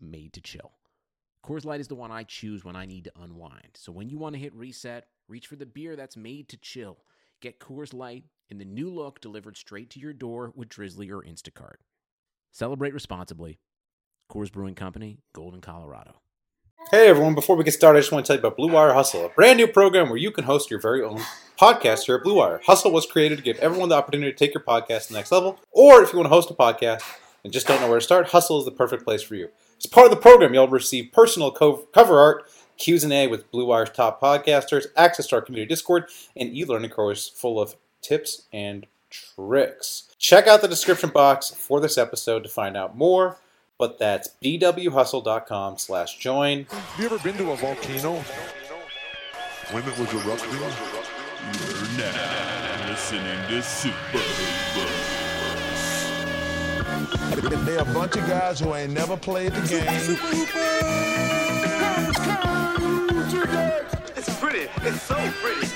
made 0.00 0.32
to 0.34 0.40
chill. 0.40 0.72
Coors 1.44 1.64
Light 1.64 1.80
is 1.80 1.88
the 1.88 1.94
one 1.94 2.10
I 2.10 2.22
choose 2.22 2.64
when 2.64 2.76
I 2.76 2.86
need 2.86 3.04
to 3.04 3.12
unwind. 3.20 3.70
So 3.74 3.92
when 3.92 4.08
you 4.08 4.18
want 4.18 4.34
to 4.34 4.40
hit 4.40 4.54
reset, 4.54 5.06
reach 5.28 5.46
for 5.46 5.56
the 5.56 5.66
beer 5.66 5.94
that's 5.94 6.16
made 6.16 6.48
to 6.48 6.56
chill. 6.56 6.98
Get 7.42 7.60
Coors 7.60 7.92
Light 7.92 8.24
in 8.48 8.58
the 8.58 8.64
new 8.64 8.88
look 8.88 9.20
delivered 9.20 9.56
straight 9.56 9.90
to 9.90 10.00
your 10.00 10.14
door 10.14 10.52
with 10.56 10.70
Drizzly 10.70 11.10
or 11.10 11.22
Instacart. 11.22 11.76
Celebrate 12.50 12.94
responsibly. 12.94 13.58
Coors 14.30 14.50
Brewing 14.50 14.74
Company, 14.74 15.18
Golden, 15.34 15.60
Colorado. 15.60 16.20
Hey 16.90 17.08
everyone, 17.08 17.34
before 17.34 17.56
we 17.56 17.64
get 17.64 17.72
started, 17.74 17.98
I 17.98 18.00
just 18.02 18.12
want 18.12 18.24
to 18.24 18.28
tell 18.28 18.36
you 18.36 18.46
about 18.46 18.56
Blue 18.56 18.70
Wire 18.70 18.92
Hustle, 18.92 19.26
a 19.26 19.28
brand 19.30 19.58
new 19.58 19.66
program 19.66 20.08
where 20.08 20.18
you 20.18 20.30
can 20.30 20.44
host 20.44 20.70
your 20.70 20.80
very 20.80 21.02
own 21.02 21.20
podcast 21.58 22.04
here 22.04 22.16
at 22.16 22.22
Blue 22.22 22.36
Wire. 22.36 22.60
Hustle 22.66 22.92
was 22.92 23.06
created 23.06 23.38
to 23.38 23.44
give 23.44 23.58
everyone 23.58 23.88
the 23.88 23.94
opportunity 23.94 24.30
to 24.30 24.36
take 24.36 24.54
your 24.54 24.62
podcast 24.62 25.06
to 25.06 25.12
the 25.12 25.18
next 25.18 25.32
level, 25.32 25.58
or 25.72 26.02
if 26.02 26.12
you 26.12 26.18
want 26.18 26.26
to 26.26 26.34
host 26.34 26.50
a 26.50 26.54
podcast 26.54 27.02
and 27.42 27.52
just 27.52 27.66
don't 27.66 27.80
know 27.80 27.88
where 27.88 27.98
to 27.98 28.04
start, 28.04 28.28
Hustle 28.28 28.58
is 28.58 28.64
the 28.64 28.70
perfect 28.70 29.04
place 29.04 29.22
for 29.22 29.34
you. 29.34 29.48
As 29.78 29.86
part 29.86 30.06
of 30.06 30.10
the 30.10 30.16
program, 30.16 30.54
you'll 30.54 30.68
receive 30.68 31.12
personal 31.12 31.50
co- 31.50 31.86
cover 31.92 32.18
art, 32.18 32.50
Q&A 32.76 33.26
with 33.26 33.50
Blue 33.50 33.66
Wire's 33.66 33.90
top 33.90 34.20
podcasters, 34.20 34.86
access 34.96 35.26
to 35.28 35.36
our 35.36 35.42
community 35.42 35.68
Discord, 35.68 36.06
and 36.36 36.54
e-learning 36.54 36.90
course 36.90 37.28
full 37.28 37.60
of 37.60 37.76
tips 38.02 38.42
and 38.52 38.86
tricks. 39.10 40.08
Check 40.18 40.46
out 40.46 40.60
the 40.62 40.68
description 40.68 41.10
box 41.10 41.50
for 41.50 41.80
this 41.80 41.96
episode 41.98 42.42
to 42.42 42.48
find 42.48 42.76
out 42.76 42.96
more 42.96 43.38
but 43.78 43.98
that's 43.98 44.30
bwhustle.com 44.42 45.78
slash 45.78 46.18
join. 46.18 46.64
Have 46.70 46.98
you 46.98 47.06
ever 47.06 47.18
been 47.18 47.36
to 47.38 47.50
a 47.50 47.56
volcano 47.56 48.14
when 49.70 49.82
it 49.82 49.98
was 49.98 50.12
erupting? 50.14 50.50
You're 50.52 51.98
now 51.98 52.88
listening 52.90 53.48
to 53.48 53.62
Super 53.62 54.18
Hoopers. 54.18 54.93
They're 57.34 57.80
a 57.80 57.84
bunch 57.84 58.16
of 58.16 58.28
guys 58.28 58.60
who 58.60 58.72
ain't 58.74 58.92
never 58.92 59.16
played 59.16 59.52
the 59.52 59.60
game. 59.68 59.84
It's 64.16 64.38
pretty. 64.38 64.68
It's 64.82 65.02
so 65.02 65.16
pretty. 65.42 65.66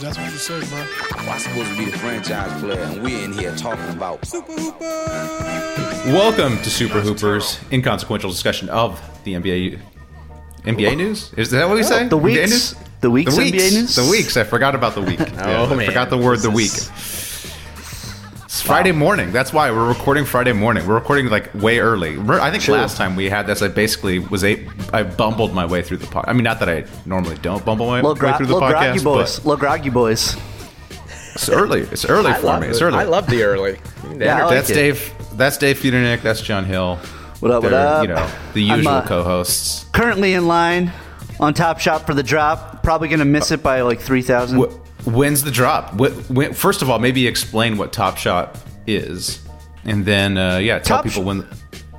That's 0.00 0.16
what 0.18 0.32
you 0.32 0.38
say, 0.38 0.60
bro. 0.70 0.86
I'm 1.18 1.38
supposed 1.38 1.70
to 1.72 1.78
be 1.78 1.90
the 1.90 1.98
franchise 1.98 2.60
player, 2.62 2.80
and 2.80 3.02
we're 3.02 3.22
in 3.22 3.32
here 3.34 3.54
talking 3.54 3.88
about 3.90 4.26
Welcome 6.06 6.56
to 6.58 6.70
Super 6.70 7.00
Hoopers, 7.00 7.60
inconsequential 7.70 8.30
discussion 8.30 8.70
of 8.70 8.98
the 9.24 9.34
NBA 9.34 9.78
NBA 10.64 10.96
news. 10.96 11.34
Is 11.36 11.50
that 11.50 11.68
what 11.68 11.74
we 11.76 11.82
say? 11.82 12.08
the 12.08 12.16
NBA 12.16 12.22
weeks. 12.22 12.74
News? 13.04 13.24
The 13.24 13.32
weeks 13.32 13.34
the 13.36 13.42
weeks. 13.42 13.64
NBA 13.64 13.72
news? 13.72 13.96
The 13.96 14.10
weeks. 14.10 14.36
I 14.36 14.44
forgot 14.44 14.74
about 14.74 14.94
the 14.94 15.02
week. 15.02 15.20
oh 15.38 15.70
I 15.70 15.74
man. 15.74 15.86
forgot 15.86 16.10
the 16.10 16.18
word 16.18 16.40
the 16.40 16.50
week. 16.50 16.72
It's 18.44 18.62
Friday 18.62 18.92
morning. 18.92 19.32
That's 19.32 19.52
why 19.52 19.70
we're 19.70 19.88
recording 19.88 20.24
Friday 20.24 20.52
morning. 20.52 20.86
We're 20.86 20.94
recording 20.94 21.26
like 21.28 21.52
way 21.54 21.80
early. 21.80 22.16
I 22.18 22.50
think 22.50 22.62
Sure. 22.62 22.76
last 22.76 22.96
time 22.96 23.16
we 23.16 23.28
had 23.28 23.46
this, 23.46 23.62
I 23.62 23.68
basically 23.68 24.20
was 24.20 24.44
a 24.44 24.66
I 24.92 25.02
bumbled 25.02 25.52
my 25.52 25.66
way 25.66 25.82
through 25.82 25.96
the 25.98 26.06
pod. 26.06 26.24
I 26.28 26.32
mean, 26.32 26.44
not 26.44 26.60
that 26.60 26.68
I 26.68 26.84
normally 27.04 27.36
don't 27.42 27.64
bumble 27.64 27.86
my 27.86 27.96
Little, 27.96 28.14
way 28.14 28.20
gra- 28.20 28.36
through 28.36 28.46
the 28.46 28.54
little 28.54 28.68
groggy 28.68 29.00
podcast, 29.00 29.04
boys. 29.04 29.36
but 29.40 29.44
Little 29.46 29.60
groggy 29.60 29.90
boys. 29.90 30.36
it's 31.34 31.48
early. 31.48 31.80
It's 31.80 32.04
early 32.04 32.30
I 32.30 32.34
for 32.38 32.60
me. 32.60 32.68
It's 32.68 32.80
it. 32.80 32.84
early. 32.84 32.98
I 32.98 33.04
love 33.04 33.26
the 33.26 33.42
early. 33.42 33.78
Yeah, 34.18 34.44
like 34.46 34.54
that's 34.54 34.70
it. 34.70 34.74
Dave. 34.74 35.12
That's 35.36 35.58
Dave 35.58 35.78
Feudernick. 35.78 36.22
That's 36.22 36.40
John 36.40 36.64
Hill. 36.64 36.96
What 37.40 37.50
up, 37.50 37.62
what 37.64 37.70
They're, 37.70 37.86
up? 37.86 38.02
You 38.02 38.08
know 38.08 38.30
the 38.54 38.62
usual 38.62 38.88
uh, 38.88 39.06
co-hosts. 39.06 39.86
Currently 39.92 40.34
in 40.34 40.46
line 40.46 40.92
on 41.40 41.52
Top 41.54 41.80
Shot 41.80 42.06
for 42.06 42.14
the 42.14 42.22
drop. 42.22 42.70
Probably 42.84 43.08
going 43.08 43.18
to 43.20 43.24
miss 43.24 43.50
it 43.50 43.62
by 43.62 43.80
like 43.80 44.00
3,000. 44.00 44.58
Wh- 44.60 45.06
When's 45.08 45.42
the 45.42 45.50
drop? 45.50 45.94
When, 45.94 46.52
first 46.54 46.82
of 46.82 46.90
all, 46.90 46.98
maybe 46.98 47.26
explain 47.26 47.76
what 47.76 47.92
Top 47.92 48.16
Shot 48.16 48.58
is, 48.86 49.42
and 49.84 50.04
then 50.04 50.38
uh, 50.38 50.58
yeah, 50.58 50.78
tell 50.78 50.98
Top 50.98 51.04
people 51.04 51.24
when. 51.24 51.46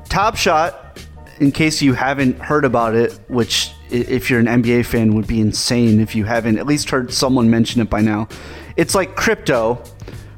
Top 0.09 0.35
Shot, 0.37 0.99
in 1.39 1.51
case 1.51 1.81
you 1.81 1.93
haven't 1.93 2.39
heard 2.39 2.65
about 2.65 2.95
it, 2.95 3.19
which 3.27 3.71
if 3.91 4.29
you're 4.29 4.39
an 4.39 4.47
NBA 4.47 4.85
fan 4.85 5.13
would 5.15 5.27
be 5.27 5.39
insane 5.39 5.99
if 5.99 6.15
you 6.15 6.25
haven't 6.25 6.57
at 6.57 6.65
least 6.65 6.89
heard 6.89 7.13
someone 7.13 7.49
mention 7.49 7.81
it 7.81 7.89
by 7.89 8.01
now. 8.01 8.27
It's 8.75 8.95
like 8.95 9.15
crypto, 9.15 9.81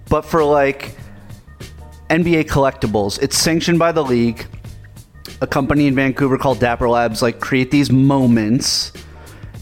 but 0.10 0.24
for 0.24 0.44
like 0.44 0.96
NBA 2.10 2.46
collectibles. 2.48 3.22
It's 3.22 3.38
sanctioned 3.38 3.80
by 3.80 3.92
the 3.92 4.04
league. 4.04 4.46
A 5.42 5.48
company 5.48 5.88
in 5.88 5.96
Vancouver 5.96 6.38
called 6.38 6.60
Dapper 6.60 6.90
Labs 6.90 7.22
like 7.22 7.40
create 7.40 7.70
these 7.72 7.92
moments, 7.92 8.92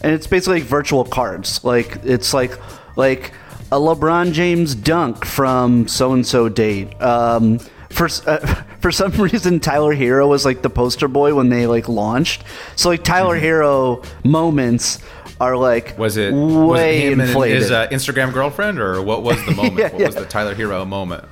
and 0.06 0.14
it's 0.14 0.28
basically 0.28 0.60
like 0.60 0.68
virtual 0.68 1.04
cards. 1.04 1.64
Like 1.64 1.98
it's 2.04 2.32
like 2.32 2.56
like 2.96 3.32
a 3.72 3.76
LeBron 3.76 4.30
James 4.32 4.76
dunk 4.76 5.24
from 5.24 5.88
so 5.88 6.12
and 6.12 6.24
so 6.24 6.48
date. 6.48 6.94
Um, 7.02 7.58
for 7.90 8.06
uh, 8.26 8.62
for 8.80 8.92
some 8.92 9.10
reason, 9.20 9.58
Tyler 9.58 9.94
Herro 9.96 10.28
was 10.28 10.44
like 10.44 10.62
the 10.62 10.70
poster 10.70 11.08
boy 11.08 11.34
when 11.34 11.48
they 11.48 11.66
like 11.66 11.88
launched. 11.88 12.44
So 12.76 12.88
like 12.88 13.02
Tyler 13.02 13.38
Herro 13.38 14.04
moments 14.24 15.00
are 15.40 15.56
like 15.56 15.88
Mm-hmm. 15.96 16.00
Was 16.00 16.16
it 16.16 16.32
was 16.32 16.80
it 16.80 17.00
him 17.00 17.20
and 17.20 17.28
inflated. 17.28 17.58
his 17.62 17.70
uh, 17.72 17.88
Instagram 17.88 18.32
girlfriend, 18.32 18.78
or 18.78 19.02
what 19.02 19.22
was 19.24 19.44
the 19.44 19.52
moment? 19.56 19.76
Yeah, 19.78 19.88
what 19.92 20.06
was 20.06 20.14
the 20.14 20.24
Tyler 20.26 20.54
Herro 20.54 20.86
moment? 20.86 21.24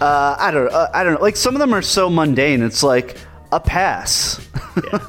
uh, 0.00 0.36
I 0.38 0.50
don't 0.50 0.72
uh, 0.72 0.88
I 0.94 1.04
don't 1.04 1.14
know. 1.14 1.20
Like 1.20 1.36
some 1.36 1.54
of 1.54 1.60
them 1.60 1.74
are 1.74 1.82
so 1.82 2.08
mundane. 2.08 2.62
It's 2.62 2.82
like 2.82 3.18
a 3.52 3.60
pass. 3.60 4.40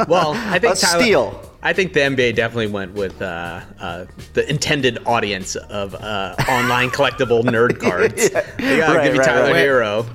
Well, 0.08 0.34
I 0.36 0.60
think 0.60 0.76
A 0.76 0.78
Tyler- 0.78 1.02
steal. 1.04 1.47
I 1.68 1.74
think 1.74 1.92
the 1.92 2.00
NBA 2.00 2.34
definitely 2.36 2.68
went 2.68 2.94
with 2.94 3.22
uh, 3.22 3.60
uh, 3.78 4.06
the 4.32 4.50
intended 4.50 5.00
audience 5.06 5.58
of 5.58 5.96
uh, 5.96 6.34
online 6.48 6.92
collectible 6.92 7.44
nerd 7.44 7.78
cards. 7.78 8.30
They 8.30 8.78
gotta 8.78 8.98
Right, 8.98 9.04
give 9.04 9.16
you 9.16 9.20
right, 9.20 9.28
Tyler 9.28 9.52
right. 9.52 9.56
Herro. 9.58 10.10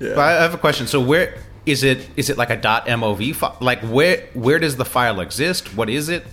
But 0.00 0.18
I 0.18 0.32
have 0.42 0.52
a 0.52 0.58
question. 0.58 0.88
So 0.88 1.00
where 1.00 1.38
is 1.64 1.84
it? 1.84 2.08
Is 2.16 2.28
it 2.28 2.36
like 2.36 2.50
a 2.50 2.56
.mov 2.56 3.36
file? 3.36 3.56
Like 3.60 3.78
where 3.82 4.26
where 4.34 4.58
does 4.58 4.74
the 4.74 4.84
file 4.84 5.20
exist? 5.20 5.76
What 5.76 5.88
is 5.88 6.08
it? 6.08 6.24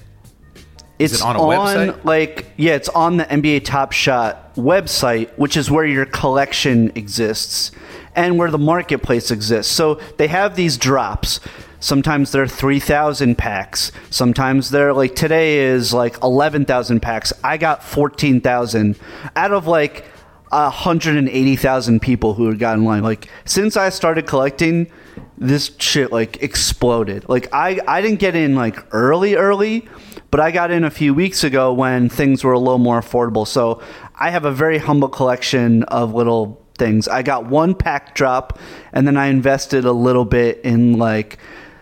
It's 0.97 1.13
it 1.13 1.21
on 1.21 1.35
a 1.35 1.39
website? 1.39 2.03
Like, 2.03 2.47
yeah, 2.57 2.73
it's 2.73 2.89
on 2.89 3.17
the 3.17 3.25
NBA 3.25 3.63
Top 3.63 3.91
Shot 3.91 4.55
website, 4.55 5.29
which 5.37 5.55
is 5.55 5.69
where 5.69 5.85
your 5.85 6.07
collection 6.07 6.91
exists 6.95 7.69
and 8.15 8.39
where 8.39 8.49
the 8.49 8.57
marketplace 8.57 9.29
exists. 9.29 9.71
So 9.71 10.01
they 10.17 10.27
have 10.27 10.55
these 10.55 10.77
drops. 10.77 11.39
Sometimes 11.79 12.31
they're 12.31 12.47
3,000 12.47 13.37
packs. 13.37 13.91
Sometimes 14.09 14.69
they're 14.69 14.93
like 14.93 15.15
today 15.15 15.59
is 15.59 15.93
like 15.93 16.21
11,000 16.23 16.99
packs. 16.99 17.33
I 17.43 17.57
got 17.57 17.83
14,000 17.83 18.97
out 19.35 19.51
of 19.51 19.67
like 19.67 20.05
180,000 20.49 22.01
people 22.01 22.33
who 22.33 22.47
had 22.47 22.59
gotten 22.59 22.81
in 22.81 22.85
line. 22.85 23.03
Like 23.03 23.27
since 23.45 23.77
I 23.77 23.89
started 23.89 24.25
collecting, 24.25 24.91
this 25.37 25.71
shit 25.77 26.11
like 26.11 26.41
exploded. 26.41 27.27
Like 27.29 27.47
I 27.53 27.79
I 27.87 28.01
didn't 28.01 28.19
get 28.19 28.35
in 28.35 28.55
like 28.55 28.77
early 28.91 29.35
early, 29.35 29.87
but 30.31 30.39
I 30.39 30.51
got 30.51 30.71
in 30.71 30.83
a 30.83 30.89
few 30.89 31.13
weeks 31.13 31.43
ago 31.43 31.73
when 31.73 32.09
things 32.09 32.43
were 32.43 32.53
a 32.53 32.59
little 32.59 32.79
more 32.79 32.99
affordable. 32.99 33.47
So 33.47 33.81
I 34.15 34.31
have 34.31 34.45
a 34.45 34.51
very 34.51 34.77
humble 34.77 35.09
collection 35.09 35.83
of 35.83 36.13
little 36.13 36.61
things. 36.77 37.07
I 37.07 37.23
got 37.23 37.45
one 37.47 37.75
pack 37.75 38.15
drop 38.15 38.59
and 38.93 39.07
then 39.07 39.17
I 39.17 39.27
invested 39.27 39.85
a 39.85 39.91
little 39.91 40.25
bit 40.25 40.61
in 40.63 40.97
like 40.97 41.37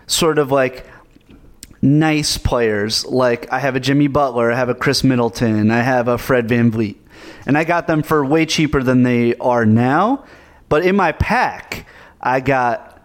sort 0.06 0.38
of 0.38 0.50
like 0.52 0.86
nice 1.82 2.38
players. 2.38 3.04
Like 3.06 3.52
I 3.52 3.58
have 3.58 3.76
a 3.76 3.80
Jimmy 3.80 4.08
Butler, 4.08 4.52
I 4.52 4.56
have 4.56 4.68
a 4.68 4.74
Khris 4.74 5.04
Middleton, 5.04 5.70
I 5.70 5.80
have 5.82 6.08
a 6.08 6.18
Fred 6.18 6.48
VanVleet. 6.48 6.96
And 7.46 7.56
I 7.56 7.64
got 7.64 7.86
them 7.86 8.02
for 8.02 8.24
way 8.24 8.44
cheaper 8.46 8.82
than 8.82 9.02
they 9.04 9.34
are 9.36 9.64
now. 9.64 10.24
But 10.68 10.84
in 10.84 10.96
my 10.96 11.12
pack, 11.12 11.86
I 12.20 12.40
got 12.40 13.00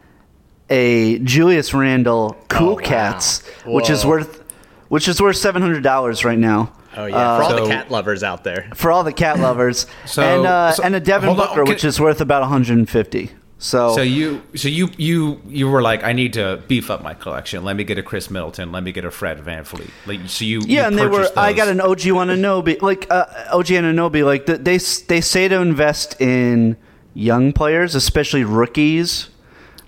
a 0.70 1.20
Julius 1.20 1.74
Randle 1.74 2.36
Cool 2.48 2.70
Oh, 2.70 2.74
wow. 2.76 2.80
Cats, 2.82 3.46
which 3.66 3.90
is 3.90 4.06
worth 4.06 4.40
which 4.88 5.08
is 5.08 5.22
worth 5.22 5.38
seven 5.38 5.62
hundred 5.62 5.84
dollars 5.84 6.26
right 6.26 6.40
now. 6.40 6.74
Oh 6.98 7.06
yeah, 7.06 7.38
for 7.38 7.44
all 7.44 7.50
So- 7.52 7.64
the 7.66 7.70
cat 7.70 7.92
lovers 7.92 8.24
out 8.24 8.44
there. 8.44 8.70
for 8.76 8.92
all 8.92 9.04
the 9.04 9.14
cat 9.14 9.40
lovers, 9.40 9.86
So- 10.06 10.22
and 10.24 10.46
uh, 10.46 10.72
so- 10.72 10.84
and 10.84 10.96
a 10.96 11.00
Devin 11.00 11.28
hold 11.30 11.40
on, 11.40 11.48
Booker, 11.50 11.64
which 11.66 11.86
is 11.86 12.00
worth 12.00 12.20
about 12.20 12.42
150. 12.42 13.32
So, 13.64 13.94
So 13.94 14.02
you, 14.02 14.42
so 14.56 14.70
you, 14.70 14.90
you, 14.98 15.40
you 15.48 15.70
were 15.70 15.84
like, 15.84 16.04
I 16.04 16.14
need 16.14 16.34
to 16.34 16.64
beef 16.68 16.90
up 16.90 17.04
my 17.04 17.14
collection. 17.14 17.64
Let 17.64 17.76
me 17.76 17.84
get 17.84 18.00
a 18.00 18.02
Khris 18.04 18.32
Middleton. 18.32 18.72
Let 18.72 18.82
me 18.82 18.92
get 18.92 19.06
a 19.06 19.12
Fred 19.12 19.38
VanVleet. 19.38 19.92
Like, 20.08 20.22
so 20.28 20.46
you, 20.46 20.62
yeah, 20.66 20.82
you 20.82 20.88
and 20.88 20.98
they 20.98 21.06
were. 21.06 21.20
purchased 21.20 21.38
I 21.38 21.54
got 21.54 21.68
an 21.68 21.80
OG 21.80 22.00
Anunoby, 22.00 22.82
like 22.82 23.06
uh, 23.12 23.26
OG 23.52 23.68
Anunoby. 23.68 24.26
Like 24.26 24.48
th- 24.48 24.62
they 24.62 24.80
they 25.08 25.22
say 25.22 25.48
to 25.48 25.62
invest 25.62 26.20
in 26.20 26.76
young 27.14 27.54
players, 27.54 27.94
especially 27.94 28.44
rookies. 28.44 29.30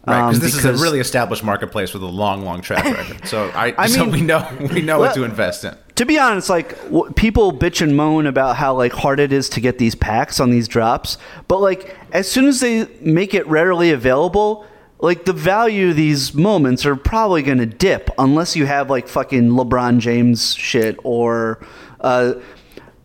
Right, 0.05 0.19
um, 0.21 0.29
because 0.33 0.41
this 0.41 0.55
is 0.55 0.65
a 0.65 0.73
really 0.73 0.99
established 0.99 1.43
marketplace 1.43 1.93
with 1.95 2.03
a 2.03 2.07
long, 2.07 2.45
long 2.45 2.61
track 2.61 2.83
record. 2.85 3.27
So 3.27 3.49
I, 3.55 3.73
I 3.83 3.87
so 3.87 4.07
we 4.07 4.21
know 4.21 4.47
we 4.71 4.81
know 4.83 4.99
Well- 4.99 5.07
what 5.09 5.15
to 5.15 5.23
invest 5.23 5.63
in. 5.65 5.75
To 5.95 6.05
be 6.05 6.17
honest, 6.17 6.49
like 6.49 6.81
w- 6.85 7.11
people 7.13 7.51
bitch 7.51 7.81
and 7.81 7.95
moan 7.95 8.25
about 8.25 8.55
how 8.55 8.75
like 8.75 8.93
hard 8.93 9.19
it 9.19 9.31
is 9.31 9.47
to 9.49 9.61
get 9.61 9.77
these 9.77 9.93
packs 9.93 10.39
on 10.39 10.49
these 10.49 10.67
drops, 10.67 11.17
but 11.47 11.59
like 11.59 11.95
as 12.11 12.29
soon 12.29 12.45
as 12.45 12.59
they 12.61 12.87
make 12.99 13.33
it 13.33 13.45
rarely 13.47 13.91
available, 13.91 14.65
like 14.99 15.25
the 15.25 15.33
value 15.33 15.89
of 15.89 15.95
these 15.95 16.33
moments 16.33 16.85
are 16.85 16.95
probably 16.95 17.43
going 17.43 17.57
to 17.57 17.65
dip 17.65 18.09
unless 18.17 18.55
you 18.55 18.65
have 18.65 18.89
like 18.89 19.07
fucking 19.07 19.49
LeBron 19.49 19.99
James 19.99 20.55
shit 20.55 20.97
or 21.03 21.63
uh, 21.99 22.33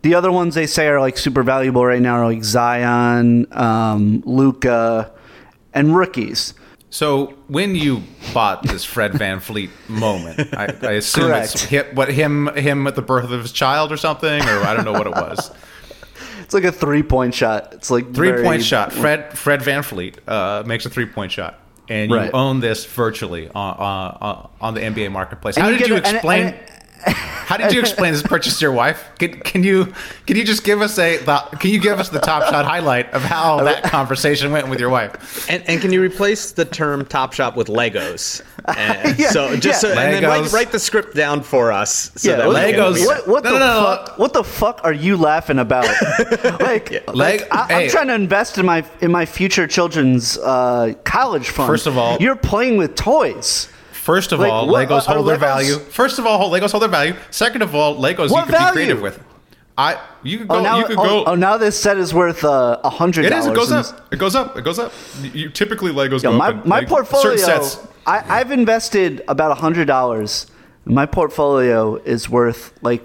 the 0.01 0.15
other 0.15 0.31
ones 0.31 0.55
they 0.55 0.65
say 0.65 0.87
are 0.87 0.99
like 0.99 1.17
super 1.17 1.43
valuable 1.43 1.85
right 1.85 2.01
now 2.01 2.15
are 2.15 2.25
like 2.25 2.43
Zion, 2.43 3.47
um, 3.51 4.23
Luka, 4.25 5.11
and 5.73 5.95
rookies. 5.95 6.53
So 6.91 7.35
when 7.47 7.75
you 7.75 8.01
bought 8.33 8.63
this 8.63 8.83
Fred 8.83 9.11
VanVleet 9.11 9.69
moment, 9.87 10.53
I, 10.55 10.65
I 10.81 10.91
assume 10.93 11.31
it's 11.31 11.51
Correct. 11.53 11.59
hit, 11.69 11.93
what 11.95 12.11
him 12.11 12.47
him 12.55 12.87
at 12.87 12.95
the 12.95 13.01
birth 13.03 13.25
of 13.29 13.41
his 13.41 13.51
child 13.51 13.91
or 13.91 13.97
something, 13.97 14.41
or 14.41 14.59
I 14.63 14.73
don't 14.73 14.85
know 14.85 14.93
what 14.93 15.07
it 15.07 15.13
was. 15.13 15.51
It's 16.41 16.53
like 16.55 16.63
a 16.63 16.71
three 16.71 17.03
point 17.03 17.35
shot. 17.35 17.73
It's 17.75 17.91
like 17.91 18.11
Three 18.11 18.29
very- 18.31 18.43
point 18.43 18.63
shot. 18.63 18.91
Fred 18.91 19.37
Fred 19.37 19.59
VanVleet 19.59 20.15
uh, 20.27 20.63
makes 20.65 20.83
a 20.83 20.89
three 20.89 21.05
point 21.05 21.31
shot, 21.31 21.59
and 21.87 22.09
you 22.09 22.17
Right. 22.17 22.31
own 22.33 22.59
this 22.59 22.85
virtually 22.87 23.49
on 23.49 23.75
on, 23.77 24.49
on 24.59 24.73
the 24.73 24.79
NBA 24.81 25.11
marketplace. 25.11 25.57
How 25.57 25.69
did 25.69 25.79
you 25.81 25.85
you 25.85 26.01
get 26.01 26.05
a- 26.05 26.07
and- 26.07 26.15
explain? 26.15 26.55
How 27.05 27.57
did 27.57 27.73
you 27.73 27.79
explain 27.79 28.13
this 28.13 28.21
purchase 28.21 28.59
to 28.59 28.65
your 28.65 28.71
wife? 28.73 29.09
Can, 29.17 29.39
can 29.39 29.63
you 29.63 29.93
can 30.27 30.35
you 30.37 30.43
just 30.43 30.63
give 30.63 30.81
us 30.81 30.99
a 30.99 31.17
the, 31.17 31.37
can 31.59 31.71
you 31.71 31.79
give 31.79 31.99
us 31.99 32.09
the 32.09 32.19
top 32.19 32.43
shot 32.43 32.65
highlight 32.65 33.11
of 33.13 33.21
how 33.23 33.63
that 33.63 33.83
conversation 33.83 34.51
went 34.51 34.67
with 34.69 34.79
your 34.79 34.89
wife? 34.89 35.49
And, 35.49 35.63
and 35.67 35.81
can 35.81 35.91
you 35.91 36.01
replace 36.01 36.51
the 36.51 36.65
term 36.65 37.05
Top 37.05 37.33
Shot 37.33 37.55
with 37.55 37.67
Legos? 37.67 38.41
And 38.67 39.17
Yeah, 39.19 39.29
so 39.31 39.55
just 39.55 39.65
yeah. 39.83 39.89
so, 39.93 39.99
and 39.99 40.13
then 40.13 40.23
write, 40.23 40.51
write 40.51 40.71
the 40.71 40.77
script 40.79 41.15
down 41.15 41.41
for 41.41 41.71
us. 41.71 42.11
So 42.15 42.29
Yeah, 42.29 42.35
that 42.37 42.47
we 42.49 42.53
what- 42.53 42.63
can- 42.65 42.73
Legos. 42.79 43.05
What, 43.07 43.27
what 43.27 43.43
No, 43.43 43.53
the 43.53 43.59
no, 43.59 43.65
no, 43.65 43.79
no. 43.81 43.85
fuck? 44.05 44.19
What 44.19 44.33
the 44.33 44.43
fuck 44.43 44.81
are 44.83 44.93
you 44.93 45.17
laughing 45.17 45.57
about? 45.59 45.85
like, 46.59 46.91
Leg- 46.91 47.15
like, 47.15 47.47
I, 47.51 47.65
hey. 47.67 47.83
I'm 47.85 47.89
trying 47.89 48.07
to 48.07 48.13
invest 48.15 48.57
in 48.59 48.65
my 48.65 48.85
in 49.01 49.11
my 49.11 49.25
future 49.25 49.65
children's 49.65 50.37
uh, 50.37 50.93
college 51.03 51.49
fund. 51.49 51.67
First 51.67 51.87
of 51.87 51.97
all- 51.97 52.17
you're 52.19 52.35
playing 52.35 52.77
with 52.77 52.93
toys. 52.95 53.69
First 54.09 54.31
of 54.31 54.39
Like, 54.39 54.51
all, 54.51 54.67
what- 54.67 54.89
Legos 54.89 55.05
hold 55.05 55.27
their 55.27 55.37
Legos- 55.37 55.39
value. 55.39 55.75
First 55.77 56.17
of 56.17 56.25
all, 56.25 56.49
Legos 56.49 56.71
hold 56.71 56.81
their 56.81 56.89
value. 56.89 57.13
Second 57.29 57.61
of 57.61 57.75
all, 57.75 57.95
Legos 57.95 58.31
What 58.31 58.47
you 58.47 58.53
can 58.55 58.67
be 58.69 58.71
creative 58.73 59.01
with. 59.01 59.23
I 59.77 59.97
you 60.23 60.39
could 60.39 60.47
go 60.47 60.55
Oh 60.55 60.63
now, 60.63 60.79
you 60.79 60.85
could 60.85 60.97
oh, 60.97 61.03
go 61.03 61.25
oh, 61.25 61.35
now 61.35 61.57
this 61.57 61.79
set 61.79 61.97
is 61.97 62.11
worth 62.11 62.43
uh, 62.43 62.79
a 62.83 62.89
hundred. 62.89 63.25
It 63.25 63.31
is. 63.33 63.45
It 63.45 63.53
goes 63.53 63.71
up. 63.71 64.11
It 64.11 64.17
goes 64.17 64.35
up. 64.35 64.57
It 64.57 64.63
goes 64.63 64.79
up. 64.79 64.91
You, 65.21 65.51
typically 65.51 65.91
Legos 65.91 66.23
Yo, 66.23 66.31
go 66.31 66.37
my 66.37 66.47
up. 66.49 66.65
my 66.65 66.79
like, 66.79 66.89
portfolio. 66.89 67.37
Certain 67.37 67.61
sets. 67.63 67.87
I, 68.07 68.39
I've 68.39 68.49
invested 68.51 69.21
about 69.27 69.51
a 69.51 69.55
hundred 69.55 69.85
dollars. 69.85 70.47
My 70.85 71.05
portfolio 71.05 71.95
is 71.97 72.27
worth 72.27 72.73
like 72.81 73.03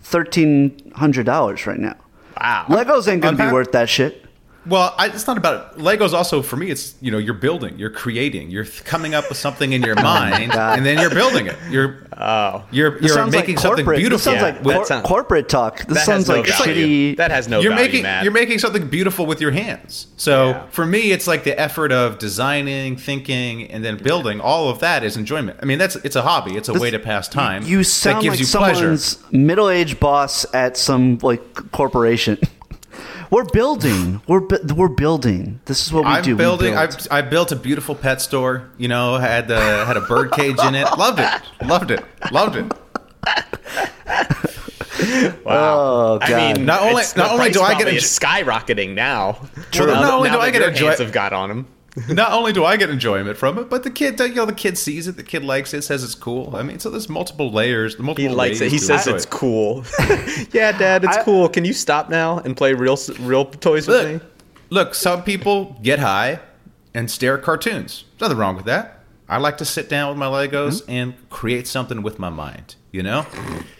thirteen 0.00 0.92
hundred 0.96 1.24
dollars 1.24 1.68
right 1.68 1.78
now. 1.78 1.94
Wow. 2.38 2.64
Legos 2.68 3.06
ain't 3.06 3.22
gonna 3.22 3.36
Unpack- 3.36 3.50
be 3.50 3.52
worth 3.54 3.70
that 3.72 3.88
shit. 3.88 4.21
Well, 4.64 4.94
I, 4.96 5.08
it's 5.08 5.26
not 5.26 5.36
about 5.38 5.76
Legos. 5.78 6.12
Also, 6.12 6.40
for 6.40 6.56
me, 6.56 6.70
it's 6.70 6.94
you 7.00 7.10
know 7.10 7.18
you're 7.18 7.34
building, 7.34 7.76
you're 7.78 7.90
creating, 7.90 8.50
you're 8.50 8.62
th- 8.64 8.84
coming 8.84 9.12
up 9.14 9.28
with 9.28 9.38
something 9.38 9.72
in 9.72 9.82
your 9.82 9.94
oh 9.98 10.02
mind, 10.02 10.52
God. 10.52 10.76
and 10.78 10.86
then 10.86 10.98
you're 11.00 11.10
building 11.10 11.46
it. 11.46 11.56
You're 11.70 12.06
Oh. 12.14 12.62
you're 12.70 13.02
you're 13.02 13.26
making 13.26 13.56
like 13.56 13.62
something 13.62 13.84
corporate. 13.84 13.98
beautiful. 13.98 14.16
This 14.18 14.22
sounds 14.24 14.36
Yeah, 14.36 14.42
like 14.42 14.62
that 14.62 14.74
cor- 14.76 14.86
sound- 14.86 15.04
corporate 15.04 15.48
talk. 15.48 15.78
This 15.86 15.98
That 15.98 16.06
sounds 16.06 16.28
no 16.28 16.36
like 16.36 16.46
value. 16.46 17.14
shitty. 17.14 17.16
That 17.16 17.30
has 17.32 17.48
no 17.48 17.58
you're 17.60 17.72
value, 17.72 17.84
making 17.86 18.02
Matt. 18.04 18.22
you're 18.22 18.32
making 18.32 18.58
something 18.60 18.86
beautiful 18.86 19.26
with 19.26 19.40
your 19.40 19.50
hands. 19.50 20.06
So 20.16 20.50
Yeah. 20.50 20.66
for 20.70 20.86
me, 20.86 21.10
it's 21.10 21.26
like 21.26 21.42
the 21.42 21.58
effort 21.58 21.90
of 21.90 22.18
designing, 22.18 22.96
thinking, 22.96 23.68
and 23.72 23.84
then 23.84 23.96
building. 23.96 24.40
All 24.40 24.68
of 24.68 24.78
that 24.80 25.02
is 25.02 25.16
enjoyment. 25.16 25.58
I 25.62 25.64
mean, 25.64 25.78
that's 25.78 25.96
it's 25.96 26.14
a 26.14 26.22
hobby. 26.22 26.56
It's 26.56 26.68
a 26.68 26.74
way 26.74 26.90
to 26.90 26.98
pass 27.00 27.26
time. 27.28 27.64
You 27.64 27.78
that 27.78 27.84
sound 27.84 28.22
gives 28.22 28.34
like 28.38 28.40
you 28.40 28.58
pleasure. 28.58 28.96
someone's 28.96 29.32
middle-aged 29.32 29.98
boss 29.98 30.46
at 30.54 30.76
some 30.76 31.18
like 31.22 31.72
corporation. 31.72 32.38
we're 33.32 33.44
building. 33.46 34.20
We're 34.28 34.40
bu- 34.40 34.74
we're 34.76 34.88
building. 34.88 35.58
This 35.64 35.84
is 35.84 35.92
what 35.92 36.04
we 36.04 36.10
do. 36.10 36.16
I'm 36.16 36.22
do. 36.22 36.30
We 36.36 36.38
building. 36.38 36.76
I, 36.76 36.86
build. 36.86 37.08
I 37.10 37.22
built 37.22 37.50
a 37.50 37.56
beautiful 37.56 37.94
pet 37.96 38.20
store. 38.20 38.70
You 38.78 38.86
know, 38.88 39.16
had 39.16 39.48
the 39.48 39.84
had 39.86 39.96
a 39.96 40.02
bird 40.02 40.30
cage 40.32 40.60
in 40.60 40.74
it. 40.76 40.86
Loved 40.96 41.18
it. 41.18 41.42
Loved 41.66 41.90
it. 41.90 42.04
Loved 42.30 42.56
it. 42.56 42.72
oh 45.46 46.18
god. 46.18 46.32
I 46.32 46.52
mean, 46.54 46.66
Not 46.66 46.82
only- 46.82 46.92
it's- 47.02 47.16
not 47.16 47.30
only 47.32 47.50
do 47.50 47.62
I 47.62 47.70
get 47.70 47.76
probably 47.82 47.94
a- 47.94 47.98
is 47.98 48.04
skyrocketing 48.04 48.94
now. 48.94 49.40
True. 49.70 49.86
Now 49.86 49.94
Not 49.94 50.02
that- 50.02 50.12
only 50.12 50.28
now 50.30 50.36
do 50.36 50.40
I 50.42 50.50
get 50.50 50.62
a 50.62 50.68
enjoy- 50.68 50.86
hands 50.88 51.00
have 51.00 51.12
got 51.12 51.32
on 51.32 51.48
them. 51.48 51.66
Not 52.08 52.32
only 52.32 52.52
do 52.52 52.64
I 52.64 52.78
get 52.78 52.88
enjoyment 52.88 53.36
from 53.36 53.58
it, 53.58 53.68
but 53.68 53.82
the 53.82 53.90
kid, 53.90 54.18
you 54.18 54.34
know, 54.34 54.46
the 54.46 54.54
kid 54.54 54.78
sees 54.78 55.06
it. 55.06 55.16
The 55.16 55.22
kid 55.22 55.44
likes 55.44 55.74
it. 55.74 55.82
Says 55.82 56.02
it's 56.02 56.14
cool. 56.14 56.56
I 56.56 56.62
mean, 56.62 56.78
so 56.78 56.88
there's 56.88 57.10
multiple 57.10 57.50
layers. 57.50 57.96
The 57.96 58.02
multiple 58.02 58.30
He 58.30 58.34
likes 58.34 58.62
it. 58.62 58.72
He 58.72 58.78
says 58.78 59.06
enjoy 59.06 59.16
it's 59.16 59.26
it. 59.26 59.30
cool. 59.30 59.84
yeah, 60.52 60.72
Dad, 60.72 61.04
it's 61.04 61.18
I- 61.18 61.22
cool. 61.22 61.48
Can 61.50 61.66
you 61.66 61.74
stop 61.74 62.08
now 62.08 62.38
and 62.38 62.56
play 62.56 62.72
real 62.72 62.98
real 63.20 63.44
toys 63.44 63.86
with 63.86 64.06
me? 64.06 64.12
Look, 64.14 64.22
look. 64.70 64.94
Some 64.94 65.22
people 65.22 65.76
get 65.82 65.98
high 65.98 66.40
and 66.94 67.10
stare 67.10 67.36
at 67.36 67.44
cartoons. 67.44 68.04
There's 68.12 68.20
nothing 68.22 68.38
wrong 68.38 68.56
with 68.56 68.66
that. 68.66 69.00
I 69.28 69.36
like 69.36 69.58
to 69.58 69.64
sit 69.64 69.88
down 69.88 70.08
with 70.10 70.18
my 70.18 70.26
Legos 70.26 70.84
hmm? 70.84 70.90
and 70.90 71.30
create 71.30 71.66
something 71.66 72.02
with 72.02 72.18
my 72.18 72.30
mind. 72.30 72.76
You 72.90 73.02
know, 73.02 73.26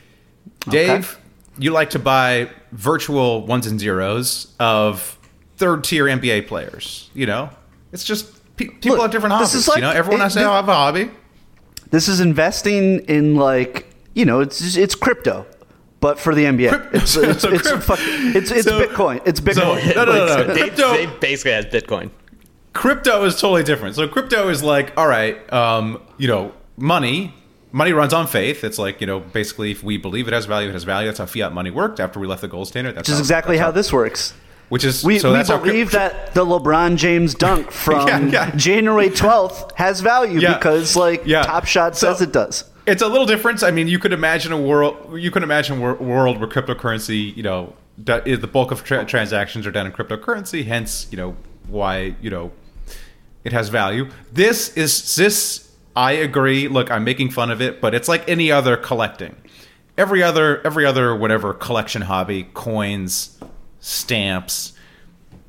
Dave, 0.69 1.19
you 1.59 1.71
like 1.71 1.91
to 1.91 1.99
buy 1.99 2.51
virtual 2.73 3.47
ones 3.47 3.67
and 3.67 3.81
zeros 3.81 4.53
of 4.61 5.19
third 5.57 5.85
tier 5.85 6.05
NBA 6.05 6.47
players. 6.47 7.11
You 7.15 7.25
know, 7.25 7.51
it's 7.93 8.05
just 8.05 8.27
pe- 8.57 8.67
people 8.69 8.91
Look, 8.93 9.03
have 9.03 9.11
different 9.11 9.39
this 9.39 9.51
hobbies. 9.53 9.55
is 9.63 9.69
like- 9.69 9.77
you 9.79 9.83
know, 9.83 9.91
everyone 9.91 10.21
it- 10.21 10.25
has 10.25 10.35
to 10.35 10.41
have 10.41 10.69
a 10.69 10.75
hobby. 10.75 11.11
This 11.91 12.09
is 12.09 12.21
investing 12.21 13.01
in 13.01 13.37
like 13.37 13.87
you 14.15 14.25
know 14.25 14.41
it's 14.41 14.77
it's 14.77 14.95
crypto, 14.95 15.47
but 16.01 16.19
for 16.19 16.35
the 16.35 16.45
NBA. 16.45 16.71
Crypt- 16.71 16.95
It's 16.95 17.17
it's 17.17 17.43
so 17.43 17.51
it's, 17.53 17.63
crypt- 17.71 18.01
it's, 18.37 18.51
it's 18.51 18.65
so- 18.65 18.81
Bitcoin. 18.81 19.21
It's 19.27 19.41
So, 19.41 19.47
Bitcoin. 19.47 19.95
no, 19.97 20.05
no, 20.05 20.13
no, 20.13 20.27
no. 20.27 20.55
Dave, 20.55 20.57
Crypto- 20.75 20.95
Dave 20.95 21.21
basically 21.21 21.53
has 21.53 21.67
Bitcoin. 21.67 22.11
crypto 22.73 23.25
is 23.25 23.35
totally 23.41 23.63
different. 23.63 23.95
So 23.97 24.09
crypto 24.09 24.49
is 24.49 24.63
like, 24.63 24.97
all 24.97 25.07
right, 25.07 25.51
um, 25.53 26.01
you 26.19 26.29
know, 26.29 26.53
money. 26.77 27.35
Money 27.75 27.95
runs 27.95 28.13
on 28.13 28.27
faith. 28.27 28.65
It's 28.65 28.79
like 28.79 29.01
you 29.01 29.07
know, 29.07 29.21
basically, 29.21 29.71
if 29.71 29.83
we 29.83 29.97
believe 29.97 30.29
it 30.29 30.35
has 30.35 30.45
value, 30.45 30.69
it 30.69 30.73
has 30.75 30.85
value. 30.85 31.07
That's 31.09 31.19
how 31.19 31.25
fiat 31.25 31.55
money 31.55 31.71
worked 31.71 32.01
after 32.01 32.21
we 32.21 32.27
left 32.27 32.43
the 32.43 32.49
gold 32.49 32.69
standard. 32.69 32.95
That's 32.95 33.09
Which 33.09 33.15
is 33.15 33.19
exactly 33.21 33.57
that's 33.57 33.65
how 33.65 33.71
this 33.71 33.91
works. 33.91 34.35
Which 34.73 34.85
is 34.85 35.05
We, 35.05 35.19
so 35.19 35.35
we 35.35 35.43
believe 35.43 35.91
that 35.91 36.33
the 36.33 36.47
LeBron 36.47 36.97
James 36.97 37.35
dunk 37.35 37.71
from 37.85 38.09
Yeah, 38.09 38.21
yeah. 38.31 38.51
January 38.57 39.11
12th 39.11 39.73
has 39.73 40.01
value 40.01 40.41
Yeah. 40.41 40.55
because 40.57 40.97
like. 40.97 41.27
Top 41.27 41.67
Shot 41.67 41.95
So- 41.95 42.11
says 42.15 42.23
it 42.23 42.33
does. 42.33 42.65
It's 42.87 43.03
a 43.03 43.07
little 43.07 43.27
different. 43.27 43.63
I 43.63 43.71
mean, 43.71 43.87
you 43.87 43.99
could 43.99 44.15
imagine 44.15 44.51
a 44.51 44.59
world. 44.59 44.97
You 45.21 45.31
could 45.31 45.43
imagine 45.43 45.77
a 45.77 45.93
world 45.93 46.41
where 46.41 46.49
cryptocurrency, 46.49 47.37
you 47.37 47.43
know, 47.43 47.75
is 48.25 48.41
the 48.41 48.47
bulk 48.47 48.71
of 48.71 48.83
tra- 48.83 49.05
transactions 49.05 49.67
are 49.67 49.71
done 49.71 49.85
in 49.85 49.93
cryptocurrency. 49.93 50.65
Hence, 50.65 51.07
you 51.11 51.19
know, 51.19 51.37
why 51.69 52.17
you 52.23 52.31
know 52.31 52.51
it 53.45 53.53
has 53.53 53.69
value. 53.69 54.09
This 54.33 54.75
is 54.75 55.15
this. 55.17 55.71
I 55.95 56.13
agree. 56.13 56.67
Look, 56.69 56.91
I'm 56.91 57.05
making 57.05 57.31
fun 57.33 57.51
of 57.51 57.61
it, 57.61 57.83
but 57.83 57.95
it's 57.95 58.09
like 58.09 58.27
any 58.27 58.51
other 58.51 58.79
collecting. 58.79 59.37
Every 59.99 60.23
other, 60.23 60.67
every 60.67 60.87
other, 60.87 61.15
whatever 61.15 61.53
collection 61.53 62.01
hobby, 62.03 62.49
coins, 62.55 63.39
stamps. 63.83 64.73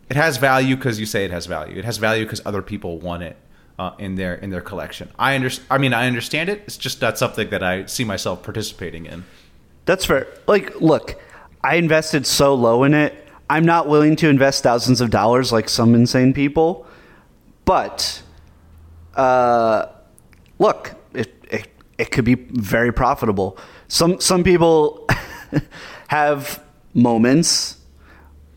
It 0.10 0.18
has 0.18 0.36
value 0.36 0.76
because 0.76 1.00
you 1.00 1.06
say 1.06 1.24
it 1.24 1.32
has 1.32 1.46
value. 1.46 1.78
It 1.78 1.86
has 1.86 1.98
value 1.98 2.26
because 2.26 2.42
other 2.46 2.62
people 2.62 3.00
want 3.00 3.24
it 3.24 3.38
uh, 3.80 3.92
in 3.98 4.16
their 4.16 4.36
in 4.36 4.50
their 4.50 4.62
collection. 4.62 5.10
I 5.18 5.36
under, 5.36 5.50
I 5.72 5.78
mean, 5.78 5.94
I 5.94 6.08
understand 6.08 6.50
it. 6.50 6.64
It's 6.66 6.76
just 6.78 7.02
not 7.02 7.18
something 7.18 7.50
that 7.52 7.64
I 7.64 7.86
see 7.86 8.04
myself 8.04 8.44
participating 8.44 9.06
in. 9.06 9.24
That's 9.86 10.06
fair. 10.06 10.28
Like, 10.48 10.82
look, 10.82 11.22
I 11.64 11.76
invested 11.76 12.26
so 12.26 12.54
low 12.54 12.84
in 12.84 12.94
it. 12.94 13.14
I'm 13.50 13.66
not 13.66 13.88
willing 13.88 14.16
to 14.18 14.30
invest 14.30 14.64
thousands 14.64 15.00
of 15.00 15.10
dollars 15.10 15.52
like 15.52 15.70
some 15.70 15.94
insane 15.96 16.34
people. 16.34 16.88
But, 17.66 18.22
uh, 19.16 19.88
look, 20.60 20.96
it, 21.14 21.34
it, 21.50 21.68
it 21.98 22.12
could 22.12 22.26
be 22.26 22.36
very 22.36 22.92
profitable. 22.92 23.58
Some, 23.88 24.20
some 24.20 24.44
people 24.44 25.08
have 26.08 26.64
moments 26.94 27.78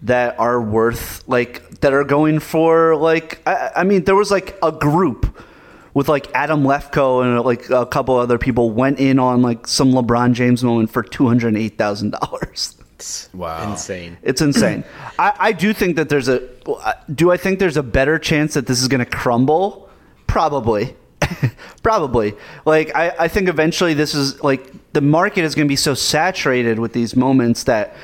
that 0.02 0.38
are 0.38 0.60
worth, 0.60 1.26
like, 1.26 1.80
that 1.80 1.92
are 1.92 2.04
going 2.04 2.38
for, 2.38 2.96
like, 2.96 3.40
I, 3.46 3.70
I 3.76 3.84
mean, 3.84 4.04
there 4.04 4.14
was 4.14 4.30
like 4.30 4.58
a 4.62 4.72
group 4.72 5.36
with 5.94 6.10
like 6.10 6.30
Adam 6.34 6.62
Lefkoe 6.62 7.24
and 7.24 7.42
like 7.42 7.70
a 7.70 7.86
couple 7.86 8.16
other 8.16 8.36
people 8.36 8.70
went 8.70 9.00
in 9.00 9.18
on 9.18 9.40
like 9.40 9.66
some 9.66 9.92
LeBron 9.92 10.34
James 10.34 10.62
moment 10.62 10.90
for 10.90 11.02
two 11.02 11.26
hundred 11.26 11.56
eight 11.56 11.78
thousand 11.78 12.10
dollars. 12.10 12.76
Wow. 13.34 13.72
Insane. 13.72 14.18
It's 14.22 14.40
insane. 14.40 14.84
I, 15.18 15.32
I 15.38 15.52
do 15.52 15.72
think 15.72 15.96
that 15.96 16.08
there's 16.08 16.28
a. 16.28 16.46
Do 17.14 17.30
I 17.30 17.36
think 17.36 17.58
there's 17.58 17.76
a 17.76 17.82
better 17.82 18.18
chance 18.18 18.54
that 18.54 18.66
this 18.66 18.82
is 18.82 18.88
going 18.88 19.04
to 19.04 19.10
crumble? 19.10 19.88
Probably. 20.26 20.96
Probably. 21.82 22.34
Like, 22.64 22.94
I, 22.94 23.14
I 23.20 23.28
think 23.28 23.48
eventually 23.48 23.94
this 23.94 24.14
is 24.14 24.42
like 24.42 24.72
the 24.92 25.00
market 25.00 25.44
is 25.44 25.54
going 25.54 25.66
to 25.66 25.68
be 25.68 25.76
so 25.76 25.94
saturated 25.94 26.78
with 26.78 26.92
these 26.92 27.16
moments 27.16 27.64
that 27.64 27.94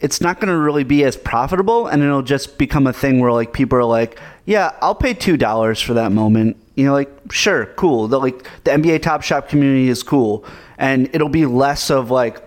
it's 0.00 0.20
not 0.20 0.40
going 0.40 0.48
to 0.52 0.58
really 0.58 0.84
be 0.84 1.04
as 1.04 1.16
profitable 1.16 1.86
and 1.86 2.02
it'll 2.02 2.22
just 2.22 2.58
become 2.58 2.86
a 2.86 2.92
thing 2.92 3.20
where 3.20 3.32
like 3.32 3.52
people 3.52 3.78
are 3.78 3.84
like, 3.84 4.18
yeah, 4.44 4.72
I'll 4.82 4.94
pay 4.94 5.14
$2 5.14 5.82
for 5.84 5.94
that 5.94 6.12
moment. 6.12 6.56
You 6.74 6.86
know, 6.86 6.92
like, 6.92 7.10
sure, 7.32 7.66
cool. 7.76 8.08
The, 8.08 8.18
like, 8.18 8.42
the 8.64 8.72
NBA 8.72 9.00
Top 9.02 9.22
Shot 9.22 9.48
community 9.48 9.88
is 9.88 10.02
cool. 10.02 10.44
And 10.76 11.08
it'll 11.14 11.28
be 11.28 11.46
less 11.46 11.90
of 11.90 12.10
like, 12.10 12.42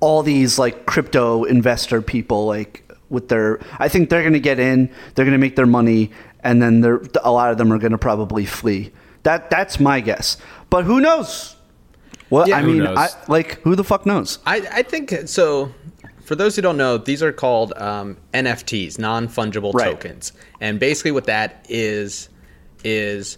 all 0.00 0.22
these 0.22 0.58
like 0.58 0.86
crypto 0.86 1.44
investor 1.44 2.00
people 2.00 2.46
like 2.46 2.90
with 3.10 3.28
their 3.28 3.60
i 3.78 3.86
think 3.86 4.08
they're 4.08 4.22
going 4.22 4.32
to 4.32 4.40
get 4.40 4.58
in 4.58 4.88
they're 5.14 5.26
going 5.26 5.34
to 5.34 5.38
make 5.38 5.56
their 5.56 5.66
money 5.66 6.10
and 6.42 6.62
then 6.62 6.80
they're, 6.80 7.02
a 7.22 7.30
lot 7.30 7.52
of 7.52 7.58
them 7.58 7.70
are 7.70 7.76
going 7.76 7.92
to 7.92 7.98
probably 7.98 8.46
flee 8.46 8.90
that 9.24 9.50
that's 9.50 9.78
my 9.78 10.00
guess 10.00 10.38
but 10.70 10.86
who 10.86 11.00
knows 11.02 11.54
well 12.30 12.48
Yeah. 12.48 12.56
i 12.56 12.62
mean? 12.62 12.86
I, 12.86 13.08
like 13.28 13.60
who 13.60 13.76
the 13.76 13.84
fuck 13.84 14.06
knows 14.06 14.38
I, 14.46 14.66
I 14.72 14.82
think 14.82 15.12
so. 15.26 15.70
For 16.30 16.36
those 16.36 16.54
who 16.54 16.62
don't 16.62 16.76
know, 16.76 16.96
these 16.96 17.24
are 17.24 17.32
called 17.32 17.72
um, 17.76 18.16
NFTs, 18.34 19.00
non-fungible 19.00 19.74
Right. 19.74 19.90
tokens, 19.90 20.32
and 20.60 20.78
basically 20.78 21.10
what 21.10 21.24
that 21.24 21.66
is 21.68 22.28
is 22.84 23.36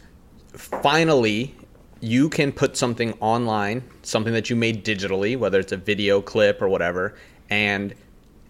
finally 0.53 1.55
you 2.01 2.29
can 2.29 2.53
put 2.53 2.77
something 2.77 3.15
online, 3.21 3.83
something 4.03 4.35
that 4.35 4.51
you 4.51 4.57
made 4.57 4.85
digitally, 4.85 5.39
whether 5.39 5.59
it's 5.59 5.73
a 5.73 5.79
video 5.79 6.21
clip 6.21 6.61
or 6.61 6.69
whatever, 6.69 7.15
and 7.49 7.95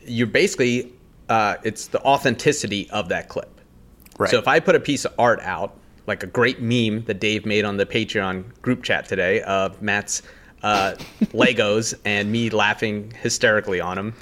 you're 0.01 0.27
basically 0.27 0.93
uh, 1.29 1.55
it's 1.63 1.87
the 1.87 2.03
authenticity 2.03 2.91
of 2.91 3.11
that 3.11 3.29
clip. 3.29 3.61
Right. 4.19 4.29
So 4.29 4.39
if 4.39 4.49
I 4.49 4.59
put 4.59 4.75
a 4.75 4.81
piece 4.81 5.05
of 5.05 5.15
art 5.21 5.39
out, 5.43 5.79
like 6.09 6.25
a 6.25 6.27
great 6.27 6.61
meme 6.61 7.05
that 7.05 7.21
Dave 7.21 7.47
made 7.47 7.65
on 7.65 7.77
the 7.77 7.87
Patreon 7.87 8.61
group 8.61 8.83
chat 8.83 9.07
today 9.07 9.41
of 9.43 9.81
Matt's 9.81 10.21
uh, 10.63 10.95
Legos 11.33 11.95
and 12.05 12.31
me 12.31 12.51
laughing 12.51 13.13
hysterically 13.21 13.81
on 13.81 13.97
them. 13.97 14.15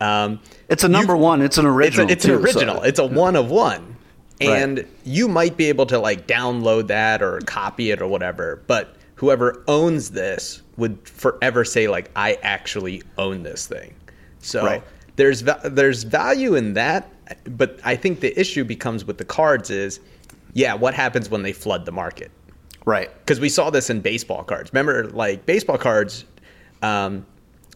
Um, 0.00 0.40
it's 0.68 0.84
a 0.84 0.88
number 0.88 1.16
one 1.16 1.40
it's 1.40 1.56
an 1.58 1.66
original 1.66 2.10
it's, 2.10 2.10
a, 2.10 2.12
it's 2.14 2.24
too, 2.24 2.32
an 2.34 2.38
so- 2.38 2.44
original. 2.60 2.82
It's 2.82 2.98
a 2.98 3.06
one 3.06 3.36
of 3.36 3.50
one. 3.50 3.96
Right. 4.40 4.48
And 4.50 4.86
you 5.04 5.28
might 5.28 5.56
be 5.56 5.66
able 5.66 5.86
to 5.86 5.98
like 5.98 6.26
download 6.26 6.88
that 6.88 7.22
or 7.22 7.38
copy 7.46 7.92
it 7.92 8.02
or 8.02 8.08
whatever, 8.08 8.62
but 8.66 8.96
whoever 9.14 9.62
owns 9.68 10.10
this 10.10 10.60
would 10.76 10.98
forever 11.08 11.64
say 11.64 11.86
like 11.86 12.10
I 12.16 12.34
actually 12.42 13.02
own 13.16 13.44
this 13.44 13.66
thing. 13.68 13.94
So 14.40 14.64
Right. 14.64 14.82
there's 15.16 15.44
there's 15.64 16.02
value 16.02 16.56
in 16.56 16.74
that, 16.74 17.10
but 17.56 17.78
I 17.84 17.94
think 17.94 18.18
the 18.20 18.38
issue 18.38 18.64
becomes 18.64 19.04
with 19.04 19.18
the 19.18 19.24
cards 19.24 19.70
is 19.70 20.00
yeah, 20.52 20.74
what 20.74 20.94
happens 20.94 21.30
when 21.30 21.42
they 21.42 21.52
flood 21.52 21.84
the 21.86 21.92
market? 21.92 22.30
Right 22.84 23.10
because 23.18 23.40
we 23.40 23.48
saw 23.48 23.70
this 23.70 23.90
in 23.90 24.00
baseball 24.00 24.44
cards. 24.44 24.70
Remember, 24.72 25.08
like 25.10 25.46
baseball 25.46 25.78
cards. 25.78 26.24
Um, 26.82 27.26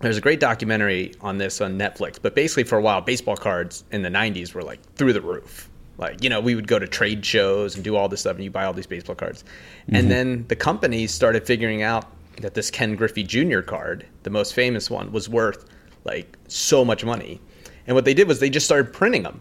there's 0.00 0.16
a 0.16 0.20
great 0.20 0.38
documentary 0.38 1.14
on 1.20 1.38
this 1.38 1.60
on 1.60 1.76
Netflix, 1.76 2.18
but 2.20 2.34
basically 2.34 2.62
for 2.64 2.78
a 2.78 2.80
while, 2.80 3.00
baseball 3.00 3.36
cards 3.36 3.84
in 3.90 4.02
the 4.02 4.08
'90s 4.08 4.54
were 4.54 4.62
like 4.62 4.80
through 4.94 5.12
the 5.12 5.20
roof. 5.20 5.68
Like 5.96 6.22
you 6.22 6.30
know, 6.30 6.40
we 6.40 6.54
would 6.54 6.68
go 6.68 6.78
to 6.78 6.86
trade 6.86 7.24
shows 7.24 7.74
and 7.74 7.82
do 7.82 7.96
all 7.96 8.08
this 8.08 8.20
stuff, 8.20 8.36
and 8.36 8.44
you 8.44 8.50
buy 8.50 8.64
all 8.64 8.72
these 8.72 8.86
baseball 8.86 9.16
cards. 9.16 9.44
And 9.90 10.10
then 10.10 10.44
the 10.48 10.56
companies 10.56 11.12
started 11.12 11.46
figuring 11.46 11.82
out 11.82 12.06
that 12.40 12.54
this 12.54 12.70
Ken 12.70 12.94
Griffey 12.94 13.24
Jr. 13.24 13.60
card, 13.60 14.06
the 14.22 14.30
most 14.30 14.54
famous 14.54 14.90
one, 14.90 15.10
was 15.10 15.28
worth 15.28 15.64
like 16.04 16.38
so 16.46 16.84
much 16.84 17.04
money. 17.04 17.40
And 17.86 17.94
what 17.94 18.04
they 18.04 18.14
did 18.14 18.28
was 18.28 18.38
they 18.38 18.50
just 18.50 18.66
started 18.66 18.92
printing 18.92 19.22
them. 19.22 19.40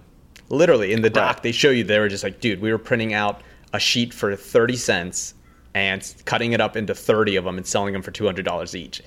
Literally 0.49 0.93
in 0.93 1.01
the 1.01 1.09
doc, 1.09 1.43
they 1.43 1.51
show 1.51 1.69
you 1.69 1.83
they 1.83 1.99
were 1.99 2.07
just 2.07 2.23
like, 2.23 2.39
dude, 2.39 2.61
we 2.61 2.71
were 2.71 2.77
printing 2.77 3.13
out 3.13 3.41
a 3.73 3.79
sheet 3.79 4.13
for 4.13 4.35
30 4.35 4.77
cents 4.77 5.33
and 5.77 6.15
cutting 6.25 6.53
it 6.53 6.59
up 6.61 6.75
into 6.75 6.95
30 6.95 7.35
of 7.35 7.45
them 7.45 7.57
and 7.57 7.65
selling 7.67 7.93
them 7.93 8.01
for 8.01 8.11
$200 8.11 8.73
each. 8.75 9.01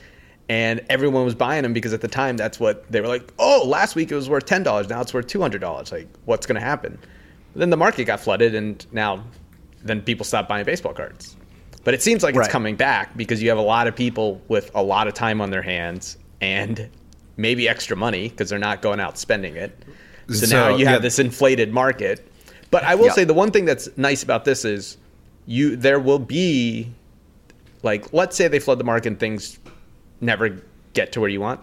And 0.49 0.81
everyone 0.89 1.25
was 1.25 1.35
buying 1.35 1.63
them 1.65 1.73
because 1.73 1.93
at 1.93 2.01
the 2.01 2.09
time 2.09 2.37
that's 2.37 2.61
what 2.61 2.91
they 2.91 3.01
were 3.01 3.09
like, 3.09 3.33
oh, 3.41 3.65
last 3.67 3.97
week 3.97 4.11
it 4.13 4.15
was 4.15 4.29
worth 4.29 4.47
$10. 4.47 4.89
Now 4.89 5.01
it's 5.01 5.13
worth 5.13 5.27
$200. 5.27 5.91
Like, 5.93 6.07
what's 6.27 6.47
going 6.47 6.61
to 6.61 6.65
happen? 6.65 6.97
Then 7.57 7.71
the 7.71 7.77
market 7.77 8.05
got 8.05 8.21
flooded 8.21 8.55
and 8.55 8.85
now 8.93 9.25
then 9.83 10.01
people 10.03 10.25
stopped 10.25 10.49
buying 10.49 10.65
baseball 10.65 10.93
cards. 10.93 11.37
But 11.83 11.95
it 11.95 12.03
seems 12.03 12.23
like 12.23 12.35
Right. 12.37 12.45
it's 12.45 12.53
coming 12.53 12.77
back 12.77 13.17
because 13.17 13.43
you 13.43 13.49
have 13.49 13.59
a 13.59 13.63
lot 13.63 13.87
of 13.89 13.97
people 13.97 14.41
with 14.49 14.71
a 14.75 14.83
lot 14.83 15.09
of 15.09 15.15
time 15.15 15.41
on 15.41 15.51
their 15.51 15.63
hands 15.63 16.19
and 16.41 16.89
maybe 17.37 17.69
extra 17.69 17.97
money 17.97 18.29
because 18.29 18.49
they're 18.51 18.59
not 18.61 18.81
going 18.83 19.01
out 19.01 19.19
spending 19.19 19.57
it. 19.57 19.77
So, 20.29 20.47
So, 20.47 20.57
now 20.57 20.77
you 20.77 20.85
yeah. 20.85 20.91
have 20.93 21.03
this 21.03 21.19
inflated 21.19 21.73
market. 21.73 22.27
But 22.71 22.85
I 22.85 22.95
will 22.95 23.07
Yeah. 23.07 23.13
say 23.13 23.25
the 23.25 23.35
one 23.35 23.51
thing 23.51 23.65
that's 23.65 23.89
nice 23.97 24.23
about 24.23 24.45
this 24.45 24.65
is 24.65 24.97
you 25.47 25.77
there 25.77 26.01
will 26.01 26.19
be 26.19 26.91
like 27.83 28.13
let's 28.13 28.37
say 28.37 28.49
they 28.49 28.59
flood 28.59 28.79
the 28.79 28.85
market 28.85 29.09
and 29.09 29.21
things 29.21 29.59
never 30.21 30.63
get 30.93 31.13
to 31.13 31.21
where 31.21 31.31
you 31.31 31.41
want. 31.41 31.61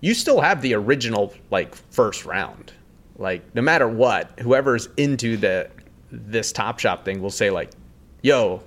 You 0.00 0.14
still 0.14 0.40
have 0.40 0.62
the 0.62 0.74
original 0.74 1.34
like 1.50 1.74
first 1.74 2.24
round. 2.24 2.72
Like 3.18 3.54
no 3.54 3.62
matter 3.62 3.88
what, 3.88 4.38
whoever's 4.40 4.88
into 4.96 5.36
the 5.36 5.70
this 6.10 6.52
Top 6.52 6.78
Shot 6.78 7.04
thing 7.04 7.20
will 7.20 7.30
say 7.30 7.50
like, 7.50 7.70
"Yo, 8.22 8.62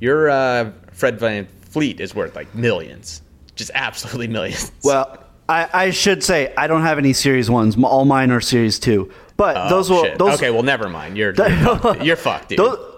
your 0.00 0.30
uh, 0.30 0.70
Fred 0.92 1.18
VanVleet 1.18 2.00
is 2.00 2.14
worth 2.14 2.36
like 2.36 2.54
millions, 2.54 3.22
just 3.56 3.70
absolutely 3.74 4.28
millions." 4.28 4.70
well 4.84 5.20
I, 5.46 5.68
I 5.74 5.90
should 5.90 6.24
say 6.24 6.54
i 6.56 6.66
don't 6.66 6.80
have 6.80 6.96
any 6.96 7.12
series 7.12 7.50
ones 7.50 7.76
all 7.76 8.06
mine 8.06 8.30
are 8.30 8.40
series 8.40 8.78
two 8.78 9.12
but 9.36 9.56
Oh, 9.56 9.68
those 9.68 9.90
will 9.90 10.16
those 10.16 10.34
okay, 10.34 10.50
well, 10.50 10.62
never 10.62 10.88
mind. 10.88 11.16
You're 11.16 11.34
you're 11.36 11.46
fucked, 11.46 11.98
dude. 12.00 12.06
You're 12.06 12.16
fucked, 12.16 12.48
dude. 12.50 12.58
those, 12.58 12.93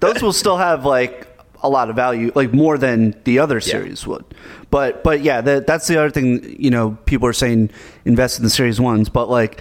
those 0.00 0.22
will 0.22 0.32
still 0.32 0.56
have 0.56 0.84
like 0.84 1.26
a 1.62 1.68
lot 1.68 1.90
of 1.90 1.96
value, 1.96 2.30
like 2.34 2.52
more 2.52 2.78
than 2.78 3.14
the 3.24 3.38
other 3.38 3.60
series 3.60 4.06
would. 4.06 4.24
But 4.70 5.02
but 5.02 5.22
yeah, 5.22 5.40
that, 5.40 5.66
that's 5.66 5.86
the 5.86 5.98
other 5.98 6.10
thing. 6.10 6.56
You 6.58 6.70
know, 6.70 6.98
people 7.06 7.28
are 7.28 7.32
saying 7.32 7.70
invest 8.04 8.38
in 8.38 8.44
the 8.44 8.50
series 8.50 8.80
ones, 8.80 9.08
but 9.08 9.28
like 9.28 9.60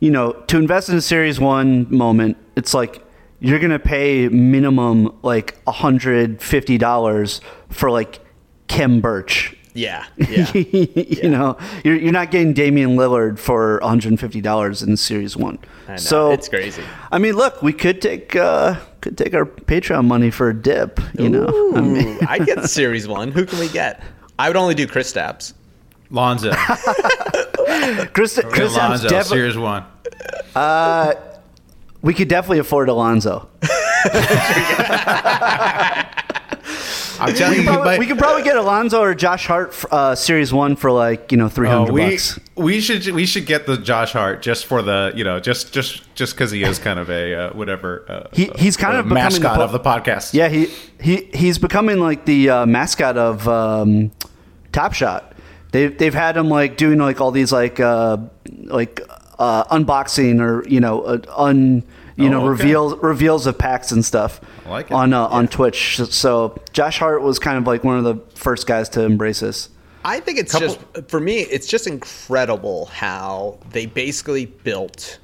you 0.00 0.10
know, 0.10 0.32
to 0.32 0.58
invest 0.58 0.88
in 0.88 0.96
a 0.96 1.00
series 1.00 1.40
one 1.40 1.92
moment, 1.94 2.36
it's 2.54 2.74
like 2.74 3.02
you're 3.40 3.58
gonna 3.58 3.78
pay 3.78 4.28
minimum 4.28 5.16
like 5.22 5.62
hundred 5.66 6.42
fifty 6.42 6.78
dollars 6.78 7.40
for 7.70 7.90
like 7.90 8.20
Kem 8.68 9.00
Birch. 9.00 9.55
Yeah, 9.76 10.06
yeah. 10.16 10.50
you 10.54 11.28
know, 11.28 11.56
you're, 11.84 11.96
you're 11.96 12.12
not 12.12 12.30
getting 12.30 12.52
Damian 12.52 12.96
Lillard 12.96 13.38
for 13.38 13.80
$150 13.82 14.86
in 14.86 14.96
Series 14.96 15.36
One. 15.36 15.58
I 15.86 15.92
know, 15.92 15.96
so 15.98 16.30
it's 16.32 16.48
crazy. 16.48 16.82
I 17.12 17.18
mean, 17.18 17.34
look, 17.34 17.62
we 17.62 17.72
could 17.72 18.02
take 18.02 18.34
uh, 18.34 18.76
could 19.00 19.16
take 19.16 19.34
our 19.34 19.46
Patreon 19.46 20.06
money 20.06 20.30
for 20.30 20.48
a 20.48 20.54
dip. 20.54 20.98
You 21.18 21.28
know, 21.28 21.72
I 21.76 21.80
mean, 21.80 22.08
Ooh, 22.08 22.18
I 22.28 22.38
get 22.38 22.68
series 22.68 23.06
one. 23.06 23.30
Who 23.30 23.46
can 23.46 23.58
we 23.58 23.68
get? 23.68 24.02
I 24.38 24.48
would 24.48 24.56
only 24.56 24.74
do 24.74 24.86
Chris 24.86 25.12
Stapps. 25.12 25.52
Lonzo. 26.10 26.52
Chris, 28.12 28.40
Chris 28.50 28.76
Lonzo, 28.76 29.08
defi- 29.08 29.28
Series 29.28 29.56
1. 29.56 29.84
Uh, 30.54 31.14
we 32.02 32.14
could 32.14 32.28
definitely 32.28 32.60
afford 32.60 32.88
Alonzo. 32.88 33.48
I'm 37.28 37.34
telling 37.34 37.58
you, 37.60 37.64
Probably- 37.64 37.98
we 37.98 38.06
could 38.06 38.18
probably 38.18 38.42
get 38.42 38.56
Alonzo 38.56 39.00
or 39.00 39.14
Josh 39.14 39.46
Hart 39.46 39.74
uh, 39.90 40.14
Series 40.14 40.52
One 40.52 40.76
for 40.76 40.90
like 40.90 41.30
you 41.32 41.38
know 41.38 41.48
three 41.48 41.68
Oh, 41.68 41.78
hundred 41.80 41.92
we 41.92 42.10
bucks. 42.10 42.38
we 42.56 42.80
should 42.80 43.06
we 43.08 43.26
should 43.26 43.46
get 43.46 43.66
the 43.66 43.76
Josh 43.76 44.12
Hart 44.12 44.42
just 44.42 44.66
for 44.66 44.82
the 44.82 45.12
you 45.14 45.24
know 45.24 45.40
just 45.40 45.72
just 45.72 46.02
just 46.14 46.34
because 46.34 46.50
he 46.50 46.62
is 46.62 46.78
kind 46.78 46.98
of 46.98 47.10
a 47.10 47.34
uh, 47.34 47.50
whatever 47.54 48.04
uh, 48.08 48.28
He- 48.32 48.50
he's 48.56 48.76
kind 48.76 48.96
uh, 48.96 49.00
of 49.00 49.04
becoming 49.08 49.24
mascot 49.24 49.42
the 49.42 49.58
po- 49.58 49.64
of 49.64 49.72
the 49.72 49.80
podcast. 49.80 50.34
Yeah, 50.34 50.48
he 50.48 50.66
he 51.00 51.28
he's 51.34 51.58
becoming 51.58 51.98
like 52.00 52.24
the 52.24 52.50
uh, 52.50 52.66
mascot 52.66 53.16
of 53.16 53.46
um, 53.48 54.10
Top 54.72 54.92
Shot. 54.92 55.32
They've 55.72 55.96
they've 55.96 56.14
had 56.14 56.36
him 56.36 56.48
like 56.48 56.76
doing 56.76 56.98
like 56.98 57.20
all 57.20 57.30
these 57.32 57.52
like 57.52 57.80
uh, 57.80 58.18
like 58.64 59.00
uh, 59.38 59.64
unboxing 59.64 60.40
or 60.40 60.66
you 60.68 60.80
know 60.80 61.02
uh, 61.02 61.18
un 61.36 61.82
you 62.16 62.26
Oh, 62.26 62.30
know 62.30 62.40
okay. 62.40 62.48
reveals 62.48 62.94
reveals 63.02 63.46
of 63.46 63.58
packs 63.58 63.92
and 63.92 64.04
stuff 64.04 64.40
like 64.66 64.90
on 64.90 65.12
uh, 65.12 65.26
on 65.28 65.48
Twitch. 65.48 65.98
So 66.10 66.58
Josh 66.72 66.98
Hart 66.98 67.22
was 67.22 67.38
kind 67.38 67.58
of 67.58 67.66
like 67.66 67.84
one 67.84 67.98
of 67.98 68.04
the 68.04 68.16
first 68.34 68.66
guys 68.66 68.88
to 68.90 69.02
embrace 69.02 69.40
this. 69.40 69.68
I 70.04 70.20
think 70.20 70.38
it's 70.38 70.52
Couple- 70.52 70.68
just 70.68 71.08
for 71.10 71.18
me. 71.20 71.40
It's 71.40 71.66
just 71.66 71.86
incredible 71.86 72.86
how 72.86 73.58
they 73.70 73.86
basically 73.86 74.46
built 74.46 75.18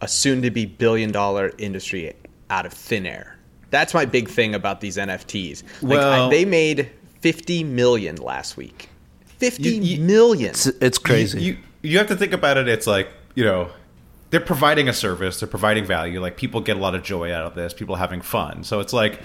a 0.00 0.08
soon-to-be 0.08 0.66
billion-dollar 0.66 1.52
industry 1.58 2.12
out 2.50 2.66
of 2.66 2.72
thin 2.72 3.06
air. 3.06 3.36
That's 3.70 3.94
my 3.94 4.04
big 4.04 4.28
thing 4.28 4.54
about 4.54 4.80
these 4.80 4.96
NFTs. 4.96 5.62
Like, 5.82 5.98
Well- 5.98 6.26
I- 6.26 6.30
they 6.30 6.44
made 6.44 6.90
fifty 7.20 7.64
million 7.64 8.16
last 8.16 8.56
week. 8.56 8.90
Fifty 9.38 9.70
You- 9.76 9.82
you- 9.82 10.00
million. 10.02 10.50
It's, 10.50 10.66
it's 10.66 10.98
crazy. 10.98 11.40
You, 11.40 11.52
you 11.52 11.58
you 11.92 11.98
have 11.98 12.06
to 12.08 12.16
think 12.16 12.32
about 12.32 12.56
it. 12.56 12.66
It's 12.68 12.86
like 12.86 13.08
you 13.34 13.44
know 13.44 13.68
they're 14.30 14.40
providing 14.40 14.88
a 14.88 14.92
service. 14.92 15.40
They're 15.40 15.48
providing 15.48 15.84
value. 15.84 16.20
Like 16.20 16.36
people 16.36 16.60
get 16.60 16.76
a 16.76 16.80
lot 16.80 16.94
of 16.94 17.02
joy 17.02 17.32
out 17.32 17.44
of 17.44 17.54
this. 17.54 17.72
People 17.72 17.94
are 17.94 17.98
having 17.98 18.20
fun. 18.20 18.64
So 18.64 18.80
it's 18.80 18.92
like 18.92 19.20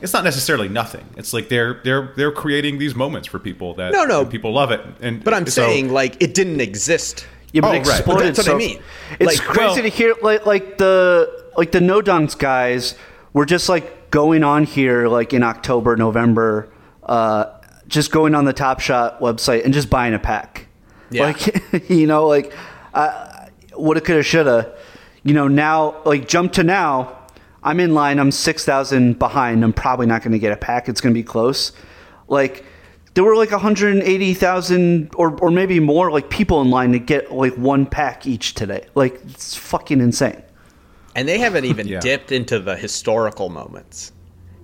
it's 0.00 0.12
not 0.12 0.24
necessarily 0.24 0.68
nothing. 0.68 1.04
It's 1.16 1.32
like 1.32 1.48
they're 1.48 1.80
they're 1.84 2.12
they're 2.16 2.32
creating 2.32 2.78
these 2.78 2.94
moments 2.94 3.28
for 3.28 3.38
people 3.38 3.74
that 3.74 3.92
No, 3.92 4.04
no. 4.04 4.22
and 4.22 4.30
people 4.30 4.52
love 4.52 4.70
it. 4.70 4.80
And 5.00 5.22
But 5.22 5.34
I'm 5.34 5.46
so- 5.46 5.62
saying 5.66 5.92
like 5.92 6.22
it 6.22 6.34
didn't 6.34 6.60
exist. 6.60 7.26
Yeah, 7.52 7.60
but 7.60 7.68
Oh, 7.68 7.80
it 7.80 7.86
right. 7.86 8.02
But 8.04 8.18
that's 8.20 8.38
what 8.38 8.48
I 8.48 8.54
mean. 8.56 8.82
It's 9.20 9.38
Like, 9.38 9.46
crazy 9.46 9.58
well- 9.66 9.74
to 9.76 9.88
hear 9.88 10.14
like 10.22 10.46
like 10.46 10.78
the 10.78 11.44
like 11.56 11.72
the 11.72 11.80
no 11.80 12.00
dunks 12.00 12.36
guys 12.36 12.96
were 13.32 13.44
just 13.46 13.68
like 13.68 14.10
going 14.10 14.42
on 14.44 14.64
here 14.64 15.08
like 15.08 15.32
in 15.32 15.42
October, 15.42 15.96
November, 15.96 16.68
uh, 17.04 17.46
just 17.86 18.10
going 18.10 18.34
on 18.34 18.44
the 18.44 18.52
Top 18.52 18.80
Shot 18.80 19.20
website 19.20 19.64
and 19.64 19.74
just 19.74 19.90
buying 19.90 20.14
a 20.14 20.18
pack. 20.18 20.66
Yeah. 21.10 21.24
Like 21.26 21.88
you 21.90 22.06
know, 22.06 22.26
like 22.26 22.52
uh, 22.92 23.33
woulda, 23.76 24.00
coulda, 24.00 24.22
shoulda. 24.22 24.74
You 25.22 25.34
know, 25.34 25.48
now 25.48 26.02
like 26.04 26.28
jump 26.28 26.52
to 26.54 26.62
now. 26.64 27.18
I'm 27.62 27.80
in 27.80 27.94
line. 27.94 28.18
I'm 28.18 28.30
six 28.30 28.64
thousand 28.64 29.18
behind. 29.18 29.64
I'm 29.64 29.72
probably 29.72 30.06
not 30.06 30.22
going 30.22 30.32
to 30.32 30.38
get 30.38 30.52
a 30.52 30.56
pack. 30.56 30.88
It's 30.88 31.00
going 31.00 31.14
to 31.14 31.18
be 31.18 31.24
close. 31.24 31.72
Like 32.28 32.64
there 33.14 33.24
were 33.24 33.36
like 33.36 33.50
180,000 33.52 35.10
or 35.16 35.38
or 35.40 35.50
maybe 35.50 35.80
more 35.80 36.10
like 36.10 36.30
people 36.30 36.60
in 36.60 36.70
line 36.70 36.92
to 36.92 36.98
get 36.98 37.32
like 37.32 37.54
one 37.54 37.86
pack 37.86 38.26
each 38.26 38.54
today. 38.54 38.86
Like 38.94 39.20
it's 39.24 39.54
fucking 39.54 40.00
insane. 40.00 40.42
and 41.16 41.28
they 41.28 41.38
haven't 41.38 41.64
even 41.64 41.86
Yeah. 41.94 42.00
dipped 42.00 42.32
into 42.32 42.58
the 42.58 42.76
historical 42.76 43.48
moments. 43.48 44.12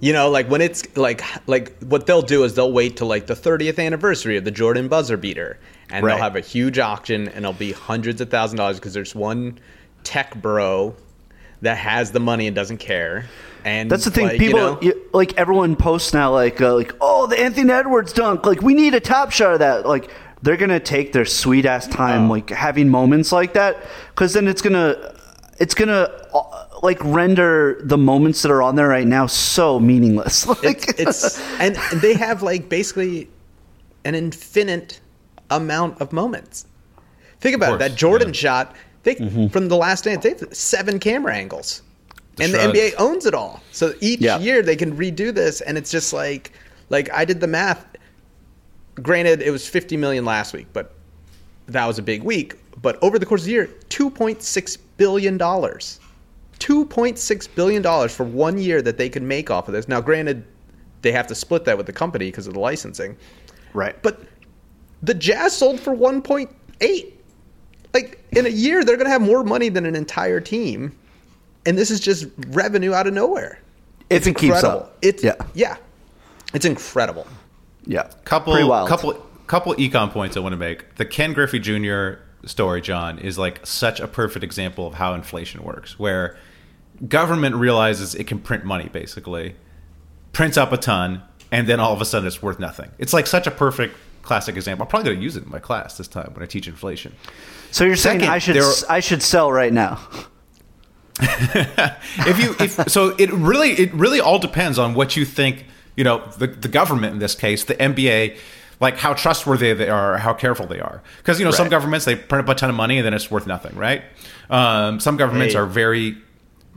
You 0.00 0.12
know, 0.14 0.30
like 0.30 0.48
when 0.50 0.60
it's 0.62 0.84
like 0.96 1.22
like 1.46 1.78
what 1.84 2.06
they'll 2.06 2.22
do 2.22 2.44
is 2.44 2.54
they'll 2.54 2.72
wait 2.72 2.96
till 2.96 3.06
like 3.06 3.26
the 3.26 3.34
30th 3.34 3.78
anniversary 3.84 4.36
of 4.36 4.44
the 4.44 4.50
Jordan 4.50 4.88
buzzer 4.88 5.16
beater, 5.16 5.58
and 5.92 6.04
Right. 6.04 6.14
they'll 6.14 6.22
have 6.22 6.36
a 6.36 6.40
huge 6.40 6.78
auction, 6.78 7.28
and 7.28 7.38
it'll 7.38 7.52
be 7.52 7.72
hundreds 7.72 8.20
of 8.20 8.30
thousand 8.30 8.58
dollars 8.58 8.78
because 8.78 8.94
there's 8.94 9.14
one 9.14 9.58
tech 10.04 10.34
bro 10.40 10.94
that 11.62 11.76
has 11.76 12.10
the 12.12 12.20
money 12.20 12.46
and 12.46 12.56
doesn't 12.56 12.78
care. 12.78 13.26
And 13.64 13.90
That's 13.90 14.04
the 14.06 14.10
thing. 14.10 14.24
like, 14.28 14.40
you 14.40 14.46
people 14.46 14.60
know, 14.60 14.78
you- 14.80 15.00
like 15.12 15.36
everyone 15.36 15.76
posts 15.76 16.14
now 16.14 16.32
like 16.32 16.60
uh, 16.62 16.74
like 16.74 16.94
oh 17.00 17.26
the 17.26 17.38
Anthony 17.38 17.70
Edwards 17.70 18.12
dunk. 18.14 18.46
Like 18.46 18.62
we 18.62 18.72
need 18.74 18.94
a 18.94 19.00
top 19.00 19.30
shot 19.32 19.52
of 19.52 19.58
that. 19.58 19.84
Like 19.86 20.10
they're 20.42 20.56
gonna 20.56 20.80
take 20.80 21.12
their 21.12 21.26
sweet 21.26 21.66
ass 21.66 21.86
time 21.86 22.30
Oh. 22.30 22.32
like 22.32 22.48
having 22.48 22.88
moments 22.88 23.30
like 23.32 23.52
that 23.52 23.76
because 24.14 24.32
then 24.32 24.48
it's 24.48 24.62
gonna 24.62 25.12
it's 25.58 25.74
gonna 25.74 26.08
uh, 26.32 26.64
like 26.82 26.98
render 27.04 27.78
the 27.84 27.98
moments 27.98 28.40
that 28.40 28.50
are 28.50 28.62
on 28.62 28.76
there 28.76 28.88
right 28.88 29.06
now 29.06 29.26
so 29.26 29.78
meaningless. 29.78 30.46
Like 30.64 30.88
it's, 30.98 31.38
it's 31.38 31.40
and 31.60 31.76
they 32.00 32.14
have 32.14 32.42
like 32.42 32.70
basically 32.70 33.28
an 34.06 34.14
infinite 34.14 34.98
amount 35.50 36.00
of 36.00 36.12
moments. 36.12 36.66
Think 37.40 37.56
about 37.56 37.74
it. 37.74 37.78
That 37.78 37.94
Jordan 37.96 38.28
yeah. 38.28 38.34
shot 38.34 38.76
they, 39.02 39.14
Mm-hmm. 39.14 39.46
from 39.48 39.68
the 39.68 39.76
last 39.76 40.04
dance. 40.04 40.22
They 40.22 40.30
have 40.30 40.54
seven 40.54 40.98
camera 40.98 41.34
angles, 41.34 41.82
The 42.36 42.44
and 42.44 42.52
the 42.52 42.58
NBA 42.58 42.94
owns 42.98 43.24
it 43.26 43.32
all. 43.34 43.62
So 43.72 43.94
each 44.00 44.20
Yeah. 44.20 44.38
year 44.38 44.62
they 44.62 44.76
can 44.76 44.96
redo 44.96 45.32
this, 45.34 45.60
and 45.62 45.78
it's 45.78 45.90
just 45.90 46.12
like 46.12 46.52
like 46.90 47.10
I 47.12 47.24
did 47.24 47.40
the 47.40 47.46
math. 47.46 47.84
Granted, 49.02 49.40
it 49.40 49.50
was 49.50 49.66
50 49.66 49.96
million 49.96 50.24
last 50.24 50.52
week, 50.52 50.66
but 50.72 50.92
that 51.68 51.86
was 51.86 51.98
a 51.98 52.02
big 52.02 52.22
week. 52.22 52.56
But 52.82 52.98
over 53.02 53.18
the 53.18 53.24
course 53.26 53.42
of 53.42 53.46
the 53.46 53.52
year, 53.52 53.70
2.6 53.88 54.76
billion 54.96 55.38
dollars. 55.38 56.00
2.6 56.58 57.48
billion 57.54 57.80
dollars 57.80 58.14
for 58.14 58.24
one 58.24 58.58
year 58.58 58.82
that 58.82 58.98
they 58.98 59.08
could 59.08 59.22
make 59.22 59.50
off 59.50 59.66
of 59.68 59.72
this. 59.72 59.88
Now, 59.88 60.00
granted, 60.02 60.44
they 61.00 61.12
have 61.12 61.26
to 61.28 61.34
split 61.34 61.64
that 61.64 61.78
with 61.78 61.86
the 61.86 61.92
company 61.92 62.26
because 62.26 62.46
of 62.46 62.52
the 62.52 62.60
licensing. 62.60 63.16
right. 63.72 64.00
But 64.02 64.20
the 65.02 65.14
Jazz 65.14 65.56
sold 65.56 65.80
for 65.80 65.94
1.8. 65.94 67.12
Like 67.92 68.24
in 68.32 68.46
a 68.46 68.50
year, 68.50 68.84
they're 68.84 68.96
going 68.96 69.06
to 69.06 69.12
have 69.12 69.22
more 69.22 69.42
money 69.42 69.68
than 69.68 69.84
an 69.86 69.96
entire 69.96 70.40
team, 70.40 70.96
and 71.66 71.76
this 71.76 71.90
is 71.90 71.98
just 72.00 72.26
revenue 72.48 72.92
out 72.94 73.06
of 73.06 73.14
nowhere. 73.14 73.58
It's, 74.10 74.26
it 74.26 74.36
keeps 74.36 74.56
Incredible. 74.56 74.84
up, 74.84 74.96
It's 75.02 75.22
yeah, 75.24 75.34
yeah, 75.54 75.76
it's 76.54 76.64
incredible. 76.64 77.26
yeah, 77.86 78.10
couple 78.24 78.54
wild. 78.68 78.88
couple 78.88 79.14
couple 79.46 79.74
econ 79.74 80.10
points 80.10 80.36
I 80.36 80.40
want 80.40 80.52
to 80.52 80.56
make. 80.56 80.94
The 80.96 81.04
Ken 81.04 81.32
Griffey 81.32 81.58
Jr. 81.58 82.20
story, 82.46 82.80
John, 82.80 83.18
is 83.18 83.36
like 83.38 83.66
such 83.66 83.98
a 84.00 84.06
perfect 84.06 84.44
example 84.44 84.86
of 84.86 84.94
how 84.94 85.14
inflation 85.14 85.62
works, 85.64 85.98
where 85.98 86.36
government 87.08 87.56
realizes 87.56 88.14
it 88.14 88.24
can 88.28 88.38
print 88.38 88.64
money 88.64 88.88
basically, 88.92 89.56
prints 90.32 90.56
up 90.56 90.70
a 90.72 90.76
ton, 90.76 91.22
and 91.50 91.66
then 91.68 91.80
all 91.80 91.92
of 91.92 92.00
a 92.00 92.04
sudden 92.04 92.26
it's 92.28 92.40
worth 92.42 92.60
nothing. 92.60 92.90
It's 92.98 93.12
like 93.12 93.26
such 93.26 93.46
a 93.48 93.50
perfect 93.50 93.96
classic 94.22 94.56
example. 94.56 94.84
I'm 94.84 94.88
probably 94.88 95.06
going 95.10 95.18
to 95.18 95.22
use 95.22 95.36
it 95.36 95.44
in 95.44 95.50
my 95.50 95.58
class 95.58 95.96
this 95.96 96.08
time 96.08 96.30
when 96.34 96.42
I 96.42 96.46
teach 96.46 96.68
inflation. 96.68 97.14
So 97.70 97.84
you're 97.84 97.96
saying 97.96 98.22
I 98.22 98.38
should 98.38 98.56
s 98.56 98.84
I 98.88 99.00
should 99.00 99.22
sell 99.22 99.50
right 99.52 99.72
now? 99.72 100.00
if 101.22 102.42
you 102.42 102.54
if 102.58 102.90
so 102.90 103.14
it 103.18 103.30
really 103.32 103.70
it 103.72 103.92
really 103.92 104.20
all 104.20 104.38
depends 104.38 104.78
on 104.78 104.94
what 104.94 105.16
you 105.16 105.24
think 105.26 105.66
you 105.96 106.04
know 106.04 106.26
the, 106.38 106.46
the 106.46 106.68
government 106.68 107.12
in 107.12 107.18
this 107.18 107.34
case 107.34 107.64
the 107.64 107.74
nba 107.74 108.38
like 108.80 108.96
how 108.96 109.12
trustworthy 109.12 109.74
they 109.74 109.90
are 109.90 110.16
how 110.16 110.32
careful 110.32 110.66
they 110.66 110.80
are 110.80 111.02
because 111.18 111.38
you 111.38 111.44
know 111.44 111.50
some 111.50 111.68
governments 111.68 112.06
they 112.06 112.16
print 112.16 112.48
up 112.48 112.56
a 112.56 112.58
ton 112.58 112.70
of 112.70 112.76
money 112.76 112.96
and 112.96 113.04
then 113.04 113.12
it's 113.12 113.30
worth 113.30 113.46
nothing 113.46 113.76
right 113.76 114.02
um, 114.48 114.98
some 114.98 115.18
governments 115.18 115.52
Hey. 115.52 115.60
are 115.60 115.66
very 115.66 116.16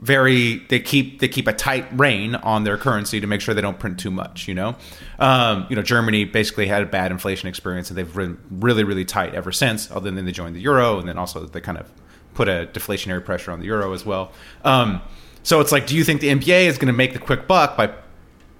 very 0.00 0.56
they 0.68 0.80
keep 0.80 1.20
they 1.20 1.28
keep 1.28 1.46
a 1.46 1.52
tight 1.52 1.86
rein 1.92 2.34
on 2.34 2.64
their 2.64 2.76
currency 2.76 3.20
to 3.20 3.26
make 3.26 3.40
sure 3.40 3.54
they 3.54 3.60
don't 3.60 3.78
print 3.78 3.98
too 3.98 4.10
much 4.10 4.48
you 4.48 4.54
know? 4.54 4.76
Um, 5.18 5.66
you 5.70 5.76
know 5.76 5.82
germany 5.82 6.24
basically 6.24 6.66
had 6.66 6.82
a 6.82 6.86
bad 6.86 7.12
inflation 7.12 7.48
experience 7.48 7.90
and 7.90 7.96
they've 7.96 8.14
been 8.14 8.38
really 8.50 8.84
really 8.84 9.04
tight 9.04 9.34
ever 9.34 9.52
since 9.52 9.90
other 9.90 10.10
than 10.10 10.24
they 10.24 10.32
joined 10.32 10.56
the 10.56 10.60
euro 10.60 10.98
and 10.98 11.08
then 11.08 11.16
also 11.16 11.46
they 11.46 11.60
kind 11.60 11.78
of 11.78 11.90
put 12.34 12.48
a 12.48 12.68
deflationary 12.72 13.24
pressure 13.24 13.52
on 13.52 13.60
the 13.60 13.66
euro 13.66 13.92
as 13.92 14.04
well. 14.04 14.32
Um, 14.64 15.00
so 15.42 15.60
it's 15.60 15.70
like 15.70 15.86
do 15.86 15.96
you 15.96 16.04
think 16.04 16.20
the 16.20 16.28
nba 16.28 16.66
is 16.66 16.76
going 16.76 16.88
to 16.88 16.92
make 16.92 17.12
the 17.12 17.20
quick 17.20 17.46
buck 17.46 17.76
by 17.76 17.94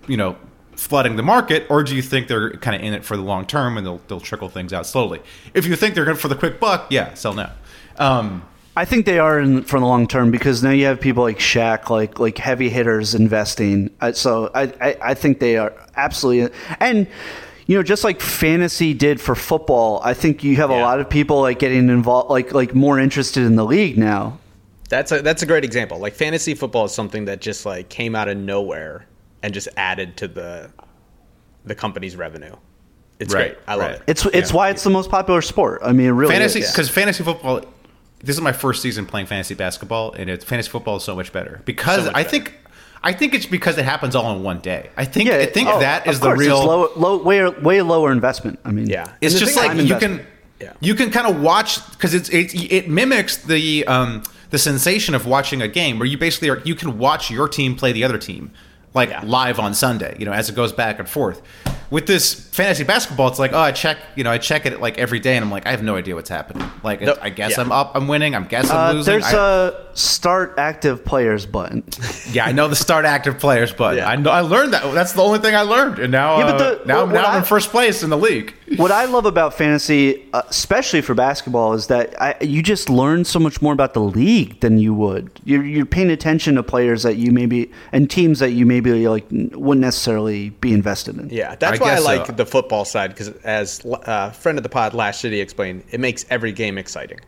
you 0.07 0.17
know 0.17 0.37
flooding 0.77 1.17
the 1.17 1.23
market 1.23 1.67
or 1.69 1.83
do 1.83 1.95
you 1.95 2.03
think 2.03 2.29
they're 2.29 2.53
kind 2.53 2.77
of 2.77 2.83
in 2.83 2.95
it 2.95 3.05
for 3.05 3.17
the 3.17 3.23
long 3.23 3.47
term 3.47 3.77
and 3.77 3.87
they'll, 3.87 4.01
they'll 4.09 4.21
trickle 4.21 4.49
things 4.49 4.73
out 4.73 4.87
slowly? 4.87 5.21
If 5.53 5.67
you 5.67 5.75
think 5.77 5.95
they're 5.95 6.05
good 6.05 6.19
for 6.19 6.29
the 6.29 6.37
quick 6.37 6.61
buck 6.61 6.87
yeah 6.91 7.15
sell 7.15 7.35
now. 7.35 7.53
Um, 7.99 8.45
I 8.77 8.85
think 8.85 9.07
they 9.07 9.19
are 9.19 9.39
in 9.39 9.63
for 9.63 9.79
the 9.79 9.87
long 9.87 10.07
term 10.09 10.31
because 10.31 10.63
now 10.63 10.71
you 10.71 10.87
have 10.87 11.01
people 11.01 11.23
like 11.23 11.39
Shaq, 11.39 11.91
like 11.91 12.19
like 12.19 12.39
heavy 12.39 12.69
hitters 12.69 13.15
investing. 13.15 13.91
Uh, 14.01 14.13
So 14.13 14.51
I, 14.55 14.63
I 14.81 14.97
I 15.11 15.15
think 15.15 15.39
they 15.41 15.57
are 15.57 15.73
absolutely 15.97 16.53
and 16.81 17.07
you 17.67 17.77
know 17.77 17.83
just 17.85 18.03
like 18.05 18.21
fantasy 18.21 18.93
did 18.93 19.21
for 19.21 19.35
football. 19.35 20.01
I 20.03 20.13
think 20.15 20.43
you 20.43 20.57
have 20.57 20.71
a 20.71 20.81
lot 20.81 20.99
of 21.01 21.09
people 21.09 21.41
like 21.41 21.59
getting 21.61 21.89
involved, 21.89 22.31
like 22.31 22.53
like 22.53 22.75
more 22.75 22.99
interested 22.99 23.45
in 23.45 23.55
the 23.57 23.65
league 23.65 23.97
now. 23.97 24.39
That's 24.89 25.13
a 25.13 25.23
that's 25.23 25.43
a 25.43 25.47
great 25.47 25.65
example. 25.65 25.99
Like 25.99 26.15
fantasy 26.15 26.55
football 26.55 26.85
is 26.87 26.93
something 26.93 27.27
that 27.27 27.41
just 27.41 27.65
like 27.65 27.89
came 27.89 28.15
out 28.17 28.29
of 28.29 28.37
nowhere 28.37 29.07
and 29.43 29.55
just 29.55 29.69
added 29.77 30.17
to 30.19 30.29
the 30.29 30.71
the 31.65 31.75
company's 31.75 32.17
revenue. 32.17 32.55
It's 33.21 33.33
Right, 33.33 33.55
great. 33.55 33.59
I 33.69 33.75
love 33.77 33.91
right. 33.93 33.97
it. 34.01 34.03
It's 34.09 34.27
it's 34.27 34.51
Yeah. 34.51 34.57
why 34.57 34.71
it's 34.71 34.83
the 34.83 34.91
most 34.91 35.11
popular 35.11 35.41
sport. 35.43 35.81
I 35.85 35.93
mean, 35.93 36.07
it 36.07 36.11
really 36.11 36.33
fantasy 36.35 36.59
is. 36.61 36.71
because 36.73 36.91
fantasy 36.91 37.23
football 37.23 37.63
this 38.25 38.37
is 38.37 38.43
my 38.43 38.53
first 38.53 38.83
season 38.83 39.07
playing 39.07 39.27
fantasy 39.27 39.55
basketball 39.55 40.13
and 40.13 40.29
it's 40.31 40.45
fantasy 40.45 40.71
football 40.71 40.97
is 40.97 41.05
so 41.05 41.15
much 41.15 41.33
better 41.33 41.61
because 41.65 41.97
So 42.01 42.05
much 42.07 42.15
i 42.15 42.23
better. 42.23 42.31
think 42.31 42.55
i 43.03 43.13
think 43.13 43.35
it's 43.35 43.47
because 43.47 43.77
it 43.79 43.85
happens 43.85 44.15
all 44.17 44.35
in 44.37 44.43
one 44.43 44.61
day 44.61 44.91
i 44.97 45.05
think 45.05 45.29
Yeah, 45.29 45.37
i 45.37 45.47
think 45.47 45.69
oh, 45.69 45.79
that 45.81 46.07
of 46.07 46.21
the 46.21 46.27
course, 46.29 46.39
real 46.41 46.57
it's 46.59 46.67
low, 46.67 46.91
low, 46.97 47.23
way 47.23 47.49
way 47.49 47.83
lower 47.83 48.11
investment. 48.13 48.59
I 48.65 48.71
mean, 48.73 48.87
Yeah. 48.89 49.13
it's 49.21 49.39
just 49.39 49.57
like 49.57 49.77
you 49.77 49.97
can 49.97 50.27
Yeah. 50.61 50.73
you 50.81 50.95
can 50.95 51.11
kind 51.11 51.27
of 51.27 51.41
watch 51.41 51.79
because 51.93 52.15
it's 52.15 52.29
it, 52.31 52.55
it 52.73 52.89
mimics 52.89 53.37
the 53.37 53.87
um 53.87 54.23
the 54.51 54.59
sensation 54.59 55.15
of 55.15 55.27
watching 55.27 55.61
a 55.63 55.69
game 55.69 55.99
where 55.99 56.07
you 56.07 56.17
basically 56.17 56.49
are 56.49 56.61
you 56.65 56.75
can 56.75 56.97
watch 56.99 57.31
your 57.31 57.49
team 57.49 57.75
play 57.77 57.93
the 57.93 58.05
other 58.05 58.19
team 58.19 58.51
like 58.95 59.11
Yeah. 59.11 59.23
live 59.25 59.59
on 59.59 59.75
Sunday 59.75 60.17
you 60.19 60.25
know 60.25 60.33
as 60.33 60.49
it 60.49 60.55
goes 60.55 60.73
back 60.73 60.99
and 60.99 61.09
forth 61.09 61.43
with 61.91 62.07
this 62.07 62.33
fantasy 62.33 62.83
basketball 62.85 63.29
it's 63.29 63.39
like 63.39 63.53
oh 63.53 63.59
I 63.59 63.73
check 63.73 63.99
you 64.17 64.25
know 64.25 64.31
I 64.31 64.39
check 64.39 64.65
it 64.67 64.81
like 64.81 64.97
every 64.99 65.21
day 65.21 65.37
and 65.37 65.45
I'm 65.45 65.51
like 65.51 65.67
I 65.67 65.71
have 65.73 65.83
no 65.83 65.97
idea 65.97 66.15
what's 66.15 66.31
happening 66.31 66.69
like 66.83 67.01
No, 67.03 67.17
I 67.21 67.29
guess 67.31 67.53
yeah. 67.53 67.61
I'm 67.63 67.73
up 67.73 67.93
I'm 67.95 68.09
winning 68.09 68.35
I'm 68.35 68.45
guessing 68.47 68.75
Uh, 68.75 68.81
I'm 68.81 68.97
losing 68.97 69.13
there's 69.13 69.25
I- 69.35 69.69
a 69.69 69.73
start 69.97 70.55
active 70.59 71.05
players 71.05 71.47
button. 71.47 71.85
yeah 72.33 72.45
I 72.47 72.53
know 72.53 72.67
the 72.69 72.75
start 72.77 73.05
active 73.05 73.39
players 73.39 73.73
button. 73.73 73.99
Yeah. 73.99 74.09
I 74.09 74.17
know 74.17 74.31
I 74.31 74.41
learned 74.41 74.73
that 74.73 74.93
that's 74.95 75.13
the 75.13 75.23
only 75.23 75.39
thing 75.41 75.55
I 75.55 75.61
learned 75.63 75.99
and 75.99 76.11
now 76.11 76.39
Yeah, 76.39 76.45
but 76.53 76.55
uh, 76.55 76.59
the- 76.59 76.85
now 76.87 77.05
what- 77.05 77.13
now 77.13 77.21
what 77.23 77.29
I'm 77.31 77.39
in 77.39 77.45
first 77.45 77.71
place 77.71 78.03
in 78.03 78.11
the 78.11 78.19
league 78.19 78.55
what 78.77 78.91
I 78.91 79.05
love 79.05 79.27
about 79.27 79.55
fantasy, 79.55 80.27
uh, 80.33 80.43
especially 80.49 81.01
for 81.01 81.15
basketball, 81.15 81.75
is 81.75 81.89
that 81.89 82.21
I, 82.21 82.37
you 82.41 82.63
just 82.63 82.89
learn 82.89 83.25
so 83.25 83.39
much 83.39 83.61
more 83.61 83.73
about 83.73 83.95
the 83.95 84.01
league 84.01 84.61
than 84.61 84.79
you 84.79 84.95
would. 84.95 85.31
You're, 85.45 85.65
you're 85.65 85.87
paying 85.87 86.11
attention 86.11 86.55
to 86.55 86.63
players 86.63 87.03
that 87.03 87.17
you 87.17 87.31
maybe 87.31 87.71
and 87.93 88.11
teams 88.11 88.39
that 88.39 88.51
you 88.53 88.65
maybe 88.67 89.07
like 89.09 89.27
wouldn't 89.31 89.81
necessarily 89.81 90.51
be 90.51 90.73
invested 90.73 91.19
in. 91.19 91.31
Yeah, 91.31 91.55
that's 91.57 91.81
I 91.81 91.85
why 91.85 91.95
I 91.95 91.99
like 91.99 92.27
so. 92.27 92.33
the 92.33 92.47
football 92.47 92.85
side 92.85 93.11
because, 93.11 93.29
as 93.45 93.85
uh, 93.85 94.31
friend 94.31 94.59
of 94.59 94.63
the 94.63 94.71
pod, 94.71 94.95
Last 94.95 95.21
City 95.21 95.41
explained, 95.41 95.85
it 95.91 96.01
makes 96.01 96.25
every 96.31 96.53
game 96.53 96.79
exciting. 96.79 97.21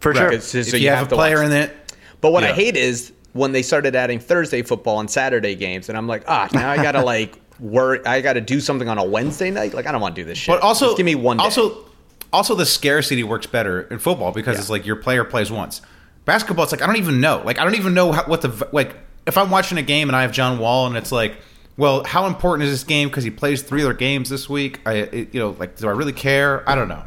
for 0.00 0.14
sure. 0.14 0.32
It's 0.32 0.52
just- 0.52 0.68
if 0.68 0.72
so 0.72 0.76
you, 0.78 0.88
have, 0.90 1.12
a 1.12 1.14
player 1.14 1.42
in 1.42 1.52
it 1.52 1.74
But 2.20 2.32
what 2.32 2.44
I 2.44 2.52
hate 2.52 2.76
is 2.76 3.12
when 3.34 3.52
they 3.52 3.62
started 3.62 3.94
adding 3.96 4.18
Thursday 4.20 4.62
football 4.62 5.00
and 5.00 5.10
Saturday 5.10 5.56
games, 5.56 5.88
and 5.88 5.98
I'm 5.98 6.06
like, 6.06 6.24
ah, 6.28 6.48
now 6.54 6.70
I 6.70 6.76
gotta 6.76 7.02
like 7.04 7.38
work. 7.60 8.06
I 8.06 8.20
gotta 8.20 8.40
do 8.40 8.60
something 8.60 8.88
on 8.88 8.98
a 8.98 9.04
Wednesday 9.04 9.50
night. 9.50 9.74
Like 9.74 9.86
I 9.86 9.92
don't 9.92 10.00
want 10.00 10.14
to 10.16 10.22
do 10.22 10.26
this 10.26 10.38
shit. 10.38 10.54
But 10.54 10.62
also, 10.62 10.86
Just 10.86 10.96
give 10.96 11.06
me 11.06 11.14
one. 11.14 11.36
Day. 11.38 11.44
Also, 11.44 11.84
also 12.32 12.54
the 12.54 12.66
scarcity 12.66 13.22
works 13.24 13.46
better 13.46 13.82
in 13.82 13.98
football 13.98 14.32
because 14.32 14.56
Yeah. 14.56 14.60
it's 14.60 14.70
like 14.70 14.86
your 14.86 14.96
player 14.96 15.24
plays 15.24 15.50
once. 15.50 15.80
Basketball, 16.24 16.62
it's 16.64 16.72
like 16.72 16.82
I 16.82 16.86
don't 16.86 16.96
even 16.96 17.20
know. 17.20 17.42
Like 17.44 17.58
I 17.58 17.64
don't 17.64 17.74
even 17.76 17.94
know 17.94 18.12
how, 18.12 18.24
what 18.24 18.40
the 18.42 18.68
like. 18.72 18.96
If 19.26 19.38
I'm 19.38 19.50
watching 19.50 19.78
a 19.78 19.82
game 19.82 20.08
and 20.08 20.16
I 20.16 20.22
have 20.22 20.32
John 20.32 20.58
Wall 20.58 20.86
and 20.86 20.96
it's 20.96 21.10
like 21.12 21.36
well, 21.76 22.04
how 22.04 22.26
important 22.26 22.68
is 22.68 22.70
this 22.72 22.84
game 22.84 23.08
because 23.08 23.24
he 23.24 23.30
plays 23.30 23.62
three 23.62 23.82
other 23.82 23.94
games 23.94 24.28
this 24.28 24.48
week? 24.48 24.80
I, 24.86 24.92
it, 24.92 25.34
you 25.34 25.40
know, 25.40 25.56
like, 25.58 25.76
do 25.76 25.88
I 25.88 25.90
really 25.90 26.12
care? 26.12 26.68
I 26.70 26.76
don't 26.76 26.86
know. 26.86 27.02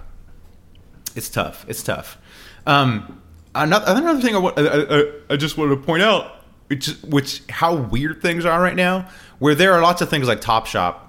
It's 1.15 1.29
tough. 1.29 1.65
It's 1.69 1.81
tough. 1.81 2.17
Um, 2.65 3.21
another, 3.55 3.85
another 3.87 4.21
thing 4.21 4.35
I, 4.35 4.39
I, 4.39 4.99
I, 4.99 5.11
I 5.31 5.37
just 5.37 5.57
wanted 5.57 5.75
to 5.75 5.81
point 5.81 6.03
out, 6.03 6.36
which, 6.67 6.87
which 7.03 7.41
how 7.49 7.75
weird 7.75 8.21
things 8.21 8.45
are 8.45 8.61
right 8.61 8.75
now, 8.75 9.09
where 9.39 9.55
there 9.55 9.73
are 9.73 9.81
lots 9.81 10.01
of 10.01 10.09
things 10.09 10.27
like 10.27 10.41
Top 10.41 10.65
Shot 10.65 11.03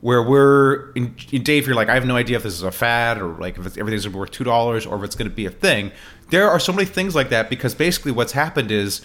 where 0.00 0.22
we're 0.22 0.92
in, 0.92 1.14
in 1.30 1.42
Dave, 1.42 1.66
you're 1.66 1.76
like, 1.76 1.88
I 1.88 1.94
have 1.94 2.06
no 2.06 2.16
idea 2.16 2.36
if 2.36 2.42
this 2.42 2.54
is 2.54 2.62
a 2.62 2.70
fad 2.70 3.20
or 3.20 3.34
like 3.34 3.58
if 3.58 3.76
everything's 3.76 4.04
gonna 4.04 4.14
be 4.14 4.18
worth 4.18 4.30
two 4.30 4.44
dollars 4.44 4.86
or 4.86 4.96
if 4.96 5.04
it's 5.04 5.14
going 5.14 5.28
to 5.28 5.34
be 5.34 5.46
a 5.46 5.50
thing. 5.50 5.92
There 6.30 6.48
are 6.48 6.58
so 6.58 6.72
many 6.72 6.86
things 6.86 7.14
like 7.14 7.28
that 7.30 7.50
because 7.50 7.74
basically 7.74 8.12
what's 8.12 8.32
happened 8.32 8.70
is, 8.70 9.02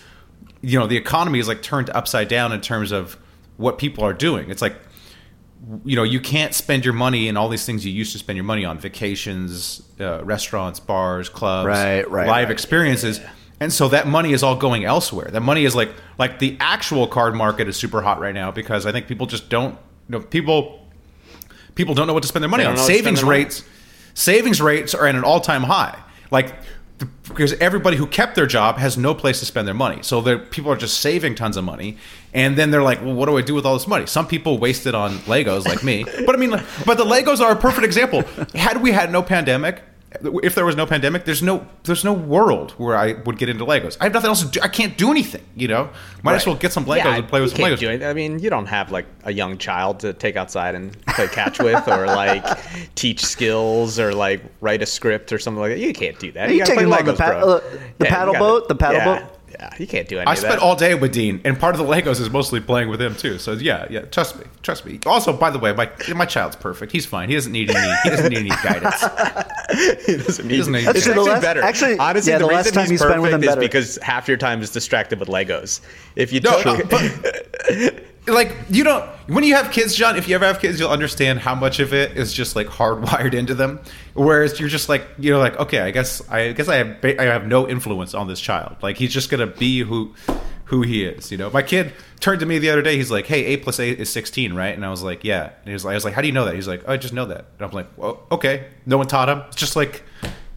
you 0.61 0.79
know, 0.79 0.87
the 0.87 0.95
economy 0.95 1.39
is 1.39 1.47
like 1.47 1.61
turned 1.61 1.89
upside 1.89 2.27
down 2.27 2.53
in 2.53 2.61
terms 2.61 2.91
of 2.91 3.17
what 3.57 3.77
people 3.77 4.03
are 4.05 4.13
doing. 4.13 4.49
It's 4.49 4.61
like, 4.61 4.77
you 5.83 5.95
know, 5.95 6.03
you 6.03 6.19
can't 6.21 6.53
spend 6.53 6.85
your 6.85 6.93
money 6.93 7.27
in 7.27 7.35
all 7.35 7.49
these 7.49 7.65
things 7.65 7.85
you 7.85 7.91
used 7.91 8.11
to 8.13 8.19
spend 8.19 8.37
your 8.37 8.45
money 8.45 8.63
on: 8.63 8.79
vacations, 8.79 9.81
uh, 9.99 10.23
restaurants, 10.23 10.79
bars, 10.79 11.27
clubs, 11.27 11.67
Right, 11.67 12.09
right, 12.09 12.27
live 12.27 12.47
right. 12.47 12.51
experiences. 12.51 13.19
And 13.59 13.71
so 13.71 13.87
that 13.89 14.07
money 14.07 14.33
is 14.33 14.43
all 14.43 14.55
going 14.57 14.83
elsewhere. 14.83 15.29
That 15.31 15.41
money 15.41 15.63
is 15.65 15.75
like 15.75 15.91
like 16.17 16.39
the 16.39 16.57
actual 16.59 17.07
card 17.07 17.35
market 17.35 17.67
is 17.67 17.77
super 17.77 18.01
hot 18.01 18.19
right 18.19 18.33
now 18.35 18.51
because 18.51 18.85
I 18.85 18.91
think 18.91 19.07
people 19.07 19.27
just 19.27 19.49
don't 19.49 19.73
you 20.09 20.17
know 20.17 20.19
people 20.19 20.85
people 21.75 21.95
don't 21.95 22.07
know 22.07 22.13
what 22.13 22.23
to 22.23 22.27
spend 22.29 22.43
their 22.43 22.49
money 22.49 22.63
on. 22.65 22.71
don't 22.71 22.75
know 22.77 22.81
what 22.83 22.87
to 22.87 22.93
Savings 22.93 23.19
their 23.19 23.25
money. 23.27 23.39
rates 23.43 23.63
savings 24.13 24.61
rates 24.61 24.93
are 24.93 25.07
at 25.07 25.15
an 25.15 25.23
all-time 25.23 25.63
high. 25.63 25.97
Like 26.31 26.55
the, 26.99 27.05
because 27.27 27.51
everybody 27.53 27.97
who 27.97 28.07
kept 28.07 28.35
their 28.35 28.45
job 28.45 28.77
has 28.77 28.97
no 28.97 29.13
place 29.13 29.39
to 29.39 29.45
spend 29.45 29.67
their 29.67 29.73
money. 29.73 29.99
So 30.01 30.21
they're- 30.21 30.37
people 30.37 30.71
are 30.71 30.77
just 30.77 31.01
saving 31.01 31.35
tons 31.35 31.57
of 31.57 31.65
money 31.65 31.97
and 32.33 32.57
then 32.57 32.71
they're 32.71 32.83
like, 32.83 33.01
"Well, 33.01 33.13
what 33.13 33.27
do 33.27 33.37
I 33.37 33.41
do 33.41 33.53
with 33.53 33.65
all 33.65 33.73
this 33.73 33.87
money?" 33.87 34.05
Some 34.05 34.27
people 34.27 34.57
waste 34.57 34.85
it 34.85 34.95
on 34.95 35.19
Legos 35.19 35.65
like 35.65 35.83
me. 35.83 36.03
But 36.25 36.35
I 36.35 36.37
mean 36.37 36.51
like, 36.51 36.63
but 36.85 36.97
the 36.97 37.05
Legos 37.05 37.39
are 37.41 37.51
a 37.53 37.55
perfect 37.55 37.85
example. 37.85 38.23
Had 38.53 38.81
we 38.81 38.91
had 38.91 39.11
no 39.11 39.21
pandemic, 39.21 39.81
if 40.43 40.55
there 40.55 40.65
was 40.65 40.75
no 40.75 40.85
pandemic, 40.85 41.25
there's 41.25 41.41
no 41.43 41.65
there's 41.83 42.03
no 42.03 42.13
world 42.13 42.71
where 42.71 42.95
I 42.95 43.13
would 43.13 43.37
get 43.37 43.49
into 43.49 43.65
Legos. 43.65 43.97
I 43.99 44.05
have 44.05 44.13
nothing 44.13 44.29
else 44.29 44.41
to 44.43 44.47
do. 44.47 44.59
I 44.61 44.67
can't 44.67 44.97
do 44.97 45.11
anything, 45.11 45.43
you 45.55 45.67
know. 45.67 45.89
Might 46.23 46.35
as 46.35 46.45
well 46.45 46.55
get 46.55 46.71
some 46.73 46.85
Legos 46.85 46.97
Yeah, 46.97 47.15
and 47.17 47.27
play 47.27 47.41
with 47.41 47.51
you 47.51 47.55
some 47.57 47.65
can't 47.65 47.75
Legos. 47.77 47.79
do 47.79 47.89
it. 47.89 48.03
I 48.03 48.13
mean, 48.13 48.39
you 48.39 48.49
don't 48.49 48.65
have 48.67 48.91
like 48.91 49.05
a 49.23 49.31
young 49.33 49.57
child 49.57 49.99
to 50.01 50.13
take 50.13 50.35
outside 50.35 50.75
and 50.75 50.97
play 51.07 51.27
catch 51.27 51.59
with, 51.59 51.87
or 51.87 52.05
like 52.07 52.45
teach 52.95 53.25
skills, 53.25 53.99
or 53.99 54.13
like 54.13 54.41
write 54.61 54.81
a 54.81 54.85
script 54.85 55.31
or 55.33 55.39
something 55.39 55.61
like 55.61 55.71
that. 55.71 55.79
You 55.79 55.93
can't 55.93 56.17
do 56.19 56.31
that. 56.33 56.49
Are 56.49 56.51
You 56.51 56.59
gotta 56.59 56.71
take 56.71 56.87
play 56.87 56.99
him 56.99 57.05
the 57.05 57.13
Legos, 57.13 57.17
pa- 57.17 57.25
uh, 57.25 57.59
the 57.97 58.05
you 58.05 58.05
paddle 58.11 58.33
gotta- 58.33 58.39
boat, 58.45 58.67
the 58.67 58.75
paddle 58.75 58.97
yeah, 58.99 59.19
boat. 59.19 59.31
Yeah, 59.57 59.69
you 59.77 59.87
can't 59.87 60.07
do 60.07 60.17
anything. 60.17 60.27
I 60.27 60.33
of 60.33 60.37
spent 60.39 60.53
that. 60.55 60.61
all 60.61 60.75
day 60.75 60.95
with 60.95 61.13
Dean, 61.13 61.39
and 61.45 61.57
part 61.57 61.75
of 61.75 61.79
the 61.79 61.87
Legos 61.91 62.19
is 62.19 62.29
mostly 62.29 62.59
playing 62.59 62.89
with 62.89 63.01
him 63.01 63.15
too. 63.15 63.37
So 63.39 63.53
yeah, 63.53 63.85
yeah, 63.89 64.01
trust 64.01 64.37
me, 64.37 64.45
trust 64.63 64.85
me. 64.85 64.99
Also, 65.05 65.31
by 65.31 65.49
the 65.49 65.59
way, 65.59 65.71
my 65.73 65.89
my 66.13 66.25
child's 66.25 66.55
perfect. 66.57 66.91
He's 66.91 67.05
fine. 67.05 67.29
He 67.29 67.35
doesn't 67.35 67.51
need 67.53 67.69
any. 67.69 67.95
He 68.03 68.09
doesn't 68.09 68.29
need 68.29 68.39
any 68.39 68.49
guidance. 68.63 69.01
He 70.05 70.17
doesn't 70.17 70.47
need- 70.47 70.57
doesn't 70.57 70.73
need- 70.73 70.87
Actually, 70.87 71.01
the 71.01 71.09
actually 71.11 71.23
last- 71.29 71.41
better. 71.41 71.61
actually, 71.61 71.97
honestly, 71.99 72.31
yeah, 72.33 72.37
the, 72.39 72.45
the 72.47 72.51
last 72.53 72.65
reason 72.65 72.73
time 72.73 72.83
he's 72.83 72.91
you 72.91 72.97
spent 72.97 73.21
with 73.21 73.31
perfect 73.31 73.35
him 73.35 73.43
is 73.43 73.55
better. 73.55 73.61
because 73.61 73.97
half 74.01 74.27
your 74.27 74.37
time 74.37 74.61
is 74.61 74.69
distracted 74.71 75.19
with 75.19 75.29
Legos. 75.29 75.79
If 76.15 76.33
you 76.33 76.41
No, 76.41 76.61
took, 76.61 76.89
but 76.89 77.01
like 78.27 78.55
you 78.69 78.83
don't. 78.83 79.03
When 79.27 79.43
you 79.43 79.55
have 79.55 79.71
kids, 79.71 79.95
John, 79.95 80.17
if 80.17 80.27
you 80.27 80.35
ever 80.35 80.45
have 80.45 80.59
kids, 80.59 80.79
you'll 80.79 80.89
understand 80.91 81.39
how 81.39 81.55
much 81.55 81.79
of 81.79 81.93
it 81.93 82.17
is 82.17 82.33
just 82.33 82.55
like 82.55 82.67
hardwired 82.67 83.33
into 83.33 83.55
them. 83.55 83.79
Whereas 84.13 84.59
you're 84.59 84.69
just 84.69 84.89
like 84.89 85.05
you 85.17 85.31
know, 85.31 85.39
like 85.39 85.59
okay, 85.59 85.79
I 85.79 85.91
guess 85.91 86.27
I 86.29 86.51
guess 86.51 86.67
I 86.67 86.75
have 86.75 87.03
I 87.03 87.23
have 87.23 87.47
no 87.47 87.67
influence 87.67 88.13
on 88.13 88.27
this 88.27 88.39
child. 88.39 88.77
Like 88.81 88.97
he's 88.97 89.13
just 89.13 89.29
gonna 89.29 89.47
be 89.47 89.79
who 89.79 90.13
who 90.65 90.81
he 90.81 91.03
is. 91.03 91.31
You 91.31 91.37
know, 91.37 91.49
my 91.49 91.61
kid 91.61 91.93
turned 92.19 92.39
to 92.39 92.45
me 92.45 92.59
the 92.59 92.69
other 92.69 92.81
day. 92.81 92.95
He's 92.97 93.11
like, 93.11 93.27
"Hey, 93.27 93.45
eight 93.45 93.63
plus 93.63 93.79
eight 93.79 93.99
is 93.99 94.09
16, 94.11 94.53
right?" 94.53 94.73
And 94.75 94.85
I 94.85 94.89
was 94.89 95.03
like, 95.03 95.23
"Yeah." 95.23 95.43
And 95.43 95.67
he 95.67 95.73
was 95.73 95.85
like, 95.85 95.91
"I 95.91 95.95
was 95.95 96.05
like, 96.05 96.13
how 96.15 96.21
do 96.21 96.27
you 96.27 96.33
know 96.33 96.45
that?" 96.45 96.55
He's 96.55 96.67
like, 96.67 96.83
oh, 96.87 96.93
"I 96.93 96.97
just 96.97 97.13
know 97.13 97.25
that." 97.25 97.45
And 97.57 97.67
I'm 97.67 97.71
like, 97.71 97.87
"Well, 97.97 98.25
okay." 98.31 98.67
No 98.85 98.97
one 98.97 99.07
taught 99.07 99.29
him. 99.29 99.43
It's 99.47 99.55
just 99.57 99.75
like. 99.75 100.03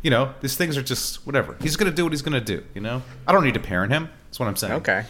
You 0.00 0.11
know, 0.11 0.33
these 0.42 0.54
things 0.54 0.76
are 0.76 0.83
just 0.83 1.26
whatever. 1.26 1.57
He's 1.61 1.74
gonna 1.74 1.90
do 1.90 2.04
what 2.04 2.12
he's 2.12 2.22
gonna 2.22 2.40
do. 2.40 2.62
You 2.72 2.81
know, 2.81 3.02
I 3.26 3.33
don't 3.33 3.42
need 3.42 3.54
to 3.54 3.61
parent 3.61 3.92
him. 3.92 4.09
That's 4.26 4.38
what 4.38 4.48
I'm 4.48 4.54
saying. 4.54 4.74
okay. 4.74 5.04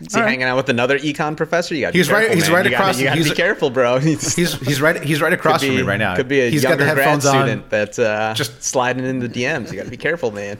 Is 0.00 0.14
he 0.14 0.20
hanging 0.20 0.44
out 0.44 0.56
with 0.56 0.68
another 0.68 0.98
econ 0.98 1.36
professor? 1.36 1.74
You 1.74 1.80
got. 1.82 1.94
He's 1.94 2.10
right- 2.10 2.20
Careful, 2.28 2.34
he's 2.36 2.44
man. 2.46 2.52
right 2.54 2.64
you 2.66 2.70
gotta- 2.70 2.82
across- 2.84 2.98
You 3.00 3.04
got 3.06 3.14
to 3.16 3.24
be 3.24 3.30
careful, 3.30 3.70
bro. 3.70 3.98
He's, 4.00 4.34
He's 4.36 4.54
he's 4.60 4.80
right 4.80 5.02
he's 5.02 5.20
right 5.20 5.32
across 5.32 5.60
could 5.60 5.68
from 5.68 5.76
me 5.76 5.82
right 5.82 5.96
now. 5.98 6.14
Could 6.16 6.28
be 6.28 6.40
a 6.40 6.50
he's 6.50 6.62
younger 6.62 6.78
got 6.78 6.84
the 6.88 6.94
grad 6.94 6.98
headphones 7.06 7.26
on. 7.26 7.34
student 7.46 7.70
that's 7.70 7.98
uh, 7.98 8.34
Just- 8.36 8.50
just 8.52 8.62
sliding 8.64 9.04
in 9.04 9.18
the 9.18 9.28
DMs. 9.28 9.70
You 9.70 9.76
got 9.76 9.84
to 9.84 9.90
be 9.90 9.96
careful, 9.96 10.30
man. 10.30 10.58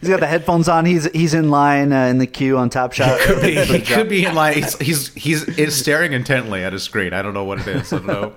He's 0.00 0.10
got 0.10 0.20
the 0.20 0.26
headphones 0.26 0.68
on. 0.68 0.84
He's 0.84 1.10
he's 1.12 1.32
in 1.34 1.50
line 1.50 1.92
uh, 1.92 2.06
in 2.06 2.18
the 2.18 2.26
queue 2.26 2.58
on 2.58 2.68
Top 2.68 2.92
Shot. 2.92 3.18
Could 3.20 3.40
be, 3.42 3.54
he 3.64 3.80
could 3.80 4.08
be 4.08 4.24
in 4.26 4.34
line. 4.34 4.54
he's 4.54 4.78
he's 4.78 5.14
he's 5.14 5.42
is 5.58 5.74
staring 5.76 6.12
intently 6.12 6.62
at 6.62 6.72
his 6.74 6.82
screen. 6.82 7.12
I 7.14 7.22
don't 7.22 7.32
know 7.34 7.44
what 7.44 7.60
it 7.60 7.66
is. 7.68 7.92
I 7.92 7.96
don't 7.98 8.06
know. 8.06 8.34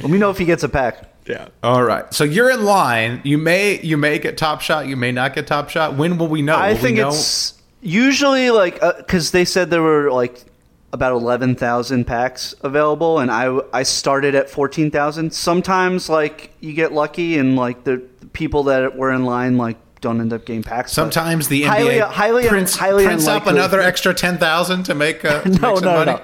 Let 0.00 0.10
me 0.10 0.18
know 0.18 0.30
if 0.30 0.38
he 0.38 0.44
gets 0.44 0.64
a 0.64 0.68
pack. 0.68 1.04
Yeah. 1.26 1.48
All 1.62 1.82
right, 1.84 2.12
so 2.12 2.24
you're 2.24 2.50
in 2.50 2.64
line. 2.64 3.20
You 3.24 3.38
may 3.38 3.80
you 3.80 3.96
may 3.96 4.18
get 4.18 4.36
top 4.36 4.60
shot. 4.60 4.86
You 4.88 4.96
may 4.96 5.12
not 5.12 5.34
get 5.34 5.46
top 5.46 5.70
shot. 5.70 5.94
When 5.94 6.18
will 6.18 6.28
we 6.28 6.42
know? 6.42 6.56
I 6.56 6.68
Will 6.68 6.74
we 6.76 6.80
think 6.82 6.96
know? 6.98 7.08
it's 7.08 7.54
usually 7.80 8.50
like 8.50 8.80
because 8.98 9.30
they 9.30 9.44
said 9.44 9.70
there 9.70 9.82
were 9.82 10.10
like 10.12 10.44
about 10.92 11.12
eleven 11.12 11.54
thousand 11.54 12.06
packs 12.06 12.54
available, 12.62 13.18
and 13.18 13.30
I 13.30 13.58
I 13.72 13.82
started 13.82 14.34
at 14.34 14.48
fourteen 14.50 14.90
thousand. 14.90 15.32
Sometimes 15.32 16.08
like 16.08 16.52
you 16.60 16.72
get 16.72 16.92
lucky, 16.92 17.38
and 17.38 17.56
like 17.56 17.84
the, 17.84 17.98
people 18.32 18.64
that 18.64 18.96
were 18.96 19.12
in 19.12 19.24
line 19.24 19.56
like 19.56 19.76
don't 20.00 20.20
end 20.20 20.32
up 20.32 20.44
getting 20.46 20.62
packs. 20.62 20.92
Sometimes 20.92 21.48
the 21.48 21.62
NBA 21.62 21.66
highly 21.66 21.98
highly 21.98 22.48
prints, 22.48 22.76
highly 22.76 23.04
prints 23.04 23.26
up 23.26 23.46
another 23.46 23.80
extra 23.80 24.14
ten 24.14 24.38
thousand 24.38 24.84
to 24.84 24.94
make 24.94 25.24
uh, 25.24 25.42
to 25.42 25.48
no 25.48 25.74
make 25.74 25.82
no 25.82 25.92
money. 25.92 26.12
no 26.12 26.22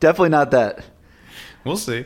definitely 0.00 0.28
not 0.30 0.50
that. 0.52 0.84
We'll 1.64 1.76
see. 1.76 2.04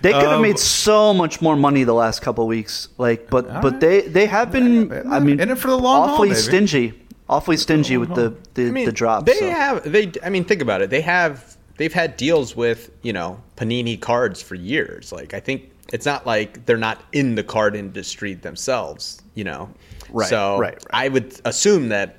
They 0.00 0.12
could 0.12 0.22
have 0.22 0.32
Um, 0.34 0.42
made 0.42 0.58
so 0.60 1.12
much 1.12 1.42
more 1.42 1.56
money 1.56 1.82
the 1.84 1.92
last 1.92 2.22
couple 2.22 2.46
weeks. 2.46 2.88
Like, 2.98 3.28
but 3.30 3.60
but 3.60 3.80
they 3.80 4.02
they 4.02 4.26
have 4.26 4.50
been. 4.52 4.92
I 5.10 5.18
mean, 5.20 5.40
In 5.40 5.50
it 5.50 5.58
for 5.58 5.68
the 5.68 5.76
long 5.78 6.02
haul, 6.04 6.14
awfully 6.14 6.28
baby. 6.30 6.40
stingy, 6.40 6.94
awfully 7.28 7.56
stingy 7.56 7.96
with 7.96 8.14
the 8.14 8.34
the, 8.54 8.68
I 8.68 8.70
mean, 8.70 8.86
the 8.86 8.92
drops. 8.92 9.24
They 9.26 9.38
so. 9.38 9.50
have 9.50 9.90
they. 9.90 10.12
I 10.22 10.30
mean, 10.30 10.44
think 10.44 10.62
about 10.62 10.82
it. 10.82 10.90
They 10.90 11.00
have 11.02 11.56
they've 11.76 11.92
had 11.92 12.16
deals 12.16 12.56
with 12.56 12.90
you 13.02 13.12
know 13.12 13.40
Panini 13.56 14.00
cards 14.00 14.42
for 14.42 14.54
years. 14.54 15.12
Like 15.12 15.34
I 15.34 15.40
think 15.40 15.70
it's 15.92 16.06
not 16.06 16.26
like 16.26 16.64
they're 16.66 16.76
not 16.76 17.02
in 17.12 17.34
the 17.34 17.42
card 17.44 17.74
industry 17.76 18.34
themselves. 18.34 19.22
You 19.34 19.44
know, 19.44 19.70
Right, 20.10 20.28
So 20.28 20.58
right, 20.58 20.74
right. 20.74 20.84
I 20.92 21.08
would 21.08 21.40
assume 21.44 21.88
that 21.90 22.16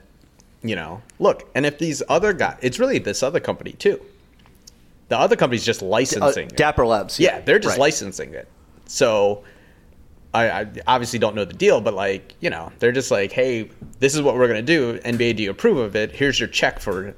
you 0.64 0.76
know. 0.76 1.02
Look, 1.20 1.50
and 1.56 1.66
if 1.66 1.78
these 1.80 2.02
other 2.10 2.34
guys, 2.34 2.58
it's 2.62 2.80
really 2.80 3.00
this 3.00 3.24
other 3.24 3.40
company 3.40 3.74
too. 3.74 4.00
The 5.10 5.18
other 5.18 5.36
company's 5.36 5.66
just 5.66 5.82
Uh, 5.82 5.88
licensing. 5.88 6.48
it. 6.48 6.56
Dapper 6.56 6.86
Labs. 6.86 7.20
Yeah, 7.20 7.42
they're 7.42 7.60
just 7.60 7.74
Right. 7.74 7.80
licensing 7.80 8.34
it. 8.34 8.48
So 8.86 9.44
I, 10.34 10.62
I 10.62 10.68
obviously 10.88 11.18
don't 11.20 11.36
know 11.36 11.46
the 11.46 11.54
deal, 11.54 11.82
but 11.82 11.94
like 11.94 12.36
you 12.40 12.50
know, 12.50 12.72
they're 12.80 12.92
just 12.92 13.12
like, 13.12 13.32
hey, 13.32 13.70
this 14.00 14.16
is 14.16 14.22
what 14.22 14.36
we're 14.36 14.48
gonna 14.48 14.62
do. 14.62 15.00
NBA, 15.00 15.38
do 15.38 15.44
you 15.44 15.50
approve 15.52 15.78
of 15.78 15.96
it? 15.96 16.12
Here's 16.12 16.40
your 16.40 16.50
check 16.50 16.80
for 16.80 17.16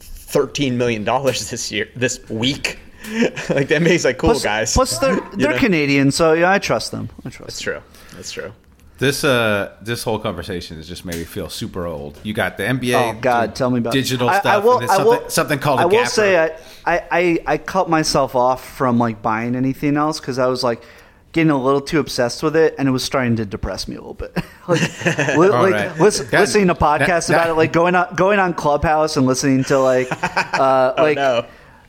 thirteen 0.00 0.78
million 0.78 1.04
dollars 1.04 1.50
this 1.50 1.70
year, 1.72 1.88
this 1.96 2.20
week. 2.28 2.78
like 3.50 3.66
the 3.66 3.74
NBA's 3.74 4.04
like, 4.04 4.18
cool 4.18 4.30
Plus, 4.30 4.44
guys. 4.44 4.72
plus 4.74 4.98
they're 4.98 5.16
they're 5.34 5.50
know? 5.52 5.58
Canadian, 5.58 6.12
so 6.12 6.34
yeah, 6.34 6.52
I 6.52 6.58
trust 6.60 6.92
them. 6.92 7.08
I 7.24 7.30
trust. 7.30 7.36
Them. 7.38 7.42
That's 7.42 7.64
them. 7.64 7.74
true. 7.74 8.16
That's 8.16 8.32
true. 8.32 8.52
This 8.98 9.24
uh 9.24 9.74
this 9.82 10.04
whole 10.04 10.20
conversation 10.20 10.76
has 10.76 10.86
just 10.86 11.04
made 11.04 11.16
me 11.16 11.24
feel 11.24 11.48
super 11.48 11.86
old. 11.88 12.20
You 12.22 12.32
got 12.32 12.56
the 12.58 12.62
NBA. 12.62 13.16
Oh 13.16 13.18
God, 13.20 13.56
tell 13.56 13.70
me 13.70 13.78
about 13.78 13.92
digital 13.92 14.28
I- 14.28 14.38
stuff. 14.38 14.54
I, 14.54 14.58
will. 14.64 14.78
and 14.78 14.82
then 14.82 14.90
I 14.90 14.96
something, 14.98 15.22
will. 15.22 15.30
something 15.30 15.58
called 15.58 15.80
a 15.80 15.82
I 15.82 15.84
will 15.86 15.90
gapper. 15.92 16.10
say 16.10 16.38
I, 16.38 16.56
I, 16.86 17.04
I, 17.10 17.38
I 17.46 17.58
cut 17.58 17.90
myself 17.90 18.36
off 18.36 18.64
from 18.64 18.98
like 18.98 19.20
buying 19.20 19.56
anything 19.56 19.96
else 19.96 20.20
because 20.20 20.38
I 20.38 20.46
was 20.46 20.62
like 20.62 20.84
getting 21.32 21.50
a 21.50 21.60
little 21.62 21.80
too 21.80 21.98
obsessed 21.98 22.42
with 22.42 22.54
it, 22.56 22.74
and 22.78 22.86
it 22.88 22.92
was 22.92 23.02
starting 23.02 23.36
to 23.36 23.44
depress 23.46 23.88
me 23.88 23.96
a 23.96 23.98
little 23.98 24.14
bit. 24.14 24.36
like, 24.68 25.04
li- 25.36 25.48
like 25.48 25.72
right. 25.72 25.98
listen, 26.00 26.26
That- 26.30 26.40
listening 26.40 26.68
to 26.68 26.74
podcasts 26.74 27.28
that- 27.28 27.34
about 27.34 27.50
it, 27.50 27.54
like 27.54 27.72
going 27.72 27.94
on 27.94 28.14
going 28.14 28.38
on 28.38 28.54
Clubhouse 28.54 29.16
and 29.16 29.26
listening 29.26 29.64
to 29.64 29.78
like 29.78 30.08
uh, 30.58 30.94
like. 30.96 31.16
no. 31.16 31.46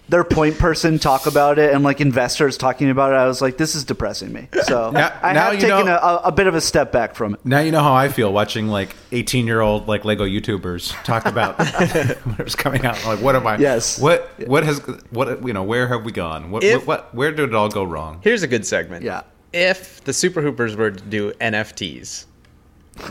Their 0.10 0.26
point 0.26 0.60
person 0.60 1.00
talk 1.00 1.28
about 1.28 1.58
it 1.60 1.74
and 1.74 1.82
like 1.82 2.02
investors 2.02 2.58
talking 2.58 2.90
about 2.90 3.14
it. 3.14 3.16
I 3.16 3.26
was 3.26 3.42
like, 3.42 3.56
this 3.56 3.74
is 3.74 3.86
depressing 3.86 4.34
me. 4.34 4.50
So 4.64 4.92
Now- 4.94 5.18
I 5.24 5.32
now 5.32 5.52
have 5.52 5.54
taken 5.62 5.86
know- 5.86 5.96
a, 5.96 6.22
a 6.26 6.32
bit 6.32 6.46
of 6.46 6.56
a 6.56 6.62
step 6.62 6.92
back 6.92 7.16
from 7.16 7.36
it. 7.36 7.40
Now 7.46 7.62
you 7.62 7.72
know 7.72 7.82
how 7.82 7.94
I 7.94 8.10
feel 8.10 8.32
watching 8.32 8.68
like 8.68 8.94
eighteen 9.14 9.48
year 9.48 9.62
old 9.62 9.88
like 9.88 10.04
Lego 10.04 10.26
YouTubers 10.26 11.02
talk 11.06 11.26
about 11.26 11.58
whatever's 11.58 12.54
coming 12.54 12.86
out. 12.86 13.04
Like, 13.06 13.22
what 13.22 13.36
am 13.38 13.48
I? 13.48 13.58
Yes. 13.58 13.98
What 13.98 14.30
what 14.46 14.64
has 14.66 14.80
what 15.12 15.42
you 15.48 15.54
know? 15.54 15.64
Where 15.64 15.88
have 15.88 16.04
we 16.04 16.12
gone? 16.12 16.52
What 16.52 16.66
If- 16.66 16.86
what, 16.86 17.06
what 17.06 17.16
where 17.16 17.32
did 17.32 17.50
it 17.50 17.56
all 17.56 17.70
go 17.70 17.86
wrong? 17.86 18.20
Here's 18.24 18.44
a 18.44 18.48
good 18.48 18.68
segment. 18.68 19.04
Yeah. 19.06 19.22
If 19.54 20.04
the 20.04 20.14
Super 20.14 20.42
Hoopers 20.42 20.76
were 20.76 20.92
to 20.92 21.04
do 21.04 21.32
NFTs, 21.34 22.26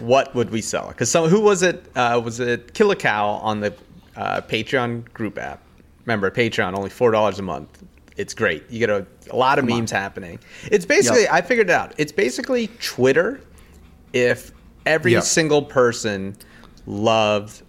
what 0.00 0.34
would 0.34 0.50
we 0.50 0.60
sell? 0.60 0.88
Because 0.88 1.10
some 1.10 1.28
who 1.28 1.40
was 1.40 1.62
it? 1.62 1.84
Uh, 1.94 2.20
was 2.22 2.40
it 2.40 2.74
Kill 2.74 2.90
a 2.90 2.96
Cow 2.96 3.26
on 3.28 3.60
the 3.60 3.74
uh, 4.16 4.40
Patreon 4.42 5.10
group 5.12 5.38
app? 5.38 5.60
Remember, 6.04 6.30
Patreon 6.30 6.76
only 6.76 6.90
four 6.90 7.10
dollars 7.12 7.38
a 7.38 7.42
month. 7.42 7.82
It's 8.16 8.34
great. 8.34 8.68
You 8.70 8.78
get 8.80 8.90
a, 8.90 9.06
a 9.30 9.36
lot 9.36 9.58
of 9.58 9.64
memes 9.64 9.90
happening. 9.90 10.38
It's 10.70 10.84
basically 10.84 11.22
Yep. 11.22 11.32
I 11.32 11.40
figured 11.40 11.70
it 11.70 11.72
out. 11.72 11.94
It's 11.96 12.12
basically 12.12 12.66
Twitter 12.80 13.40
if 14.12 14.52
every 14.84 15.12
Yep. 15.12 15.22
single 15.22 15.62
person 15.62 16.36
loved 16.86 17.62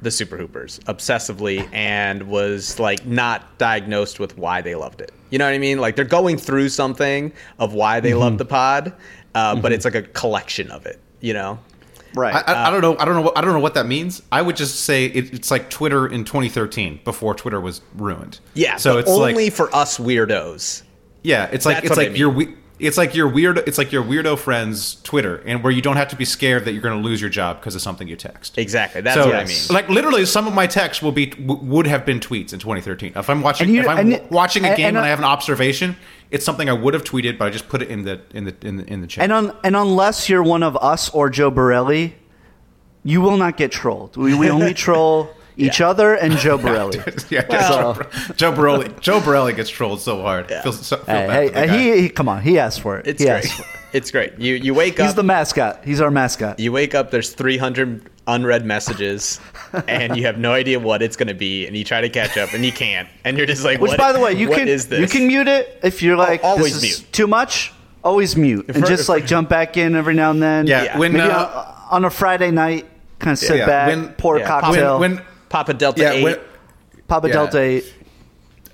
the 0.00 0.10
Super 0.10 0.36
Hoopers 0.36 0.78
obsessively 0.86 1.68
and 1.72 2.22
was 2.24 2.78
like 2.80 3.04
not 3.04 3.58
diagnosed 3.58 4.18
with 4.18 4.38
why 4.38 4.62
they 4.62 4.74
loved 4.74 5.00
it. 5.00 5.12
You 5.32 5.38
know 5.38 5.46
what 5.46 5.54
I 5.54 5.58
mean? 5.58 5.80
Like 5.80 5.96
they're 5.96 6.04
going 6.04 6.36
through 6.36 6.68
something 6.68 7.32
of 7.58 7.72
why 7.72 8.00
they 8.00 8.12
love 8.12 8.32
mm-hmm. 8.32 8.36
the 8.36 8.44
pod, 8.44 8.88
uh, 9.34 9.54
but 9.54 9.62
mm-hmm. 9.62 9.72
it's 9.72 9.86
like 9.86 9.94
a 9.94 10.02
collection 10.02 10.70
of 10.70 10.84
it. 10.84 11.00
You 11.20 11.32
know? 11.32 11.58
Right. 12.14 12.34
I, 12.34 12.40
I, 12.40 12.52
I 12.52 12.64
uh, 12.66 12.70
don't 12.70 12.82
know. 12.82 12.98
I 12.98 13.06
don't 13.06 13.14
know. 13.14 13.22
What, 13.22 13.38
I 13.38 13.40
don't 13.40 13.54
know 13.54 13.60
what 13.60 13.72
that 13.72 13.86
means. 13.86 14.20
I 14.30 14.42
would 14.42 14.56
just 14.56 14.80
say 14.80 15.06
it, 15.06 15.32
it's 15.32 15.50
like 15.50 15.70
Twitter 15.70 16.06
in 16.06 16.24
2013 16.24 17.00
before 17.02 17.34
Twitter 17.34 17.62
was 17.62 17.80
ruined. 17.94 18.40
Yeah. 18.52 18.76
So 18.76 18.98
it's 18.98 19.10
only 19.10 19.46
like 19.46 19.52
for 19.54 19.74
us 19.74 19.96
weirdos. 19.96 20.82
yeah. 21.22 21.48
It's 21.50 21.64
like 21.64 21.76
That's 21.76 21.86
it's 21.86 21.90
what 21.90 21.98
I 21.98 22.02
like 22.02 22.12
mean. 22.12 22.20
your 22.20 22.30
we- 22.30 22.54
it's 22.82 22.98
like 22.98 23.14
your 23.14 23.28
weird. 23.28 23.58
It's 23.58 23.78
like 23.78 23.92
your 23.92 24.02
weirdo 24.02 24.38
friend's 24.38 24.96
Twitter, 25.02 25.36
and 25.46 25.62
where 25.62 25.72
you 25.72 25.80
don't 25.80 25.96
have 25.96 26.08
to 26.08 26.16
be 26.16 26.24
scared 26.24 26.64
that 26.64 26.72
you're 26.72 26.82
going 26.82 27.00
to 27.00 27.08
lose 27.08 27.20
your 27.20 27.30
job 27.30 27.60
because 27.60 27.74
of 27.74 27.80
something 27.80 28.08
you 28.08 28.16
text. 28.16 28.58
Exactly. 28.58 29.00
That's 29.00 29.14
so, 29.20 29.26
what 29.26 29.36
I 29.36 29.44
mean. 29.44 29.56
Like 29.70 29.88
literally, 29.88 30.26
some 30.26 30.46
of 30.48 30.52
my 30.54 30.66
texts 30.66 31.02
will 31.02 31.12
be 31.12 31.26
w- 31.26 31.60
would 31.62 31.86
have 31.86 32.04
been 32.04 32.18
tweets 32.20 32.52
in 32.52 32.58
2013. 32.58 33.12
If 33.16 33.30
I'm 33.30 33.40
watching, 33.40 33.70
you- 33.70 33.80
if 33.82 33.88
I'm 33.88 34.12
and- 34.12 34.30
watching 34.30 34.64
a 34.64 34.68
and- 34.68 34.76
game 34.76 34.86
and, 34.88 34.96
and, 34.96 35.04
uh, 35.04 35.06
I 35.06 35.10
have 35.10 35.20
an 35.20 35.24
observation, 35.24 35.96
it's 36.30 36.44
something 36.44 36.68
I 36.68 36.72
would 36.72 36.92
have 36.94 37.04
tweeted, 37.04 37.38
but 37.38 37.46
I 37.46 37.50
just 37.50 37.68
put 37.68 37.82
it 37.82 37.88
in 37.88 38.02
the 38.02 38.20
in 38.34 38.44
the 38.44 38.54
in 38.62 38.76
the, 38.78 38.84
in 38.92 39.00
the 39.00 39.06
chat. 39.06 39.24
And 39.24 39.32
un, 39.32 39.56
and 39.62 39.76
unless 39.76 40.28
you're 40.28 40.42
one 40.42 40.62
of 40.62 40.76
us 40.78 41.08
or 41.10 41.30
Joe 41.30 41.50
Borelli, 41.50 42.16
you 43.04 43.20
will 43.20 43.36
not 43.36 43.56
get 43.56 43.70
trolled. 43.70 44.16
We, 44.16 44.34
we 44.34 44.50
only 44.50 44.74
troll 44.86 45.30
each 45.56 45.80
other 45.80 46.14
and 46.14 46.36
Joe 46.38 46.56
Borelli. 46.64 46.98
yeah, 47.30 47.44
Well- 47.48 47.94
Joe, 47.94 48.34
Joe 48.36 48.52
Borelli. 48.52 48.94
Joe 49.00 49.20
Borelli 49.20 49.52
gets 49.52 49.70
trolled 49.70 50.00
so 50.00 50.22
hard. 50.22 50.48
Feels 50.48 50.86
so, 50.86 50.96
feel 50.96 51.04
Hey, 51.06 51.26
bad 51.26 51.54
hey, 51.54 51.66
for 51.68 51.72
he, 51.74 52.00
he, 52.02 52.08
come 52.08 52.28
on, 52.28 52.42
he 52.42 52.58
asked 52.58 52.80
for 52.80 52.98
it. 52.98 53.06
It's 53.06 53.22
he 53.22 53.28
great. 53.28 53.44
it. 53.44 53.66
It's 53.92 54.10
great. 54.10 54.38
You 54.38 54.54
you 54.54 54.72
wake 54.72 54.98
up. 54.98 55.06
He's 55.06 55.14
the 55.14 55.22
mascot. 55.22 55.84
He's 55.84 56.00
our 56.00 56.10
mascot. 56.10 56.58
you 56.58 56.72
wake 56.72 56.94
up. 56.94 57.10
There's 57.10 57.30
300 57.34 58.08
unread 58.26 58.64
messages, 58.64 59.38
and 59.86 60.16
you 60.16 60.24
have 60.24 60.38
no 60.38 60.52
idea 60.54 60.78
what 60.80 61.02
it's 61.02 61.16
going 61.16 61.28
to 61.28 61.34
be, 61.34 61.66
and 61.66 61.76
you 61.76 61.84
try 61.84 62.00
to 62.00 62.08
catch 62.08 62.38
up, 62.38 62.54
and 62.54 62.64
you 62.64 62.72
can't, 62.72 63.06
and 63.24 63.36
you're 63.36 63.46
just 63.46 63.64
like, 63.64 63.80
Which, 63.80 63.90
what- 63.90 63.98
by 63.98 64.12
the 64.12 64.20
way, 64.20 64.32
you 64.32 64.48
can 64.48 64.66
is 64.66 64.88
this? 64.88 64.98
you 65.00 65.06
can 65.08 65.26
mute 65.26 65.46
it 65.48 65.78
if 65.82 66.02
you're 66.02 66.16
like 66.16 66.42
always 66.42 66.80
this 66.80 66.84
is 66.84 67.00
mute. 67.02 67.12
too 67.12 67.26
much. 67.26 67.72
Always 68.02 68.34
mute 68.36 68.64
and 68.68 68.78
For- 68.82 68.86
just 68.86 69.08
like 69.10 69.26
jump 69.26 69.48
back 69.50 69.76
in 69.76 69.94
every 69.94 70.14
now 70.14 70.30
and 70.30 70.42
then. 70.42 70.66
Yeah, 70.66 70.84
Yeah. 70.84 70.98
when 70.98 71.12
maybe 71.12 71.24
uh, 71.30 71.46
on, 71.46 71.74
on 71.90 72.04
a 72.06 72.10
Friday 72.10 72.50
night, 72.50 72.86
kind 73.18 73.32
of 73.32 73.38
sit 73.38 73.58
Yeah, 73.58 73.66
back, 73.66 73.88
when- 73.88 74.08
pour 74.14 74.38
yeah, 74.38 74.44
a 74.44 74.48
cocktail, 74.48 74.98
when 75.00 75.16
when 75.16 75.24
Papa 75.52 75.74
Delta 75.74 76.00
yeah, 76.00 76.12
8. 76.12 76.24
when, 76.24 76.38
Papa 77.08 77.28
yeah. 77.28 77.34
Delta 77.34 77.60
8. 77.60 77.94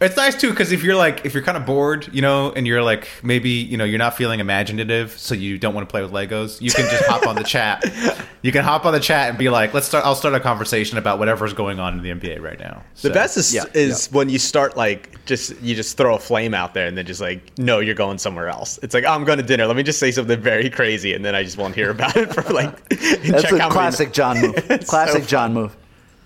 It's 0.01 0.17
nice 0.17 0.41
too 0.41 0.51
because 0.51 0.71
if 0.71 0.85
you're 0.85 0.95
like 0.95 1.25
if 1.27 1.35
you're 1.35 1.43
kind 1.43 1.59
of 1.59 1.67
bored, 1.67 2.09
you 2.15 2.23
know, 2.23 2.53
and 2.53 2.69
you're 2.69 2.85
like 2.85 3.09
maybe 3.25 3.51
you 3.51 3.77
know 3.77 3.85
you're 3.85 3.99
not 3.99 4.17
feeling 4.17 4.39
imaginative, 4.39 5.11
so 5.19 5.35
you 5.35 5.59
don't 5.59 5.75
want 5.75 5.89
to 5.89 5.91
play 5.93 6.03
with 6.03 6.13
Legos, 6.13 6.61
you 6.61 6.71
can 6.71 6.89
just 6.89 7.05
hop 7.07 7.27
on 7.27 7.35
the 7.35 7.43
chat. 7.45 7.85
You 8.41 8.53
can 8.53 8.63
hop 8.63 8.87
on 8.87 8.93
the 8.93 9.01
chat 9.01 9.31
and 9.31 9.37
be 9.37 9.49
like, 9.49 9.75
"Let's 9.75 9.89
start." 9.89 10.07
I'll 10.07 10.15
start 10.15 10.33
a 10.33 10.39
conversation 10.39 10.97
about 10.97 11.19
whatever's 11.19 11.53
going 11.53 11.81
on 11.81 11.99
in 11.99 12.05
the 12.05 12.11
NBA 12.11 12.41
right 12.41 12.59
now. 12.61 12.85
The 13.03 13.11
best 13.11 13.37
is, 13.37 13.53
Yeah, 13.53 13.65
is 13.75 14.13
when 14.13 14.29
you 14.29 14.39
start 14.39 14.77
like 14.77 15.25
just 15.27 15.61
you 15.61 15.75
just 15.75 15.97
throw 15.97 16.15
a 16.15 16.21
flame 16.21 16.55
out 16.55 16.73
there 16.73 16.87
and 16.87 16.97
then 16.97 17.05
just 17.05 17.21
like 17.21 17.59
no 17.59 17.81
you're 17.81 17.97
going 17.97 18.17
somewhere 18.17 18.49
else. 18.49 18.79
It's 18.81 18.95
like 18.95 19.03
oh, 19.03 19.11
I'm 19.11 19.25
going 19.25 19.39
to 19.39 19.45
dinner. 19.45 19.67
Let 19.67 19.75
me 19.75 19.83
just 19.83 19.99
say 19.99 20.13
something 20.13 20.41
very 20.41 20.71
crazy 20.71 21.15
and 21.15 21.25
then 21.25 21.35
I 21.35 21.43
just 21.43 21.59
won't 21.59 21.75
hear 21.75 21.91
about 21.91 22.17
it 22.17 22.33
for 22.33 22.43
like. 22.55 22.89
That's 22.91 23.43
check 23.43 23.53
a 23.53 23.59
how 23.59 23.69
many- 23.69 23.71
classic 23.73 24.13
John 24.13 24.41
move. 24.41 24.55
Classic 24.87 25.25
so 25.25 25.29
John 25.29 25.53
move. 25.53 25.77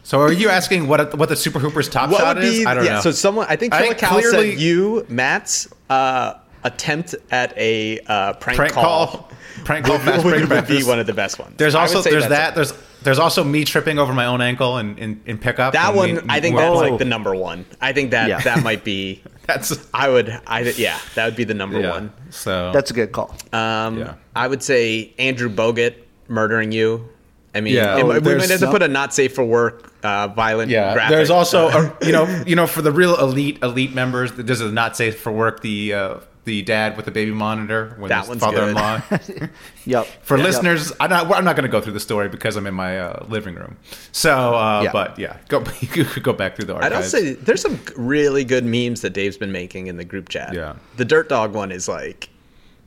So 0.04 0.20
are 0.20 0.32
you 0.32 0.48
asking 0.48 0.88
what 0.88 1.16
what 1.16 1.28
the 1.28 1.36
Super 1.36 1.58
Hoopers 1.58 1.88
top 1.88 2.10
What 2.10 2.18
shot 2.20 2.36
would 2.36 2.42
be? 2.42 2.60
is? 2.62 2.66
I 2.66 2.74
don't 2.74 2.84
yeah. 2.84 2.94
know. 2.94 3.00
So 3.00 3.10
someone 3.12 3.46
I 3.48 3.56
think 3.56 3.72
I 3.72 3.82
think 3.82 3.98
Cal 3.98 4.10
clearly- 4.18 4.52
said 4.52 4.60
you 4.60 5.06
Matt's 5.08 5.68
uh, 5.90 6.34
attempt 6.64 7.14
at 7.30 7.56
a 7.56 8.00
uh, 8.00 8.32
prank, 8.34 8.56
prank 8.56 8.72
call. 8.72 9.06
call, 9.06 9.30
prank 9.64 9.86
call, 9.86 9.98
fast 9.98 10.24
would, 10.24 10.48
break 10.48 10.50
would 10.50 10.68
be 10.68 10.82
one 10.84 10.98
of 10.98 11.06
the 11.06 11.12
best 11.14 11.38
ones. 11.38 11.54
There's 11.56 11.74
also 11.74 12.02
there's 12.02 12.28
that's 12.28 12.28
that. 12.28 12.54
There's 12.54 12.72
there's 13.02 13.18
also 13.18 13.42
me 13.44 13.64
tripping 13.64 13.98
over 13.98 14.12
my 14.12 14.26
own 14.26 14.40
ankle 14.40 14.78
in 14.78 14.96
in, 14.98 15.20
in 15.26 15.38
pickup. 15.38 15.72
that 15.74 15.94
one. 15.94 16.14
we- 16.16 16.20
I 16.28 16.40
think 16.40 16.56
we're 16.56 16.62
that's 16.62 16.90
like 16.90 16.98
the 16.98 17.04
number 17.04 17.34
one. 17.34 17.64
I 17.80 17.92
think 17.92 18.10
that 18.10 18.28
Yeah. 18.28 18.40
that 18.40 18.62
might 18.64 18.84
be. 18.84 19.22
that's 19.46 19.76
I 19.94 20.08
would. 20.08 20.28
I 20.46 20.60
yeah. 20.76 20.98
That 21.14 21.26
would 21.26 21.36
be 21.36 21.44
the 21.44 21.54
number 21.54 21.80
yeah. 21.80 21.90
one. 21.90 22.12
So 22.30 22.72
That's 22.72 22.90
a 22.90 22.94
good 22.94 23.12
call. 23.12 23.34
Um, 23.52 23.98
Yeah. 23.98 24.14
I 24.34 24.48
would 24.48 24.62
say 24.62 25.12
Andrew 25.18 25.48
Bogut 25.48 25.94
murdering 26.28 26.72
you. 26.72 27.08
I 27.54 27.60
mean, 27.60 27.74
Yeah. 27.74 27.98
it- 27.98 28.02
Oh, 28.04 28.06
we 28.06 28.12
might 28.14 28.22
there's 28.24 28.50
have 28.50 28.60
to 28.60 28.70
put 28.70 28.82
a 28.82 28.88
not 28.88 29.12
safe 29.12 29.34
for 29.34 29.44
work, 29.44 29.90
uh, 30.02 30.28
violent. 30.28 30.70
Yeah, 30.70 30.94
graphic. 30.94 31.16
there's 31.16 31.30
also 31.30 31.68
Uh, 31.68 31.90
a, 32.00 32.06
you 32.06 32.12
know 32.12 32.42
you 32.46 32.56
know 32.56 32.66
for 32.66 32.80
the 32.82 32.92
real 32.92 33.14
elite 33.20 33.58
elite 33.62 33.94
members, 33.94 34.32
there's 34.32 34.60
a 34.60 34.70
not 34.72 34.96
safe 34.96 35.20
for 35.20 35.30
work 35.32 35.60
the 35.60 35.92
uh, 35.92 36.14
the 36.44 36.62
dad 36.62 36.96
with 36.96 37.04
the 37.04 37.12
baby 37.12 37.30
monitor 37.30 37.94
when 37.98 38.08
That 38.08 38.20
his 38.20 38.28
one's 38.30 38.40
father-in-law. 38.42 39.00
Yep. 39.84 40.06
for 40.22 40.36
Yep. 40.36 40.46
listeners, 40.46 40.92
I'm 40.98 41.10
not 41.10 41.30
I'm 41.32 41.44
not 41.44 41.54
going 41.56 41.62
to 41.64 41.70
go 41.70 41.80
through 41.80 41.92
the 41.92 42.00
story 42.00 42.28
because 42.28 42.56
I'm 42.56 42.66
in 42.66 42.74
my 42.74 42.98
uh, 42.98 43.24
living 43.28 43.54
room. 43.54 43.76
So, 44.12 44.54
uh, 44.54 44.82
Yeah. 44.84 44.90
but 44.92 45.18
yeah, 45.18 45.36
go 45.48 45.62
you 45.80 45.88
could 45.88 46.22
go 46.22 46.32
back 46.32 46.56
through 46.56 46.64
the 46.66 46.74
archives. 46.74 46.92
I'd 46.92 46.96
archives. 46.96 47.14
also 47.14 47.24
say 47.26 47.32
there's 47.34 47.60
some 47.62 47.78
really 47.96 48.44
good 48.44 48.64
memes 48.64 49.02
that 49.02 49.12
Dave's 49.12 49.36
been 49.36 49.52
making 49.52 49.86
in 49.88 49.98
the 49.98 50.04
group 50.04 50.28
chat. 50.30 50.52
Yeah. 50.54 50.74
the 50.96 51.04
Dirt 51.04 51.28
Dog 51.28 51.52
one 51.52 51.70
is 51.70 51.86
like, 51.88 52.28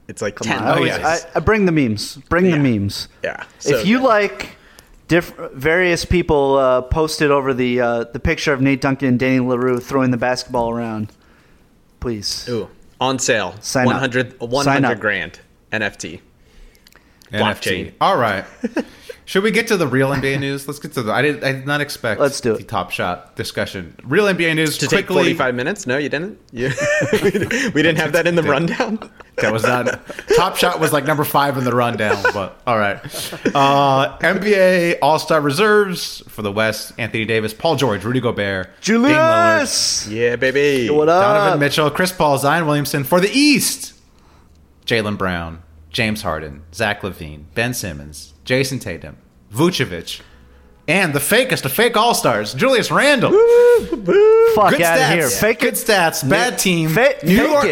it's 0.07 0.21
like 0.21 0.37
ten. 0.39 0.61
I, 0.63 0.75
always, 0.75 0.91
yeah. 0.97 1.07
I, 1.07 1.19
I 1.37 1.39
bring 1.39 1.65
the 1.65 1.71
memes. 1.71 2.15
Bring 2.29 2.45
Yeah. 2.45 2.51
the 2.57 2.59
memes. 2.59 3.07
Yeah, 3.23 3.43
so 3.59 3.77
if 3.77 3.87
you 3.87 3.99
good. 3.99 4.05
like, 4.07 4.49
diff- 5.07 5.35
various 5.53 6.05
people 6.05 6.55
uh, 6.57 6.81
posted 6.83 7.31
over 7.31 7.53
the 7.53 7.81
uh, 7.81 8.03
the 8.05 8.19
picture 8.19 8.53
of 8.53 8.61
Nate 8.61 8.81
Duncan 8.81 9.07
and 9.09 9.19
Danny 9.19 9.39
Leroux 9.39 9.79
throwing 9.79 10.11
the 10.11 10.17
basketball 10.17 10.69
around. 10.71 11.11
Please. 11.99 12.47
Ooh, 12.49 12.69
on 13.01 13.17
sale, 13.19 13.55
Sign 13.61 13.87
up. 13.87 13.93
100, 13.93 14.31
Sign 14.39 14.49
100 14.49 14.85
up. 14.93 14.99
grand 14.99 15.39
NFT. 15.71 16.19
NFT. 17.31 17.39
blockchain. 17.39 17.93
All 17.99 18.17
right. 18.17 18.45
Should 19.27 19.41
we 19.41 19.49
get 19.49 19.67
to 19.69 19.77
the 19.77 19.87
real 19.87 20.09
NBA 20.11 20.39
news? 20.39 20.67
Let's 20.67 20.79
get 20.79 20.93
to 20.93 21.01
the. 21.01 21.11
I 21.11 21.23
did. 21.23 21.43
I 21.43 21.51
did 21.51 21.65
not 21.65 21.81
expect. 21.81 22.21
Let's 22.21 22.39
do 22.39 22.53
it. 22.53 22.59
The 22.59 22.63
top 22.63 22.91
shot 22.91 23.35
discussion. 23.35 23.95
Real 24.03 24.25
NBA 24.25 24.55
news. 24.55 24.77
To 24.77 24.87
take 24.87 25.07
quickly. 25.07 25.33
45 25.33 25.55
minutes? 25.55 25.87
No, 25.87 25.97
you 25.97 26.09
didn't. 26.09 26.39
You, 26.51 26.69
we 27.11 27.81
didn't 27.81 27.97
have 27.97 28.11
that 28.13 28.27
in 28.27 28.35
the 28.35 28.43
rundown. 28.43 28.99
That 29.37 29.51
was 29.51 29.63
not. 29.63 29.99
Top 30.35 30.57
shot 30.57 30.79
was 30.79 30.93
like 30.93 31.05
number 31.05 31.23
five 31.23 31.57
in 31.57 31.63
the 31.63 31.75
rundown, 31.75 32.23
but 32.33 32.61
all 32.67 32.77
right. 32.77 32.97
Uh, 33.53 34.17
NBA 34.19 34.99
All 35.01 35.17
Star 35.17 35.41
reserves 35.41 36.21
for 36.27 36.43
the 36.43 36.51
West: 36.51 36.93
Anthony 36.99 37.25
Davis, 37.25 37.51
Paul 37.51 37.77
George, 37.77 38.05
Rudy 38.05 38.21
Gobert, 38.21 38.69
Dame 38.81 39.01
Lillard, 39.01 39.59
Julius. 39.59 40.07
Yeah, 40.07 40.35
baby. 40.35 40.89
What 40.91 41.09
up? 41.09 41.23
Donovan 41.23 41.59
Mitchell, 41.59 41.89
Chris 41.89 42.11
Paul, 42.11 42.37
Zion 42.37 42.67
Williamson. 42.67 43.03
For 43.03 43.19
the 43.19 43.31
East: 43.31 43.95
Jaylen 44.85 45.17
Brown, 45.17 45.63
James 45.89 46.21
Harden, 46.21 46.61
Zach 46.71 47.01
LaVine, 47.01 47.45
Ben 47.55 47.73
Simmons, 47.73 48.34
Jayson 48.45 48.79
Tatum, 48.79 49.17
Vucevic, 49.51 50.21
and 50.87 51.13
the 51.13 51.19
fakest 51.19 51.65
of 51.65 51.71
fake 51.71 51.97
All 51.97 52.13
Stars, 52.13 52.53
Julius 52.53 52.91
Randle. 52.91 53.31
Fuck 53.31 54.71
Good 54.71 54.81
out 54.81 54.97
stats. 54.99 55.07
of 55.07 55.13
here. 55.13 55.29
Fake 55.29 55.59
Good 55.59 55.73
stats. 55.73 56.27
Bad 56.29 56.59
team. 56.59 56.89
Fa- 56.89 57.15
New 57.23 57.33
York. 57.33 57.65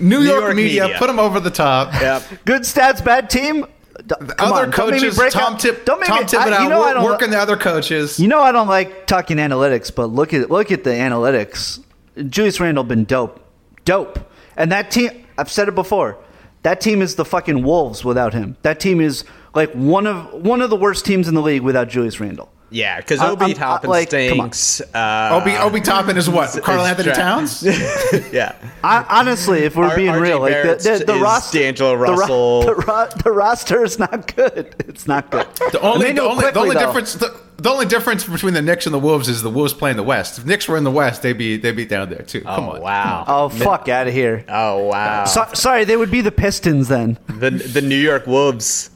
New, 0.00 0.20
York, 0.20 0.40
York 0.42 0.56
media, 0.56 0.82
media. 0.84 0.98
put 0.98 1.08
them 1.08 1.18
over 1.18 1.40
the 1.40 1.50
top. 1.50 1.92
Yep. 2.00 2.22
Good 2.44 2.62
stats, 2.62 3.04
bad 3.04 3.28
team. 3.28 3.66
D- 4.06 4.14
other 4.38 4.64
on, 4.66 4.72
coaches, 4.72 5.16
Tom, 5.30 5.54
out- 5.54 5.60
Tip, 5.60 5.84
don't 5.84 6.00
make 6.00 6.08
Tom 6.08 6.20
me, 6.20 6.24
Thibodeau, 6.24 6.52
I, 6.52 6.62
you 6.62 6.68
know 6.70 6.82
I 6.82 6.94
don't, 6.94 7.04
working 7.04 7.30
the 7.30 7.38
other 7.38 7.56
coaches. 7.56 8.18
You 8.18 8.28
know 8.28 8.40
I 8.40 8.50
don't 8.52 8.68
like 8.68 9.06
talking 9.06 9.36
analytics, 9.36 9.94
but 9.94 10.06
look 10.06 10.32
at 10.32 10.50
look 10.50 10.72
at 10.72 10.84
the 10.84 10.90
analytics. 10.90 11.84
Julius 12.28 12.58
Randle 12.60 12.84
been 12.84 13.04
dope, 13.04 13.44
dope, 13.84 14.18
and 14.56 14.72
that 14.72 14.90
team. 14.90 15.10
I've 15.36 15.50
said 15.50 15.68
it 15.68 15.74
before. 15.74 16.16
That 16.62 16.80
team 16.80 17.02
is 17.02 17.16
the 17.16 17.24
fucking 17.24 17.62
wolves 17.62 18.04
without 18.04 18.32
him. 18.32 18.56
That 18.62 18.80
team 18.80 19.00
is 19.00 19.24
like 19.54 19.72
one 19.72 20.06
of 20.06 20.32
one 20.34 20.62
of 20.62 20.70
the 20.70 20.76
worst 20.76 21.04
teams 21.04 21.28
in 21.28 21.34
the 21.34 21.42
league 21.42 21.62
without 21.62 21.88
Julius 21.88 22.20
Randle. 22.20 22.50
Yeah, 22.72 22.98
because 22.98 23.18
I'm- 23.18 23.32
Obi 23.32 23.46
I'm- 23.46 23.54
Toppin 23.54 23.90
like, 23.90 24.06
stinks. 24.10 24.80
Uh, 24.94 25.40
Obi 25.42 25.56
Obi 25.56 25.80
Toppin 25.80 26.16
is 26.16 26.30
what? 26.30 26.50
is- 26.54 26.60
Carl 26.60 26.84
is 26.84 26.88
Anthony 26.90 27.06
tra- 27.06 27.16
Towns. 27.16 27.62
yeah. 28.32 28.54
I, 28.84 29.04
honestly, 29.10 29.64
if 29.64 29.74
we're 29.74 29.86
R- 29.88 29.96
being 29.96 30.12
RJ 30.12 30.20
real, 30.20 30.38
like 30.40 30.52
the 30.52 30.62
Barrett's 30.62 30.84
the, 30.84 31.04
the 31.04 31.14
is 31.16 31.20
roster, 31.20 31.58
D'Angelo 31.58 31.90
the, 31.90 31.96
ro- 31.96 32.14
Russell. 32.16 32.62
the, 32.62 32.74
ro- 32.76 33.08
the 33.24 33.32
roster 33.32 33.82
is 33.84 33.98
not 33.98 34.36
good. 34.36 34.72
It's 34.86 35.08
not 35.08 35.32
good. 35.32 35.48
The 35.72 35.80
only, 35.80 36.06
the 36.08 36.12
knew 36.12 36.20
only, 36.20 36.48
the 36.48 36.60
only 36.60 36.76
difference, 36.76 37.14
the, 37.14 37.36
the 37.56 37.68
only 37.70 37.86
difference 37.86 38.22
between 38.22 38.54
the 38.54 38.62
Knicks 38.62 38.86
and 38.86 38.94
the 38.94 39.00
Wolves 39.00 39.28
is 39.28 39.42
the 39.42 39.50
Wolves 39.50 39.74
play 39.74 39.90
in 39.90 39.96
the 39.96 40.04
West. 40.04 40.38
If 40.38 40.46
Knicks 40.46 40.68
were 40.68 40.76
in 40.76 40.84
the 40.84 40.92
West, 40.92 41.22
they'd 41.22 41.32
be 41.36 41.56
they'd 41.56 41.74
be 41.74 41.86
down 41.86 42.08
there 42.08 42.22
too. 42.22 42.42
Come 42.42 42.68
oh 42.68 42.72
on. 42.76 42.80
wow. 42.82 43.24
Oh 43.28 43.48
fuck 43.48 43.88
out 43.88 44.06
of 44.06 44.14
here. 44.14 44.44
Oh 44.48 44.84
wow. 44.84 45.24
So, 45.24 45.44
sorry, 45.54 45.82
they 45.84 45.96
would 45.96 46.12
be 46.12 46.20
the 46.20 46.30
Pistons 46.32 46.86
then. 46.86 47.18
the 47.26 47.50
the 47.50 47.82
New 47.82 47.98
York 47.98 48.28
Wolves. 48.28 48.90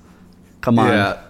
Come 0.64 0.78
on. 0.78 0.88
Yeah. 0.88 1.20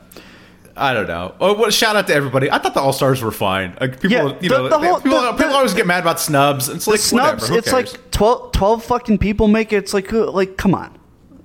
I 0.77 0.92
don't 0.94 1.07
know. 1.09 1.35
Oh, 1.40 1.55
well, 1.55 1.70
shout 1.70 1.97
out 1.97 2.07
to 2.07 2.14
everybody. 2.14 2.51
I 2.51 2.59
thought 2.59 2.75
the 2.75 2.81
All 2.81 2.92
Stars 2.92 3.20
were 3.23 3.31
fine. 3.33 3.77
Like 3.81 4.01
people, 4.01 4.11
Yeah, 4.11 4.23
you 4.40 4.49
the- 4.49 4.59
know, 4.59 4.68
the 4.68 4.79
whole- 4.79 5.01
people, 5.01 5.20
the- 5.20 5.33
people 5.33 5.49
the- 5.51 5.55
always 5.57 5.75
get 5.75 5.87
mad 5.87 6.03
about 6.03 6.20
snubs. 6.20 6.68
It's 6.68 6.87
like 6.87 6.99
snubs, 7.01 7.51
it's 7.51 7.70
cares? 7.70 7.92
like 7.92 8.11
12, 8.12 8.53
12 8.53 8.85
fucking 8.85 9.18
people 9.18 9.47
make 9.49 9.73
it. 9.73 9.77
It's 9.79 9.94
like, 9.94 10.11
like, 10.12 10.57
come 10.57 10.75
on. 10.75 10.97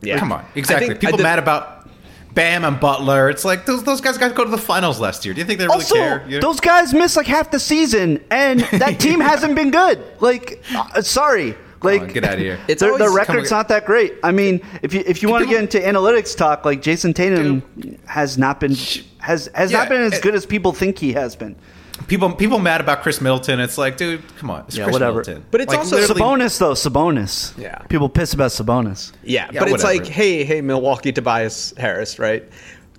Yeah. 0.01 0.17
Come 0.19 0.31
on, 0.31 0.45
exactly. 0.55 0.87
Think- 0.89 0.99
people 1.01 1.17
did- 1.17 1.23
mad 1.23 1.39
about 1.39 1.87
Bam 2.35 2.63
and 2.63 2.79
Butler. 2.79 3.29
It's 3.29 3.43
like 3.43 3.65
those 3.65 3.83
those 3.83 4.01
guys 4.01 4.17
got 4.19 4.29
to 4.29 4.33
go 4.35 4.45
to 4.45 4.51
the 4.51 4.57
finals 4.57 4.99
last 4.99 5.25
year. 5.25 5.33
Do 5.33 5.41
you 5.41 5.45
think 5.45 5.59
they 5.59 5.65
really 5.65 5.75
also, 5.77 5.95
care? 5.95 6.23
You 6.27 6.35
know? 6.39 6.47
those 6.47 6.59
guys 6.59 6.93
missed 6.93 7.17
like 7.17 7.25
half 7.27 7.49
the 7.51 7.59
season, 7.59 8.23
and 8.31 8.61
that 8.83 8.99
team 9.05 9.19
hasn't 9.19 9.55
been 9.55 9.71
good. 9.71 10.01
Like, 10.21 10.63
uh, 10.75 11.01
sorry. 11.01 11.55
Like, 11.81 12.01
on, 12.01 12.07
get 12.09 12.23
outta 12.25 12.37
here. 12.41 12.59
It's 12.67 12.81
their, 12.81 12.97
their 12.97 13.11
record's 13.11 13.51
not 13.51 13.67
that 13.69 13.85
great. 13.85 14.13
I 14.23 14.31
mean, 14.31 14.61
if 14.81 14.93
you 14.93 15.03
if 15.05 15.21
you 15.23 15.29
want 15.29 15.43
to 15.45 15.49
get 15.49 15.61
into 15.61 15.79
analytics 15.79 16.35
talk, 16.35 16.65
like 16.65 16.81
Jayson 16.81 17.13
Tatum 17.13 17.61
has 18.05 18.37
not 18.37 18.59
been 18.59 18.75
has 19.19 19.49
has 19.53 19.71
Yeah, 19.71 19.79
not 19.79 19.89
been 19.89 20.01
as 20.01 20.13
it- 20.13 20.21
good 20.21 20.35
as 20.35 20.45
people 20.45 20.73
think 20.73 20.97
he 20.97 21.13
has 21.13 21.35
been. 21.35 21.55
people 22.07 22.31
people 22.33 22.59
mad 22.59 22.81
about 22.81 23.01
Khris 23.03 23.21
Middleton. 23.21 23.59
It's 23.59 23.77
like, 23.77 23.97
dude, 23.97 24.21
come 24.37 24.49
on, 24.49 24.65
it's 24.67 24.75
Yeah, 24.77 24.85
Chris 24.85 24.93
whatever. 24.93 25.19
Middleton. 25.19 25.45
But 25.51 25.61
it's 25.61 25.69
Like, 25.69 25.79
also- 25.79 25.97
literally- 25.97 26.21
Sabonis 26.21 26.57
though, 26.59 26.73
Sabonis. 26.73 27.57
Yeah. 27.57 27.77
People 27.89 28.09
piss 28.09 28.33
about 28.33 28.51
Sabonis. 28.51 29.11
Yeah, 29.23 29.49
Yeah, 29.51 29.59
but 29.61 29.69
it's 29.71 29.83
like, 29.83 30.05
hey, 30.05 30.43
hey, 30.43 30.61
Milwaukee 30.61 31.11
Tobias 31.11 31.73
Harris, 31.77 32.19
right? 32.19 32.43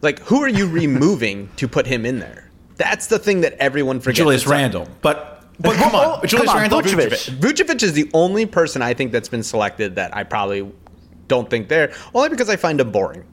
Like, 0.03 0.21
who 0.21 0.43
are 0.43 0.49
you 0.49 0.67
removing 0.83 1.49
to 1.57 1.69
put 1.69 1.87
him 1.87 2.07
in 2.07 2.19
there? 2.21 2.49
That's 2.77 3.09
the 3.09 3.19
thing 3.19 3.43
that 3.43 3.55
everyone 3.59 4.01
forgets. 4.01 4.19
Julius 4.19 4.43
It's 4.43 4.49
like- 4.51 4.59
Randle. 4.59 4.89
But 5.03 5.40
but 5.61 5.77
come 5.77 5.95
on, 5.95 6.21
Oh, 6.23 6.27
Julius 6.27 6.49
come 6.49 6.57
on, 6.57 6.63
Randle. 6.63 6.81
Vucevic. 6.83 7.31
Vucevic 7.39 7.83
is 7.83 7.93
the 7.93 8.11
only 8.15 8.47
person 8.47 8.83
I 8.83 8.95
think 8.95 9.13
that's 9.13 9.29
been 9.29 9.43
selected 9.43 9.95
that 9.97 10.17
I 10.17 10.25
probably 10.25 10.71
don't 11.29 11.49
think 11.49 11.69
there, 11.69 11.93
only 12.15 12.29
because 12.31 12.49
I 12.49 12.57
find 12.57 12.81
him 12.81 12.91
boring. 12.91 13.25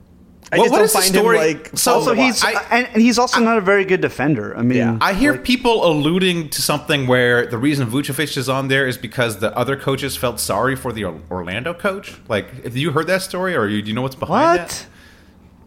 I 0.49 0.57
Well, 0.59 0.65
just 0.65 0.71
what 0.71 0.77
don't 0.77 0.85
is 0.85 0.93
the 0.93 0.99
find 0.99 1.13
story- 1.15 1.37
him 1.51 1.57
like. 1.57 1.71
So- 1.77 1.93
Also, 1.95 2.13
he's. 2.13 2.41
I- 2.43 2.63
and, 2.71 2.87
and 2.93 3.01
he's 3.01 3.19
also 3.19 3.41
not 3.41 3.57
a 3.57 3.61
very 3.61 3.83
good 3.83 3.99
defender. 3.99 4.55
I 4.57 4.61
mean, 4.61 4.77
Yeah. 4.77 4.97
I 5.01 5.13
hear 5.13 5.37
people 5.37 5.85
alluding 5.85 6.49
to 6.51 6.61
something 6.61 7.05
where 7.05 7.45
the 7.47 7.57
reason 7.57 7.87
Vucevic 7.89 8.37
is 8.37 8.47
on 8.47 8.69
there 8.69 8.87
is 8.87 8.97
because 8.97 9.39
the 9.39 9.53
other 9.57 9.75
coaches 9.75 10.15
felt 10.15 10.39
sorry 10.39 10.75
for 10.77 10.93
the 10.93 11.03
Orlando 11.29 11.73
coach. 11.73 12.15
Like, 12.29 12.63
have 12.63 12.77
you 12.77 12.91
heard 12.91 13.07
that 13.07 13.23
story, 13.23 13.55
or 13.57 13.67
you, 13.67 13.81
do 13.81 13.89
you 13.89 13.93
know 13.93 14.01
what's 14.03 14.15
behind 14.15 14.59
what? 14.61 14.69
that? 14.69 14.85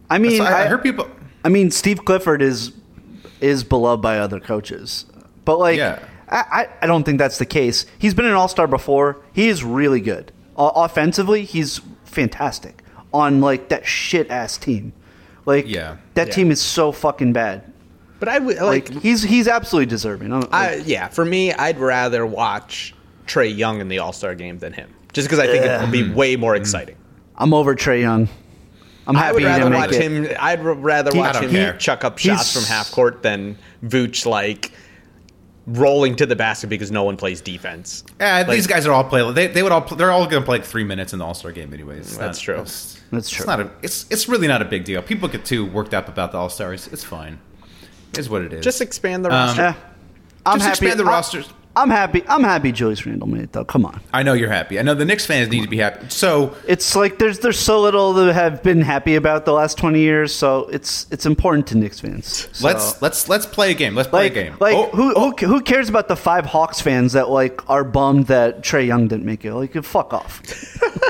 I 0.09 0.17
mean, 0.17 0.37
So 0.37 0.45
I, 0.45 0.51
I, 0.51 0.63
I 0.63 0.65
heard 0.67 0.81
people. 0.81 1.07
I 1.45 1.49
mean, 1.49 1.69
Steve 1.71 2.03
Clifford 2.03 2.41
is 2.41 2.71
is 3.39 3.63
beloved 3.63 4.01
by 4.01 4.17
other 4.19 4.39
coaches, 4.39 5.05
but 5.45 5.57
like, 5.59 5.77
Yeah. 5.77 5.99
I, 6.31 6.37
I, 6.51 6.67
I 6.83 6.87
don't 6.87 7.03
think 7.03 7.17
that's 7.17 7.37
the 7.37 7.45
case. 7.45 7.85
He's 7.99 8.13
been 8.13 8.25
an 8.25 8.33
All 8.33 8.47
Star 8.47 8.67
before. 8.67 9.17
He 9.33 9.47
is 9.49 9.63
really 9.63 9.99
good. 10.01 10.31
O- 10.55 10.69
offensively, 10.83 11.43
he's 11.43 11.81
fantastic 12.05 12.83
on 13.13 13.41
like 13.41 13.69
that 13.69 13.85
shit 13.85 14.29
ass 14.29 14.57
team. 14.57 14.93
Like, 15.45 15.67
Yeah. 15.67 15.97
that 16.13 16.27
Yeah. 16.27 16.33
team 16.33 16.51
is 16.51 16.61
so 16.61 16.91
fucking 16.91 17.33
bad. 17.33 17.63
but 18.19 18.29
I 18.29 18.37
would 18.37 18.57
Like, 18.57 18.89
like. 18.93 19.01
he's 19.01 19.23
he's 19.23 19.47
absolutely 19.47 19.87
deserving. 19.87 20.31
I'm- 20.31 20.47
I, 20.51 20.75
yeah, 20.85 21.07
for 21.07 21.25
me, 21.25 21.51
I'd 21.53 21.79
rather 21.79 22.23
watch 22.25 22.93
Trae 23.25 23.55
Young 23.57 23.81
in 23.81 23.87
the 23.87 23.97
All 23.97 24.13
Star 24.13 24.35
game 24.35 24.59
than 24.59 24.73
him, 24.73 24.89
just 25.11 25.27
because 25.27 25.39
I 25.39 25.47
think 25.47 25.65
it 25.65 25.81
will 25.81 25.87
be 25.91 26.07
way 26.13 26.35
more 26.35 26.53
mm-hmm. 26.53 26.61
exciting. 26.61 26.95
I'm 27.35 27.51
over 27.53 27.73
Trae 27.75 28.01
Young. 28.01 28.29
I'm 29.07 29.15
I 29.15 29.19
happy 29.19 29.33
would 29.33 29.41
he 29.41 29.47
rather 29.47 29.69
make 29.71 29.79
watch 29.79 29.93
it. 29.93 30.01
him. 30.03 30.27
I'd 30.39 30.63
rather 30.63 31.11
He- 31.11 31.17
watch 31.17 31.37
him 31.37 31.49
care. 31.49 31.75
chuck 31.77 32.03
up 32.03 32.19
shots 32.19 32.53
He's- 32.53 32.53
from 32.53 32.63
half 32.71 32.91
court 32.91 33.23
than 33.23 33.57
Vooch 33.83 34.27
like 34.27 34.71
rolling 35.67 36.15
to 36.15 36.25
the 36.25 36.35
basket 36.35 36.67
because 36.67 36.91
no 36.91 37.03
one 37.03 37.17
plays 37.17 37.39
defense. 37.41 38.03
Yeah, 38.19 38.37
Like- 38.39 38.47
these 38.49 38.67
guys 38.67 38.85
are 38.87 38.91
all 38.93 39.03
play. 39.03 39.31
They, 39.31 39.47
they 39.47 39.63
would 39.63 39.71
all. 39.71 39.81
They're 39.81 40.11
all 40.11 40.25
going 40.27 40.41
to 40.41 40.45
play 40.45 40.57
like 40.59 40.65
three 40.65 40.83
minutes 40.83 41.13
in 41.13 41.19
the 41.19 41.25
All 41.25 41.33
Star 41.33 41.51
game, 41.51 41.73
anyways. 41.73 41.99
It's 42.07 42.17
That's 42.17 42.37
not- 42.39 42.43
true. 42.43 42.61
It's, 42.61 42.99
That's 43.11 43.27
it's 43.27 43.35
true. 43.35 43.45
not 43.45 43.59
a. 43.59 43.71
It's 43.81 44.05
it's 44.09 44.27
really 44.27 44.47
not 44.47 44.61
a 44.61 44.65
big 44.65 44.83
deal. 44.85 45.01
People 45.01 45.27
get 45.29 45.45
too 45.45 45.65
worked 45.65 45.93
up 45.93 46.07
about 46.07 46.31
the 46.31 46.37
All 46.37 46.49
Stars. 46.49 46.87
It's 46.87 47.03
fine. 47.03 47.39
Is 48.17 48.29
what 48.29 48.41
it 48.41 48.51
is. 48.53 48.63
Just 48.63 48.81
expand 48.81 49.23
the 49.23 49.29
Um, 49.29 49.35
roster. 49.35 49.61
Eh, 49.61 49.73
I'm 50.45 50.57
Just 50.59 50.65
happy. 50.69 50.85
expand 50.87 50.99
the 50.99 51.03
I- 51.05 51.15
rosters. 51.15 51.49
I'm 51.75 51.89
happy. 51.89 52.23
I'm 52.27 52.43
happy 52.43 52.71
Julius 52.71 53.05
Randle 53.05 53.27
made 53.27 53.43
it 53.43 53.53
though. 53.53 53.63
Come 53.63 53.85
on. 53.85 54.01
I 54.13 54.23
know 54.23 54.33
you're 54.33 54.49
happy. 54.49 54.77
I 54.79 54.81
know 54.81 54.93
the 54.93 55.05
Knicks 55.05 55.25
fans 55.25 55.49
need 55.49 55.63
to 55.63 55.69
be 55.69 55.77
happy. 55.77 56.09
So 56.09 56.55
It's 56.67 56.95
like 56.95 57.17
there's 57.17 57.39
there's 57.39 57.59
so 57.59 57.79
little 57.81 58.13
that 58.13 58.33
have 58.33 58.61
been 58.61 58.81
happy 58.81 59.15
about 59.15 59.45
the 59.45 59.53
last 59.53 59.77
20 59.77 59.99
years, 59.99 60.33
so 60.33 60.67
it's 60.67 61.07
it's 61.11 61.25
important 61.25 61.67
to 61.67 61.77
Knicks 61.77 61.99
fans. 61.99 62.49
So, 62.51 62.67
let's 62.67 63.01
let's 63.01 63.29
let's 63.29 63.45
play 63.45 63.71
a 63.71 63.73
game. 63.73 63.95
Let's 63.95 64.09
play 64.09 64.23
like 64.23 64.31
a 64.33 64.43
game. 64.43 64.55
like 64.59 64.75
Oh, 64.75 64.89
who, 64.89 65.13
who 65.13 65.31
who 65.47 65.61
cares 65.61 65.87
about 65.87 66.07
the 66.07 66.15
five 66.15 66.45
Hawks 66.45 66.81
fans 66.81 67.13
that 67.13 67.29
like 67.29 67.69
are 67.69 67.83
bummed 67.83 68.27
that 68.27 68.61
Trae 68.63 68.85
Young 68.85 69.07
didn't 69.07 69.25
make 69.25 69.45
it? 69.45 69.53
Like 69.53 69.81
fuck 69.83 70.13
off. 70.13 70.41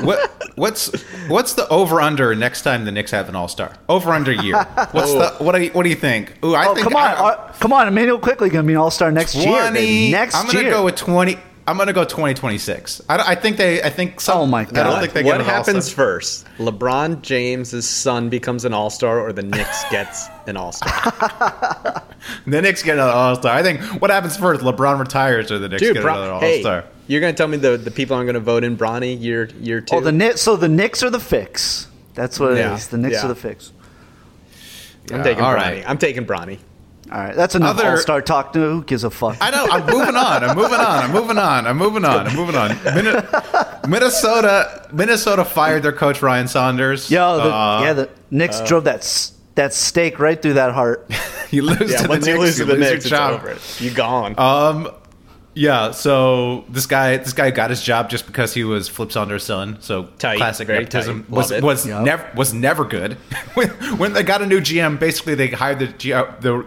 what 0.02 0.30
what's 0.56 0.92
what's 1.28 1.54
the 1.54 1.68
over 1.68 2.00
under 2.00 2.34
next 2.34 2.62
time 2.62 2.84
the 2.84 2.92
Knicks 2.92 3.10
have 3.10 3.28
an 3.28 3.34
All 3.34 3.48
Star? 3.48 3.74
Over 3.88 4.12
under 4.12 4.32
year. 4.32 4.62
What's 4.92 5.12
the 5.12 5.34
what 5.40 5.54
do 5.56 5.62
you 5.62 5.70
what 5.70 5.82
do 5.82 5.88
you 5.88 5.96
think? 5.96 6.34
Ooh, 6.44 6.54
I 6.54 6.66
oh 6.68 6.74
think 6.74 6.86
come 6.86 6.96
on, 6.96 7.02
I, 7.02 7.14
uh, 7.14 7.52
come 7.54 7.72
on! 7.72 7.88
Immanuel 7.88 8.18
Quickley 8.18 8.48
gonna 8.48 8.66
be 8.66 8.74
an 8.74 8.78
All 8.78 8.90
Star 8.90 9.10
next 9.10 9.34
year. 9.34 9.70
baby. 9.72 10.12
Next 10.12 10.34
I'm 10.34 10.46
gonna 10.52 10.64
year. 10.64 10.72
go 10.72 10.84
with 10.84 10.96
twenty. 10.96 11.38
I'm 11.66 11.78
gonna 11.78 11.92
go 11.92 12.04
twenty 12.04 12.34
twenty 12.34 12.58
six. 12.58 13.00
I, 13.08 13.32
I 13.32 13.34
think 13.36 13.56
they. 13.56 13.80
I 13.82 13.88
think. 13.90 14.20
Some, 14.20 14.38
Oh 14.38 14.46
my 14.46 14.60
I 14.62 14.64
don't 14.64 14.74
God. 14.74 15.00
think 15.00 15.12
they 15.12 15.22
what 15.22 15.38
get 15.38 15.46
happens 15.46 15.76
All-Star. 15.86 15.94
first? 16.04 16.46
LeBron 16.58 17.22
James's 17.22 17.88
son 17.88 18.28
becomes 18.28 18.64
an 18.64 18.74
All 18.74 18.90
Star, 18.90 19.20
or 19.20 19.32
the 19.32 19.42
Knicks 19.42 19.84
gets 19.90 20.26
an 20.46 20.56
All 20.56 20.72
Star? 20.72 22.02
The 22.46 22.62
Knicks 22.62 22.82
get 22.84 22.94
an 22.94 23.00
All 23.00 23.34
Star. 23.36 23.56
I 23.56 23.62
think 23.62 23.80
what 24.00 24.10
happens 24.10 24.36
first? 24.36 24.60
LeBron 24.62 24.98
retires, 25.00 25.50
or 25.50 25.58
the 25.58 25.68
Knicks 25.68 25.82
Dude, 25.82 25.94
get 25.94 26.02
Bron- 26.02 26.18
another 26.18 26.32
All 26.34 26.40
hey, 26.40 26.60
Star. 26.60 26.84
you're 27.08 27.20
gonna 27.20 27.32
tell 27.32 27.48
me 27.48 27.56
the, 27.56 27.76
the 27.76 27.90
people 27.90 28.16
aren't 28.16 28.26
gonna 28.28 28.38
vote 28.40 28.62
in 28.64 28.76
Bronny 28.76 29.20
year 29.20 29.48
year 29.60 29.78
oh, 29.78 29.84
two? 29.84 29.96
oh, 29.96 30.00
the 30.00 30.12
Knicks. 30.12 30.40
So 30.40 30.56
the 30.56 30.68
Knicks 30.68 31.02
are 31.02 31.10
the 31.10 31.18
fix. 31.20 31.88
That's 32.14 32.38
what 32.40 32.52
it 32.52 32.58
is. 32.58 32.64
Yeah. 32.86 32.90
The 32.90 32.98
Knicks 32.98 33.14
Yeah. 33.16 33.24
are 33.24 33.28
the 33.28 33.34
fix. 33.34 33.72
I'm 35.12 35.22
taking 35.24 35.42
all 35.42 35.52
Bronny. 35.54 35.56
right. 35.56 35.84
I'm 35.88 35.98
taking 35.98 36.24
Bronny. 36.26 36.58
All 37.12 37.18
right, 37.18 37.36
that's 37.36 37.54
enough 37.54 37.78
Other- 37.78 37.90
All 37.90 37.96
Star 37.98 38.22
talk. 38.22 38.54
No, 38.54 38.70
who 38.76 38.84
gives 38.84 39.04
a 39.04 39.10
fuck? 39.10 39.36
I 39.40 39.50
know. 39.50 39.66
I'm 39.70 39.84
moving 39.86 40.16
on. 40.16 40.42
I'm 40.44 40.56
moving 40.56 40.80
on. 40.80 41.04
I'm 41.04 41.12
moving 41.12 41.36
on. 41.38 41.66
I'm 41.66 41.76
moving 41.76 42.04
on. 42.06 42.26
I'm 42.26 42.34
moving 42.36 42.56
on. 42.56 42.68
Min- 42.84 43.26
Minnesota. 43.86 44.88
Minnesota 44.92 45.44
fired 45.44 45.82
their 45.82 45.92
coach 45.92 46.22
Ryan 46.22 46.48
Saunders. 46.48 47.10
Yo, 47.10 47.36
the, 47.36 47.42
Uh, 47.54 47.80
yeah, 47.82 47.92
the 47.92 48.08
Knicks 48.30 48.60
drove 48.62 48.84
that 48.84 49.30
that 49.54 49.74
stake 49.74 50.18
right 50.18 50.40
through 50.40 50.54
that 50.54 50.72
heart. 50.72 51.10
you 51.50 51.62
lose 51.62 51.90
Yeah, 51.90 51.98
to 51.98 52.02
the 52.04 52.08
once 52.08 52.26
you 52.26 52.32
Knicks, 52.34 52.44
lose 52.44 52.56
to 52.56 52.64
the 52.64 52.72
lose 52.74 52.80
Knicks, 52.80 53.04
it's 53.04 53.08
job. 53.10 53.34
over. 53.34 53.58
You 53.78 53.90
gone. 53.90 54.34
Um, 54.38 54.90
yeah. 55.54 55.90
So 55.90 56.64
this 56.70 56.86
guy, 56.86 57.18
this 57.18 57.34
guy 57.34 57.50
got 57.50 57.68
his 57.68 57.82
job 57.82 58.08
just 58.08 58.26
because 58.26 58.54
he 58.54 58.64
was 58.64 58.88
Flip 58.88 59.12
Saunders' 59.12 59.44
son. 59.44 59.76
So 59.80 60.04
Tight, 60.18 60.38
classic 60.38 60.68
nepotism 60.68 61.24
tight. 61.24 61.30
was 61.30 61.50
Love 61.50 61.58
it. 61.58 61.64
was 61.64 61.86
Yep. 61.86 62.02
never 62.04 62.30
was 62.34 62.54
never 62.54 62.84
good. 62.86 63.14
when, 63.54 63.68
when 63.98 64.12
they 64.14 64.22
got 64.22 64.40
a 64.40 64.46
new 64.46 64.60
GM, 64.60 64.98
basically 64.98 65.34
they 65.34 65.48
hired 65.48 65.78
the 65.80 65.88
G, 65.88 66.12
uh, 66.14 66.24
the. 66.40 66.64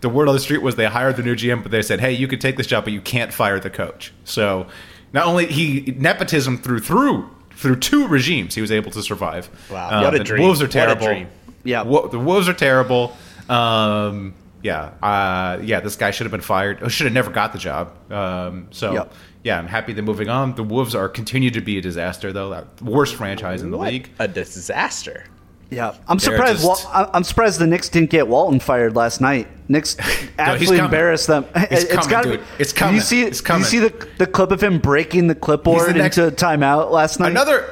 The 0.00 0.08
word 0.08 0.28
on 0.28 0.34
the 0.34 0.40
street 0.40 0.62
was 0.62 0.76
they 0.76 0.86
hired 0.86 1.16
the 1.16 1.22
new 1.22 1.34
GM, 1.34 1.62
but 1.62 1.72
they 1.72 1.82
said, 1.82 2.00
"Hey, 2.00 2.12
you 2.12 2.28
could 2.28 2.40
take 2.40 2.56
this 2.56 2.66
job, 2.66 2.84
but 2.84 2.92
you 2.92 3.00
can't 3.00 3.32
fire 3.32 3.58
the 3.58 3.70
coach." 3.70 4.12
So, 4.24 4.66
not 5.12 5.26
only 5.26 5.46
he 5.46 5.92
nepotism 5.96 6.58
through 6.58 6.80
through 6.80 7.28
through 7.54 7.76
two 7.76 8.06
regimes, 8.06 8.54
he 8.54 8.60
was 8.60 8.70
able 8.70 8.90
to 8.92 9.02
survive. 9.02 9.48
Wow. 9.70 10.02
What 10.04 10.14
a 10.14 10.22
dream. 10.22 10.42
Wolves 10.42 10.62
are 10.62 10.68
terrible. 10.68 11.06
dream. 11.06 11.26
Yeah. 11.64 11.82
Wo- 11.82 12.06
the 12.06 12.18
Wolves 12.18 12.48
are 12.48 12.54
terrible. 12.54 13.16
Um, 13.48 14.34
yeah, 14.62 14.90
uh, 15.02 15.58
yeah. 15.62 15.80
This 15.80 15.96
guy 15.96 16.10
should 16.12 16.24
have 16.26 16.30
been 16.32 16.40
fired. 16.40 16.82
Or 16.82 16.88
should 16.90 17.04
have 17.06 17.14
never 17.14 17.30
got 17.30 17.52
the 17.52 17.58
job. 17.58 17.92
Um, 18.12 18.68
so 18.70 18.92
Yep. 18.92 19.12
yeah, 19.44 19.58
I'm 19.58 19.66
happy 19.66 19.92
they're 19.92 20.02
moving 20.04 20.28
on. 20.28 20.54
The 20.54 20.62
Wolves 20.64 20.94
are 20.94 21.08
continue 21.08 21.50
to 21.50 21.60
be 21.60 21.78
a 21.78 21.80
disaster, 21.80 22.32
though. 22.32 22.64
Worst 22.82 23.14
franchise 23.16 23.62
in 23.62 23.70
the 23.72 23.78
What 23.78 23.92
league. 23.92 24.10
a 24.18 24.28
disaster. 24.28 25.24
Yeah, 25.70 25.92
I'm 26.08 26.16
They're 26.16 26.32
surprised. 26.36 26.62
just- 26.62 26.84
Wal- 26.84 26.92
I- 26.94 27.10
I'm 27.12 27.24
surprised 27.24 27.58
the 27.60 27.66
Knicks 27.66 27.88
didn't 27.90 28.08
get 28.10 28.26
Walton 28.26 28.58
fired 28.58 28.96
last 28.96 29.20
night. 29.20 29.48
Knicks 29.68 29.96
actually 30.38 30.66
coming. 30.78 30.84
embarrassed 30.86 31.26
them. 31.26 31.44
He's 31.68 31.84
It's 31.84 31.92
coming, 31.94 32.08
gotta 32.10 32.30
dude. 32.30 32.40
be- 32.40 32.46
It's 32.58 32.72
coming. 32.72 32.94
you 32.94 33.00
see? 33.02 33.22
It's 33.22 33.42
Did 33.42 33.58
you 33.58 33.64
see 33.64 33.78
the 33.80 34.08
the 34.16 34.26
clip 34.26 34.50
of 34.50 34.62
him 34.62 34.78
breaking 34.78 35.26
the 35.26 35.34
clipboard 35.34 35.94
next- 35.94 36.16
into 36.16 36.34
timeout 36.34 36.90
last 36.90 37.20
night? 37.20 37.32
Another 37.32 37.64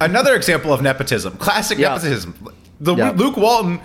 another 0.00 0.34
example 0.34 0.72
of 0.72 0.82
nepotism. 0.82 1.36
Classic 1.36 1.78
Yeah. 1.78 1.90
nepotism. 1.94 2.34
The 2.80 2.96
Yeah. 2.96 3.12
Luke 3.14 3.36
Walton 3.36 3.80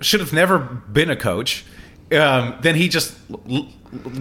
should 0.00 0.18
have 0.20 0.32
never 0.32 0.58
been 0.58 1.08
a 1.10 1.16
coach. 1.16 1.64
Um, 2.12 2.54
then 2.62 2.74
he 2.74 2.88
just 2.88 3.14
l- 3.30 3.40
l- 3.48 3.66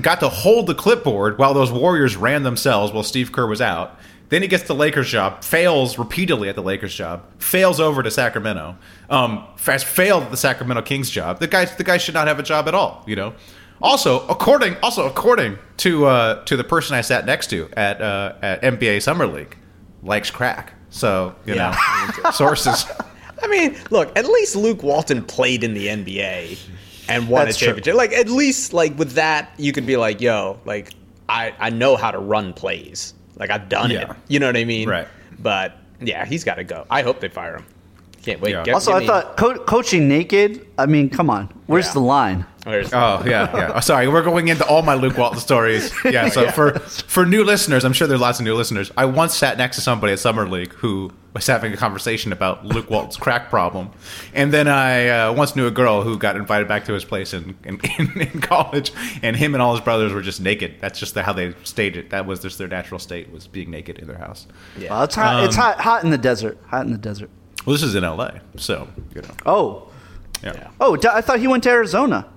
got 0.02 0.20
to 0.20 0.30
hold 0.30 0.68
the 0.68 0.76
clipboard 0.76 1.40
while 1.40 1.54
those 1.56 1.72
Warriors 1.72 2.16
ran 2.16 2.44
themselves 2.44 2.92
while 2.94 3.04
Steve 3.04 3.32
Kerr 3.32 3.48
was 3.48 3.62
out. 3.62 3.98
Then 4.30 4.42
he 4.42 4.48
gets 4.50 4.64
the 4.64 4.76
Lakers 4.76 5.10
job, 5.10 5.44
fails 5.44 5.98
repeatedly 5.98 6.50
at 6.50 6.56
the 6.56 6.62
Lakers 6.62 6.94
job, 6.94 7.24
fails 7.40 7.80
over 7.80 8.04
to 8.04 8.12
Sacramento, 8.12 8.78
um, 9.10 9.46
fast 9.56 9.86
failed 9.86 10.24
at 10.24 10.32
the 10.32 10.38
Sacramento 10.38 10.82
Kings 10.82 11.10
job. 11.10 11.40
The 11.40 11.48
guy, 11.48 11.64
the 11.66 11.84
guy 11.86 11.98
should 11.98 12.14
not 12.14 12.28
have 12.28 12.38
a 12.38 12.44
job 12.44 12.68
at 12.68 12.76
all. 12.76 13.04
You 13.08 13.16
know. 13.16 13.34
Also, 13.82 14.28
according 14.28 14.76
also 14.82 15.06
according 15.08 15.58
to 15.78 16.06
uh, 16.08 16.44
to 16.46 16.58
the 16.58 16.64
person 16.64 16.96
I 16.96 17.02
sat 17.02 17.26
next 17.26 17.48
to 17.52 17.70
at 17.78 18.02
uh, 18.02 18.34
at 18.42 18.62
NBA 18.64 19.02
Summer 19.04 19.28
League, 19.28 19.56
likes 20.04 20.32
crack. 20.32 20.74
So 20.90 21.36
you 21.46 21.54
Yeah. 21.56 21.78
know, 22.24 22.32
sources. 22.32 22.86
I 23.44 23.48
mean, 23.48 23.78
look, 23.92 24.18
at 24.18 24.26
least 24.26 24.56
Luke 24.56 24.82
Walton 24.82 25.24
played 25.24 25.64
in 25.64 25.76
the 25.76 25.88
NBA 25.88 26.58
and 27.08 27.30
won 27.30 27.46
That's 27.46 27.56
a 27.56 27.60
true. 27.60 27.68
championship. 27.68 27.96
Like 27.96 28.14
at 28.14 28.30
least 28.30 28.74
like 28.74 28.98
with 28.98 29.12
that, 29.12 29.52
you 29.58 29.72
could 29.72 29.86
be 29.86 29.96
like, 29.96 30.22
yo, 30.22 30.60
like 30.66 30.94
I 31.30 31.54
I 31.60 31.70
know 31.70 31.96
how 31.98 32.10
to 32.10 32.18
run 32.20 32.54
plays. 32.54 33.14
Like 33.38 33.50
I've 33.50 33.70
done 33.70 33.92
Yeah. 33.92 34.12
it. 34.12 34.18
You 34.28 34.40
know 34.40 34.48
what 34.48 34.58
I 34.58 34.64
mean? 34.66 34.90
Right. 34.90 35.08
But 35.40 35.78
yeah, 36.02 36.26
he's 36.26 36.44
got 36.44 36.56
to 36.56 36.64
go. 36.64 36.86
I 36.90 37.02
hope 37.02 37.20
they 37.20 37.30
fire 37.30 37.58
him. 37.58 37.66
Can't 38.24 38.42
wait. 38.42 38.52
Yeah. 38.52 38.64
Get- 38.64 38.74
also, 38.74 38.92
give 38.92 38.98
I 38.98 39.00
me- 39.02 39.08
thought 39.08 39.38
co- 39.38 39.60
coaching 39.60 40.08
naked. 40.10 40.66
I 40.78 40.86
mean, 40.86 41.10
come 41.10 41.30
on. 41.30 41.50
Where's 41.68 41.88
Yeah. 41.88 41.94
the 41.94 42.00
line? 42.02 42.46
Oh, 42.66 42.70
Where's- 42.72 42.92
Oh 42.94 43.24
yeah, 43.26 43.56
yeah. 43.56 43.72
Oh, 43.76 43.80
sorry, 43.80 44.08
we're 44.10 44.22
going 44.24 44.50
into 44.50 44.66
all 44.66 44.82
my 44.82 44.96
Luke 44.96 45.18
Walton 45.18 45.40
stories. 45.40 45.94
Yeah. 46.06 46.28
So 46.30 46.50
for 46.52 46.78
for 46.80 47.26
new 47.26 47.44
listeners, 47.46 47.86
I'm 47.86 47.94
sure 47.94 48.08
there's 48.08 48.20
lots 48.20 48.40
of 48.40 48.46
new 48.46 48.56
listeners. 48.56 48.92
I 48.98 49.06
once 49.06 49.34
sat 49.36 49.58
next 49.58 49.78
to 49.78 49.82
somebody 49.82 50.12
at 50.14 50.20
Summer 50.20 50.48
League 50.50 50.74
who 50.74 51.12
was 51.38 51.48
having 51.48 51.74
a 51.74 51.78
conversation 51.78 52.32
about 52.32 52.66
Luke 52.66 52.90
Walton's 52.90 53.18
crack 53.18 53.50
problem, 53.50 53.90
and 54.34 54.52
then 54.54 54.68
I 54.68 55.08
uh, 55.08 55.34
once 55.34 55.56
knew 55.56 55.68
a 55.68 55.72
girl 55.72 56.02
who 56.04 56.18
got 56.18 56.36
invited 56.36 56.68
back 56.68 56.86
to 56.86 56.94
his 56.94 57.06
place 57.06 57.34
in 57.34 57.58
in, 57.64 57.80
in 58.00 58.22
in 58.22 58.42
college, 58.42 58.92
and 59.22 59.36
him 59.36 59.54
and 59.56 59.62
all 59.62 59.74
his 59.76 59.84
brothers 59.84 60.14
were 60.14 60.22
just 60.22 60.42
naked. 60.42 60.76
That's 60.80 61.00
just 61.00 61.16
how 61.16 61.34
they 61.34 61.54
stayed 61.64 61.96
it. 61.98 62.10
That 62.10 62.26
was 62.26 62.40
just 62.42 62.58
their 62.58 62.68
natural 62.68 63.00
state 63.00 63.32
was 63.32 63.48
being 63.48 63.70
naked 63.72 64.00
in 64.00 64.08
their 64.08 64.18
house. 64.18 64.48
Yeah. 64.78 64.90
Well, 64.92 65.04
it's 65.04 65.16
hot. 65.16 65.44
it's 65.46 65.56
Um, 65.58 65.64
hot. 65.64 65.80
Hot 65.82 66.04
in 66.04 66.10
the 66.10 66.18
desert. 66.18 66.58
Hot 66.68 66.86
in 66.86 66.92
the 66.92 66.98
desert. 66.98 67.30
Well, 67.66 67.74
this 67.74 67.84
is 67.84 67.96
in 67.96 68.04
L.A., 68.04 68.40
so 68.56 68.88
you 69.14 69.22
know. 69.22 69.30
Oh, 69.46 69.90
Yeah. 70.44 70.70
oh! 70.80 70.98
I 71.12 71.22
thought 71.22 71.40
he 71.40 71.48
went 71.48 71.64
to 71.64 71.70
Arizona. 71.70 72.28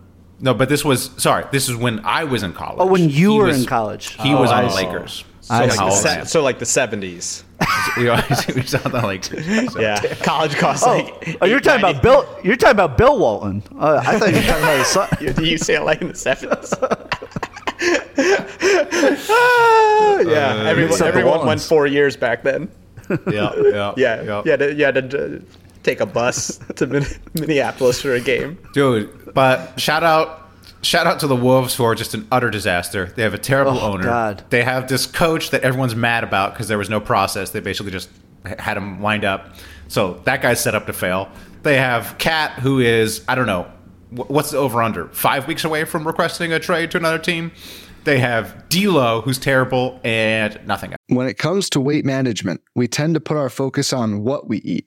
No, 0.40 0.54
but 0.54 0.68
this 0.68 0.84
was 0.84 1.10
sorry. 1.18 1.44
This 1.52 1.68
is 1.68 1.76
when 1.76 2.04
I 2.04 2.24
was 2.24 2.42
in 2.42 2.52
college. 2.52 2.78
Oh, 2.80 2.86
when 2.86 3.08
you 3.10 3.32
He 3.32 3.38
were 3.38 3.44
was- 3.46 3.60
in 3.60 3.66
college. 3.66 4.14
He 4.20 4.32
Oh, 4.34 4.40
was 4.40 4.50
on 4.50 4.58
I 4.58 4.62
the 4.62 4.70
see. 4.70 4.86
Lakers. 4.86 5.24
So 5.42 5.54
I 5.54 5.66
like, 5.66 5.76
the 5.78 5.90
se- 5.90 6.24
so 6.26 6.42
like 6.42 6.58
the 6.58 6.66
seventies. 6.66 7.44
we 7.96 8.08
always 8.08 8.46
we 8.46 8.54
was 8.60 8.74
on 8.74 8.92
the 8.92 9.04
Lakers. 9.06 9.72
So. 9.72 9.80
Yeah, 9.80 10.14
college 10.22 10.54
costs 10.56 10.86
Oh, 10.86 10.96
like. 10.96 11.38
oh, 11.40 11.46
you're 11.46 11.60
talking 11.60 11.80
about 11.84 12.02
Bill. 12.02 12.26
You're 12.44 12.56
talking 12.56 12.76
about 12.76 12.96
Bill 12.96 13.18
Walton. 13.18 13.62
Uh, 13.78 14.02
I 14.06 14.18
thought 14.18 14.30
you 14.30 14.36
were 14.36 14.42
talking 14.42 14.62
about 14.62 14.78
his 14.78 14.86
son. 14.86 15.08
You're 15.20 15.32
the 15.32 15.42
UCLA 15.42 16.00
in 16.00 16.08
the 16.08 16.14
seventies. 16.14 16.72
yeah, 20.28 20.64
everyone, 20.66 21.02
everyone 21.02 21.46
went 21.46 21.60
four 21.60 21.86
years 21.86 22.16
back 22.16 22.42
then. 22.42 22.70
Yeah, 23.30 23.52
yeah, 23.56 23.92
Yeah, 23.96 24.22
yeah. 24.22 24.42
you 24.44 24.50
had 24.52 24.60
to, 24.60 24.74
you 24.74 24.84
had 24.84 25.10
to 25.10 25.36
uh, 25.36 25.40
take 25.82 26.00
a 26.00 26.06
bus 26.06 26.58
to 26.76 26.86
Minneapolis 27.34 28.00
for 28.02 28.12
a 28.14 28.20
game. 28.20 28.58
dude. 28.74 29.32
But 29.34 29.78
shout 29.80 30.02
out, 30.04 30.48
shout 30.82 31.06
out 31.06 31.20
to 31.20 31.26
the 31.26 31.36
Wolves 31.36 31.74
who 31.74 31.84
are 31.84 31.94
just 31.94 32.14
an 32.14 32.26
utter 32.32 32.50
disaster. 32.50 33.06
They 33.16 33.22
have 33.22 33.34
a 33.34 33.38
terrible 33.38 33.78
Oh, 33.78 33.92
owner. 33.92 34.04
God. 34.04 34.44
They 34.50 34.62
have 34.64 34.88
this 34.88 35.06
coach 35.06 35.50
that 35.50 35.62
everyone's 35.62 35.94
mad 35.96 36.24
about 36.24 36.52
because 36.52 36.68
there 36.68 36.78
was 36.78 36.90
no 36.90 37.00
process. 37.00 37.50
They 37.50 37.60
basically 37.60 37.92
just 37.92 38.10
had 38.44 38.76
him 38.76 39.00
wind 39.00 39.24
up. 39.24 39.54
So 39.88 40.20
that 40.24 40.42
guy's 40.42 40.60
set 40.60 40.74
up 40.74 40.86
to 40.86 40.92
fail. 40.92 41.28
They 41.62 41.76
have 41.76 42.16
Cat, 42.18 42.52
who 42.60 42.78
is 42.80 43.24
I 43.28 43.34
don't 43.34 43.46
know 43.46 43.70
what's 44.10 44.50
the 44.50 44.58
over 44.58 44.82
under 44.82 45.06
five 45.08 45.46
weeks 45.46 45.64
away 45.64 45.84
from 45.84 46.06
requesting 46.06 46.52
a 46.52 46.58
trade 46.58 46.90
to 46.92 46.98
another 46.98 47.18
team. 47.18 47.52
They 48.04 48.18
have 48.18 48.68
D'Lo, 48.70 49.20
who's 49.20 49.38
terrible, 49.38 50.00
and 50.02 50.58
nothing. 50.66 50.94
When 51.08 51.28
it 51.28 51.36
comes 51.36 51.68
to 51.70 51.80
weight 51.80 52.04
management, 52.06 52.62
we 52.74 52.88
tend 52.88 53.12
to 53.14 53.20
put 53.20 53.36
our 53.36 53.50
focus 53.50 53.92
on 53.92 54.24
what 54.24 54.48
we 54.48 54.56
eat, 54.58 54.86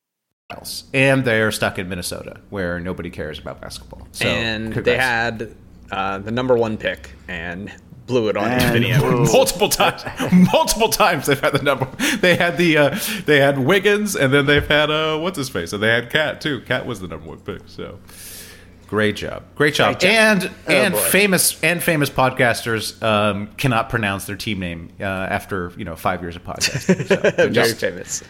Else. 0.51 0.83
And 0.93 1.23
they're 1.25 1.51
stuck 1.51 1.79
in 1.79 1.89
Minnesota, 1.89 2.39
where 2.49 2.79
nobody 2.79 3.09
cares 3.09 3.39
about 3.39 3.61
basketball. 3.61 4.07
So, 4.11 4.27
and 4.27 4.73
they 4.73 4.97
had 4.97 5.55
uh, 5.91 6.19
the 6.19 6.31
number 6.31 6.55
one 6.55 6.77
pick 6.77 7.11
and 7.27 7.71
blew 8.07 8.27
it 8.29 8.35
on 8.35 8.51
And 8.51 8.83
Anthony 8.83 8.91
multiple 9.31 9.69
times. 9.69 10.03
multiple 10.53 10.89
times 10.89 11.27
they've 11.27 11.39
had 11.39 11.53
the 11.53 11.61
number. 11.63 11.85
They 12.19 12.35
had 12.35 12.57
the 12.57 12.77
uh, 12.77 12.99
they 13.25 13.39
had 13.39 13.57
Wiggins, 13.59 14.15
and 14.15 14.33
then 14.33 14.45
they've 14.45 14.67
had 14.67 14.89
uh, 14.91 15.17
what's 15.19 15.37
his 15.37 15.49
face, 15.49 15.71
and 15.73 15.81
they 15.81 15.87
had 15.89 16.09
Cat 16.09 16.41
too. 16.41 16.61
Cat 16.61 16.85
was 16.85 16.99
the 16.99 17.07
number 17.07 17.27
one 17.27 17.39
pick. 17.39 17.61
So 17.67 17.99
great 18.87 19.15
job, 19.15 19.43
great 19.55 19.73
job, 19.73 19.99
Great 19.99 20.11
job. 20.11 20.11
and 20.11 20.51
and 20.67 20.93
boy. 20.93 20.99
famous 20.99 21.61
and 21.63 21.81
famous 21.81 22.09
podcasters 22.09 23.01
um, 23.01 23.47
cannot 23.57 23.89
pronounce 23.89 24.25
their 24.25 24.35
team 24.35 24.59
name 24.59 24.89
uh, 24.99 25.03
after 25.03 25.71
you 25.77 25.85
know 25.85 25.95
five 25.95 26.21
years 26.21 26.35
of 26.35 26.43
podcasting. 26.43 27.07
So 27.07 27.15
they're 27.15 27.31
Very 27.49 27.51
just, 27.53 27.79
famous. 27.79 28.23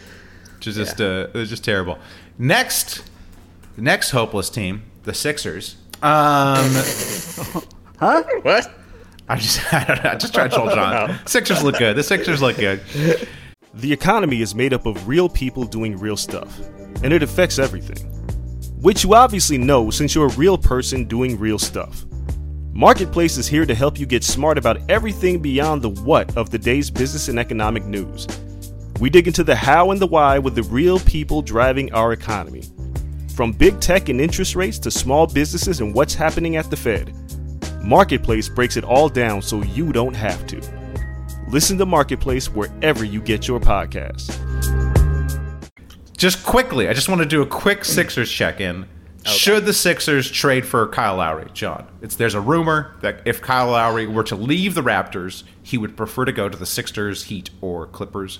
Which 0.62 0.68
is 0.68 0.76
just 0.76 1.00
uh, 1.00 1.26
it 1.34 1.34
was 1.34 1.50
just 1.50 1.64
terrible. 1.64 1.98
Next, 2.38 3.02
the 3.74 3.82
next 3.82 4.10
hopeless 4.10 4.48
team, 4.48 4.84
the 5.02 5.12
Sixers. 5.12 5.74
Um, 5.94 6.70
huh? 7.98 8.22
What? 8.42 8.72
I 9.28 9.36
just 9.38 9.60
I 9.74 9.82
don't 9.82 10.04
know. 10.04 10.10
I 10.10 10.14
just 10.14 10.32
trying 10.32 10.50
to 10.50 10.54
troll 10.54 10.68
John. 10.68 11.18
Sixers 11.26 11.64
look 11.64 11.78
good. 11.78 11.96
The 11.96 12.04
Sixers 12.04 12.40
look 12.40 12.58
good. 12.58 12.80
The 13.74 13.92
economy 13.92 14.40
is 14.40 14.54
made 14.54 14.72
up 14.72 14.86
of 14.86 15.08
real 15.08 15.28
people 15.28 15.64
doing 15.64 15.98
real 15.98 16.16
stuff, 16.16 16.60
and 17.02 17.12
it 17.12 17.24
affects 17.24 17.58
everything. 17.58 18.08
Which 18.80 19.02
you 19.02 19.14
obviously 19.14 19.58
know 19.58 19.90
since 19.90 20.14
you're 20.14 20.28
a 20.28 20.34
real 20.34 20.56
person 20.56 21.06
doing 21.06 21.40
real 21.40 21.58
stuff. 21.58 22.04
Marketplace 22.72 23.36
is 23.36 23.48
here 23.48 23.66
to 23.66 23.74
help 23.74 23.98
you 23.98 24.06
get 24.06 24.22
smart 24.22 24.58
about 24.58 24.78
everything 24.88 25.40
beyond 25.40 25.82
the 25.82 25.90
what 26.02 26.36
of 26.36 26.50
the 26.50 26.58
day's 26.58 26.88
business 26.88 27.26
and 27.26 27.40
economic 27.40 27.84
news. 27.84 28.28
We 29.02 29.10
dig 29.10 29.26
into 29.26 29.42
the 29.42 29.56
how 29.56 29.90
and 29.90 30.00
the 30.00 30.06
why 30.06 30.38
with 30.38 30.54
the 30.54 30.62
real 30.62 31.00
people 31.00 31.42
driving 31.42 31.92
our 31.92 32.12
economy. 32.12 32.62
From 33.34 33.50
big 33.50 33.80
tech 33.80 34.08
and 34.10 34.20
interest 34.20 34.54
rates 34.54 34.78
to 34.78 34.92
small 34.92 35.26
businesses 35.26 35.80
and 35.80 35.92
what's 35.92 36.14
happening 36.14 36.54
at 36.54 36.70
the 36.70 36.76
Fed. 36.76 37.12
Marketplace 37.82 38.48
breaks 38.48 38.76
it 38.76 38.84
all 38.84 39.08
down 39.08 39.42
so 39.42 39.60
you 39.64 39.92
don't 39.92 40.14
have 40.14 40.46
to. 40.46 40.60
Listen 41.48 41.76
to 41.78 41.84
Marketplace 41.84 42.48
wherever 42.48 43.04
you 43.04 43.20
get 43.20 43.48
your 43.48 43.58
podcasts. 43.58 44.38
Just 46.16 46.46
quickly, 46.46 46.86
I 46.86 46.92
just 46.92 47.08
want 47.08 47.22
to 47.22 47.26
do 47.26 47.42
a 47.42 47.46
quick 47.46 47.84
Sixers 47.84 48.30
check 48.30 48.60
in. 48.60 48.86
Should 49.24 49.66
the 49.66 49.72
Sixers 49.72 50.30
trade 50.30 50.64
for 50.64 50.86
Kyle 50.86 51.16
Lowry, 51.16 51.50
John? 51.52 51.88
It's 52.02 52.14
there's 52.14 52.34
a 52.34 52.40
rumor 52.40 52.94
that 53.00 53.22
if 53.24 53.42
Kyle 53.42 53.72
Lowry 53.72 54.06
were 54.06 54.22
to 54.22 54.36
leave 54.36 54.76
the 54.76 54.80
Raptors, 54.80 55.42
he 55.60 55.76
would 55.76 55.96
prefer 55.96 56.24
to 56.24 56.32
go 56.32 56.48
to 56.48 56.56
the 56.56 56.66
Sixers, 56.66 57.24
Heat, 57.24 57.50
or 57.60 57.88
Clippers. 57.88 58.38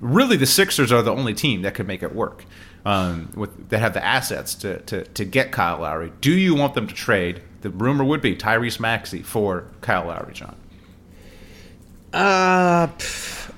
Really, 0.00 0.36
the 0.36 0.46
Sixers 0.46 0.92
are 0.92 1.02
the 1.02 1.12
only 1.12 1.34
team 1.34 1.62
that 1.62 1.74
could 1.74 1.86
make 1.86 2.02
it 2.02 2.14
work. 2.14 2.44
Um, 2.84 3.32
with 3.34 3.70
that 3.70 3.80
have 3.80 3.92
the 3.92 4.04
assets 4.04 4.54
to, 4.56 4.80
to 4.82 5.04
to 5.04 5.24
get 5.24 5.50
Kyle 5.52 5.80
Lowry. 5.80 6.12
Do 6.20 6.32
you 6.32 6.54
want 6.54 6.74
them 6.74 6.86
to 6.86 6.94
trade? 6.94 7.42
The 7.60 7.70
rumor 7.70 8.04
would 8.04 8.20
be 8.22 8.36
Tyrese 8.36 8.78
Maxey 8.78 9.20
for 9.20 9.66
Kyle 9.80 10.06
Lowry, 10.06 10.32
John. 10.32 10.54
Uh, 12.12 12.88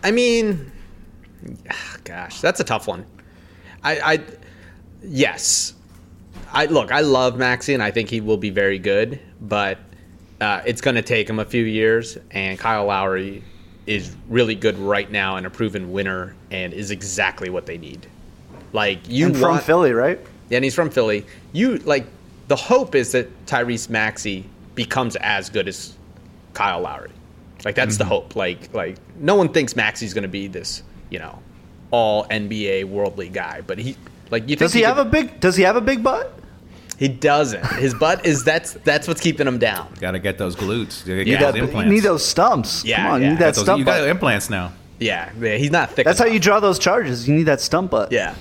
I 0.03 0.11
mean, 0.11 0.73
gosh, 2.05 2.41
that's 2.41 2.61
a 2.61 2.65
tough 2.65 2.89
one. 2.89 3.05
I, 3.83 4.01
I, 4.01 4.21
yes, 5.03 5.75
I 6.53 6.67
look. 6.67 6.91
I 6.91 7.01
love 7.01 7.37
Maxey, 7.37 7.75
and 7.75 7.83
I 7.83 7.91
think 7.91 8.09
he 8.09 8.21
will 8.21 8.39
be 8.39 8.51
very 8.51 8.79
good, 8.79 9.21
but 9.41 9.79
uh, 10.41 10.63
it's 10.65 10.81
going 10.81 10.97
to 10.97 11.03
take 11.03 11.29
him 11.29 11.39
a 11.39 11.45
few 11.45 11.65
years. 11.65 12.19
And 12.31 12.59
Kyle 12.59 12.87
Lowry 12.87 13.45
is 13.91 14.15
really 14.29 14.55
good 14.55 14.79
right 14.79 15.11
now 15.11 15.35
and 15.35 15.45
a 15.45 15.51
proven 15.51 15.91
winner, 15.91 16.37
and 16.53 16.73
is 16.73 16.93
exactly 16.93 17.51
what 17.51 17.67
they 17.67 17.77
need. 17.77 18.07
Like 18.73 19.01
you 19.09 19.27
and 19.27 19.37
from 19.37 19.51
want- 19.51 19.65
Philly, 19.65 19.93
right? 19.93 20.21
Yeah, 20.49 20.59
and 20.59 20.65
he's 20.65 20.77
from 20.77 20.91
Philly. 20.91 21.27
You 21.53 21.79
like 21.79 22.07
the 22.47 22.55
hope 22.55 22.95
is 22.95 23.11
that 23.13 23.47
Tyrese 23.47 23.91
Maxey 23.91 24.45
becomes 24.77 25.17
as 25.17 25.51
good 25.51 25.67
as 25.67 25.97
Kyle 26.55 26.81
Lowry. 26.81 27.11
Like 27.65 27.75
that's 27.75 27.97
the 27.97 28.05
mm-hmm. 28.05 28.13
hope. 28.13 28.37
Like 28.37 28.73
like 28.73 28.97
no 29.19 29.35
one 29.35 29.49
thinks 29.49 29.75
Maxey's 29.75 30.15
going 30.15 30.23
to 30.23 30.29
be 30.29 30.47
this, 30.47 30.85
you 31.11 31.19
know, 31.19 31.41
all 31.91 32.27
NBA 32.27 32.85
worldly 32.85 33.29
guy, 33.29 33.61
but 33.61 33.77
he 33.77 33.97
like 34.31 34.45
you 34.45 34.51
think 34.51 34.61
Does 34.61 34.73
he 34.73 34.83
have 34.83 34.99
a 34.99 35.05
big? 35.05 35.41
Does 35.41 35.57
he 35.57 35.65
have 35.65 35.75
a 35.75 35.81
big 35.81 36.01
butt? 36.03 36.33
He 37.01 37.09
doesn't. 37.09 37.67
His 37.77 37.95
butt 37.95 38.25
is 38.25 38.45
that's 38.45 38.75
that's 38.75 39.09
what's 39.09 39.21
keeping 39.21 39.47
him 39.49 39.59
down. 39.59 39.93
Got 40.01 40.13
to 40.13 40.19
get 40.21 40.37
those 40.39 40.55
glutes. 40.55 41.05
You 41.07 41.15
Yeah, 41.17 41.25
get 41.25 41.41
that- 41.41 41.47
those 41.47 41.57
You 41.57 41.63
implants. 41.65 41.91
need 41.91 42.01
those 42.03 42.25
stumps. 42.25 42.85
Yeah, 42.85 42.97
Come 42.99 43.07
on, 43.07 43.21
yeah. 43.23 43.27
you 43.27 43.33
need 43.33 43.41
that 43.41 43.55
those- 43.55 43.65
stump 43.65 43.79
you 43.79 43.85
got 43.87 44.01
butt. 44.01 44.09
implants 44.09 44.51
now. 44.51 44.73
Yeah, 45.01 45.31
yeah, 45.41 45.57
he's 45.57 45.71
not 45.71 45.91
thick. 45.93 46.05
That's 46.05 46.19
how 46.19 46.27
you 46.27 46.39
draw 46.39 46.61
those 46.61 46.79
charges. 46.79 47.27
You 47.27 47.35
need 47.35 47.45
that 47.45 47.61
stump 47.63 47.91
butt. 47.91 48.13
Yeah. 48.13 48.35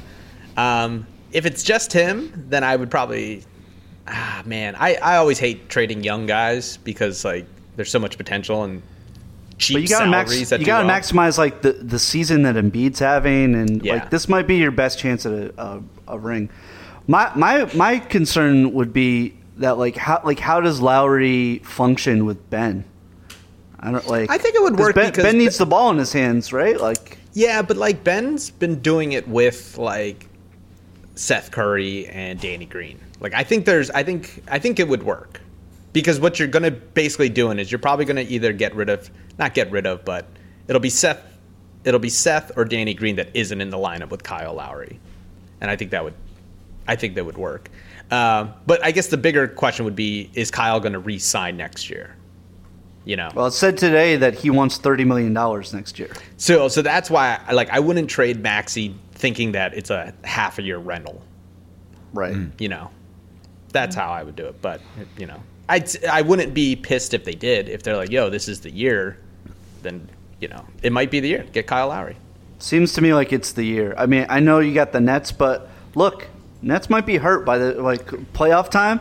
Um, 0.57 1.07
if 1.32 1.45
it's 1.45 1.64
just 1.64 1.93
him, 1.93 2.34
then 2.49 2.64
I 2.66 2.76
would 2.76 2.91
probably. 2.91 3.43
Ah, 4.07 4.41
man, 4.45 4.76
I, 4.78 4.95
I 4.95 5.16
always 5.18 5.39
hate 5.39 5.70
trading 5.70 6.03
young 6.03 6.26
guys 6.26 6.78
because 6.78 7.24
like 7.24 7.45
there's 7.78 7.89
so 7.91 7.99
much 7.99 8.18
potential 8.18 8.64
and 8.66 8.82
cheap 9.57 9.76
But 9.76 9.82
you 9.84 9.88
gotta 9.88 10.12
salaries. 10.12 10.49
that 10.49 10.60
you 10.60 10.66
gotta 10.66 10.86
well. 10.88 10.99
maximize 10.99 11.38
like 11.38 11.62
the, 11.62 11.74
the 11.74 11.99
season 11.99 12.41
that 12.43 12.55
Embiid's 12.55 12.99
having, 12.99 13.55
and 13.55 13.86
Yeah. 13.86 13.93
like 13.93 14.10
this 14.10 14.28
might 14.28 14.47
be 14.47 14.57
your 14.57 14.72
best 14.72 14.99
chance 14.99 15.26
at 15.26 15.32
a, 15.32 15.53
a, 15.62 15.82
a 16.10 16.20
ring. 16.20 16.49
My 17.10 17.32
my 17.36 17.66
my 17.74 17.97
concern 17.97 18.72
would 18.74 18.93
be 18.93 19.34
that 19.57 19.80
like 19.80 19.95
how 19.95 20.22
like 20.24 20.38
how 20.38 20.62
does 20.62 20.80
Lowry 20.80 21.57
function 21.64 22.28
with 22.28 22.51
Ben? 22.51 22.86
I 23.80 23.89
don't 23.89 24.07
like. 24.07 24.30
I 24.30 24.38
think 24.38 24.53
it 24.53 24.62
would 24.62 24.78
work 24.78 24.93
Ben, 24.93 25.07
because 25.10 25.24
Ben 25.24 25.39
needs 25.39 25.57
the 25.57 25.66
ball 25.66 25.89
in 25.89 25.97
his 25.97 26.14
hands, 26.14 26.53
right? 26.53 26.80
Like 26.80 27.18
Yeah, 27.34 27.64
but 27.64 27.78
like 27.78 28.03
Ben's 28.03 28.51
been 28.51 28.80
doing 28.80 29.14
it 29.14 29.28
with 29.28 29.76
like 29.80 30.28
Seth 31.16 31.49
Curry 31.49 32.05
and 32.10 32.39
Danny 32.39 32.66
Green. 32.66 32.99
Like 33.20 33.34
I 33.34 33.43
think 33.43 33.66
there's 33.66 33.89
I 33.89 34.03
think 34.03 34.43
I 34.47 34.60
think 34.60 34.80
it 34.80 34.88
would 34.88 35.01
work. 35.01 35.41
Because 35.93 36.20
what 36.20 36.38
you're 36.38 36.47
gonna 36.47 36.70
basically 36.70 37.30
doing 37.30 37.57
is 37.57 37.72
you're 37.72 37.80
probably 37.80 38.05
gonna 38.05 38.22
either 38.22 38.53
get 38.53 38.76
rid 38.76 38.88
of 38.88 39.10
not 39.39 39.55
get 39.55 39.72
rid 39.72 39.88
of, 39.88 40.05
but 40.05 40.28
it'll 40.68 40.80
be 40.80 40.91
Seth. 40.91 41.24
It'll 41.84 41.99
be 41.99 42.10
Seth 42.10 42.51
or 42.55 42.66
Danny 42.66 42.93
Green 42.93 43.16
that 43.16 43.30
isn't 43.34 43.60
in 43.60 43.72
the 43.72 43.78
lineup 43.78 44.12
with 44.12 44.22
Kyle 44.22 44.53
Lowry, 44.53 44.99
and 45.60 45.72
I 45.72 45.76
think 45.76 45.89
that 45.89 46.03
would, 46.03 46.14
I 46.89 46.95
think 46.95 47.13
that 47.15 47.25
would 47.25 47.37
work. 47.37 47.69
Um, 48.09 48.53
but 48.65 48.83
I 48.83 48.89
guess 48.91 49.07
the 49.07 49.17
bigger 49.17 49.47
question 49.47 49.85
would 49.85 49.95
be: 49.95 50.31
Is 50.33 50.49
Kyle 50.49 50.79
going 50.79 50.93
to 50.93 50.99
re-sign 50.99 51.55
next 51.55 51.89
year? 51.89 52.15
You 53.05 53.15
know. 53.15 53.29
Well, 53.33 53.45
it 53.45 53.51
said 53.51 53.77
today 53.77 54.15
that 54.17 54.33
he 54.33 54.49
wants 54.49 54.77
thirty 54.77 55.05
million 55.05 55.33
dollars 55.33 55.71
next 55.71 55.99
year. 55.99 56.09
So, 56.37 56.67
so 56.67 56.81
that's 56.81 57.09
why, 57.09 57.39
I, 57.47 57.53
like, 57.53 57.69
I 57.69 57.79
wouldn't 57.79 58.09
trade 58.09 58.41
Maxey 58.41 58.95
thinking 59.13 59.51
that 59.51 59.75
it's 59.75 59.91
a 59.91 60.13
half 60.23 60.57
a 60.57 60.63
year 60.63 60.79
rental. 60.79 61.21
Right. 62.11 62.35
You 62.57 62.69
know, 62.69 62.89
that's 63.71 63.95
how 63.95 64.09
I 64.09 64.23
would 64.23 64.35
do 64.35 64.47
it. 64.47 64.59
But 64.61 64.81
you 65.17 65.27
know, 65.27 65.41
I 65.69 65.85
I 66.09 66.23
wouldn't 66.23 66.55
be 66.55 66.75
pissed 66.75 67.13
if 67.13 67.23
they 67.23 67.35
did. 67.35 67.69
If 67.69 67.83
they're 67.83 67.97
like, 67.97 68.09
"Yo, 68.09 68.31
this 68.31 68.47
is 68.47 68.61
the 68.61 68.71
year," 68.71 69.19
then 69.83 70.09
you 70.39 70.47
know, 70.47 70.65
it 70.81 70.91
might 70.91 71.11
be 71.11 71.19
the 71.19 71.27
year. 71.27 71.45
Get 71.53 71.67
Kyle 71.67 71.89
Lowry. 71.89 72.17
Seems 72.57 72.93
to 72.93 73.01
me 73.01 73.13
like 73.13 73.31
it's 73.31 73.51
the 73.51 73.63
year. 73.63 73.93
I 73.95 74.07
mean, 74.07 74.25
I 74.27 74.39
know 74.39 74.57
you 74.59 74.73
got 74.73 74.91
the 74.91 74.99
Nets, 74.99 75.31
but 75.31 75.69
look, 75.93 76.27
Nets 76.62 76.89
might 76.89 77.05
be 77.05 77.18
hurt 77.18 77.45
by 77.45 77.57
the 77.57 77.82
like 77.82 78.05
playoff 78.34 78.70
time. 78.70 78.99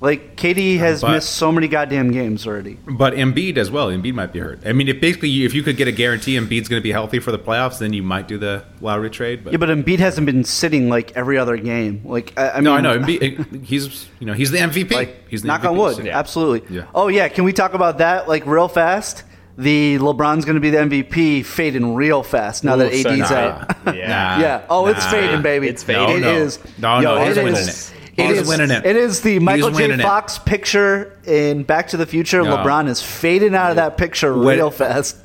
Like 0.00 0.34
KD 0.34 0.78
has 0.78 1.02
But- 1.02 1.12
missed 1.12 1.30
so 1.36 1.52
many 1.52 1.68
goddamn 1.68 2.10
games 2.10 2.44
already. 2.44 2.76
But 2.88 3.14
Embiid 3.14 3.56
as 3.56 3.70
well. 3.70 3.86
Embiid 3.86 4.14
might 4.14 4.32
be 4.32 4.40
hurt. 4.40 4.58
I 4.66 4.72
mean, 4.72 4.88
if 4.88 5.00
basically 5.00 5.44
if 5.44 5.54
you 5.54 5.62
could 5.62 5.76
get 5.76 5.86
a 5.86 5.92
guarantee 5.92 6.34
Embiid's 6.36 6.66
going 6.66 6.80
to 6.80 6.82
be 6.82 6.90
healthy 6.90 7.20
for 7.20 7.30
the 7.30 7.38
playoffs, 7.38 7.78
then 7.78 7.92
you 7.92 8.02
might 8.02 8.26
do 8.26 8.36
the 8.36 8.64
Lowry 8.80 9.10
trade. 9.10 9.44
But 9.44 9.52
Yeah, 9.52 9.58
but 9.58 9.68
Embiid 9.68 10.00
hasn't 10.00 10.26
been 10.26 10.42
sitting 10.42 10.88
like 10.88 11.12
every 11.16 11.38
other 11.38 11.56
game. 11.56 12.00
Like 12.04 12.32
I, 12.36 12.50
I 12.50 12.60
no, 12.60 12.74
mean, 12.76 12.84
I 12.86 12.94
know 12.96 12.98
Embiid. 12.98 13.64
He's 13.64 14.08
you 14.18 14.26
know 14.26 14.32
he's 14.32 14.50
the 14.50 14.58
MVP. 14.58 14.90
Like, 14.90 15.28
he's 15.28 15.42
the 15.42 15.48
knock 15.48 15.60
MVP, 15.62 15.70
on 15.70 15.76
wood. 15.76 15.94
so- 15.96 16.02
Absolutely. 16.10 16.76
Yeah. 16.78 16.86
Oh 16.96 17.06
yeah, 17.06 17.28
can 17.28 17.44
we 17.44 17.52
talk 17.52 17.74
about 17.74 17.98
that 17.98 18.26
like 18.28 18.44
real 18.44 18.66
fast? 18.66 19.22
The 19.62 19.98
LeBron's 19.98 20.44
going 20.44 20.54
to 20.56 20.60
be 20.60 20.70
the 20.70 20.78
MVP, 20.78 21.44
fading 21.44 21.94
real 21.94 22.22
fast 22.22 22.64
now 22.64 22.76
that 22.76 22.92
Ooh, 22.92 23.02
so 23.02 23.10
AD's 23.10 23.30
nah. 23.30 23.36
out. 23.36 23.76
Yeah. 23.96 24.40
yeah. 24.40 24.66
Oh, 24.70 24.86
it's 24.86 25.04
fading, 25.06 25.42
baby. 25.42 25.68
It's 25.68 25.82
fading. 25.82 26.16
It 26.16 26.20
No, 26.20 26.32
no. 26.32 26.38
is. 26.38 26.58
No, 26.78 27.00
no, 27.00 27.18
Yo, 27.18 27.24
he's 27.26 27.36
it 27.36 27.44
winning 27.44 27.60
is- 27.60 27.90
it. 27.90 27.96
It 28.18 28.26
He's 28.26 28.38
is- 28.40 28.48
winning 28.48 28.70
it. 28.70 28.84
It 28.84 28.96
is 28.96 29.22
the 29.22 29.38
Michael 29.38 29.70
J. 29.70 29.74
winning 29.84 30.00
it. 30.00 30.02
Fox 30.02 30.38
picture 30.38 31.18
in 31.24 31.62
Back 31.62 31.88
to 31.88 31.96
the 31.96 32.04
Future. 32.04 32.42
No. 32.42 32.58
LeBron 32.58 32.88
is 32.88 33.00
fading 33.02 33.54
out 33.54 33.70
of 33.70 33.76
that 33.76 33.96
picture 33.96 34.36
When- 34.36 34.58
real 34.58 34.70
fast. 34.70 35.16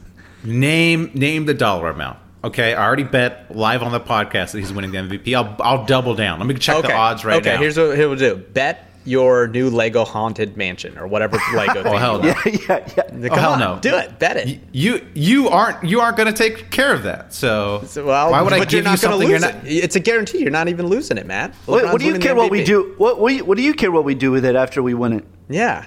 Name 0.43 1.11
name 1.13 1.45
the 1.45 1.53
dollar 1.53 1.89
amount. 1.89 2.19
Okay, 2.43 2.73
I 2.73 2.85
already 2.85 3.03
bet 3.03 3.53
live 3.53 3.83
on 3.83 3.91
the 3.91 3.99
podcast 3.99 4.51
that 4.51 4.59
he's 4.59 4.71
winning 4.71 4.91
the 4.91 4.99
MVP. 4.99 5.35
I'll 5.35 5.55
I'll 5.59 5.85
double 5.85 6.15
down. 6.15 6.39
Let 6.39 6.47
me 6.47 6.53
check 6.53 6.77
okay. 6.77 6.87
the 6.87 6.93
odds 6.93 7.25
right 7.25 7.37
okay, 7.41 7.55
now. 7.55 7.61
here's 7.61 7.77
what 7.77 7.97
he'll 7.97 8.15
do: 8.15 8.37
bet 8.37 8.86
your 9.07 9.47
new 9.47 9.69
Lego 9.69 10.03
haunted 10.05 10.57
mansion 10.57 10.97
or 10.97 11.07
whatever 11.07 11.37
Lego. 11.53 11.79
oh 11.79 11.83
thing 11.83 11.97
hell 11.97 12.17
you 12.17 12.29
no! 12.29 12.33
want. 12.33 12.45
Yeah, 12.45 12.87
yeah, 12.97 13.05
yeah. 13.17 13.29
Oh, 13.31 13.35
hell 13.35 13.53
on, 13.53 13.59
no! 13.59 13.79
do 13.79 13.95
it. 13.95 14.19
Bet 14.19 14.37
it. 14.37 14.59
You 14.71 15.05
you 15.13 15.49
aren't 15.49 15.83
you 15.83 15.99
aren't 16.01 16.17
going 16.17 16.31
to 16.31 16.37
take 16.37 16.69
care 16.69 16.93
of 16.93 17.03
that. 17.03 17.33
So, 17.33 17.83
So, 17.85 18.05
well, 18.05 18.31
why 18.31 18.41
would 18.41 18.53
I 18.53 18.57
you're 18.57 18.65
give 18.65 18.73
you 18.79 18.83
not 18.83 19.01
gonna 19.01 19.13
something 19.13 19.29
you're 19.29 19.39
lose 19.39 19.53
not? 19.53 19.65
it. 19.65 19.71
It's 19.83 19.95
a 19.95 19.99
guarantee. 19.99 20.39
You're 20.39 20.51
not 20.51 20.67
even 20.67 20.87
losing 20.87 21.17
it, 21.17 21.25
Matt. 21.25 21.53
What, 21.65 21.85
what 21.85 21.99
do 22.01 22.07
you 22.07 22.19
care 22.19 22.35
what 22.35 22.51
we 22.51 22.63
do? 22.63 22.93
What, 22.97 23.19
what, 23.19 23.29
do 23.29 23.35
you, 23.35 23.45
what 23.45 23.57
do 23.57 23.63
you 23.63 23.73
care 23.73 23.91
what 23.91 24.03
we 24.03 24.15
do 24.15 24.31
with 24.31 24.45
it 24.45 24.55
after 24.55 24.83
we 24.83 24.93
win 24.93 25.13
it? 25.13 25.25
Yeah. 25.49 25.85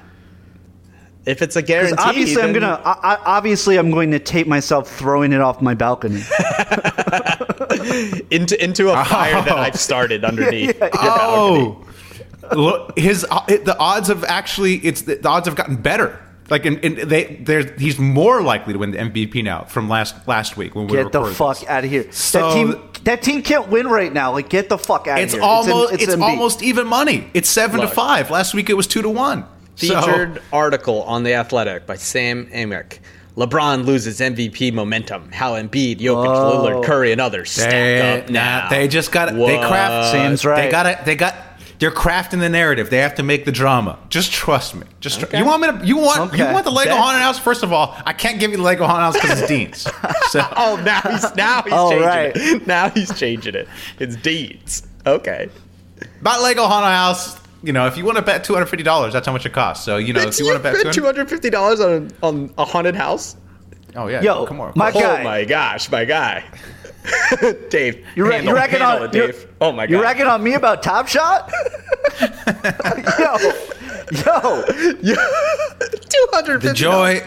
If 1.27 1.43
it's 1.43 1.55
a 1.55 1.63
guarantee, 1.63 1.97
obviously, 1.99 2.43
I'm 2.43 2.55
gonna. 2.55 2.81
I, 2.83 3.15
I, 3.15 3.17
obviously, 3.37 3.79
I'm 3.79 3.91
going 3.91 4.11
to 4.13 4.19
tape 4.19 4.47
myself 4.47 4.89
throwing 4.91 5.33
it 5.35 5.41
off 5.43 5.61
my 5.61 5.75
balcony. 5.75 6.23
into 8.31 8.57
into 8.63 8.89
a 8.89 8.93
oh. 9.01 9.05
fire 9.05 9.43
that 9.43 9.59
I've 9.59 9.77
started 9.79 10.25
underneath. 10.25 10.79
your 10.81 10.91
balcony. 10.91 11.01
Oh, 11.03 11.85
look, 12.57 12.99
his 12.99 13.25
uh, 13.31 13.45
the 13.47 13.77
odds 13.79 14.09
have 14.09 14.25
actually 14.25 14.77
it's 14.77 15.03
the, 15.03 15.17
the 15.17 15.29
odds 15.29 15.47
have 15.47 15.57
gotten 15.57 15.77
better. 15.77 16.19
Like, 16.49 16.67
and, 16.67 16.79
in, 16.79 17.09
they, 17.09 17.37
there's 17.45 17.81
he's 17.81 17.97
more 18.01 18.43
likely 18.43 18.73
to 18.73 18.79
win 18.81 18.91
the 18.91 18.99
MVP 18.99 19.45
now 19.45 19.63
from 19.65 19.89
last 19.89 20.27
last 20.27 20.57
week 20.57 20.75
when 20.75 20.89
we 20.89 20.97
Get 20.97 21.13
the 21.13 21.25
fuck 21.27 21.61
this. 21.61 21.69
out 21.69 21.85
of 21.85 21.91
here. 21.91 22.11
So- 22.11 22.41
that 22.49 22.55
team, 22.55 22.89
that 23.05 23.23
team 23.23 23.43
can't 23.43 23.69
win 23.69 23.87
right 23.87 24.13
now. 24.13 24.33
Like, 24.33 24.49
get 24.49 24.69
the 24.69 24.77
fuck 24.77 25.07
out 25.07 25.21
It's 25.21 25.33
of 25.33 25.39
here. 25.41 25.49
almost 25.49 25.93
in- 25.95 26.01
it's, 26.01 26.13
Embiid. 26.17 26.23
almost 26.23 26.63
even 26.65 26.89
money. 26.89 27.31
It's 27.35 27.49
seven 27.49 27.79
Look. 27.81 27.91
to 27.91 27.95
five. 27.95 28.31
Last 28.33 28.53
week 28.53 28.69
it 28.69 28.75
was 28.75 28.89
two 28.89 29.01
to 29.03 29.09
one. 29.09 29.45
So- 29.77 30.01
Featured 30.01 30.43
article 30.53 31.05
on 31.05 31.23
the 31.23 31.35
Athletic 31.35 31.87
by 31.87 31.95
Sam 31.95 32.47
Amick. 32.47 32.99
LeBron 33.37 33.85
loses 33.87 34.19
MVP 34.21 34.73
momentum. 34.73 35.31
How 35.31 35.53
Embiid, 35.53 35.99
Jokic, 36.01 36.27
Whoa. 36.27 36.65
Lillard, 36.67 36.85
Curry, 36.85 37.13
and 37.13 37.21
others 37.21 37.51
stack 37.53 37.71
They, 37.71 38.21
up 38.23 38.29
now. 38.29 38.63
nah, 38.65 38.69
they 38.71 38.89
just 38.89 39.13
got 39.13 39.29
it. 39.29 39.35
they 39.37 39.39
What? 39.57 39.69
craft. 39.69 40.11
Sam's 40.11 40.45
right. 40.45 40.65
They 40.65 40.71
got 40.71 40.87
it. 40.87 41.05
They 41.05 41.15
got. 41.15 41.37
They're 41.81 41.91
crafting 41.91 42.41
the 42.41 42.49
narrative. 42.49 42.91
They 42.91 42.99
have 42.99 43.15
to 43.17 43.23
make 43.23 43.45
the 43.47 43.53
drama. 43.53 43.99
Just 44.11 44.31
trust 44.33 44.75
me. 44.75 44.87
Just 45.01 45.19
tr- 45.21 45.27
Okay. 45.27 45.39
you 45.39 45.45
want 45.47 45.63
me 45.63 45.69
to. 45.81 45.87
You 45.87 45.97
want 45.97 46.33
you 46.37 46.45
want 46.45 46.65
the 46.65 46.71
Lego 46.71 46.91
Bet. 46.91 46.99
Haunted 47.01 47.23
House. 47.23 47.39
First 47.39 47.63
of 47.63 47.73
all, 47.73 47.97
I 48.07 48.13
can't 48.13 48.39
give 48.39 48.51
you 48.53 48.59
the 48.59 48.63
Lego 48.63 48.87
Haunted 48.87 49.03
House 49.03 49.15
because 49.21 49.41
it's 49.41 49.49
Dean's. 49.49 49.79
So 50.31 50.47
Oh, 50.57 50.81
now 50.85 51.01
he's 51.01 51.35
now 51.35 51.63
he's 51.63 51.73
All 51.73 51.91
changing 51.91 52.07
right. 52.07 52.33
it. 52.37 52.67
Now 52.67 52.91
he's 52.91 53.19
changing 53.19 53.55
it. 53.55 53.67
It's 53.99 54.15
deeds. 54.17 54.87
Okay. 55.07 55.49
about 56.21 56.43
Lego 56.43 56.67
Haunted 56.67 56.93
House. 56.93 57.41
You 57.63 57.73
know, 57.73 57.87
if 57.87 57.97
you 57.97 58.05
want 58.05 58.17
to 58.17 58.23
bet 58.23 58.45
two 58.45 58.53
hundred 58.55 58.67
fifty 58.67 58.83
dollars, 58.85 59.13
that's 59.13 59.27
how 59.27 59.33
much 59.33 59.45
it 59.47 59.53
costs. 59.53 59.85
So 59.85 59.97
you 59.97 60.13
know, 60.13 60.21
if 60.21 60.39
you 60.39 60.45
want 60.47 60.57
to 60.59 60.63
bet 60.63 60.75
two 60.77 60.93
two 60.93 61.03
hundred, 61.05 61.17
hundred 61.19 61.31
fifty 61.31 61.51
dollars 61.51 61.81
on 61.81 62.11
on 62.23 62.53
a 62.59 62.65
haunted 62.65 62.95
house. 62.95 63.37
oh 63.97 64.07
yeah, 64.09 64.21
Yo, 64.23 64.47
come 64.47 64.61
on, 64.61 64.73
my 64.77 64.91
oh 64.95 65.01
guy. 65.01 65.23
my 65.25 65.45
gosh, 65.45 65.91
my 65.91 66.05
guy, 66.05 66.45
Dave. 67.71 68.07
You're, 68.15 68.27
ra- 68.27 68.33
handle- 68.37 68.49
you're 68.51 68.55
ragging 68.57 68.81
handle 68.81 69.05
on 69.09 69.09
it, 69.09 69.13
Dave. 69.13 69.47
Oh 69.61 69.73
my 69.73 69.87
god, 69.87 69.91
You're 69.93 70.03
ragging 70.03 70.27
on 70.27 70.43
me 70.43 70.55
about 70.55 70.83
Top 70.83 71.09
Shot? 71.09 71.51
yo, 74.25 74.65
yo. 75.03 75.15
two 76.09 76.27
hundred 76.33 76.63
the 76.63 76.73
joy, 76.75 77.23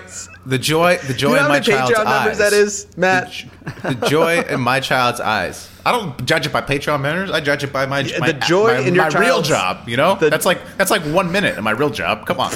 the 0.45 0.57
joy, 0.57 0.97
the 0.97 1.13
joy 1.13 1.30
you 1.30 1.36
know 1.36 1.43
in 1.43 1.47
my 1.49 1.59
child's 1.59 1.93
Patreon 1.93 2.03
members 2.05 2.32
eyes. 2.34 2.38
that 2.39 2.53
is, 2.53 2.88
Matt? 2.97 3.45
the 3.82 4.07
joy 4.09 4.41
in 4.41 4.59
my 4.61 4.80
child's 4.80 5.19
eyes. 5.19 5.69
I 5.86 5.91
don't 5.91 6.26
judge 6.26 6.45
it 6.45 6.53
by 6.53 6.61
Patreon 6.61 7.01
members. 7.01 7.30
I 7.32 7.41
judge 7.41 7.63
it 7.63 7.74
by 7.74 7.86
my, 7.86 7.99
Yeah, 8.01 8.19
my 8.19 8.32
the 8.32 8.39
joy 8.39 8.76
my, 8.76 8.80
in 8.88 8.95
your 8.95 9.09
my 9.11 9.19
real 9.19 9.41
job. 9.41 9.88
You 9.88 9.97
know, 9.97 10.15
the- 10.15 10.30
that's 10.30 10.45
like 10.45 10.59
that's 10.78 10.91
like 10.91 11.01
one 11.03 11.32
minute 11.32 11.57
in 11.57 11.63
my 11.63 11.71
real 11.71 11.89
job. 11.89 12.26
Come 12.26 12.39
on. 12.39 12.51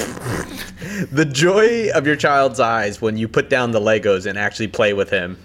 the 1.10 1.28
joy 1.30 1.90
of 1.94 2.06
your 2.06 2.16
child's 2.16 2.60
eyes 2.60 3.00
when 3.00 3.16
you 3.16 3.28
put 3.28 3.48
down 3.50 3.72
the 3.72 3.80
Legos 3.80 4.26
and 4.26 4.38
actually 4.38 4.68
play 4.68 4.92
with 4.92 5.10
him 5.10 5.38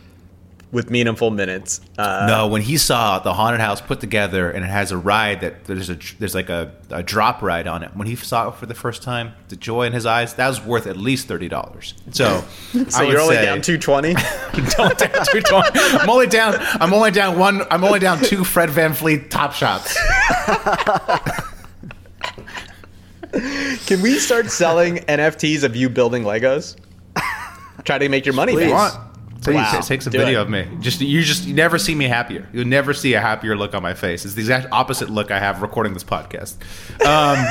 with 0.74 0.90
meaningful 0.90 1.30
minutes. 1.30 1.80
Uh, 1.98 2.26
no, 2.28 2.48
when 2.48 2.64
he 2.64 2.78
saw 2.78 3.20
the 3.20 3.32
haunted 3.34 3.62
house 3.62 3.80
put 3.80 4.00
together 4.00 4.50
and 4.50 4.66
it 4.66 4.70
has 4.70 4.92
a 4.92 4.98
ride 4.98 5.42
that 5.42 5.66
there's 5.66 5.90
a 5.90 5.98
there's 6.18 6.34
like 6.34 6.50
a, 6.50 6.74
a 6.90 7.04
drop 7.04 7.44
ride 7.44 7.68
on 7.68 7.84
it. 7.84 7.96
When 7.96 8.08
he 8.08 8.16
saw 8.16 8.50
it 8.50 8.56
for 8.56 8.66
the 8.66 8.74
first 8.74 9.04
time, 9.04 9.34
the 9.50 9.56
joy 9.56 9.84
in 9.84 9.94
his 9.94 10.08
eyes 10.08 10.34
that 10.34 10.48
was 10.48 10.60
worth 10.66 10.88
at 10.88 10.98
least 10.98 11.28
thirty 11.28 11.48
dollars. 11.48 11.94
So, 12.12 12.44
so 12.90 13.04
you're 13.04 13.22
only 13.22 13.36
say- 13.36 13.46
down 13.46 13.62
two 13.62 13.78
twenty. 13.78 14.14
Don't 14.76 14.98
down 14.98 15.26
two 15.32 15.42
twenty. 15.42 15.80
I'm 15.80 16.10
only 16.10 16.28
down. 16.28 16.56
I'm 16.58 16.94
only 16.94 17.12
down 17.12 17.38
one. 17.38 17.62
I'm 17.70 17.84
only 17.84 18.00
down 18.00 18.20
two 18.20 18.44
Fred 18.44 18.70
VanVleet 18.70 19.30
top 19.30 19.54
shots. 19.54 19.96
Can 23.86 24.02
we 24.02 24.20
start 24.20 24.52
selling 24.52 24.98
NFTs 24.98 25.64
of 25.64 25.76
you 25.76 25.90
building 25.90 26.24
Legos? 26.24 26.76
Try 27.84 27.98
to 27.98 28.10
make 28.10 28.26
your 28.26 28.36
money 28.36 28.54
you 28.54 28.60
back. 28.60 28.94
Want. 29.46 29.68
Please 29.68 29.74
Wow. 29.76 29.82
take 29.82 30.02
some 30.02 30.12
Do 30.12 30.20
video 30.20 30.40
it. 30.40 30.44
of 30.44 30.50
me. 30.50 30.68
Just 30.80 31.02
you 31.02 31.22
just 31.24 31.46
you 31.46 31.54
never 31.54 31.78
see 31.78 31.96
me 31.96 32.06
happier. 32.06 32.48
You'll 32.54 32.66
never 32.68 32.94
see 32.94 33.14
a 33.14 33.22
happier 33.22 33.56
look 33.56 33.74
on 33.74 33.82
my 33.84 33.94
face. 33.94 34.26
It's 34.26 34.34
the 34.36 34.42
exact 34.42 34.68
opposite 34.72 35.10
look 35.10 35.32
I 35.32 35.40
have 35.40 35.62
recording 35.62 35.94
this 35.94 36.04
podcast. 36.04 36.56
Um, 37.06 37.46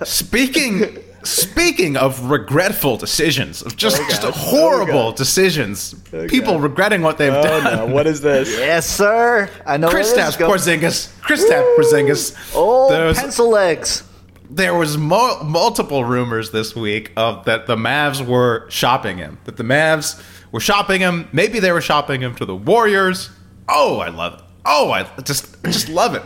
speaking 0.04 0.98
speaking 1.22 1.96
of 1.96 2.28
regretful 2.30 2.98
decisions, 2.98 3.62
of 3.62 3.76
just 3.76 3.98
Oh, 4.00 4.06
just 4.08 4.20
God. 4.22 4.34
horrible 4.34 4.92
Oh, 4.98 5.10
God. 5.10 5.16
decisions, 5.16 5.94
people 6.28 6.58
regretting 6.60 7.00
what 7.00 7.16
they've 7.16 7.32
Oh 7.32 7.42
done. 7.42 7.64
no! 7.64 7.86
What 7.94 8.06
is 8.06 8.20
this? 8.20 8.48
Yes, 8.58 8.86
sir. 8.86 9.48
I 9.66 9.78
know 9.78 9.88
where 9.88 10.02
this 10.02 10.12
Kristaps 10.12 10.28
is 10.30 10.36
going. 10.36 10.52
Porzingis. 10.52 11.08
Kristaps 11.22 11.76
Porzingis. 11.78 12.52
Oh, 12.54 12.90
There's- 12.90 13.18
pencil 13.18 13.48
legs. 13.48 14.02
There 14.50 14.74
was 14.74 14.96
mo- 14.98 15.42
multiple 15.42 16.04
rumors 16.04 16.50
this 16.50 16.74
week 16.76 17.12
of 17.16 17.44
that 17.46 17.66
the 17.66 17.76
Mavs 17.76 18.24
were 18.24 18.66
shopping 18.70 19.18
him. 19.18 19.38
That 19.44 19.56
the 19.56 19.64
Mavs 19.64 20.22
were 20.52 20.60
shopping 20.60 21.00
him. 21.00 21.28
Maybe 21.32 21.60
they 21.60 21.72
were 21.72 21.80
shopping 21.80 22.20
him 22.20 22.34
to 22.36 22.44
the 22.44 22.54
Warriors. 22.54 23.30
Oh, 23.68 23.98
I 23.98 24.08
love 24.10 24.34
it. 24.34 24.40
Oh, 24.66 24.90
I 24.92 25.04
just 25.22 25.62
just 25.64 25.88
love 25.88 26.14
it. 26.14 26.22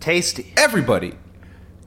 Tasty. 0.00 0.52
Everybody, 0.56 1.14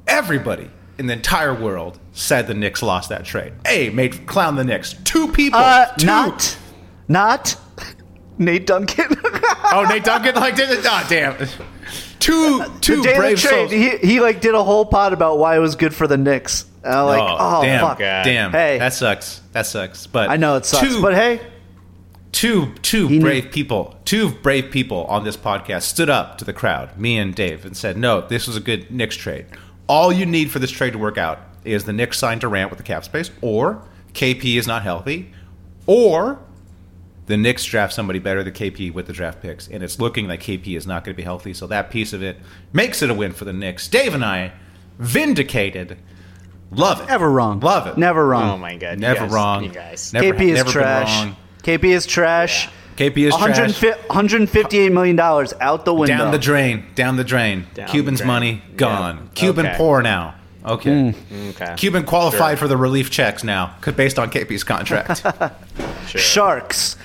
everybody 0.07 0.69
in 0.97 1.07
the 1.07 1.13
entire 1.13 1.53
world 1.53 1.99
said 2.11 2.47
the 2.47 2.53
Knicks 2.53 2.81
lost 2.83 3.09
that 3.09 3.25
trade. 3.25 3.53
Hey, 3.65 3.89
made 3.89 4.25
clown 4.27 4.55
the 4.55 4.63
Knicks. 4.63 4.93
Two 5.03 5.31
people. 5.31 5.59
Uh, 5.59 5.87
two. 5.95 6.05
not, 6.05 6.57
not 7.07 7.55
Nate 8.37 8.65
Duncan. 8.67 9.07
Oh, 9.75 9.85
Nate 9.89 10.03
Duncan 10.03 10.35
like 10.35 10.55
did 10.55 10.69
it. 10.69 10.85
Oh, 10.87 11.05
damn. 11.09 11.35
Two 12.19 12.63
two 12.81 12.97
the 12.97 13.03
day 13.03 13.11
of 13.11 13.17
brave 13.17 13.39
trade, 13.39 13.69
souls. 13.69 13.71
he, 13.71 13.97
he 13.97 14.19
like 14.19 14.41
did 14.41 14.53
a 14.55 14.63
whole 14.63 14.85
pod 14.85 15.13
about 15.13 15.37
why 15.39 15.55
it 15.55 15.59
was 15.59 15.75
good 15.75 15.93
for 15.93 16.07
the 16.07 16.17
Knicks. 16.17 16.65
And 16.83 16.93
I'm 16.93 17.05
like, 17.05 17.21
oh, 17.21 17.37
oh 17.39 17.61
damn, 17.63 17.79
fuck. 17.81 17.97
damn. 17.99 18.51
Hey, 18.51 18.77
that 18.79 18.93
sucks. 18.93 19.41
That 19.53 19.65
sucks. 19.65 20.07
But 20.07 20.29
I 20.29 20.37
know 20.37 20.55
it 20.57 20.65
sucks, 20.65 20.87
two- 20.87 21.01
but 21.01 21.13
hey, 21.13 21.39
two 22.31 22.73
two 22.81 23.07
He 23.07 23.17
knew- 23.19 23.25
brave 23.25 23.51
people 23.51 23.95
two 24.05 24.29
brave 24.29 24.71
people 24.71 25.05
on 25.05 25.23
this 25.23 25.37
podcast 25.37 25.83
stood 25.83 26.09
up 26.09 26.37
to 26.39 26.45
the 26.45 26.53
crowd 26.53 26.97
me 26.97 27.17
and 27.17 27.35
dave 27.35 27.63
and 27.63 27.77
said 27.77 27.95
no 27.95 28.21
this 28.21 28.47
was 28.47 28.57
a 28.57 28.59
good 28.59 28.89
Knicks 28.91 29.15
trade 29.15 29.45
all 29.87 30.11
you 30.11 30.25
need 30.25 30.49
for 30.49 30.57
this 30.59 30.71
trade 30.71 30.93
to 30.93 30.97
work 30.99 31.17
out 31.17 31.39
is 31.63 31.83
the 31.85 31.93
Knicks 31.93 32.17
signed 32.17 32.41
Durant 32.41 32.69
with 32.69 32.77
the 32.77 32.83
cap 32.83 33.03
space, 33.05 33.31
or 33.41 33.81
KP 34.13 34.57
is 34.57 34.67
not 34.67 34.81
healthy, 34.83 35.31
or 35.85 36.39
the 37.25 37.37
Knicks 37.37 37.63
draft 37.65 37.93
somebody 37.93 38.19
better 38.19 38.43
than 38.43 38.53
KP 38.53 38.93
with 38.93 39.07
the 39.07 39.13
draft 39.13 39.41
picks, 39.41 39.67
and 39.67 39.81
it's 39.83 39.99
looking 39.99 40.27
like 40.27 40.41
KP 40.41 40.75
is 40.75 40.85
not 40.85 41.03
going 41.03 41.13
to 41.13 41.17
be 41.17 41.23
healthy. 41.23 41.53
So 41.53 41.67
that 41.67 41.89
piece 41.89 42.11
of 42.13 42.21
it 42.21 42.37
makes 42.73 43.01
it 43.01 43.09
a 43.09 43.13
win 43.13 43.31
for 43.31 43.45
the 43.45 43.53
Knicks. 43.53 43.87
Dave 43.87 44.13
and 44.13 44.25
I 44.25 44.51
vindicated. 44.99 45.97
Love 46.71 47.01
it. 47.01 47.07
Never 47.07 47.29
wrong. 47.29 47.59
Love 47.59 47.87
it. 47.87 47.97
Never 47.97 48.25
wrong. 48.25 48.49
Oh 48.49 48.57
my 48.57 48.75
god. 48.77 48.93
you 48.95 48.97
Never 49.01 49.21
guys- 49.21 49.31
wrong. 49.31 49.63
You 49.63 49.69
guys. 49.69 50.11
Never, 50.13 50.33
KP 50.33 50.41
is 50.49 50.53
never 50.55 50.63
been 50.65 50.71
trash. 50.73 51.33
KP 51.61 51.83
is 51.85 52.05
trash. 52.05 52.69
KP 52.97 53.17
is 53.27 53.35
trash. 53.35 53.81
158 54.07 54.91
million 54.91 55.15
dollars 55.15 55.53
out 55.61 55.85
the 55.85 55.93
window. 55.93 56.17
Down 56.17 56.31
the 56.31 56.37
drain. 56.39 56.85
Down 56.95 57.15
the 57.15 57.23
drain. 57.23 57.65
Down 57.73 57.87
Cuban's 57.87 58.19
the 58.19 58.25
drain. 58.25 58.33
money 58.33 58.61
gone. 58.75 59.17
Yeah. 59.17 59.23
Cuban 59.35 59.65
Okay. 59.67 59.75
poor 59.77 60.01
now. 60.01 60.35
Okay. 60.65 60.89
Mm. 60.89 61.49
Okay. 61.49 61.73
Cuban 61.77 62.03
qualified 62.05 62.57
Sure. 62.57 62.65
for 62.65 62.67
the 62.69 62.77
relief 62.77 63.09
checks 63.11 63.43
now, 63.43 63.75
'cause- 63.81 63.93
based 63.95 64.17
on 64.17 64.29
KP's 64.29 64.63
contract. 64.63 65.21
Sharks. 66.07 66.95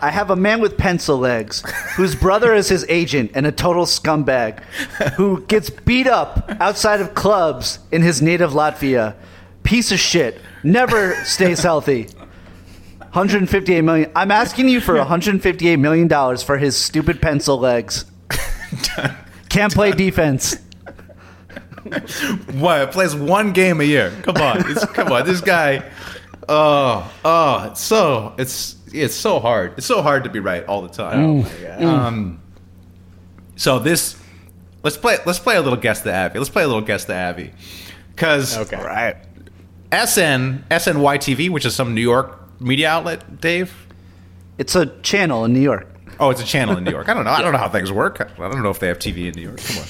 I 0.00 0.10
have 0.10 0.30
a 0.30 0.36
man 0.36 0.60
with 0.60 0.76
pencil 0.78 1.18
legs 1.18 1.62
whose 1.96 2.14
brother 2.14 2.54
is 2.54 2.68
his 2.68 2.86
agent 2.88 3.32
and 3.34 3.46
a 3.46 3.50
total 3.52 3.84
scumbag 3.84 4.60
who 5.16 5.44
gets 5.46 5.70
beat 5.70 6.06
up 6.06 6.48
outside 6.60 7.00
of 7.00 7.14
clubs 7.14 7.80
in 7.90 8.02
his 8.02 8.22
native 8.22 8.52
Latvia. 8.52 9.14
Piece 9.64 9.90
of 9.90 9.98
shit. 9.98 10.40
Never 10.62 11.14
stays 11.24 11.62
healthy. 11.64 12.08
158 12.98 13.80
million. 13.82 14.10
I'm 14.14 14.30
asking 14.30 14.68
you 14.68 14.80
for 14.80 14.94
158 14.98 15.76
million 15.76 16.06
dollars 16.08 16.42
for 16.42 16.58
his 16.58 16.76
stupid 16.76 17.20
pencil 17.20 17.58
legs. 17.58 18.04
Can't 19.48 19.72
play 19.72 19.90
defense. 19.92 20.56
what? 22.52 22.92
Plays 22.92 23.14
one 23.14 23.52
game 23.52 23.80
a 23.80 23.84
year. 23.84 24.12
Come 24.22 24.36
on. 24.36 24.70
It's, 24.70 24.84
come 24.86 25.12
on. 25.12 25.26
This 25.26 25.40
guy. 25.40 25.88
Oh, 26.48 27.12
oh, 27.24 27.68
it's 27.70 27.80
so 27.80 28.34
it's 28.38 28.76
it's 28.92 29.14
so 29.14 29.38
hard. 29.38 29.74
It's 29.76 29.86
so 29.86 30.00
hard 30.02 30.24
to 30.24 30.30
be 30.30 30.40
right 30.40 30.64
all 30.64 30.82
the 30.82 30.88
time. 30.88 31.24
Oh 31.24 31.34
my 31.42 31.52
God. 31.62 31.82
Um, 31.82 32.40
so 33.56 33.78
this 33.78 34.16
let's 34.82 34.96
play 34.96 35.18
let's 35.26 35.38
play 35.38 35.56
a 35.56 35.60
little 35.60 35.78
guess 35.78 36.00
the 36.00 36.14
Avi. 36.14 36.38
Let's 36.38 36.50
play 36.50 36.62
a 36.62 36.66
little 36.66 36.82
guess 36.82 37.04
the 37.04 37.16
Avi. 37.16 37.52
Cuz 38.16 38.56
Okay. 38.56 38.76
Right. 38.76 39.16
SN 39.92 40.64
SNYTV, 40.70 41.50
which 41.50 41.64
is 41.66 41.74
some 41.74 41.94
New 41.94 42.00
York 42.00 42.60
media 42.60 42.88
outlet, 42.88 43.40
Dave. 43.40 43.74
It's 44.58 44.74
a 44.74 44.86
channel 45.02 45.44
in 45.44 45.52
New 45.52 45.60
York. 45.60 45.86
Oh, 46.20 46.30
it's 46.30 46.42
a 46.42 46.44
channel 46.44 46.76
in 46.76 46.84
New 46.84 46.90
York. 46.90 47.08
I 47.08 47.14
don't 47.14 47.24
know. 47.24 47.30
I 47.30 47.42
don't 47.42 47.52
know 47.52 47.58
how 47.58 47.68
things 47.68 47.92
work. 47.92 48.20
I 48.20 48.50
don't 48.50 48.62
know 48.62 48.70
if 48.70 48.80
they 48.80 48.88
have 48.88 48.98
TV 48.98 49.28
in 49.28 49.34
New 49.34 49.42
York. 49.42 49.58
Come 49.58 49.78
on. 49.78 49.84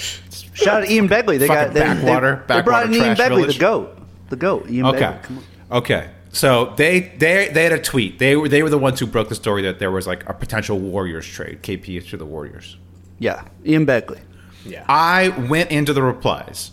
Shout 0.58 0.82
out 0.82 0.86
to 0.86 0.92
Ian 0.92 1.08
Begley. 1.08 1.38
They 1.38 1.46
got 1.48 1.72
they, 1.72 1.80
backwater- 1.80 2.44
they, 2.46 2.56
they 2.56 2.62
brought 2.62 2.86
in 2.86 2.92
backwater 2.92 3.06
Ian 3.08 3.16
Begley, 3.16 3.40
village. 3.42 3.54
the 3.56 3.60
goat, 3.60 3.98
the 4.30 4.36
goat. 4.36 4.70
Ian 4.70 4.86
Okay. 4.86 5.00
Begley. 5.00 5.22
Come 5.22 5.38
on. 5.38 5.78
Okay. 5.78 6.10
So 6.30 6.74
they 6.76 7.00
they 7.00 7.48
they 7.48 7.62
had 7.64 7.72
a 7.72 7.80
tweet. 7.80 8.18
They 8.18 8.36
were 8.36 8.48
they 8.48 8.62
were 8.62 8.70
the 8.70 8.78
ones 8.78 9.00
who 9.00 9.06
broke 9.06 9.28
the 9.28 9.34
story 9.34 9.62
that 9.62 9.78
there 9.78 9.90
was 9.90 10.06
like 10.06 10.28
a 10.28 10.34
potential 10.34 10.78
Warriors 10.78 11.26
trade. 11.26 11.62
KP 11.62 12.06
to 12.10 12.16
the 12.16 12.26
Warriors. 12.26 12.76
Yeah, 13.18 13.44
Ian 13.64 13.86
Begley. 13.86 14.20
Yeah. 14.64 14.84
I 14.88 15.28
went 15.48 15.70
into 15.70 15.92
the 15.92 16.02
replies. 16.02 16.72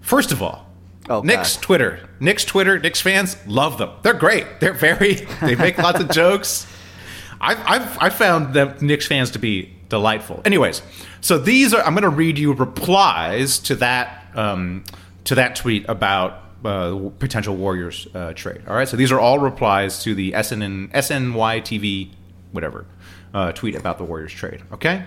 First 0.00 0.32
of 0.32 0.42
all, 0.42 0.66
Oh, 1.08 1.20
Knicks 1.20 1.54
God. 1.56 1.62
Twitter, 1.62 2.08
Knicks 2.18 2.44
Twitter, 2.44 2.78
Knicks 2.80 3.00
fans 3.00 3.36
love 3.46 3.78
them. 3.78 3.90
They're 4.02 4.12
great. 4.12 4.58
They're 4.60 4.72
very. 4.72 5.14
They 5.40 5.54
make 5.54 5.78
lots 5.78 6.00
of 6.00 6.10
jokes. 6.10 6.66
I've, 7.40 7.60
I've 7.66 7.98
I 8.02 8.10
found 8.10 8.54
them 8.54 8.74
Knicks 8.80 9.06
fans 9.06 9.30
to 9.32 9.38
be 9.38 9.75
delightful. 9.88 10.42
Anyways, 10.44 10.82
so 11.20 11.38
these 11.38 11.74
are 11.74 11.82
I'm 11.82 11.94
going 11.94 12.02
to 12.02 12.08
read 12.08 12.38
you 12.38 12.52
replies 12.52 13.58
to 13.60 13.74
that 13.76 14.24
um, 14.34 14.84
to 15.24 15.34
that 15.34 15.56
tweet 15.56 15.84
about 15.88 16.42
uh, 16.64 17.10
potential 17.18 17.56
Warriors 17.56 18.06
uh, 18.14 18.32
trade. 18.32 18.62
All 18.66 18.74
right, 18.74 18.88
so 18.88 18.96
these 18.96 19.12
are 19.12 19.20
all 19.20 19.38
replies 19.38 20.02
to 20.04 20.14
the 20.14 20.30
SN 20.32 20.88
SNY 20.88 21.62
TV 21.62 22.10
whatever 22.52 22.86
uh, 23.34 23.52
tweet 23.52 23.74
about 23.74 23.98
the 23.98 24.04
Warriors 24.04 24.32
trade. 24.32 24.62
Okay. 24.72 25.04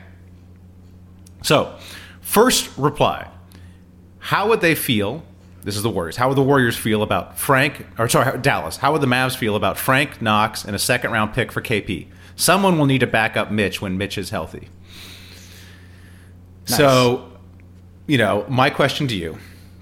So, 1.41 1.77
first 2.21 2.69
reply. 2.77 3.30
How 4.19 4.49
would 4.49 4.61
they 4.61 4.75
feel? 4.75 5.23
This 5.63 5.75
is 5.75 5.84
the 5.84 5.89
Warriors. 5.89 6.17
How 6.17 6.27
would 6.27 6.38
the 6.38 6.43
Warriors 6.43 6.77
feel 6.77 7.01
about 7.01 7.38
Frank, 7.38 7.86
or 7.97 8.07
sorry, 8.07 8.38
Dallas? 8.39 8.77
How 8.77 8.91
would 8.91 9.01
the 9.01 9.07
Mavs 9.07 9.36
feel 9.36 9.55
about 9.55 9.77
Frank 9.77 10.21
Knox 10.21 10.63
and 10.63 10.75
a 10.75 10.80
second 10.80 11.11
round 11.11 11.34
pick 11.34 11.51
for 11.51 11.61
KP? 11.61 12.07
Someone 12.39 12.77
will 12.77 12.85
need 12.85 12.99
to 12.99 13.07
back 13.07 13.35
up 13.35 13.51
Mitch 13.51 13.81
when 13.81 13.97
Mitch 13.97 14.17
is 14.17 14.29
healthy. 14.29 14.69
So, 16.63 17.31
you 18.07 18.17
know, 18.17 18.45
my 18.47 18.69
question 18.69 19.07
to 19.09 19.15
you 19.15 19.37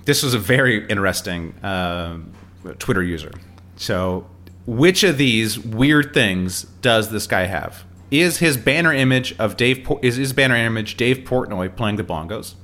this 0.06 0.24
was 0.24 0.34
a 0.34 0.40
very 0.40 0.88
interesting 0.88 1.54
um 1.64 2.32
Twitter 2.80 3.04
user. 3.04 3.32
So, 3.76 4.26
which 4.66 5.04
of 5.04 5.18
these 5.18 5.60
weird 5.60 6.14
things 6.14 6.64
does 6.82 7.12
this 7.12 7.28
guy 7.28 7.44
have? 7.46 7.86
Is 8.10 8.40
his 8.40 8.58
banner 8.58 8.94
image 8.94 9.38
of 9.38 9.56
Dave? 9.56 9.88
Is 10.02 10.16
his 10.16 10.34
banner 10.34 10.56
image 10.56 10.98
Dave 10.98 11.20
Portnoy 11.20 11.76
playing 11.76 11.98
the 11.98 12.04
bongos? 12.04 12.56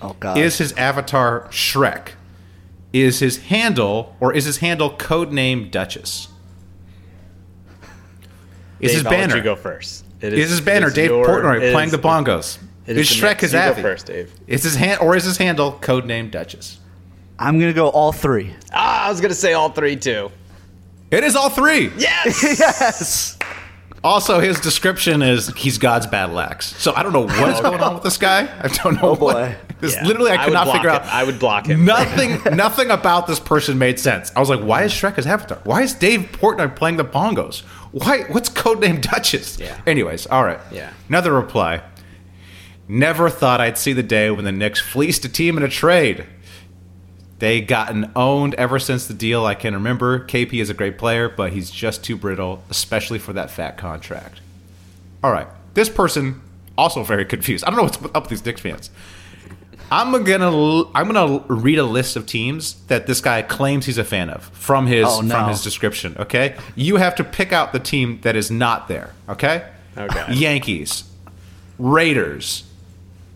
Oh 0.00 0.14
God. 0.20 0.38
Is 0.38 0.58
his 0.58 0.72
avatar 0.74 1.48
Shrek? 1.48 2.10
Is 2.92 3.20
his 3.20 3.38
handle 3.44 4.14
or 4.20 4.32
is 4.32 4.44
his 4.44 4.58
handle 4.58 4.90
codename 4.90 5.70
Duchess? 5.70 6.28
Is 8.80 8.92
his 8.94 9.02
banner? 9.02 9.36
you 9.36 9.42
go 9.42 9.56
first. 9.56 10.04
It 10.20 10.32
is, 10.34 10.50
his 10.50 10.60
banner 10.60 10.88
is 10.88 10.94
Dave 10.94 11.10
your- 11.10 11.24
Portnoy 11.26 11.60
it 11.62 11.72
playing 11.72 11.86
is- 11.88 11.92
the 11.92 11.98
bongos? 11.98 12.58
it 12.86 12.96
is 12.96 13.10
is 13.10 13.16
Shrek 13.16 13.40
his 13.40 13.52
You 13.52 13.58
go 13.58 13.70
Avi? 13.70 13.82
first, 13.82 14.06
Dave. 14.06 14.32
Is 14.46 14.62
his 14.64 14.76
hand 14.76 15.00
or 15.00 15.16
is 15.16 15.24
his 15.24 15.36
handle 15.38 15.78
codename 15.80 16.30
Duchess? 16.30 16.78
I'm 17.38 17.58
gonna 17.58 17.72
go 17.72 17.88
all 17.88 18.12
three. 18.12 18.54
Ah, 18.72 19.06
I 19.06 19.10
was 19.10 19.20
gonna 19.20 19.34
say 19.34 19.54
all 19.54 19.70
three 19.70 19.96
too. 19.96 20.30
It 21.10 21.24
is 21.24 21.34
all 21.34 21.48
three. 21.50 21.90
Yes. 21.96 22.42
yes. 22.60 23.36
Also, 24.02 24.40
his 24.40 24.58
description 24.60 25.20
is 25.20 25.48
he's 25.56 25.76
God's 25.76 26.06
battle 26.06 26.40
axe. 26.40 26.74
So 26.76 26.94
I 26.94 27.02
don't 27.02 27.12
know 27.12 27.20
what 27.26 27.48
is 27.54 27.60
going 27.60 27.80
on 27.82 27.94
with 27.94 28.02
this 28.02 28.16
guy. 28.16 28.48
I 28.62 28.68
don't 28.68 28.94
know. 28.94 29.10
Oh 29.10 29.16
boy. 29.16 29.32
What, 29.50 29.78
this 29.80 29.94
Yeah. 29.94 30.06
literally 30.06 30.30
I 30.30 30.36
could 30.38 30.46
would 30.48 30.52
not 30.54 30.72
figure 30.72 30.88
him. 30.88 30.96
out. 30.96 31.04
I 31.06 31.24
would 31.24 31.38
block 31.38 31.66
him. 31.66 31.84
Nothing, 31.84 32.38
nothing 32.56 32.90
about 32.90 33.26
this 33.26 33.38
person 33.40 33.78
made 33.78 33.98
sense. 34.00 34.32
I 34.34 34.40
was 34.40 34.48
like, 34.48 34.60
why 34.60 34.84
is 34.84 34.92
Shrek 34.92 35.16
his 35.16 35.26
avatar? 35.26 35.58
Why 35.64 35.82
is 35.82 35.92
Dave 35.94 36.30
Portnoy 36.32 36.74
playing 36.76 36.96
the 36.96 37.04
bongos? 37.04 37.60
Why? 37.92 38.22
What's 38.30 38.48
codename 38.48 39.02
Duchess? 39.02 39.58
Yeah. 39.58 39.78
Anyways, 39.86 40.26
all 40.28 40.44
right. 40.44 40.60
Yeah. 40.72 40.92
Another 41.08 41.32
reply. 41.32 41.82
Never 42.88 43.28
thought 43.30 43.60
I'd 43.60 43.78
see 43.78 43.92
the 43.92 44.02
day 44.02 44.30
when 44.30 44.44
the 44.44 44.52
Knicks 44.52 44.80
fleeced 44.80 45.24
a 45.24 45.28
team 45.28 45.56
in 45.56 45.62
a 45.62 45.68
trade. 45.68 46.26
They 47.40 47.60
gotten 47.60 48.10
owned 48.14 48.54
ever 48.54 48.78
since 48.78 49.06
the 49.06 49.14
deal. 49.14 49.44
I 49.44 49.54
can 49.54 49.74
remember. 49.74 50.20
KP 50.26 50.60
is 50.62 50.70
a 50.70 50.74
great 50.74 50.96
player, 50.98 51.28
but 51.28 51.52
he's 51.52 51.70
just 51.70 52.04
too 52.04 52.16
brittle, 52.16 52.62
especially 52.70 53.18
for 53.18 53.32
that 53.32 53.50
fat 53.50 53.76
contract. 53.76 54.40
All 55.24 55.32
right, 55.32 55.48
this 55.74 55.88
person 55.88 56.40
also 56.78 57.02
very 57.02 57.24
confused. 57.24 57.64
I 57.64 57.70
don't 57.70 57.76
know 57.78 57.82
what's 57.84 57.96
up 58.14 58.22
with 58.24 58.28
these 58.30 58.44
Knicks 58.44 58.60
fans. 58.60 58.90
I'm 59.92 60.12
gonna 60.22 60.84
I'm 60.94 61.10
gonna 61.12 61.42
read 61.48 61.78
a 61.78 61.84
list 61.84 62.14
of 62.16 62.24
teams 62.26 62.74
that 62.86 63.06
this 63.08 63.20
guy 63.20 63.42
claims 63.42 63.86
he's 63.86 63.98
a 63.98 64.04
fan 64.04 64.30
of 64.30 64.44
from 64.50 64.86
his 64.86 65.04
Oh, 65.08 65.20
no. 65.20 65.34
from 65.34 65.48
his 65.48 65.62
description. 65.64 66.16
Okay, 66.18 66.56
you 66.76 66.96
have 66.96 67.14
to 67.16 67.24
pick 67.24 67.52
out 67.52 67.72
the 67.72 67.80
team 67.80 68.20
that 68.22 68.36
is 68.36 68.50
not 68.50 68.86
there. 68.86 69.10
Okay. 69.28 69.66
Oh, 69.96 70.04
okay. 70.04 70.32
Yankees, 70.34 71.04
Raiders, 71.78 72.64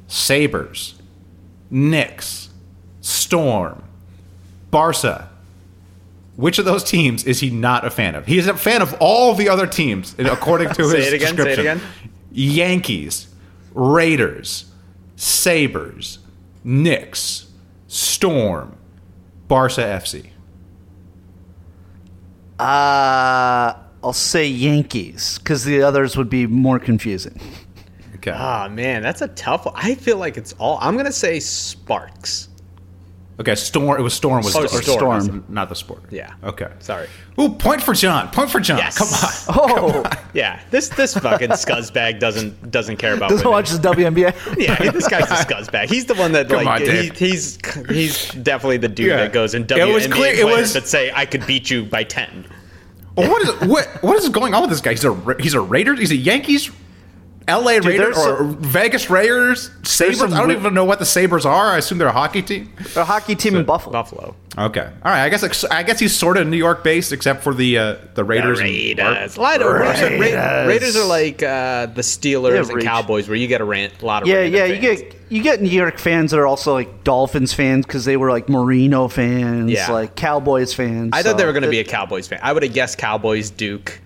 Sabres, 0.09 0.95
Knicks, 1.71 2.51
Storm, 3.01 3.83
Barca. 4.75 5.31
Which 6.35 6.59
of 6.59 6.65
those 6.65 6.83
teams 6.83 7.23
is 7.23 7.39
he 7.39 7.49
not 7.49 7.85
a 7.87 7.91
fan 7.91 8.17
of? 8.17 8.27
He 8.27 8.39
is 8.39 8.49
a 8.49 8.57
fan 8.57 8.83
of 8.83 8.93
all 8.99 9.33
the 9.35 9.49
other 9.49 9.69
teams, 9.69 10.17
according 10.19 10.71
to 10.71 10.85
Say 10.91 10.97
his 11.03 11.13
it 11.13 11.15
again, 11.15 11.37
say 11.37 11.43
it 11.43 11.47
description. 11.47 11.61
again. 11.61 11.81
Yankees, 12.33 13.29
Raiders, 13.73 14.65
Sabres, 15.15 16.19
Knicks, 16.65 17.47
Storm, 17.87 18.77
Barca 19.47 19.83
FC. 19.83 20.31
Uh, 22.59 23.75
I'll 24.03 24.13
say 24.13 24.47
Yankees 24.47 25.39
because 25.39 25.65
the 25.65 25.83
others 25.83 26.17
would 26.17 26.29
be 26.31 26.47
more 26.49 26.79
confusing. 26.81 27.41
Okay. 28.17 28.33
Ah 28.35 28.69
man, 28.69 29.03
that's 29.03 29.23
a 29.23 29.29
tough 29.29 29.67
one. 29.67 29.75
I 29.77 29.95
feel 29.95 30.17
like 30.17 30.37
it's 30.37 30.53
all. 30.55 30.79
I'm 30.81 30.97
gonna 30.97 31.13
say 31.13 31.39
Sparks. 31.41 32.49
Okay, 33.41 33.57
Storm. 33.57 33.99
It 33.99 34.03
was 34.03 34.15
Storm. 34.15 34.45
Was 34.45 34.55
Oh, 34.55 34.63
or 34.63 34.69
Storm. 34.69 35.21
Storm. 35.21 35.45
not 35.49 35.69
the 35.69 35.75
sport. 35.75 36.05
Yeah. 36.11 36.35
Okay. 36.45 36.69
Sorry. 36.79 37.09
Ooh, 37.41 37.49
point 37.49 37.83
for 37.83 37.93
John. 37.93 38.29
Point 38.31 38.49
for 38.49 38.61
John. 38.61 38.79
Yes. 38.79 38.97
Come 38.97 39.09
on. 39.09 40.05
Oh, 40.07 40.11
Yeah. 40.35 40.61
This 40.71 40.89
this 40.91 41.15
fucking 41.15 41.49
scuzzbag 41.51 42.21
doesn't 42.21 42.71
doesn't 42.71 42.97
care 42.99 43.15
about. 43.15 43.31
doesn't 43.31 43.45
women. 43.45 43.53
watch 43.59 43.71
the 43.71 43.79
WNBA. 43.79 44.57
Yeah, 44.59 44.91
this 44.93 45.09
guy's 45.09 45.25
a 45.25 45.35
scuzzbag. 45.35 45.89
He's 45.89 46.05
the 46.05 46.15
one 46.15 46.31
that 46.33 46.49
Come 46.49 46.65
like 46.65 46.83
on, 46.83 46.87
he, 46.89 47.09
he's 47.09 47.59
he's 47.89 48.29
definitely 48.31 48.77
the 48.77 48.89
dude 48.89 49.07
Yeah. 49.09 49.17
that 49.17 49.33
goes 49.33 49.55
in 49.55 49.63
It 49.63 49.69
WNBA 49.69 49.95
was 49.95 50.07
clear- 50.07 50.35
it 50.35 50.47
was- 50.47 50.73
that 50.75 50.87
say 50.87 51.11
I 51.13 51.27
could 51.27 51.45
beat 51.47 51.71
you 51.71 51.85
by 51.85 52.05
ten. 52.05 52.47
Well, 53.17 53.29
what 53.31 53.43
is 53.43 53.69
what 53.69 53.87
what 54.03 54.17
is 54.17 54.29
going 54.29 54.55
on 54.55 54.61
with 54.63 54.71
this 54.71 54.81
guy? 54.81 54.91
He's 54.91 55.05
a 55.05 55.37
he's 55.41 55.55
a 55.55 55.61
Raider. 55.61 55.95
He's 55.97 56.11
a 56.13 56.17
Yankees. 56.17 56.71
L.A. 57.47 57.75
Dude, 57.75 57.85
Raiders 57.87 58.17
or 58.19 58.39
some- 58.39 58.57
Vegas 58.57 59.11
Raiders, 59.11 59.71
Sabres. 59.83 60.23
I 60.23 60.41
don't 60.41 60.51
even 60.53 60.73
know 60.73 60.85
what 60.87 60.99
the 60.99 61.05
Sabres 61.05 61.45
are. 61.45 61.67
I 61.73 61.79
assume 61.79 61.99
they're 61.99 62.09
a 62.09 62.13
hockey 62.13 62.41
team. 62.43 62.73
They're 62.95 63.03
a 63.03 63.07
hockey 63.07 63.35
team 63.35 63.55
in 63.55 63.65
Buffalo. 63.65 63.93
Buffalo. 63.93 64.35
Okay, 64.57 64.81
all 64.81 65.11
right. 65.11 65.25
I 65.25 65.29
guess 65.29 65.65
I 65.65 65.83
guess 65.83 65.99
he's 65.99 66.17
sort 66.17 66.37
of 66.39 66.47
New 66.47 66.57
York 66.57 66.83
based, 66.85 67.13
except 67.13 67.43
for 67.43 67.53
the 67.53 67.77
uh, 67.79 67.97
the 68.15 68.25
Raiders. 68.25 68.61
and- 68.61 68.69
Raiders. 68.69 69.37
A 69.37 69.41
lot 69.41 69.61
Raiders. 69.61 70.33
Ra- 70.35 70.65
Raiders 70.67 70.97
are 70.97 71.05
like 71.07 71.43
uh, 71.43 71.87
the 71.87 72.03
Steelers 72.03 72.51
They 72.53 72.59
and 72.59 72.69
reach. 72.75 72.85
Cowboys, 72.87 73.29
where 73.29 73.37
you 73.37 73.47
get 73.49 73.61
a, 73.61 73.65
ran- 73.65 73.91
a 74.01 74.05
lot 74.07 74.23
of 74.23 74.29
Yeah, 74.29 74.37
random 74.37 74.55
yeah. 74.55 74.65
You 74.67 74.81
fans. 74.81 75.01
get 75.03 75.17
you 75.29 75.43
get 75.43 75.61
New 75.61 75.69
York 75.71 75.99
fans 75.99 76.31
that 76.31 76.39
are 76.39 76.47
also 76.47 76.73
like 76.73 77.03
Dolphins 77.05 77.53
fans 77.53 77.85
because 77.85 78.05
they 78.05 78.17
were 78.17 78.31
like 78.31 78.49
Marino 78.49 79.09
fans, 79.09 79.71
Yeah. 79.71 79.91
like 79.91 80.15
Cowboys 80.15 80.73
fans. 80.73 81.11
I 81.13 81.23
thought 81.23 81.37
they 81.37 81.45
were 81.45 81.53
going 81.53 81.65
to 81.65 81.69
be 81.71 81.81
a 81.81 81.85
Cowboys 81.85 82.29
fan. 82.29 82.39
I 82.43 82.53
would 82.53 82.63
have 82.63 82.73
guessed 82.73 82.97
Cowboys, 82.99 83.51
Duke, 83.51 84.01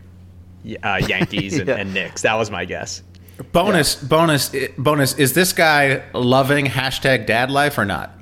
uh, 0.83 1.01
Yankees, 1.07 1.57
and, 1.59 1.69
Yeah. 1.69 1.75
and 1.77 1.93
Knicks. 1.93 2.23
That 2.23 2.35
was 2.35 2.51
my 2.51 2.65
guess. 2.65 3.03
Bonus, 3.53 3.95
bonus, 3.95 4.55
bonus. 4.77 5.15
Is 5.19 5.33
this 5.33 5.53
guy 5.53 6.03
loving 6.13 6.67
hashtag 6.67 7.27
dad 7.27 7.51
life 7.51 7.79
or 7.79 7.85
not? 7.85 8.13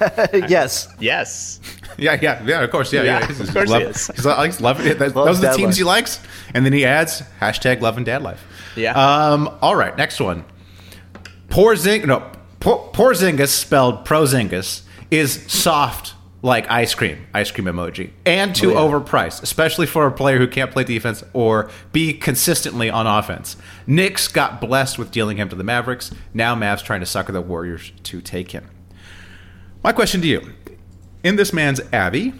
yes. 0.32 0.88
Yes. 0.98 1.60
Yeah, 1.96 2.18
yeah, 2.20 2.42
yeah. 2.44 2.60
Of 2.64 2.72
course, 2.72 2.92
yeah, 2.92 3.02
yeah. 3.04 3.20
Yeah, 3.20 3.26
He's- 3.28 3.38
of 3.38 3.46
he's 3.46 3.54
course 3.54 3.68
he 3.68 3.72
love- 3.72 3.82
is. 3.82 4.06
He's, 4.16 4.24
he's 4.46 4.60
loving 4.60 4.86
it. 4.88 4.98
That- 4.98 5.14
Those 5.14 5.38
are 5.38 5.42
the 5.52 5.56
teams 5.56 5.66
life. 5.68 5.76
he 5.76 5.84
likes, 5.84 6.20
and 6.52 6.66
then 6.66 6.72
he 6.72 6.84
adds 6.84 7.22
hashtag 7.40 7.82
loving 7.82 8.02
dad 8.02 8.20
life. 8.20 8.44
Yeah. 8.74 8.94
Um. 8.98 9.48
All 9.62 9.76
right. 9.76 9.96
Next 9.96 10.18
one. 10.18 10.44
Poor 11.50 11.76
Porzing 11.76 12.04
no 12.06 12.32
Por- 12.58 12.90
Porzingis 12.92 13.50
spelled 13.50 14.04
Prozingus 14.04 14.82
is 15.12 15.44
soft 15.46 16.14
like 16.44 16.70
ice 16.70 16.94
cream, 16.94 17.26
ice 17.32 17.50
cream 17.50 17.64
emoji, 17.64 18.10
and 18.26 18.54
too 18.54 18.74
oh, 18.74 18.86
overpriced, 18.86 19.42
especially 19.42 19.86
for 19.86 20.06
a 20.06 20.12
player 20.12 20.36
who 20.36 20.46
can't 20.46 20.70
play 20.70 20.84
defense 20.84 21.24
or 21.32 21.70
be 21.90 22.12
consistently 22.12 22.90
on 22.90 23.06
offense. 23.06 23.56
Knicks 23.86 24.28
got 24.28 24.60
blessed 24.60 24.98
with 24.98 25.10
dealing 25.10 25.38
him 25.38 25.48
to 25.48 25.56
the 25.56 25.64
Mavericks. 25.64 26.10
Now 26.34 26.54
Mavs 26.54 26.84
trying 26.84 27.00
to 27.00 27.06
sucker 27.06 27.32
the 27.32 27.40
Warriors 27.40 27.92
to 28.02 28.20
take 28.20 28.50
him. 28.50 28.68
My 29.82 29.92
question 29.92 30.20
to 30.20 30.26
you: 30.26 30.52
In 31.24 31.36
this 31.36 31.54
man's 31.54 31.80
Avi, 31.94 32.34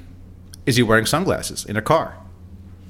is 0.67 0.77
he 0.77 0.83
wearing 0.83 1.07
sunglasses 1.07 1.65
in 1.65 1.79
a 1.79 1.83
car? 1.83 2.19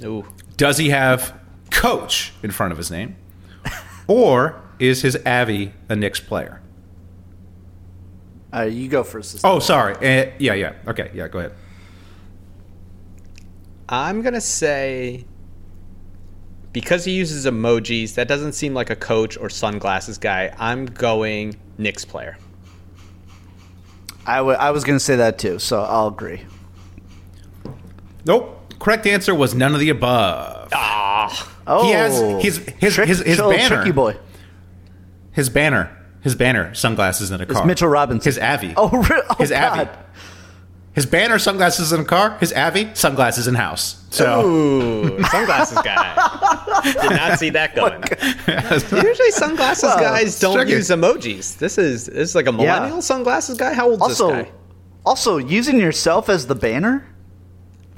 Ooh. 0.02 0.26
Does 0.56 0.78
he 0.78 0.90
have 0.90 1.38
coach 1.70 2.32
in 2.42 2.50
front 2.50 2.72
of 2.72 2.78
his 2.78 2.90
name? 2.90 3.16
Or 4.06 4.60
is 4.80 5.00
his 5.00 5.16
Avi 5.24 5.72
a 5.88 5.94
Knicks 5.94 6.20
player? 6.20 6.60
Uh, 8.54 8.62
you 8.62 8.88
go 8.88 9.02
first. 9.02 9.40
Oh, 9.44 9.58
sorry. 9.58 9.94
Uh, 9.96 10.30
yeah, 10.38 10.54
yeah. 10.54 10.74
Okay, 10.86 11.10
yeah, 11.14 11.26
go 11.28 11.40
ahead. 11.40 11.52
I'm 13.88 14.22
going 14.22 14.34
to 14.34 14.40
say 14.40 15.24
because 16.72 17.04
he 17.04 17.12
uses 17.12 17.46
emojis, 17.46 18.14
that 18.14 18.26
doesn't 18.28 18.52
seem 18.52 18.74
like 18.74 18.90
a 18.90 18.96
coach 18.96 19.36
or 19.36 19.48
sunglasses 19.48 20.18
guy. 20.18 20.52
I'm 20.58 20.86
going 20.86 21.56
Knicks 21.78 22.04
player. 22.04 22.36
I, 24.26 24.36
w- 24.38 24.56
I 24.56 24.58
was 24.58 24.58
I 24.58 24.70
was 24.70 24.84
going 24.84 24.96
to 24.98 25.04
say 25.04 25.16
that 25.16 25.38
too, 25.38 25.58
so 25.58 25.82
I'll 25.82 26.08
agree. 26.08 26.42
Nope. 28.26 28.74
Correct 28.80 29.06
answer 29.06 29.34
was 29.34 29.54
none 29.54 29.74
of 29.74 29.80
the 29.80 29.90
above. 29.90 30.70
Ah. 30.72 31.50
Oh, 31.66 31.84
He 31.84 31.92
has 31.92 32.18
his 32.42 32.56
his 32.78 32.94
Trick- 32.94 33.08
his, 33.08 33.18
his 33.20 33.38
little 33.38 33.52
banner. 33.52 33.76
tricky 33.76 33.92
boy. 33.92 34.16
His 35.32 35.48
banner. 35.48 35.96
His 36.24 36.34
banner. 36.34 36.74
Sunglasses 36.74 37.30
in 37.30 37.40
a 37.40 37.46
car. 37.46 37.64
Mitchell 37.64 37.88
Robinson. 37.88 38.26
His 38.28 38.38
Avi. 38.38 38.74
Oh, 38.76 38.88
re- 38.90 39.22
oh 39.30 39.34
his 39.38 39.52
Avi. 39.52 39.88
His 40.94 41.06
banner. 41.06 41.38
Sunglasses 41.38 41.92
in 41.92 42.00
a 42.00 42.04
car. 42.04 42.36
His 42.40 42.52
Avi. 42.52 42.90
Sunglasses 42.94 43.46
in 43.46 43.54
house. 43.54 44.04
So 44.10 44.46
Ooh, 44.46 45.22
sunglasses 45.24 45.78
guy. 45.82 46.80
Did 46.84 47.10
not 47.10 47.38
see 47.38 47.50
that 47.50 47.74
coming. 47.74 48.02
Usually, 49.06 49.30
sunglasses 49.32 49.84
Well, 49.84 49.98
guys 50.00 50.38
don't 50.40 50.54
tricky. 50.56 50.72
use 50.72 50.88
emojis. 50.88 51.58
This 51.58 51.78
is 51.78 52.06
this 52.06 52.30
is 52.30 52.34
like 52.34 52.46
a 52.46 52.52
millennial 52.52 53.02
sunglasses 53.02 53.56
guy. 53.58 53.74
How 53.74 53.86
old 53.90 53.96
is 53.96 54.02
Also, 54.02 54.30
this 54.34 54.46
guy? 54.46 54.52
also 55.04 55.36
using 55.38 55.78
yourself 55.78 56.28
as 56.28 56.46
the 56.46 56.54
banner. 56.54 57.06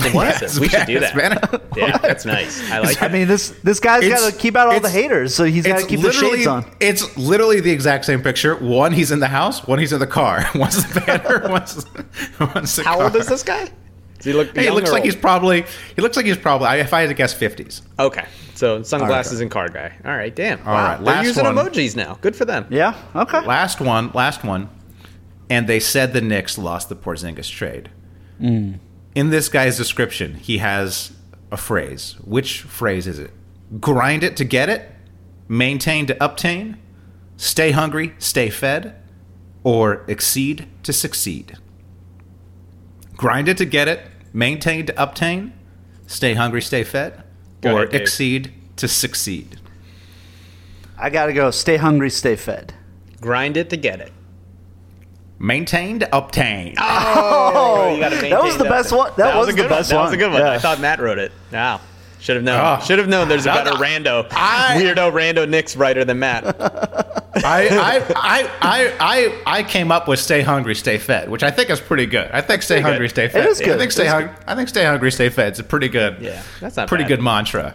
Impressive. 0.04 0.60
we 0.60 0.68
should 0.68 0.86
do 0.86 1.00
that. 1.00 1.14
banner. 1.16 1.60
Yeah, 1.76 1.96
that's 1.98 2.24
nice. 2.26 2.70
I 2.70 2.80
like 2.80 3.02
I 3.02 3.08
mean, 3.08 3.26
this 3.28 3.50
this 3.62 3.80
guy's 3.80 4.04
It's- 4.04 4.20
got 4.20 4.32
to 4.32 4.38
keep 4.38 4.54
out 4.56 4.72
all 4.72 4.78
the 4.80 4.90
haters, 4.90 5.34
so 5.34 5.44
he's 5.44 5.66
got 5.66 5.80
to 5.80 5.86
keep 5.86 6.00
the 6.00 6.08
literally 6.08 6.36
shades 6.38 6.46
on. 6.46 6.64
it's 6.80 7.16
literally 7.16 7.60
the 7.60 7.70
exact 7.70 8.04
same 8.04 8.22
picture. 8.22 8.56
One 8.56 8.92
he's 8.92 9.10
in 9.10 9.20
the 9.20 9.26
house. 9.28 9.66
One 9.66 9.78
he's 9.78 9.92
in 9.92 9.98
the 9.98 10.06
car. 10.06 10.44
One's 10.54 10.84
the 10.92 11.00
banner. 11.00 11.48
one's, 11.50 11.84
one's 12.54 12.76
the 12.76 12.84
How 12.84 12.96
car. 12.96 13.04
old 13.04 13.16
is 13.16 13.26
this 13.26 13.42
guy? 13.42 13.70
Does 14.16 14.24
he 14.24 14.32
look? 14.32 14.54
Hey, 14.54 14.64
he 14.64 14.70
looks 14.70 14.90
like 14.90 15.00
old? 15.00 15.04
he's 15.06 15.16
probably. 15.16 15.64
He 15.94 16.02
looks 16.02 16.16
like 16.16 16.26
he's 16.26 16.36
probably. 16.38 16.68
If 16.80 16.92
I 16.92 17.00
had 17.02 17.08
to 17.08 17.14
guess, 17.14 17.32
fifties. 17.34 17.82
Okay, 17.98 18.24
so 18.54 18.82
sunglasses 18.82 19.34
Okay. 19.34 19.42
and 19.42 19.50
car 19.50 19.68
guy. 19.68 19.92
All 20.04 20.16
right, 20.16 20.34
damn. 20.34 20.58
All 20.60 20.74
wow, 20.74 20.96
right, 20.96 21.04
they're 21.04 21.24
using 21.24 21.44
one. 21.44 21.54
emojis 21.56 21.96
now. 21.96 22.18
Good 22.20 22.36
for 22.36 22.44
them. 22.44 22.66
Yeah. 22.70 22.94
Okay. 23.14 23.40
Last 23.46 23.80
one. 23.80 24.10
Last 24.14 24.44
one. 24.44 24.68
And 25.48 25.66
they 25.68 25.80
said 25.80 26.12
the 26.12 26.20
Knicks 26.20 26.58
lost 26.58 26.88
the 26.88 26.96
Porzingis 26.96 27.50
trade. 27.50 27.90
Mm. 28.40 28.78
In 29.16 29.30
this 29.30 29.48
guy's 29.48 29.78
description, 29.78 30.34
he 30.34 30.58
has 30.58 31.10
a 31.50 31.56
phrase. 31.56 32.16
Which 32.22 32.60
phrase 32.60 33.06
is 33.06 33.18
it? 33.18 33.30
Grind 33.80 34.22
it 34.22 34.36
to 34.36 34.44
get 34.44 34.68
it. 34.68 34.92
Maintain 35.48 36.04
to 36.08 36.22
obtain. 36.22 36.76
Stay 37.38 37.70
hungry, 37.70 38.14
stay 38.18 38.50
fed, 38.50 38.94
or 39.64 40.04
exceed 40.06 40.68
to 40.82 40.92
succeed. 40.92 41.56
Grind 43.16 43.48
it 43.48 43.56
to 43.56 43.64
get 43.64 43.88
it. 43.88 44.06
Maintain 44.34 44.84
to 44.84 45.02
obtain. 45.02 45.54
Stay 46.06 46.34
hungry, 46.34 46.60
stay 46.60 46.84
fed, 46.84 47.24
Go 47.62 47.74
or 47.74 47.82
ahead, 47.84 47.94
exceed 47.94 48.52
to 48.76 48.86
succeed. 48.86 49.58
I 50.98 51.08
got 51.08 51.26
to 51.26 51.32
go. 51.32 51.50
Stay 51.50 51.78
hungry, 51.78 52.10
stay 52.10 52.36
fed. 52.36 52.74
Grind 53.22 53.56
it 53.56 53.70
to 53.70 53.78
get 53.78 53.98
it. 54.02 54.12
Maintain 55.38 55.98
to 56.00 56.16
obtain. 56.16 56.74
Oh. 56.78 57.52
oh, 57.54 57.94
you 57.94 58.00
gotta 58.00 58.16
that 58.16 58.42
was 58.42 58.56
the 58.56 58.64
best 58.64 58.90
one. 58.92 59.12
That, 59.16 59.36
was, 59.36 59.48
a 59.48 59.52
the 59.52 59.56
good 59.56 59.68
best 59.68 59.92
one. 59.92 60.02
one. 60.02 60.04
That 60.04 60.10
was 60.10 60.14
a 60.14 60.16
good 60.16 60.32
one. 60.32 60.40
Yeah. 60.40 60.50
I 60.52 60.58
thought 60.58 60.80
Matt 60.80 60.98
wrote 61.00 61.18
it. 61.18 61.32
Wow. 61.52 61.80
Should 62.20 62.36
have 62.36 62.44
known. 62.44 62.58
Ah. 62.60 62.78
Oh. 62.80 62.84
Should 62.84 62.98
have 62.98 63.08
known. 63.08 63.28
There's 63.28 63.44
a 63.44 63.52
better 63.52 63.72
rando, 63.72 64.26
I- 64.30 64.76
weirdo 64.80 65.12
rando 65.12 65.48
Knicks 65.48 65.76
writer 65.76 66.04
than 66.04 66.18
Matt. 66.18 66.44
I, 67.36 67.68
I, 67.68 67.98
I, 68.16 68.50
I, 68.62 68.96
I, 68.98 69.42
I 69.58 69.62
came 69.62 69.92
up 69.92 70.08
with 70.08 70.18
"Stay 70.18 70.40
hungry, 70.40 70.74
stay 70.74 70.96
fed," 70.96 71.28
which 71.28 71.42
I 71.42 71.50
think 71.50 71.68
is 71.68 71.80
pretty 71.80 72.06
good. 72.06 72.30
I 72.32 72.40
think 72.40 72.62
"Stay 72.62 72.76
pretty 72.76 72.88
hungry, 72.88 73.06
good. 73.08 73.10
stay 73.10 73.28
fed." 73.28 73.46
is 73.46 73.60
good. 73.60 73.68
I 73.76 73.78
think 73.78 73.92
"Stay 73.92 74.06
hungry." 74.06 74.34
I 74.46 74.54
think 74.54 74.70
"Stay 74.70 74.84
hungry, 74.84 75.12
stay 75.12 75.28
fed" 75.28 75.52
is 75.52 75.58
a 75.58 75.64
pretty 75.64 75.88
good. 75.88 76.16
Yeah, 76.20 76.42
that's 76.60 76.76
not 76.76 76.88
pretty 76.88 77.04
bad. 77.04 77.08
good 77.08 77.20
mantra. 77.22 77.74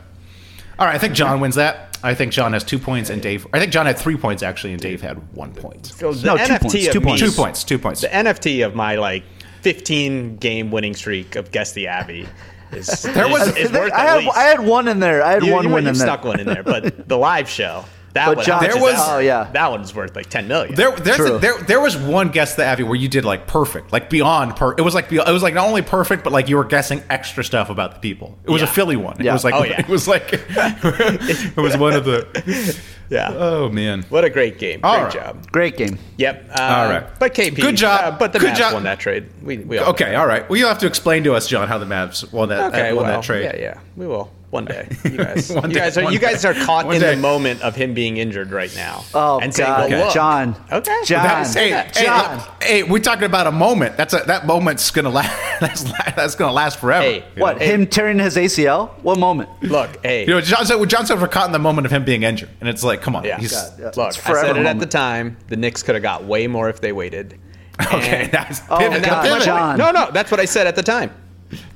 All 0.80 0.86
right, 0.86 0.96
I 0.96 0.98
think 0.98 1.14
John 1.14 1.40
wins 1.40 1.56
that. 1.56 1.98
I 2.04 2.16
think 2.16 2.32
John 2.32 2.54
has 2.54 2.64
two 2.64 2.80
points 2.80 3.10
and 3.12 3.22
Dave. 3.22 3.46
I 3.54 3.60
think 3.60 3.72
John 3.72 3.86
had 3.86 3.98
three 3.98 4.18
points 4.18 4.42
actually, 4.42 4.74
and 4.74 4.82
Dave 4.82 5.02
had 5.02 5.18
one 5.36 5.54
point. 5.54 5.86
So 5.88 6.12
the 6.14 6.26
No, 6.26 6.38
two 6.38 6.44
NFT 6.44 6.60
points, 6.62 6.88
of 6.88 6.94
two 6.94 7.00
me- 7.00 7.06
points. 7.06 7.22
Two 7.22 7.32
points. 7.32 7.64
Two 7.64 7.80
points. 7.80 8.02
The 8.02 8.08
NFT 8.08 8.66
of 8.66 8.74
my 8.76 8.96
like 8.96 9.24
15 9.62 10.38
game 10.38 10.72
winning 10.72 10.96
streak 10.96 11.36
of 11.36 11.52
guess 11.52 11.74
the 11.74 11.88
Avi 11.88 12.28
is 12.72 13.04
there 13.04 13.28
was- 13.30 13.50
is, 13.50 13.58
is 13.68 13.72
worth 13.72 13.92
I 13.94 14.00
had. 14.22 14.28
I 14.30 14.44
had 14.44 14.60
one 14.62 14.88
in 14.88 15.00
there. 15.00 15.22
I 15.24 15.34
had 15.34 15.44
you, 15.46 15.52
one 15.54 15.66
you, 15.68 15.70
win 15.74 15.84
you 15.84 15.90
in 15.92 15.96
there. 15.98 16.08
stuck 16.08 16.24
one 16.24 16.40
in 16.40 16.48
there, 16.48 16.64
but 16.64 17.08
the 17.08 17.18
live 17.18 17.48
show 17.48 17.86
that 18.14 18.26
But 18.28 18.38
one, 18.38 18.46
John- 18.46 18.60
how 18.60 18.68
much 18.68 18.74
There 18.76 18.78
is 18.90 18.98
was- 18.98 19.08
Oh, 19.10 19.20
yeah. 19.20 19.50
that 19.54 19.72
one's 19.72 19.94
worth 19.96 20.16
like 20.16 20.30
10 20.30 20.48
million. 20.48 20.76
There, 20.76 20.92
there's 20.92 21.20
a, 21.20 21.38
there, 21.38 21.58
there 21.60 21.80
was 21.80 21.96
one 21.98 22.30
guess 22.30 22.56
the 22.56 22.68
Avi 22.68 22.84
where 22.84 22.96
you 22.96 23.08
did 23.08 23.24
like 23.26 23.48
perfect, 23.48 23.92
like 23.94 24.10
beyond 24.10 24.56
per. 24.56 24.74
It 24.78 24.82
was 24.82 24.94
like 24.94 25.10
be- 25.10 25.18
it 25.18 25.28
was 25.32 25.44
like 25.44 25.54
not 25.54 25.68
only 25.68 25.82
perfect, 25.82 26.24
but 26.24 26.34
like 26.34 26.50
you 26.50 26.58
were 26.58 26.66
guessing 26.66 27.04
extra 27.10 27.44
stuff 27.44 27.70
about 27.70 27.94
the 27.94 28.00
people. 28.00 28.38
It 28.44 28.50
was 28.52 28.62
a 28.62 28.68
Philly 28.68 28.96
one. 28.96 29.20
It 29.26 29.32
was 29.32 29.44
like 29.44 29.54
Oh, 29.54 29.64
yeah. 29.64 29.80
it 29.80 29.88
was 29.88 30.08
like 30.08 30.30
it 30.34 31.58
was 31.58 31.78
one 31.78 31.94
of 31.94 32.06
the. 32.06 32.80
yeah. 33.10 33.30
Oh 33.34 33.70
man. 33.70 34.04
what 34.10 34.24
a 34.24 34.30
great 34.30 34.58
game. 34.58 34.82
Great 34.82 34.90
All 34.90 35.04
right. 35.04 35.14
job. 35.14 35.52
Great 35.52 35.78
game. 35.78 35.98
Yep. 36.18 36.50
Uh, 36.58 36.62
All 36.62 36.90
right. 36.90 37.20
But 37.20 37.34
KP. 37.34 37.56
Good 37.56 37.78
job. 37.78 38.14
uh, 38.14 38.18
but 38.18 38.34
the 38.34 38.40
Good 38.40 38.54
Mavs 38.54 38.58
job. 38.58 38.74
won 38.74 38.84
that 38.84 39.00
trade. 39.00 39.28
We, 39.42 39.58
we 39.60 39.78
all 39.78 39.90
Okay, 39.92 40.16
all 40.16 40.28
right. 40.28 40.48
Well, 40.50 40.58
you'll 40.58 40.70
have 40.70 40.80
to 40.80 40.88
explain 40.88 41.24
to 41.26 41.34
us, 41.34 41.48
John, 41.48 41.68
how 41.68 41.78
the 41.78 41.86
Mavs 41.86 42.32
won 42.32 42.50
that, 42.50 42.74
Okay, 42.74 42.94
won 42.94 43.06
well, 43.06 43.16
that 43.16 43.24
trade. 43.26 43.44
yeah, 43.44 43.56
yeah, 43.58 43.80
we 43.96 44.08
will 44.08 44.32
one 44.52 44.66
day. 44.66 44.88
You 45.04 45.18
guys, 45.18 45.52
One 45.52 45.70
you 45.72 45.74
day, 45.76 45.80
guys 45.82 45.98
are 45.98 46.04
one 46.04 46.14
you 46.14 46.20
guys 46.20 46.46
are 46.46 46.54
caught 46.54 46.86
in 46.94 47.02
day. 47.02 47.16
the 47.16 47.22
moment 47.22 47.62
of 47.62 47.76
him 47.76 47.94
being 47.94 48.18
injured 48.18 48.52
right 48.52 48.74
now. 48.76 49.04
Oh, 49.14 49.40
and 49.40 49.54
saying, 49.54 49.68
God. 49.68 49.90
well, 49.90 50.06
look. 50.06 50.14
John. 50.14 50.56
Okay, 50.72 51.00
John. 51.06 51.24
That's- 51.24 51.54
hey, 51.54 51.72
hey, 51.72 51.90
John. 52.06 52.38
look, 52.38 52.64
hey, 52.64 52.84
we're 52.84 53.00
talking 53.00 53.24
about 53.24 53.48
a 53.48 53.52
moment. 53.52 53.98
That's 53.98 54.14
a, 54.14 54.20
that 54.28 54.46
moment's 54.46 54.90
gonna 54.92 55.10
last. 55.10 55.32
That's, 55.62 55.84
that's 56.16 56.36
gonna 56.36 56.54
last 56.54 56.80
forever. 56.80 57.04
Hey, 57.04 57.24
What? 57.38 57.60
know? 57.60 57.66
Him 57.66 57.86
tearing 57.88 58.18
his 58.20 58.36
ACL? 58.36 58.90
What 59.04 59.20
moment? 59.20 59.50
Look, 59.62 60.04
hey, 60.04 60.22
You 60.22 60.32
know, 60.34 60.42
John 60.42 60.66
said, 60.66 60.84
John 60.90 61.06
said 61.06 61.22
we're 61.22 61.28
caught 61.28 61.46
in 61.46 61.52
the 61.52 61.60
moment 61.60 61.86
of 61.86 61.92
him 61.92 62.04
being 62.04 62.24
injured, 62.24 62.50
and 62.60 62.68
it's 62.70 62.84
like, 62.84 63.02
come 63.02 63.16
on, 63.16 63.24
Yeah. 63.24 63.38
he's 63.40 63.52
God, 63.52 63.74
yeah. 63.80 63.86
look. 63.96 64.10
It's 64.10 64.18
I 64.18 64.22
forever 64.22 64.48
said 64.48 64.58
it 64.58 64.66
at 64.66 64.80
the 64.80 64.86
time. 64.88 65.38
The 65.50 65.58
Knicks 65.58 65.84
could 65.84 65.94
have 65.96 66.02
got 66.02 66.24
way 66.26 66.48
more 66.48 66.68
if 66.70 66.82
they 66.82 66.92
waited. 66.92 67.38
okay. 67.94 68.24
And- 68.24 68.32
That's 68.32 68.62
Oh, 68.70 68.80
pivot, 68.80 69.04
God, 69.04 69.24
that's 69.24 69.26
my 69.26 69.30
point. 69.34 69.44
John. 69.44 69.78
No, 69.78 69.92
no, 69.92 70.12
that's 70.12 70.32
what 70.32 70.40
I 70.40 70.46
said 70.46 70.66
at 70.68 70.76
the 70.76 70.84
time. 70.84 71.12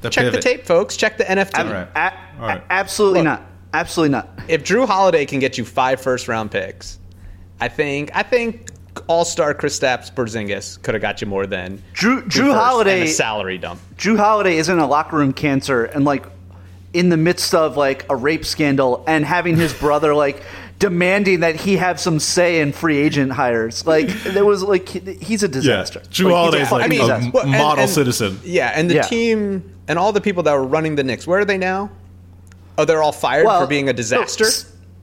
The 0.01 0.09
Check 0.09 0.31
the 0.31 0.41
tape, 0.41 0.65
folks. 0.65 0.95
Check 0.97 1.17
the 1.17 1.23
NFT. 1.25 1.59
All 1.59 1.65
right. 1.71 1.87
A- 1.95 2.13
All 2.41 2.47
right. 2.47 2.61
a- 2.61 2.73
absolutely 2.73 3.19
Look. 3.19 3.25
not. 3.25 3.41
Absolutely 3.73 4.11
not. 4.11 4.29
If 4.47 4.63
Jrue 4.63 4.87
Holiday 4.87 5.25
can 5.25 5.39
get 5.39 5.57
you 5.57 5.65
five 5.65 5.99
first 6.01 6.27
round 6.27 6.51
picks, 6.51 6.97
I 7.59 7.67
think 7.67 8.09
I 8.13 8.23
think 8.23 8.69
All 9.07 9.25
Star 9.25 9.53
Kristaps 9.53 10.13
Porzingis 10.13 10.81
could 10.81 10.93
have 10.93 11.01
got 11.01 11.19
you 11.21 11.27
more 11.27 11.45
than 11.45 11.81
Jrue 11.93 12.21
two 12.31 12.41
Jrue 12.43 12.53
Holiday 12.53 13.01
and 13.01 13.09
a 13.09 13.11
salary 13.11 13.57
dump. 13.57 13.81
Jrue 13.97 14.17
Holiday 14.17 14.57
isn't 14.57 14.79
a 14.79 14.87
locker 14.87 15.17
room 15.17 15.33
cancer, 15.33 15.85
and 15.85 16.05
like 16.05 16.25
in 16.93 17.09
the 17.09 17.17
midst 17.17 17.53
of 17.53 17.75
like 17.75 18.05
a 18.09 18.15
rape 18.15 18.45
scandal 18.45 19.03
and 19.07 19.25
having 19.25 19.57
his 19.57 19.73
brother 19.73 20.15
like 20.15 20.41
demanding 20.79 21.39
that 21.41 21.55
he 21.55 21.77
have 21.77 21.99
some 21.99 22.19
say 22.19 22.59
in 22.59 22.71
free 22.73 22.97
agent 22.97 23.31
hires. 23.31 23.85
Like 23.85 24.07
there 24.23 24.45
was 24.45 24.63
like 24.63 24.87
he- 24.89 25.13
he's 25.21 25.43
a 25.43 25.47
disaster. 25.47 25.99
Jrue 26.01 26.25
he's 26.25 26.33
Holiday's 26.33 26.69
fucking 26.69 26.89
like 26.89 26.99
a 26.99 27.01
disaster. 27.01 27.31
Well, 27.33 27.43
and- 27.43 27.51
model 27.51 27.83
and- 27.83 27.89
citizen. 27.91 28.39
Yeah, 28.43 28.71
and 28.75 28.89
the 28.89 28.95
Yeah. 28.95 29.01
team 29.03 29.73
and 29.87 29.97
all 29.99 30.11
the 30.11 30.21
people 30.21 30.43
that 30.43 30.53
were 30.53 30.63
running 30.65 30.95
the 30.95 31.03
Knicks, 31.03 31.25
where 31.27 31.39
are 31.39 31.45
they 31.45 31.57
now? 31.57 31.89
Oh, 32.77 32.83
they're 32.85 33.01
all 33.03 33.11
fired 33.13 33.45
Well, 33.45 33.61
for 33.61 33.67
being 33.67 33.87
a 33.87 33.93
disaster. 33.93 34.45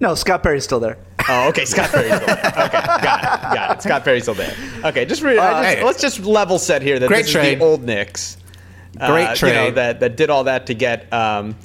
No, 0.01 0.09
no, 0.11 0.15
Scott 0.15 0.43
Perry's 0.43 0.65
still 0.65 0.81
there. 0.81 0.99
Oh, 1.29 1.49
okay. 1.49 1.65
Scott 1.65 1.91
Perry's 1.91 2.15
still 2.17 2.27
there. 2.27 2.37
Okay, 2.53 2.81
got 2.83 3.21
it. 3.23 3.55
Got 3.55 3.77
it. 3.79 3.83
Scott 3.83 4.05
Perry's 4.05 4.23
still 4.25 4.35
there. 4.35 4.55
Okay, 4.85 5.05
just, 5.07 5.23
re- 5.23 5.39
I 5.39 5.63
just 5.63 5.77
hey. 5.79 5.85
let's 5.85 6.01
just 6.03 6.21
level 6.21 6.59
set 6.59 6.83
here 6.83 6.99
that 6.99 7.07
Great 7.07 7.19
this 7.21 7.29
is 7.29 7.33
trade. 7.33 7.61
the 7.61 7.65
old 7.65 7.83
Knicks. 7.83 8.37
Great 8.97 9.03
uh, 9.09 9.11
You 9.11 9.25
know, 9.25 9.35
trade. 9.35 9.75
that 9.77 10.01
that 10.01 10.17
did 10.17 10.29
all 10.29 10.45
that 10.45 10.67
to 10.67 10.75
get 10.75 11.11
um, 11.15 11.57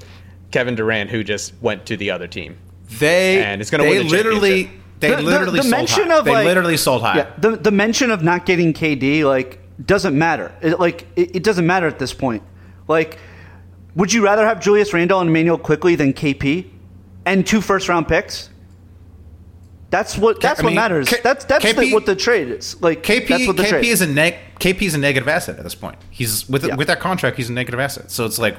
Kevin 0.51 0.75
Durant, 0.75 1.09
who 1.09 1.23
just 1.25 1.53
went 1.61 1.85
to 1.87 1.97
the 1.97 2.11
other 2.11 2.27
team. 2.27 2.57
They 2.99 3.43
And 3.43 3.61
it's 3.61 3.69
gonna 3.69 3.83
they 3.83 3.89
win 3.99 4.07
the 4.07 4.13
literally 4.13 4.71
they 4.99 5.09
The- 5.11 5.15
the- 5.17 5.21
literally 5.21 5.57
the 5.59 5.63
sold 5.63 5.71
mention 5.71 6.07
high. 6.09 6.17
of, 6.17 6.25
they 6.25 6.31
like- 6.31 6.45
literally 6.45 6.77
sold 6.77 7.01
high. 7.01 7.17
Yeah, 7.17 7.27
the 7.37 7.51
the 7.57 7.71
mention 7.71 8.09
of 8.11 8.23
not 8.23 8.45
getting 8.45 8.73
KD 8.73 9.23
like 9.25 9.59
doesn't 9.85 10.17
matter. 10.17 10.51
It, 10.61 10.79
like 10.79 11.05
it, 11.15 11.35
it 11.37 11.43
doesn't 11.43 11.67
matter 11.67 11.85
at 11.87 11.99
this 11.99 12.13
point. 12.13 12.43
Like, 12.87 13.19
would 13.95 14.11
you 14.13 14.23
rather 14.23 14.45
have 14.45 14.59
Julius 14.59 14.93
Randle 14.93 15.19
and 15.19 15.29
Immanuel 15.29 15.57
Quickley 15.57 15.95
than 15.95 16.13
KP 16.13 16.65
and 17.25 17.45
two 17.45 17.61
first 17.61 17.89
round 17.89 18.07
picks? 18.07 18.49
That's 19.89 20.17
what 20.17 20.41
that's 20.41 20.59
I 20.59 20.63
what 20.63 20.73
matters. 20.73 21.07
K- 21.09 21.19
that's 21.23 21.45
that's 21.45 21.63
the, 21.73 21.93
what 21.93 22.05
the 22.05 22.15
trade 22.15 22.49
is. 22.49 22.81
Like 22.81 23.03
KP 23.03 23.27
that's 23.27 23.47
what 23.47 23.55
the 23.57 23.63
KP 23.63 23.69
trade 23.69 23.85
is 23.85 24.01
a 24.01 24.07
neg 24.07 24.35
KP 24.59 24.81
is 24.81 24.95
a 24.95 24.97
negative 24.97 25.27
asset 25.29 25.57
at 25.57 25.63
this 25.63 25.75
point. 25.75 25.97
He's 26.09 26.47
with 26.49 26.65
Yeah. 26.65 26.75
with 26.75 26.87
that 26.87 26.99
contract. 26.99 27.37
He's 27.37 27.49
a 27.49 27.53
negative 27.53 27.79
asset. 27.79 28.11
So 28.11 28.25
it's 28.25 28.37
like 28.39 28.57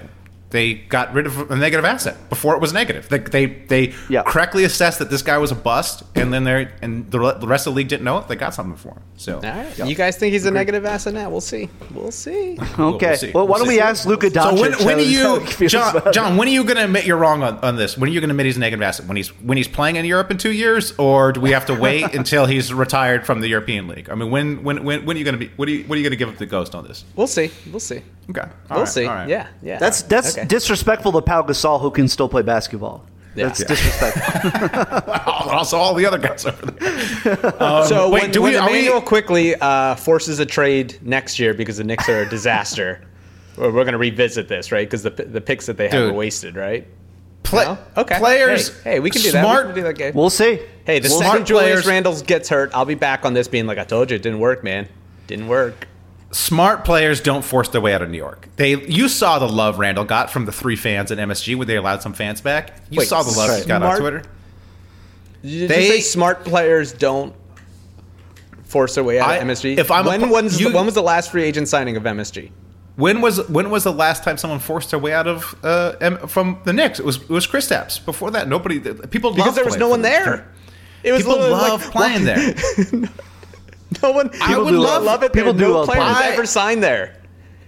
they 0.50 0.72
got 0.74 1.12
rid 1.12 1.26
of 1.26 1.50
a 1.50 1.56
negative 1.56 1.84
asset 1.84 2.16
before 2.30 2.54
it 2.54 2.60
was 2.60 2.72
negative. 2.72 3.08
They 3.10 3.18
they, 3.18 3.46
they 3.46 3.94
Yeah. 4.08 4.22
correctly 4.22 4.64
assessed 4.64 4.98
that 5.00 5.10
this 5.10 5.20
guy 5.22 5.36
was 5.38 5.52
a 5.52 5.54
bust, 5.54 6.04
and 6.14 6.32
then 6.32 6.44
they 6.44 6.68
and 6.80 7.10
the, 7.10 7.32
the 7.34 7.46
rest 7.46 7.66
of 7.66 7.74
the 7.74 7.76
league 7.76 7.88
didn't 7.88 8.04
know 8.04 8.16
it. 8.18 8.28
They 8.28 8.36
got 8.36 8.54
something 8.54 8.76
for 8.76 8.90
him. 8.94 9.02
So 9.16 9.36
All 9.36 9.40
right. 9.42 9.78
You 9.78 9.94
guys 9.94 10.16
think 10.16 10.32
he's 10.32 10.46
a 10.46 10.50
negative 10.50 10.84
asset 10.86 11.12
now? 11.12 11.28
We'll 11.28 11.40
see. 11.42 11.68
We'll 11.92 12.10
see. 12.12 12.56
Okay. 12.78 13.06
we'll 13.08 13.16
see. 13.16 13.30
Well, 13.32 13.46
why 13.46 13.56
We'll 13.56 13.58
don't 13.64 13.68
see. 13.68 13.74
we 13.74 13.80
ask 13.80 14.06
Luka 14.06 14.30
So 14.30 14.40
Doncic? 14.40 14.60
when, 14.60 14.74
uh, 14.74 14.78
when 14.78 14.98
how- 14.98 15.36
are 15.36 15.40
you, 15.60 15.68
John? 15.68 16.12
John, 16.12 16.36
when 16.36 16.48
are 16.48 16.50
you 16.52 16.62
going 16.64 16.76
to 16.76 16.84
admit 16.84 17.04
you're 17.06 17.16
wrong 17.18 17.42
on, 17.42 17.58
on 17.58 17.76
this? 17.76 17.98
When 17.98 18.08
are 18.08 18.12
you 18.12 18.20
going 18.20 18.28
to 18.28 18.32
admit 18.32 18.46
he's 18.46 18.56
a 18.56 18.60
negative 18.60 18.82
asset? 18.82 19.06
When 19.06 19.16
he's 19.16 19.28
when 19.42 19.56
he's 19.58 19.68
playing 19.68 19.96
in 19.96 20.04
Europe 20.04 20.30
in 20.30 20.38
two 20.38 20.52
years, 20.52 20.92
or 20.98 21.32
do 21.32 21.40
we 21.40 21.50
have 21.50 21.66
to 21.66 21.74
wait 21.74 22.14
until 22.14 22.46
he's 22.46 22.72
retired 22.72 23.26
from 23.26 23.40
the 23.40 23.48
European 23.48 23.86
League? 23.88 24.08
I 24.08 24.14
mean, 24.14 24.30
when 24.30 24.62
when 24.62 24.84
when, 24.84 25.04
when 25.04 25.16
are 25.16 25.18
you 25.18 25.24
going 25.24 25.38
to 25.38 25.44
be? 25.46 25.50
What 25.56 25.68
are 25.68 25.72
you 25.72 25.84
what 25.84 25.96
are 25.96 25.98
you 25.98 26.04
going 26.04 26.12
to 26.12 26.16
give 26.16 26.28
up 26.28 26.36
the 26.38 26.46
ghost 26.46 26.74
on 26.74 26.86
this? 26.86 27.04
We'll 27.16 27.26
see. 27.26 27.50
We'll 27.70 27.80
see. 27.80 28.02
Okay, 28.30 28.42
All 28.42 28.48
we'll 28.70 28.78
right, 28.80 28.88
see. 28.88 29.06
all 29.06 29.14
right. 29.14 29.28
Yeah. 29.28 29.48
Yeah. 29.62 29.78
That's 29.78 30.02
that's 30.02 30.36
Okay. 30.36 30.37
Disrespectful 30.44 31.12
to 31.12 31.22
Pau 31.22 31.42
Gasol, 31.42 31.80
who 31.80 31.90
can 31.90 32.08
still 32.08 32.28
play 32.28 32.42
basketball. 32.42 33.04
Yeah. 33.34 33.46
That's 33.46 33.60
Yeah. 33.60 33.66
disrespectful. 33.68 35.12
also 35.52 35.76
all 35.76 35.94
the 35.94 36.06
other 36.06 36.18
guys 36.18 36.44
over 36.44 36.66
there. 36.66 37.62
Um, 37.62 37.86
so 37.86 38.10
wait, 38.10 38.22
when, 38.22 38.30
do 38.30 38.42
when 38.42 38.52
we? 38.70 38.88
Are 38.88 38.94
we 38.96 39.00
Quickley 39.06 39.54
uh, 39.54 39.94
forces 39.96 40.38
a 40.38 40.46
trade 40.46 40.98
next 41.02 41.38
year 41.38 41.54
because 41.54 41.76
the 41.76 41.84
Knicks 41.84 42.08
are 42.08 42.22
a 42.22 42.28
disaster, 42.28 43.00
we're 43.56 43.70
going 43.72 43.92
to 43.92 43.98
revisit 43.98 44.48
this, 44.48 44.72
right? 44.72 44.86
Because 44.88 45.02
the 45.02 45.10
the 45.10 45.40
picks 45.40 45.66
that 45.66 45.76
they 45.76 45.88
have 45.88 46.10
are 46.10 46.12
wasted, 46.12 46.56
right? 46.56 46.86
play, 47.44 47.64
No? 47.64 47.78
Okay. 47.96 48.18
players? 48.18 48.76
Hey, 48.82 48.92
hey, 48.94 49.00
we 49.00 49.08
can 49.10 49.22
do 49.22 49.32
that. 49.32 49.44
We 49.44 49.62
can 49.68 49.74
do 49.74 49.82
that 49.84 49.96
game. 49.96 50.12
we'll 50.14 50.28
see. 50.28 50.60
hey, 50.84 50.98
the 50.98 51.08
smart 51.08 51.32
second 51.32 51.46
Julius 51.46 51.64
players- 51.82 51.86
Randle 51.86 52.20
gets 52.20 52.48
hurt, 52.50 52.70
I'll 52.74 52.84
be 52.84 52.94
back 52.94 53.24
on 53.24 53.32
this 53.32 53.48
being 53.48 53.66
like, 53.66 53.78
I 53.78 53.84
told 53.84 54.10
you 54.10 54.16
it 54.16 54.22
didn't 54.22 54.40
work, 54.40 54.62
man. 54.62 54.86
Didn't 55.28 55.48
work. 55.48 55.87
Smart 56.30 56.84
players 56.84 57.20
don't 57.22 57.42
force 57.42 57.68
their 57.70 57.80
way 57.80 57.94
out 57.94 58.02
of 58.02 58.10
New 58.10 58.18
York. 58.18 58.48
They 58.56 58.74
you 58.86 59.08
saw 59.08 59.38
the 59.38 59.48
love 59.48 59.78
Randle 59.78 60.04
got 60.04 60.30
from 60.30 60.44
the 60.44 60.52
three 60.52 60.76
fans 60.76 61.10
at 61.10 61.16
MSG 61.18 61.56
when 61.56 61.66
they 61.66 61.76
allowed 61.76 62.02
some 62.02 62.12
fans 62.12 62.40
back. 62.42 62.76
You 62.90 62.98
Wait, 62.98 63.08
saw 63.08 63.22
the 63.22 63.30
love 63.36 63.58
he 63.58 63.66
got 63.66 63.82
on 63.82 63.98
Twitter. 63.98 64.22
Did 65.42 65.68
They- 65.70 65.86
you 65.86 65.92
say 65.92 66.00
smart 66.00 66.44
players 66.44 66.92
don't 66.92 67.34
force 68.64 68.94
their 68.96 69.04
way 69.04 69.18
out 69.18 69.30
I- 69.30 69.36
of 69.36 69.44
MSG? 69.48 69.78
if 69.78 69.90
I'm 69.90 70.04
when, 70.04 70.20
pl- 70.20 70.28
when's 70.30 70.60
you- 70.60 70.68
the, 70.70 70.76
when 70.76 70.84
was 70.84 70.94
the 70.94 71.02
last 71.02 71.30
free 71.30 71.44
agent 71.44 71.68
signing 71.68 71.96
of 71.96 72.02
MSG? 72.02 72.50
When 72.96 73.20
was 73.22 73.48
when 73.48 73.70
was 73.70 73.84
the 73.84 73.92
last 73.92 74.24
time 74.24 74.36
someone 74.36 74.58
forced 74.58 74.90
their 74.90 74.98
way 74.98 75.14
out 75.14 75.28
of 75.28 75.54
uh, 75.62 75.92
M- 76.00 76.18
from 76.26 76.58
the 76.64 76.72
Knicks? 76.72 76.98
It 76.98 77.06
was 77.06 77.16
it 77.18 77.30
was 77.30 77.46
Kristaps. 77.46 78.04
Before 78.04 78.30
that, 78.32 78.48
nobody 78.48 78.80
people 78.80 79.30
Because 79.30 79.46
loved 79.46 79.56
there 79.56 79.64
was 79.64 79.76
no 79.76 79.88
one 79.88 80.02
there. 80.02 80.50
It 81.04 81.12
was 81.12 81.22
People 81.22 81.38
literally 81.38 81.52
love 81.62 81.82
like, 81.84 81.92
playing 81.92 82.24
there. 82.24 82.54
No 84.02 84.12
one. 84.12 84.30
I 84.40 84.48
people 84.48 84.64
would 84.64 84.70
do 84.72 84.78
love- 84.80 85.02
love 85.02 85.22
it. 85.22 85.32
people 85.32 85.52
there. 85.52 85.66
do 85.66 85.72
no 85.72 85.78
love 85.80 85.86
player 85.88 86.00
has 86.02 86.16
playing. 86.18 86.32
ever 86.34 86.46
signed 86.46 86.82
there. 86.82 87.14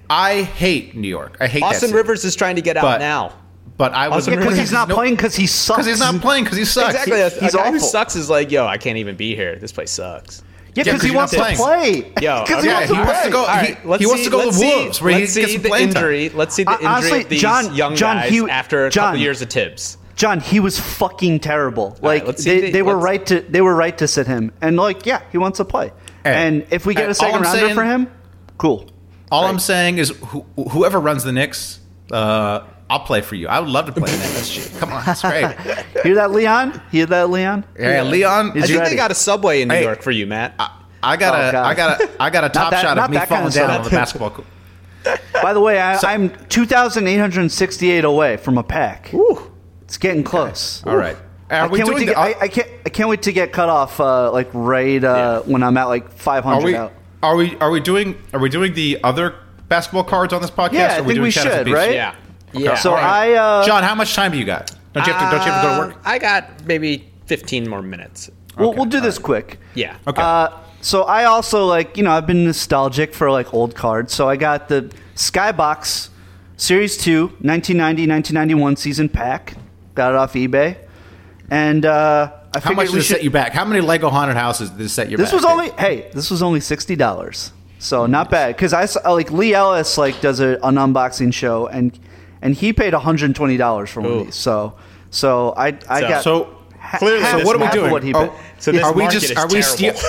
I 0.09 0.43
hate 0.43 0.95
New 0.97 1.09
York. 1.09 1.37
I 1.41 1.47
hate 1.47 1.63
Austin 1.63 1.89
city. 1.89 1.95
Rivers 1.95 2.25
is 2.25 2.35
trying 2.37 2.57
to 2.57 2.63
get 2.63 2.77
out 2.77 2.83
But- 2.83 2.99
now. 2.99 3.33
But 3.79 3.95
I 3.95 4.09
was 4.09 4.27
Because 4.29 4.59
he's 4.59 4.73
not 4.73 4.89
no- 4.89 4.95
playing 4.95 5.15
because 5.17 5.35
he 5.35 5.47
sucks. 5.47 5.79
Because 5.79 5.87
he's 5.87 6.01
not 6.01 6.21
playing 6.21 6.45
because 6.45 6.59
he 6.59 6.67
sucks. 6.67 6.91
Exactly. 6.91 7.21
A, 7.23 7.31
he's 7.31 7.55
a 7.55 7.57
guy 7.57 7.71
who 7.71 7.77
awful. 7.77 7.89
sucks 7.89 8.15
is 8.15 8.29
like, 8.29 8.51
yo, 8.51 8.67
I 8.67 8.77
can't 8.77 8.99
even 8.99 9.17
be 9.17 9.35
here. 9.35 9.57
This 9.57 9.73
place 9.73 9.91
sucks. 9.91 10.43
Yeah, 10.75 10.85
Yeah, 10.87 10.99
he 10.99 11.11
wants 11.13 11.33
to 11.33 11.39
not 11.39 11.55
play. 11.55 12.13
Yo, 12.21 12.45
'Cause 12.45 12.59
okay. 12.59 12.67
Yeah, 12.67 12.87
he 12.87 12.93
wants 12.93 13.23
to 13.23 13.31
go. 13.31 13.41
All 13.41 13.47
right, 13.47 13.79
he, 13.81 13.89
let's 13.89 14.07
wants 14.07 14.25
to 14.25 14.31
go 14.31 14.41
to 14.41 14.45
let's 14.49 14.59
the 14.59 14.65
see- 14.69 14.77
Wolves, 14.85 15.01
where 15.03 15.13
he 15.15 15.21
let's 15.21 15.35
gets 15.35 15.51
see 15.53 15.57
the 15.57 15.69
playing 15.71 15.89
time. 15.95 15.97
injury. 16.05 16.29
Let's 16.29 16.55
see 16.55 16.65
the 16.65 16.73
injury 16.73 16.87
honestly, 16.87 17.21
of 17.23 17.29
these 17.31 17.41
John- 17.41 17.75
young 17.75 17.97
John, 17.97 18.17
guys 18.19 18.31
he- 18.31 18.51
after 18.51 18.87
a 18.87 18.91
John. 18.91 19.05
couple 19.07 19.21
years 19.21 19.41
of 19.43 19.49
Thibs. 19.49 19.97
John, 20.15 20.41
he 20.41 20.61
was 20.61 20.79
fucking 20.79 21.41
terrible. 21.41 21.97
Like 22.03 22.27
let's 22.27 22.45
they, 22.45 22.61
the- 22.61 22.71
they 22.73 22.83
were 22.83 22.99
right 22.99 23.25
to 23.27 23.41
they 23.49 23.63
were 23.63 23.75
right 23.75 23.97
to 23.97 24.07
sit 24.07 24.27
him, 24.27 24.53
and 24.61 24.77
like 24.77 25.07
yeah, 25.07 25.23
he 25.33 25.39
wants 25.39 25.57
to 25.57 25.65
play. 25.65 25.91
Hey, 26.25 26.47
and 26.47 26.67
if 26.71 26.87
we 26.87 26.95
get 26.95 27.05
hey, 27.05 27.11
a 27.11 27.15
second 27.15 27.37
I'm 27.37 27.43
rounder 27.43 27.59
saying- 27.61 27.75
for 27.75 27.85
him, 27.85 28.11
cool. 28.59 28.87
All 29.33 29.45
I'm 29.45 29.59
saying 29.61 29.99
is, 29.99 30.11
who, 30.11 30.45
whoever 30.71 30.99
runs 30.99 31.23
the 31.23 31.31
Knicks, 31.33 31.79
uh, 32.11 32.61
I'll 32.91 33.01
play 33.05 33.21
for 33.21 33.37
you. 33.37 33.47
I 33.47 33.61
would 33.61 33.69
love 33.69 33.87
to 33.87 33.93
play 33.93 34.13
in 34.13 34.19
MSG. 34.19 34.81
Come 34.81 34.93
on, 34.93 35.05
it's 35.09 35.23
great. 35.23 35.47
Hear 36.03 36.17
that, 36.17 36.33
Leon? 36.33 36.83
Hear 36.91 37.07
that, 37.07 37.31
Leon? 37.31 37.65
Yeah, 37.79 38.03
Leon. 38.03 38.53
He's 38.55 38.65
I 38.65 38.67
think 38.67 38.79
ready. 38.81 38.91
they 38.91 38.97
got 38.97 39.13
a 39.13 39.15
subway 39.15 39.63
in 39.63 39.69
New 39.69 39.75
Hey. 39.77 39.83
York 39.85 40.03
for 40.03 40.11
you, 40.11 40.27
Matt. 40.27 40.55
I 41.03 41.17
got 41.17 41.35
Oh, 41.35 41.49
a, 41.49 41.53
God. 41.53 41.65
I 41.65 41.75
got 41.75 42.01
a, 42.01 42.11
I 42.21 42.31
got 42.31 42.45
a 42.45 42.49
top 42.51 42.71
that- 42.73 42.83
shot 42.83 42.99
of 42.99 43.09
me 43.09 43.17
that 43.19 43.29
kind 43.29 43.39
falling 43.41 43.47
of 43.47 43.55
down 43.55 43.71
on 43.71 43.85
the 43.85 43.91
basketball 43.91 44.31
court. 44.31 44.49
By 45.43 45.53
the 45.53 45.61
way, 45.61 45.79
I, 45.81 45.97
I'm 46.13 46.31
2,868 46.49 48.05
away 48.05 48.37
from 48.37 48.59
a 48.59 48.63
pack. 48.65 49.11
It's 49.83 49.97
getting 49.97 50.25
close. 50.25 50.85
All 50.85 50.97
right. 50.97 51.17
Are 51.51 51.65
I 51.65 51.67
we 51.67 51.79
can't, 51.79 51.89
wait 51.89 51.95
doing 51.97 52.07
to 52.09 52.13
the- 52.13 52.15
get, 52.15 52.19
I, 52.19 52.35
I 52.45 52.49
can't. 52.49 52.69
I 52.87 52.89
can't 52.91 53.09
wait 53.09 53.23
to 53.23 53.33
get 53.33 53.53
cut 53.53 53.69
off. 53.69 53.99
Uh, 54.01 54.31
like 54.33 54.49
right 54.53 55.03
uh, 55.03 55.43
when 55.43 55.63
I'm 55.63 55.77
at 55.77 55.85
like 55.85 56.11
500 56.13 56.57
Are 56.61 56.65
we, 56.65 56.77
out. 56.77 56.93
are 57.23 57.37
we, 57.37 57.57
are 57.59 57.71
we 57.71 57.81
doing, 57.81 58.17
are 58.33 58.41
we 58.41 58.49
doing 58.49 58.73
the 58.75 58.99
other 59.03 59.35
basketball 59.69 60.05
cards 60.05 60.33
on 60.33 60.41
this 60.43 60.51
podcast? 60.51 60.73
Yeah, 60.75 60.95
I 60.95 60.99
or 60.99 61.01
are 61.01 61.03
we 61.03 61.07
think 61.07 61.15
doing 61.17 61.23
we 61.23 61.31
should, 61.31 61.69
right? 61.69 61.93
yeah. 61.95 62.15
Okay, 62.55 62.65
Yeah. 62.65 62.75
So 62.77 62.91
all 62.91 62.97
right. 62.97 63.33
I. 63.33 63.35
Uh, 63.35 63.67
John, 63.67 63.83
how 63.83 63.95
much 63.95 64.15
time 64.15 64.33
do 64.33 64.39
you 64.39 64.45
got? 64.45 64.75
Don't 64.93 65.07
you 65.07 65.13
have 65.13 65.31
to, 65.31 65.37
don't 65.37 65.47
you 65.47 65.53
have 65.53 65.63
to 65.63 65.69
go 65.69 65.75
to 65.83 65.89
work? 65.95 65.97
Uh, 66.05 66.09
I 66.09 66.19
got 66.19 66.65
maybe 66.67 67.09
15 67.27 67.69
more 67.69 67.81
minutes. 67.83 68.31
we'll, 68.59 68.73
we'll 68.75 68.85
do 68.87 69.01
this 69.01 69.19
quick. 69.19 69.59
Yeah. 69.75 69.97
Okay. 70.07 70.21
Uh, 70.23 70.49
so 70.81 71.03
I 71.05 71.25
also 71.25 71.67
like 71.67 71.97
you 71.97 72.03
know 72.03 72.11
I've 72.11 72.27
been 72.27 72.45
nostalgic 72.45 73.13
for 73.15 73.31
like 73.31 73.53
old 73.55 73.75
cards. 73.75 74.13
So 74.15 74.29
I 74.29 74.37
got 74.37 74.69
the 74.69 74.91
SkyBox 75.15 76.09
Series 76.57 76.97
2 76.97 77.29
1990-1991 77.43 78.79
season 78.79 79.09
pack. 79.09 79.55
Got 79.95 80.11
it 80.13 80.17
off 80.17 80.33
eBay, 80.35 80.77
and 81.51 81.85
uh, 81.85 82.33
I 82.55 82.59
How 82.61 82.73
much 82.73 82.87
did 82.87 82.95
we 82.95 83.01
it 83.01 83.03
set 83.03 83.17
should- 83.19 83.25
you 83.25 83.31
back? 83.31 83.53
How 83.53 83.65
many 83.65 83.81
Lego 83.81 84.09
haunted 84.09 84.37
houses 84.37 84.71
did 84.71 84.81
it 84.81 84.89
set 84.89 85.11
you 85.11 85.17
This 85.17 85.31
back? 85.31 85.41
This 85.41 85.45
was 85.45 85.53
only 85.53 85.71
hey, 85.79 86.11
this 86.15 86.31
was 86.31 86.43
only 86.43 86.61
sixty 86.61 86.97
dollars, 86.97 87.53
so 87.79 88.07
not 88.07 88.31
bad. 88.31 88.57
Because 88.57 88.73
I 88.73 88.87
saw, 88.87 89.13
like 89.13 89.31
Lee 89.31 89.55
Ellis 89.55 89.99
like 89.99 90.21
does 90.21 90.41
a, 90.41 90.59
an 90.63 90.77
unboxing 90.77 91.33
show, 91.35 91.67
and 91.67 91.99
and 92.43 92.55
he 92.55 92.73
paid 92.73 92.93
one 92.93 93.03
hundred 93.03 93.27
and 93.27 93.37
twenty 93.37 93.57
dollars 93.57 93.91
for 93.91 94.01
one 94.01 94.13
of 94.13 94.25
these. 94.27 94.35
So 94.37 94.75
so 95.11 95.55
I 95.57 95.77
I 95.89 96.01
So- 96.01 96.09
got 96.09 96.23
So 96.25 96.57
ha- 96.79 96.99
clearly 96.99 97.23
half- 97.23 97.37
this 97.39 97.47
what 97.47 97.57
are 97.57 97.65
we 97.65 97.71
doing? 97.73 97.91
What 97.93 98.03
he 98.03 98.13
Are- 98.15 98.33
So 98.59 98.73
this 98.73 98.83
are 98.83 98.93
we 98.93 99.07
just 99.09 99.31
is 99.31 99.37
are 99.37 99.47
we 99.49 99.61
terrible. 99.63 100.01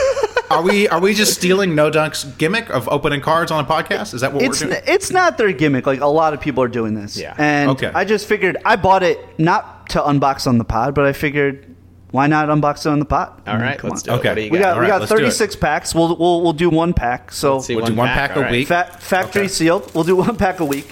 Steal, 0.51 0.59
are 0.59 0.63
we 0.63 0.87
are 0.89 0.99
we 0.99 1.13
just 1.13 1.33
stealing 1.33 1.75
No 1.75 1.89
Dunk's 1.89 2.23
gimmick 2.23 2.69
of 2.69 2.87
opening 2.89 3.21
cards 3.21 3.51
on 3.51 3.63
a 3.63 3.67
podcast? 3.67 4.13
Is 4.13 4.21
that 4.21 4.33
what 4.33 4.43
It's 4.43 4.61
we're 4.61 4.69
doing? 4.69 4.81
it's 4.85 5.11
not 5.11 5.37
their 5.37 5.51
gimmick. 5.51 5.85
Like 5.85 6.01
a 6.01 6.05
lot 6.07 6.33
of 6.33 6.41
people 6.41 6.63
are 6.63 6.67
doing 6.67 6.93
this. 6.93 7.17
Yeah. 7.17 7.35
And 7.37 7.69
Okay. 7.71 7.91
I 7.93 8.05
just 8.05 8.27
figured 8.27 8.57
I 8.65 8.75
bought 8.75 9.03
it 9.03 9.19
not 9.39 9.89
to 9.89 9.99
unbox 10.01 10.47
on 10.47 10.57
the 10.57 10.63
pod, 10.63 10.93
but 10.95 11.05
I 11.05 11.13
figured 11.13 11.67
why 12.11 12.27
not 12.27 12.49
unbox 12.49 12.85
it 12.85 12.89
on 12.89 12.99
the 12.99 13.05
pod? 13.05 13.41
All 13.47 13.57
right, 13.57 13.77
Come 13.77 13.89
let's 13.91 14.07
on. 14.07 14.19
do 14.19 14.27
it. 14.27 14.29
Okay. 14.29 14.29
What 14.29 14.35
do 14.35 14.41
you 14.43 14.51
We 14.51 14.59
got 14.59 14.75
All 14.75 14.81
we 14.81 14.87
got 14.87 14.99
let's 15.01 15.11
do 15.11 15.17
it. 15.17 15.21
36 15.21 15.55
packs. 15.55 15.95
We'll 15.95 16.15
we'll 16.17 16.41
we'll 16.41 16.53
do 16.53 16.69
one 16.69 16.93
pack. 16.93 17.31
So 17.31 17.55
Let's 17.55 17.67
see 17.67 17.75
We'll 17.75 17.85
do 17.85 17.95
one 17.95 18.07
pack 18.09 18.31
a 18.31 18.35
all 18.35 18.41
right. 18.43 18.51
week. 18.51 18.67
fa- 18.67 18.89
factory 18.99 19.43
Okay. 19.43 19.47
sealed. 19.49 19.93
We'll 19.95 20.03
do 20.03 20.15
one 20.27 20.35
pack 20.35 20.59
a 20.59 20.65
week, 20.65 20.91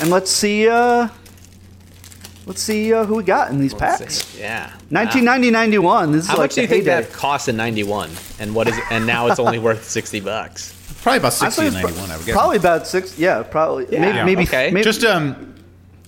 and 0.00 0.10
let's 0.10 0.30
see. 0.30 0.68
uh 0.68 1.08
Let's 2.48 2.62
see 2.62 2.92
uh, 2.94 3.04
who 3.04 3.16
we 3.16 3.22
got 3.22 3.50
in 3.50 3.60
these 3.60 3.74
Let's 3.74 3.98
packs. 4.00 4.14
see. 4.24 4.40
Yeah. 4.40 4.70
1990 4.88 5.50
91. 5.50 6.12
This 6.12 6.22
is 6.24 6.28
How 6.28 6.34
like 6.34 6.44
much 6.44 6.54
do 6.54 6.62
you 6.62 6.66
think 6.66 6.84
heyday. 6.84 7.02
that 7.02 7.12
cost 7.12 7.48
in 7.48 7.56
91? 7.56 8.10
And 8.40 8.54
what 8.54 8.66
is 8.68 8.76
it? 8.76 8.84
And 8.90 9.06
now 9.06 9.26
it's 9.26 9.38
only 9.38 9.58
worth 9.58 9.84
60 9.84 10.20
bucks. 10.20 10.74
Probably 11.02 11.18
about 11.18 11.26
I'd 11.42 11.52
sixty 11.52 11.60
say 11.60 11.66
and 11.68 11.76
pro- 11.76 11.82
ninety 11.90 12.00
one. 12.00 12.10
I 12.10 12.16
would 12.16 12.26
guess. 12.26 12.34
Probably 12.34 12.56
about 12.56 12.86
six. 12.88 13.18
Yeah, 13.18 13.42
probably. 13.44 13.86
Yeah. 13.88 14.00
Maybe. 14.00 14.16
Yeah, 14.16 14.24
maybe, 14.24 14.42
okay. 14.42 14.70
maybe 14.72 14.82
just 14.82 15.04
um 15.04 15.54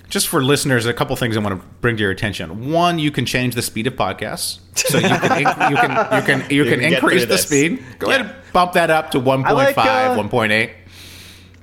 just 0.08 0.26
for 0.26 0.42
listeners 0.42 0.86
a 0.86 0.92
couple 0.92 1.14
things 1.14 1.36
i 1.36 1.40
want 1.40 1.60
to 1.60 1.66
bring 1.80 1.96
to 1.96 2.02
your 2.02 2.10
attention 2.10 2.72
one 2.72 2.98
you 2.98 3.12
can 3.12 3.24
change 3.24 3.54
the 3.54 3.62
speed 3.62 3.86
of 3.86 3.94
podcasts 3.94 4.58
so 4.76 4.98
you 4.98 5.06
can 5.06 5.20
inc- 5.20 5.70
you 5.70 5.76
can 5.76 5.90
you 5.90 6.22
can 6.26 6.50
you, 6.50 6.64
can, 6.68 6.80
can 6.80 6.92
increase 6.94 7.24
the 7.26 7.38
speed 7.38 7.80
go 8.00 8.08
ahead 8.08 8.22
and 8.22 8.34
bump 8.52 8.72
that 8.72 8.90
up 8.90 9.12
to 9.12 9.20
1.5 9.20 9.52
like, 9.54 9.78
uh, 9.78 10.16
1.8 10.16 10.72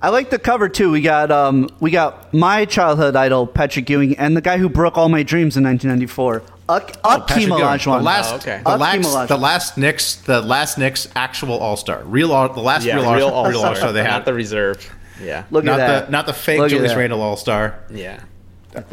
I 0.02 0.10
like 0.10 0.30
the 0.30 0.38
cover 0.39 0.70
too. 0.70 0.91
We 0.91 1.02
got 1.02 1.32
um, 1.32 1.70
we 1.80 1.89
got 1.91 2.34
my 2.34 2.66
childhood 2.66 3.16
idol 3.16 3.48
Patrick 3.48 3.89
Ewing 3.89 4.18
and 4.18 4.38
the 4.38 4.41
guy 4.41 4.58
who 4.58 4.70
broke 4.70 4.98
all 4.98 5.10
my 5.10 5.24
dreams 5.24 5.58
in 5.58 5.64
1994, 5.64 6.43
Ak- 6.70 6.98
Oh, 7.04 7.26
Akeem 7.28 7.48
Olajuwon. 7.48 7.98
The 8.00 8.04
last, 8.04 8.34
Oh, 8.34 8.36
okay. 8.38 8.62
the 8.64 8.78
last, 8.78 9.28
the 9.28 9.38
last 9.38 9.78
Knicks, 9.78 10.16
the 10.16 10.41
last 10.41 10.78
Knicks 10.78 11.08
actual 11.16 11.58
All 11.58 11.78
Star, 11.78 12.04
real, 12.04 12.32
all, 12.32 12.48
the 12.54 12.60
last 12.62 12.86
Yeah, 12.86 12.98
real, 12.98 13.12
real 13.16 13.28
all, 13.30 13.50
real 13.50 13.60
all 13.62 13.66
All 13.68 13.76
Star 13.76 13.91
they 13.91 14.04
not 14.04 14.12
had. 14.12 14.26
the 14.26 14.34
reserve. 14.36 14.88
Yeah. 15.20 15.45
Look 15.50 15.64
not 15.64 15.80
at 15.80 15.88
that. 15.88 16.06
the 16.08 16.12
not 16.12 16.26
the 16.28 16.34
fake 16.34 16.60
Look 16.60 16.70
Julius. 16.70 16.93
Randle 16.93 17.22
All 17.22 17.36
Star. 17.38 17.80
Yeah. 17.89 18.20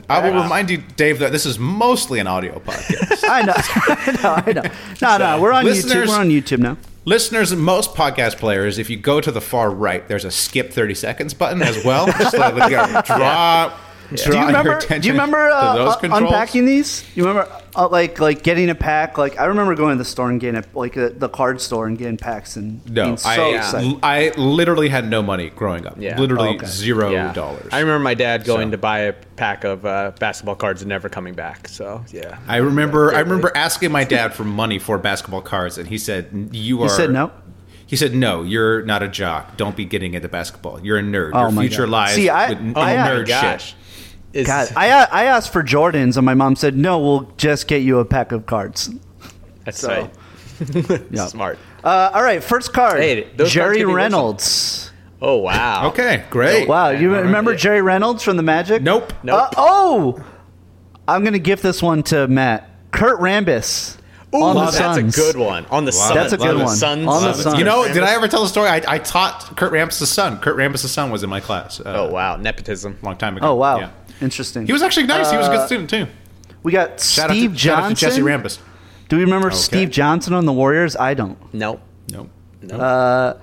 I 0.09 0.21
will 0.31 0.43
remind 0.43 0.71
you, 0.71 0.79
Dave, 0.97 1.19
that 1.19 1.31
this 1.33 1.45
is 1.45 1.59
mostly 1.59 2.19
an 2.19 2.27
audio 2.27 2.59
podcast. 2.61 3.23
I 3.29 3.43
know, 3.43 3.53
I 3.57 4.23
know, 4.23 4.43
I 4.47 4.53
know. 4.53 4.71
No, 5.03 5.19
no, 5.37 5.43
we're 5.43 5.53
on 5.53 5.67
YouTube. 5.67 6.09
We're 6.09 6.17
on 6.19 6.31
YouTube 6.31 6.61
now. 6.61 6.79
Listeners 7.07 7.53
and 7.53 7.61
most 7.61 7.95
podcast 7.95 8.39
players, 8.39 8.79
if 8.79 8.89
you 8.89 8.97
go 8.97 9.21
to 9.21 9.31
the 9.31 9.43
far 9.43 9.71
right, 9.71 10.09
there's 10.09 10.25
a 10.25 10.31
skip 10.31 10.73
30 10.73 10.95
seconds 10.95 11.35
button 11.35 11.61
as 11.61 11.85
well. 11.85 12.07
Just 12.07 12.35
like, 12.39 12.55
draw 13.05 13.71
Do 14.11 14.17
you 14.39 14.47
remember? 14.47 14.71
your 14.71 14.79
attention 14.79 15.01
Do 15.03 15.09
you 15.09 15.13
remember 15.15 15.49
uh, 15.49 15.77
uh, 15.95 15.99
unpacking 16.03 16.67
these? 16.67 17.05
You 17.17 17.25
remember 17.27 17.51
uh, 17.75 17.89
like 17.89 18.21
like 18.21 18.43
getting 18.43 18.69
a 18.71 18.75
pack? 18.75 19.17
Like 19.19 19.39
I 19.39 19.47
remember 19.47 19.75
going 19.75 19.95
to 19.97 19.99
the 19.99 20.05
store 20.05 20.31
and 20.31 20.41
getting 20.41 20.63
a, 20.63 20.79
like 20.79 20.97
uh, 20.97 21.11
the 21.17 21.29
card 21.29 21.61
store 21.61 21.87
and 21.87 21.97
getting 21.99 22.17
packs 22.17 22.57
and 22.57 22.85
No, 22.91 23.05
being 23.05 23.17
so 23.17 23.29
I, 23.29 23.57
excited. 23.57 23.99
I 24.03 24.31
literally 24.37 24.89
had 24.89 25.09
no 25.09 25.23
money 25.23 25.51
growing 25.51 25.87
up. 25.87 25.97
Yeah. 25.99 26.19
Literally 26.21 26.49
Oh, 26.51 26.55
okay. 26.57 26.67
zero 26.67 27.11
Yeah. 27.11 27.33
dollars. 27.33 27.69
I 27.73 27.81
remember 27.81 28.05
my 28.05 28.15
dad 28.15 28.45
going 28.45 28.69
So- 28.69 28.73
to 28.73 28.79
buy 28.79 28.99
a 29.01 29.13
pack 29.37 29.65
of 29.65 29.85
uh, 29.87 30.13
basketball 30.19 30.57
cards 30.57 30.83
and 30.83 30.89
never 30.89 31.09
coming 31.09 31.35
back. 31.35 31.69
So 31.69 32.05
yeah. 32.13 32.39
I 32.47 32.59
remember. 32.59 33.15
I 33.15 33.21
remember 33.21 33.51
asking 33.55 33.91
my 33.93 34.05
dad 34.05 34.35
for 34.35 34.45
money 34.45 34.79
for 34.79 34.99
basketball 34.99 35.43
cards, 35.43 35.79
and 35.79 35.89
he 35.89 35.99
said, 35.99 36.49
"You 36.53 36.83
are." 36.83 36.89
He 36.89 36.95
said 36.95 37.11
no. 37.11 37.33
He 37.87 37.97
said, 37.97 38.15
"No, 38.15 38.43
you're 38.43 38.83
not 38.83 39.03
a 39.03 39.09
jock. 39.09 39.57
Don't 39.57 39.77
be 39.77 39.85
getting 39.85 40.15
into 40.15 40.29
basketball. 40.29 40.81
You're 40.85 40.99
a 40.99 41.03
nerd. 41.03 41.31
Oh 41.35 41.43
Your 41.43 41.51
my 41.53 41.63
future 41.69 41.83
God. 41.83 41.91
lies 41.91 42.15
See, 42.15 42.29
I- 42.31 42.49
with 42.51 42.59
n- 42.59 42.73
I- 42.77 42.95
nerd 42.97 43.23
oh 43.23 43.27
gosh. 43.27 43.67
shit." 43.67 43.75
Is- 44.35 44.47
God, 44.47 44.69
I 44.77 44.89
I 45.11 45.25
asked 45.25 45.53
for 45.53 45.63
Jordans 45.63 46.17
and 46.17 46.27
my 46.27 46.35
mom 46.35 46.57
said 46.57 46.77
no. 46.77 46.99
We'll 46.99 47.33
just 47.37 47.67
get 47.69 47.83
you 47.83 47.99
a 48.01 48.05
pack 48.05 48.33
of 48.33 48.45
cards. 48.47 48.91
That's 49.65 49.79
So- 49.81 49.89
right. 49.89 50.11
Yeah. 51.11 51.27
Smart. 51.27 51.59
Uh, 51.83 52.11
all 52.15 52.23
right, 52.23 52.43
first 52.43 52.73
card. 52.73 53.01
Hey, 53.01 53.29
those 53.37 53.51
Jerry 53.53 53.79
can 53.79 53.87
be 53.87 53.93
worth 53.93 53.97
Reynolds. 53.97 54.93
Oh 55.21 55.39
wow. 55.39 55.89
Okay, 55.89 56.25
great. 56.31 56.69
Wow, 56.69 56.91
you 56.91 57.13
Yeah. 57.13 57.21
remember 57.21 57.53
Yeah. 57.53 57.57
Jerry 57.59 57.83
Reynolds 57.83 58.23
from 58.23 58.37
the 58.37 58.43
Magic? 58.43 58.83
Nope. 58.83 59.13
Nope. 59.23 59.41
Uh, 59.41 59.49
oh, 59.57 60.25
I'm 61.09 61.25
gonna 61.25 61.39
give 61.39 61.61
this 61.63 61.83
one 61.83 62.03
to 62.05 62.29
Matt. 62.29 62.69
Kurt 62.93 63.19
Rambis 63.21 63.99
Ooh, 64.35 64.43
on 64.43 64.55
the 64.55 64.61
that's 64.67 64.77
Suns. 64.77 65.19
a 65.19 65.21
good 65.21 65.37
one. 65.37 65.67
On 65.71 65.85
the 65.85 65.93
Suns. 65.93 66.15
That's 66.15 66.33
a 66.33 66.37
good 66.37 66.57
one. 66.57 66.69
Suns. 66.69 67.07
On 67.07 67.23
the 67.23 67.33
Suns. 67.33 67.43
Suns. 67.43 67.59
You 67.59 67.65
know, 67.65 67.87
did 67.93 68.03
I 68.05 68.15
ever 68.15 68.29
tell 68.29 68.43
the 68.43 68.49
story? 68.49 68.69
I, 68.69 68.81
I 68.87 68.99
taught 68.99 69.57
Kurt 69.57 69.73
Rambis' 69.73 70.07
son. 70.07 70.39
Kurt 70.39 70.57
Rambis' 70.57 70.87
son 70.87 71.11
was 71.11 71.23
in 71.25 71.31
my 71.31 71.41
class. 71.41 71.81
Uh, 71.81 71.85
Oh 71.87 72.11
wow, 72.13 72.37
nepotism. 72.37 72.97
a 73.03 73.05
long 73.05 73.17
time 73.17 73.37
ago. 73.37 73.49
Oh 73.49 73.55
wow, 73.57 73.79
Yeah. 73.81 73.91
Interesting. 74.21 74.67
He 74.67 74.73
was 74.73 74.83
actually 74.83 75.07
nice. 75.07 75.31
he 75.31 75.37
was 75.37 75.47
a 75.49 75.51
Uh, 75.53 75.57
good 75.59 75.67
student 75.67 75.91
too. 75.91 76.07
We 76.63 76.73
got 76.73 77.01
Shout 77.01 77.31
Steve 77.31 77.51
out 77.51 77.55
to, 77.55 77.59
shout 77.59 77.79
out 77.79 77.89
to 77.89 77.95
Johnson. 77.95 78.09
Jesse 78.09 78.23
Rambis. 78.23 78.59
Do 79.09 79.17
we 79.19 79.25
remember 79.25 79.49
Okay. 79.49 79.57
Steve 79.57 79.91
Johnson 79.91 80.33
on 80.33 80.47
the 80.47 80.53
Warriors? 80.53 80.97
I 80.97 81.15
don't. 81.15 81.37
Nope. 81.53 81.81
Nope. 82.11 82.31
Nope. 82.63 82.81
Uh, 82.81 83.35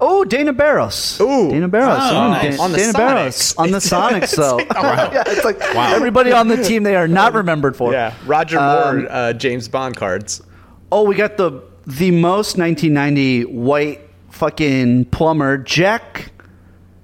oh, 0.00 0.24
Dana 0.24 0.52
Barros. 0.52 1.20
Ooh. 1.20 1.50
Dana 1.50 1.68
Barros. 1.68 1.98
Oh, 2.00 2.14
Mm, 2.14 2.30
nice. 2.30 2.42
Dan- 2.56 2.60
On 2.60 2.72
the 2.72 2.78
Dana 2.78 2.92
Sonics. 2.92 2.96
Barros 2.96 3.54
on 3.56 3.70
the 3.70 3.78
Sonics, 3.78 4.36
though. 4.36 4.56
wow. 4.56 5.10
yeah, 5.12 5.22
it's 5.26 5.44
like 5.44 5.60
Wow. 5.74 5.94
everybody 5.94 6.32
on 6.32 6.48
the 6.48 6.56
team 6.64 6.82
they 6.82 6.96
are 6.96 7.06
not 7.06 7.32
remembered 7.34 7.76
for. 7.76 7.92
yeah, 7.92 8.14
Roger 8.26 8.58
Um, 8.58 8.98
Moore, 9.02 9.06
uh, 9.10 9.32
James 9.34 9.68
Bond 9.68 9.96
cards. 9.96 10.42
Oh, 10.90 11.04
we 11.04 11.14
got 11.14 11.36
the 11.36 11.62
the 11.86 12.10
most 12.10 12.56
1990 12.58 13.44
white 13.44 14.00
fucking 14.30 15.04
plumber 15.06 15.58
Jack 15.58 16.32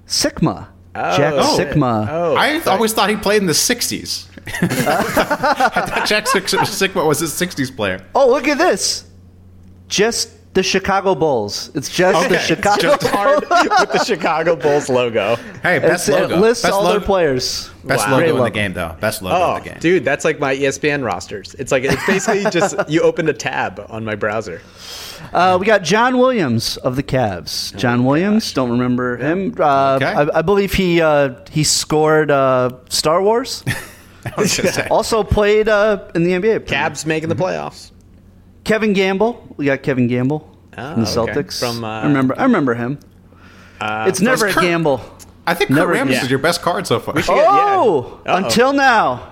Sikma. 0.07 0.67
Jack 0.93 1.33
Oh. 1.37 1.57
Sikma. 1.57 2.07
Oh, 2.09 2.35
I 2.35 2.59
always 2.65 2.93
thought 2.93 3.09
he 3.09 3.15
played 3.15 3.41
in 3.41 3.47
the 3.47 3.53
'60s. 3.53 4.27
I 4.47 5.85
thought 5.85 6.05
Jack 6.07 6.27
Sig- 6.27 6.43
Sikma 6.43 7.05
was 7.07 7.19
his 7.19 7.31
'60s 7.31 7.73
player. 7.75 8.03
Oh, 8.15 8.29
look 8.29 8.47
at 8.47 8.57
this. 8.57 9.05
Just 9.87 10.29
the 10.53 10.63
Chicago 10.63 11.15
Bulls. 11.15 11.71
It's 11.75 11.89
just 11.89 12.17
Okay, 12.17 12.27
the 12.27 12.35
it's 12.35 12.45
Chicago 12.45 12.81
just- 12.81 13.07
card 13.07 13.39
with 13.49 13.91
the 13.93 14.03
Chicago 14.05 14.55
Bulls 14.57 14.89
logo. 14.89 15.35
Hey, 15.63 15.79
best 15.79 16.09
It's- 16.09 16.21
logo. 16.23 16.35
It 16.35 16.39
lists 16.41 16.63
best 16.63 16.73
all 16.73 16.83
logo, 16.83 16.99
their 16.99 17.05
players. 17.05 17.69
Best 17.85 18.05
Wow. 18.07 18.11
logo 18.17 18.23
Great 18.25 18.37
in 18.37 18.43
the 18.43 18.49
game, 18.49 18.73
though. 18.73 18.95
Best 18.99 19.21
logo 19.21 19.35
Oh, 19.35 19.55
in 19.55 19.63
the 19.63 19.69
oh, 19.69 19.73
game. 19.73 19.79
dude, 19.79 20.03
that's 20.05 20.25
like 20.25 20.39
my 20.39 20.53
ESPN 20.55 21.05
rosters. 21.05 21.55
It's 21.57 21.71
like 21.71 21.83
it's 21.85 22.05
basically 22.05 22.49
just 22.51 22.75
you 22.89 23.01
opened 23.01 23.29
a 23.29 23.33
tab 23.33 23.85
on 23.89 24.03
my 24.03 24.15
browser. 24.15 24.61
Uh, 25.33 25.57
we 25.59 25.65
got 25.65 25.83
John 25.83 26.17
Williams 26.17 26.77
of 26.77 26.95
the 26.95 27.03
Cavs. 27.03 27.75
John 27.77 28.03
Williams, 28.05 28.51
don't 28.53 28.71
remember 28.71 29.17
him. 29.17 29.53
Uh, 29.59 29.95
Okay. 30.01 30.05
I, 30.05 30.39
I 30.39 30.41
believe 30.41 30.73
he 30.73 31.01
uh, 31.01 31.35
he 31.49 31.63
scored 31.63 32.31
uh, 32.31 32.71
Star 32.89 33.21
Wars. 33.21 33.63
I 34.25 34.33
was 34.37 34.55
gonna 34.57 34.71
say. 34.71 34.87
also 34.89 35.23
played 35.23 35.67
uh, 35.69 36.09
in 36.15 36.23
the 36.23 36.31
NBA. 36.31 36.61
Cavs 36.61 37.05
making 37.05 37.29
the 37.29 37.35
playoffs. 37.35 37.91
Kevin 38.63 38.93
Gamble. 38.93 39.55
We 39.57 39.65
got 39.65 39.81
Kevin 39.83 40.07
Gamble 40.07 40.47
Oh, 40.77 40.93
from 40.93 41.03
the 41.03 41.19
okay. 41.19 41.31
Celtics. 41.41 41.59
From, 41.59 41.83
uh, 41.83 42.01
I 42.01 42.03
remember. 42.07 42.37
I 42.39 42.43
remember 42.43 42.73
him. 42.75 42.99
it's 43.81 44.21
never 44.21 44.47
a 44.47 44.51
Kurt- 44.53 44.63
gamble. 44.63 45.01
I 45.47 45.55
think 45.55 45.71
Never- 45.71 45.93
Kurt 45.93 46.07
Rambis 46.07 46.11
yeah. 46.13 46.23
is 46.23 46.29
your 46.29 46.39
best 46.39 46.61
card 46.61 46.85
so 46.85 46.99
far. 46.99 47.19
should- 47.21 47.35
Yeah, 47.35 47.45
Oh, 47.49 48.21
yeah. 48.25 48.33
Uh-oh. 48.35 48.43
until 48.45 48.73
now. 48.73 49.31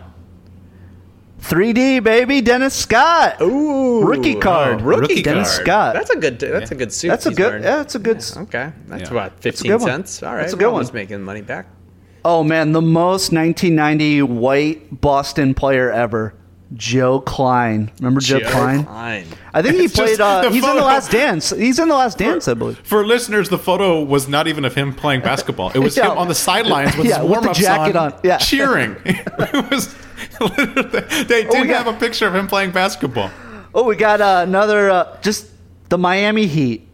3D 1.39 2.03
baby, 2.03 2.41
Dennis 2.41 2.73
Scott. 2.75 3.41
Ooh, 3.41 4.03
Rookie 4.05 4.35
card. 4.35 4.81
Oh, 4.81 4.83
rookie 4.83 5.01
Rookie 5.01 5.21
Dennis 5.23 5.53
card. 5.55 5.65
Scott. 5.65 5.93
That's 5.95 6.09
a 6.09 6.17
good. 6.17 6.39
That's 6.39 6.71
a 6.71 6.75
good 6.75 6.91
suit. 6.93 7.07
That's 7.09 7.25
a 7.25 7.31
good. 7.31 7.39
wearing. 7.47 7.63
Yeah, 7.63 7.75
that's 7.77 7.95
a 7.95 7.99
good. 7.99 8.17
s- 8.17 8.37
Okay, 8.37 8.71
that's 8.87 9.03
Yeah. 9.03 9.09
about 9.17 9.39
fifteen 9.39 9.71
good 9.71 9.81
one. 9.81 9.89
cents. 9.89 10.21
All 10.23 10.33
right, 10.33 10.41
That's 10.41 10.53
a 10.53 10.55
we're 10.55 10.59
good 10.59 10.65
almost 10.67 10.91
one. 10.93 11.01
making 11.01 11.21
money 11.23 11.41
back. 11.41 11.67
Oh 12.25 12.43
man, 12.43 12.73
the 12.73 12.81
most 12.81 13.31
1990 13.31 14.21
white 14.23 14.99
Boston 15.01 15.53
player 15.53 15.89
ever, 15.89 16.33
Joe 16.75 17.21
Kleine. 17.21 17.89
Remember 17.99 18.19
Joe, 18.19 18.41
Kleine? 18.41 18.83
Kleine. 18.85 19.25
I 19.53 19.61
think 19.61 19.75
he 19.77 19.85
It's 19.85 19.95
played. 19.95 20.19
Uh, 20.19 20.41
the 20.43 20.49
he's 20.51 20.63
in 20.67 20.75
the. 20.75 20.81
Last 20.81 21.09
Dance. 21.11 21.51
He's 21.51 21.79
in 21.79 21.87
the 21.87 21.95
Last 21.95 22.17
Dance, 22.17 22.49
I 22.49 22.53
believe. 22.55 22.77
For 22.83 23.05
listeners, 23.05 23.47
the 23.47 23.57
photo 23.57 24.03
was 24.03 24.27
not 24.27 24.47
even 24.49 24.65
of 24.65 24.75
him 24.75 24.93
playing 24.93 25.21
basketball. 25.21 25.71
It 25.73 25.79
was 25.79 25.95
Yeah. 25.97 26.11
him 26.11 26.17
on 26.17 26.27
the 26.27 26.35
sidelines 26.35 26.97
with 26.97 27.07
Yeah, 27.07 27.19
his 27.21 27.23
with 27.23 27.27
the 27.29 27.39
warm 27.39 27.47
ups 27.49 27.59
jacket 27.59 27.95
on. 27.95 28.13
Yeah. 28.23 28.37
cheering. 28.37 28.97
it 29.05 29.71
was 29.71 29.95
they 31.27 31.45
Oh, 31.45 31.49
we 31.49 31.51
didn't 31.51 31.67
got- 31.67 31.85
have 31.85 31.87
a 31.87 31.99
picture 31.99 32.27
of 32.27 32.35
him 32.35 32.47
playing 32.47 32.71
basketball. 32.71 33.29
Oh, 33.73 33.83
we 33.83 33.95
got 33.95 34.21
uh, 34.21 34.43
another. 34.47 34.89
Uh, 34.89 35.17
just 35.21 35.47
the 35.89 35.97
Miami 35.97 36.47
Heat. 36.47 36.87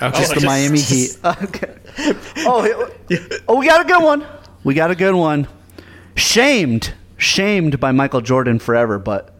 Okay. 0.00 0.18
Just 0.18 0.30
the 0.34 0.40
just- 0.40 0.46
Miami 0.46 0.80
Heat. 0.80 1.18
Okay. 1.24 1.74
Oh, 2.46 2.90
oh, 3.48 3.58
we 3.58 3.66
got 3.66 3.84
a 3.84 3.88
good 3.88 4.02
one. 4.02 4.24
We 4.64 4.72
got 4.74 4.90
a 4.90 4.94
good 4.94 5.14
one. 5.14 5.46
Shamed, 6.14 6.94
shamed 7.18 7.78
by 7.80 7.92
Michael 7.92 8.20
Jordan 8.22 8.58
forever, 8.58 8.98
but 8.98 9.34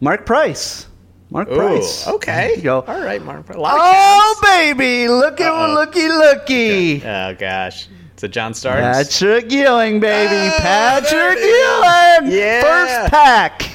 Mark 0.00 0.24
Price. 0.26 0.86
Mark 1.30 1.48
Ooh, 1.50 1.56
Price. 1.56 2.06
okay. 2.06 2.60
Go. 2.62 2.82
All 2.82 3.00
right, 3.00 3.20
Mark. 3.22 3.48
A 3.50 3.58
lot 3.60 3.74
of 3.74 3.80
Oh, 3.82 4.40
baby, 4.44 5.08
look 5.08 5.40
at 5.40 5.66
looky 5.74 6.08
looky. 6.08 7.04
Oh 7.04 7.34
gosh, 7.34 7.88
it's 8.16 8.22
a 8.22 8.28
John 8.28 8.54
Starks. 8.54 8.80
Patrick 9.20 9.52
Ewing, 9.52 10.00
baby. 10.00 10.32
Ah, 10.54 10.58
Patrick 10.62 11.38
there 11.38 12.20
Ewing. 12.22 12.32
Yeah. 12.32 12.62
First 12.62 13.10
pack. 13.12 13.70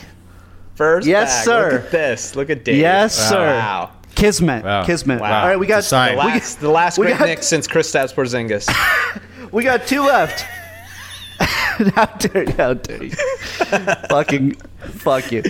First, 0.73 1.05
Yes, 1.07 1.29
bag. 1.37 1.45
sir. 1.45 1.71
Look 1.73 1.83
at 1.85 1.91
this. 1.91 2.35
Look 2.35 2.49
at 2.49 2.65
Dave. 2.65 2.77
Yes, 2.79 3.15
sir. 3.29 3.45
Wow. 3.45 3.91
Kismet. 4.15 4.63
Wow. 4.63 4.83
Kismet. 4.83 5.21
Wow. 5.21 5.41
All 5.43 5.47
right, 5.47 5.59
we 5.59 5.67
got 5.67 5.79
It's 5.83 5.93
a. 5.93 6.07
The 6.07 6.11
we 6.13 6.17
last, 6.17 6.59
the 6.59 6.69
last 6.71 6.97
we 6.97 7.05
great 7.05 7.19
got- 7.19 7.25
Knicks 7.27 7.45
since 7.47 7.67
Kristaps 7.67 8.13
Porzingis. 8.15 8.67
We 9.51 9.63
got 9.65 9.85
two 9.85 10.01
left. 10.03 10.41
how 11.39 12.05
dare 12.05 12.43
you? 12.45 12.53
How 12.53 12.73
dare 12.73 13.03
you? 13.03 13.09
fucking 14.09 14.53
fuck 14.79 15.29
you. 15.31 15.43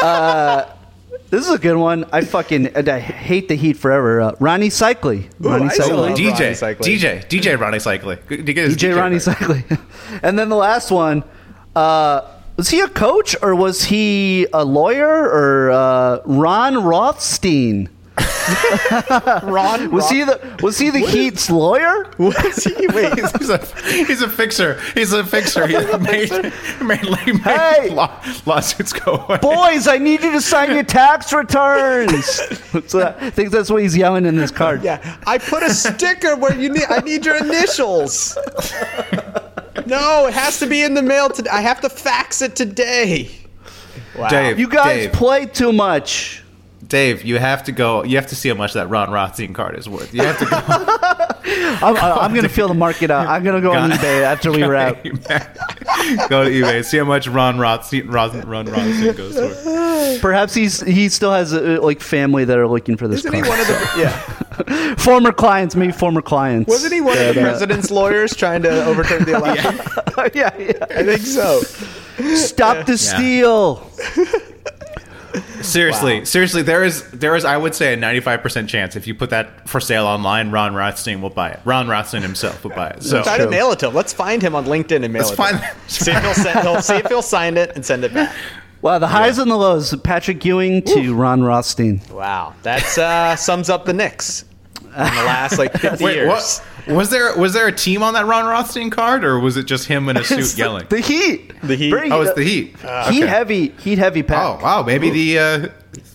Uh, 0.00 0.64
this 1.30 1.46
is 1.46 1.50
a 1.50 1.58
good 1.58 1.76
one. 1.76 2.04
I 2.12 2.22
fucking 2.22 2.66
and 2.68 2.88
I 2.88 2.98
hate 2.98 3.48
the 3.48 3.54
Heat 3.54 3.76
forever. 3.76 4.20
Uh, 4.20 4.32
Rony 4.32 4.66
Seikaly. 4.66 5.30
Rony 5.40 5.60
I 5.60 5.64
used 5.64 5.76
to 5.76 5.82
Seikaly. 5.82 5.96
love 5.96 6.18
DJ, 6.18 6.32
Rony 6.32 6.76
Seikaly. 6.76 6.98
DJ, 6.98 7.24
DJ 7.28 7.56
Rony 7.58 8.00
Seikaly. 8.18 8.28
Did 8.28 8.48
you 8.48 8.54
get 8.54 8.64
his 8.66 8.76
DJ 8.76 8.94
Rony 8.94 9.24
card? 9.24 9.36
Seikaly. 9.38 9.80
and 10.22 10.38
then 10.38 10.48
the 10.48 10.56
last 10.56 10.90
one. 10.90 11.24
Uh, 11.74 12.22
was 12.56 12.68
he 12.68 12.80
a 12.80 12.88
coach 12.88 13.34
or 13.40 13.54
was 13.54 13.84
he 13.84 14.46
a 14.52 14.64
lawyer 14.64 15.08
or 15.08 15.70
uh, 15.70 16.20
Ron 16.26 16.82
Rothstein? 16.84 17.88
Ron 19.42 19.90
Was 19.90 20.10
he 20.10 20.24
the 20.24 20.58
was 20.62 20.78
he 20.78 20.90
the 20.90 21.00
Heat's 21.00 21.50
lawyer? 21.50 22.10
Was 22.18 22.64
he? 22.64 22.86
Wait. 22.88 23.14
He's, 23.18 23.32
he's 23.32 23.50
a, 23.50 23.58
he's 24.06 24.22
a 24.22 24.28
fixer. 24.28 24.80
He's 24.94 25.12
a 25.12 25.24
fixer. 25.24 25.66
He 25.66 25.74
made, 25.98 26.30
made, 26.82 27.02
made 27.10 27.36
Hey! 27.40 27.90
law, 27.90 28.22
lawsuits 28.46 28.92
go 28.92 29.14
away. 29.16 29.38
Boys, 29.38 29.88
I 29.88 29.98
need 29.98 30.22
you 30.22 30.32
to 30.32 30.40
sign 30.40 30.72
your 30.72 30.82
tax 30.82 31.32
returns. 31.32 32.24
so 32.90 33.14
I 33.18 33.30
think 33.30 33.50
that's 33.50 33.70
what 33.70 33.82
he's 33.82 33.96
yelling 33.96 34.26
in 34.26 34.36
this 34.36 34.50
card. 34.50 34.82
Yeah, 34.82 35.18
I 35.26 35.38
put 35.38 35.62
a 35.62 35.72
sticker 35.72 36.36
where 36.36 36.54
you 36.58 36.68
need. 36.68 36.84
I 36.88 37.00
need 37.00 37.24
your 37.24 37.36
initials. 37.36 38.36
No, 39.86 40.26
it 40.26 40.34
has 40.34 40.58
to 40.60 40.66
be 40.66 40.82
in 40.82 40.94
the 40.94 41.02
mail 41.02 41.28
today. 41.30 41.50
I 41.50 41.60
have 41.62 41.80
to 41.80 41.88
fax 41.88 42.42
it 42.42 42.54
today. 42.54 43.30
Wow. 44.16 44.28
Dave, 44.28 44.58
You 44.58 44.68
guys 44.68 45.04
Dave, 45.06 45.12
play 45.12 45.46
too 45.46 45.72
much. 45.72 46.42
Dave, 46.90 47.22
you 47.22 47.38
have 47.38 47.62
to 47.64 47.72
go. 47.72 48.02
You 48.02 48.16
have 48.16 48.26
to 48.26 48.36
see 48.36 48.48
how 48.48 48.56
much 48.56 48.74
that 48.74 48.90
Ron 48.90 49.12
Rothstein 49.12 49.54
card 49.54 49.78
is 49.78 49.88
worth. 49.88 50.12
You 50.12 50.22
have 50.22 50.38
to 50.40 50.44
go. 50.44 50.60
I'm, 51.82 51.96
I'm 51.96 52.32
going 52.32 52.42
to 52.42 52.48
feel 52.48 52.66
the 52.66 52.74
market 52.74 53.10
out. 53.12 53.28
I'm 53.28 53.44
going 53.44 53.54
to 53.54 53.62
go 53.62 53.72
on 53.72 53.90
eBay 53.90 54.22
after 54.22 54.50
we 54.50 54.62
wrap. 54.64 55.02
Go 55.04 56.44
to 56.44 56.50
eBay. 56.50 56.84
See 56.84 56.98
how 56.98 57.04
much 57.04 57.28
Ron 57.28 57.58
Rothstein, 57.58 58.08
Ron, 58.08 58.40
Ron 58.42 58.66
Rothstein 58.66 59.14
goes 59.14 59.38
for. 59.38 60.18
Perhaps 60.20 60.52
he's 60.52 60.80
he 60.80 61.08
still 61.08 61.32
has 61.32 61.54
uh, 61.54 61.78
like 61.80 62.00
family 62.00 62.44
that 62.44 62.58
are 62.58 62.66
looking 62.66 62.96
for 62.96 63.06
this. 63.06 63.20
Isn't 63.20 63.34
he 63.34 63.48
one 63.48 63.60
of 63.60 63.68
the 63.68 63.90
yeah? 63.96 64.94
former 64.96 65.32
clients, 65.32 65.76
maybe 65.76 65.92
former 65.92 66.22
clients. 66.22 66.68
Wasn't 66.68 66.92
he 66.92 67.00
one 67.00 67.12
of 67.12 67.18
the 67.18 67.32
that, 67.34 67.38
uh, 67.38 67.42
president's 67.42 67.90
lawyers 67.92 68.34
trying 68.34 68.62
to 68.62 68.84
overturn 68.84 69.24
the 69.24 69.36
election? 69.36 69.76
yeah, 70.34 70.56
yeah. 70.58 70.86
I 70.90 71.04
think 71.04 71.20
so. 71.20 71.60
Stop 72.34 72.86
the 72.86 72.98
steal. 72.98 73.88
Seriously, 75.62 76.24
seriously, 76.24 76.62
there 76.62 76.82
is 76.82 77.08
there 77.10 77.36
is 77.36 77.44
I 77.44 77.56
would 77.56 77.74
say 77.74 77.92
a 77.92 77.96
ninety 77.96 78.20
five 78.20 78.42
percent 78.42 78.68
chance 78.68 78.96
if 78.96 79.06
you 79.06 79.14
put 79.14 79.30
that 79.30 79.68
for 79.68 79.80
sale 79.80 80.06
online, 80.06 80.50
Ron 80.50 80.74
Rothstein 80.74 81.20
will 81.20 81.30
buy 81.30 81.50
it. 81.50 81.60
Ron 81.64 81.88
Rothstein 81.88 82.22
himself 82.22 82.64
will 82.64 82.70
buy 82.70 82.88
it. 82.90 83.02
So 83.02 83.22
Try 83.22 83.38
to 83.38 83.48
mail 83.48 83.70
it 83.72 83.78
to 83.80 83.88
him. 83.88 83.94
Let's 83.94 84.12
find 84.12 84.42
him 84.42 84.54
on 84.54 84.64
LinkedIn 84.66 85.04
and 85.04 85.12
mail 85.12 85.22
Let's 85.22 85.32
it. 85.32 85.36
find- 85.36 85.58
to 85.58 85.64
him. 85.64 85.76
see 85.88 86.10
if 86.12 86.22
he'll, 86.22 86.34
send, 86.34 86.60
he'll 86.60 86.82
see 86.82 86.96
if 86.96 87.06
he'll 87.06 87.22
sign 87.22 87.56
it 87.56 87.72
and 87.74 87.84
send 87.84 88.04
it 88.04 88.12
back. 88.14 88.34
Wow, 88.82 88.98
the 88.98 89.08
highs 89.08 89.38
and 89.38 89.50
the 89.50 89.56
lows. 89.56 89.94
Patrick 90.02 90.42
Ewing 90.44 90.82
to 90.82 91.14
Ron 91.14 91.42
Rothstein. 91.42 92.00
Wow, 92.10 92.54
that 92.62 92.96
uh, 92.98 93.36
sums 93.36 93.68
up 93.68 93.84
the 93.84 93.92
Knicks 93.92 94.44
in 94.96 95.14
the 95.14 95.22
last 95.24 95.58
like 95.58 95.72
50 95.78 96.04
Wait, 96.04 96.14
years. 96.16 96.28
what? 96.28 96.62
Was 96.88 97.10
there 97.10 97.36
was 97.36 97.52
there 97.52 97.66
a 97.68 97.72
team 97.72 98.02
on 98.02 98.14
that 98.14 98.26
Ron 98.26 98.46
Rothstein 98.46 98.90
card, 98.90 99.24
or 99.24 99.38
was 99.38 99.56
it 99.56 99.64
just 99.64 99.86
him 99.86 100.08
in 100.08 100.16
a 100.16 100.24
suit 100.24 100.40
It's 100.40 100.58
yelling? 100.58 100.86
The 100.88 101.00
Heat. 101.00 101.52
The 101.62 101.76
Heat. 101.76 101.90
Very- 101.90 102.10
oh, 102.10 102.22
it's 102.22 102.34
the 102.34 102.42
Heat. 102.44 102.76
Heat 102.78 102.84
Okay. 102.86 103.26
heavy. 103.26 103.68
Heat 103.78 103.98
heavy 103.98 104.22
pack. 104.22 104.38
Oh 104.60 104.62
wow, 104.64 104.82
maybe 104.82 105.10
the 105.10 105.38
uh, 105.38 105.68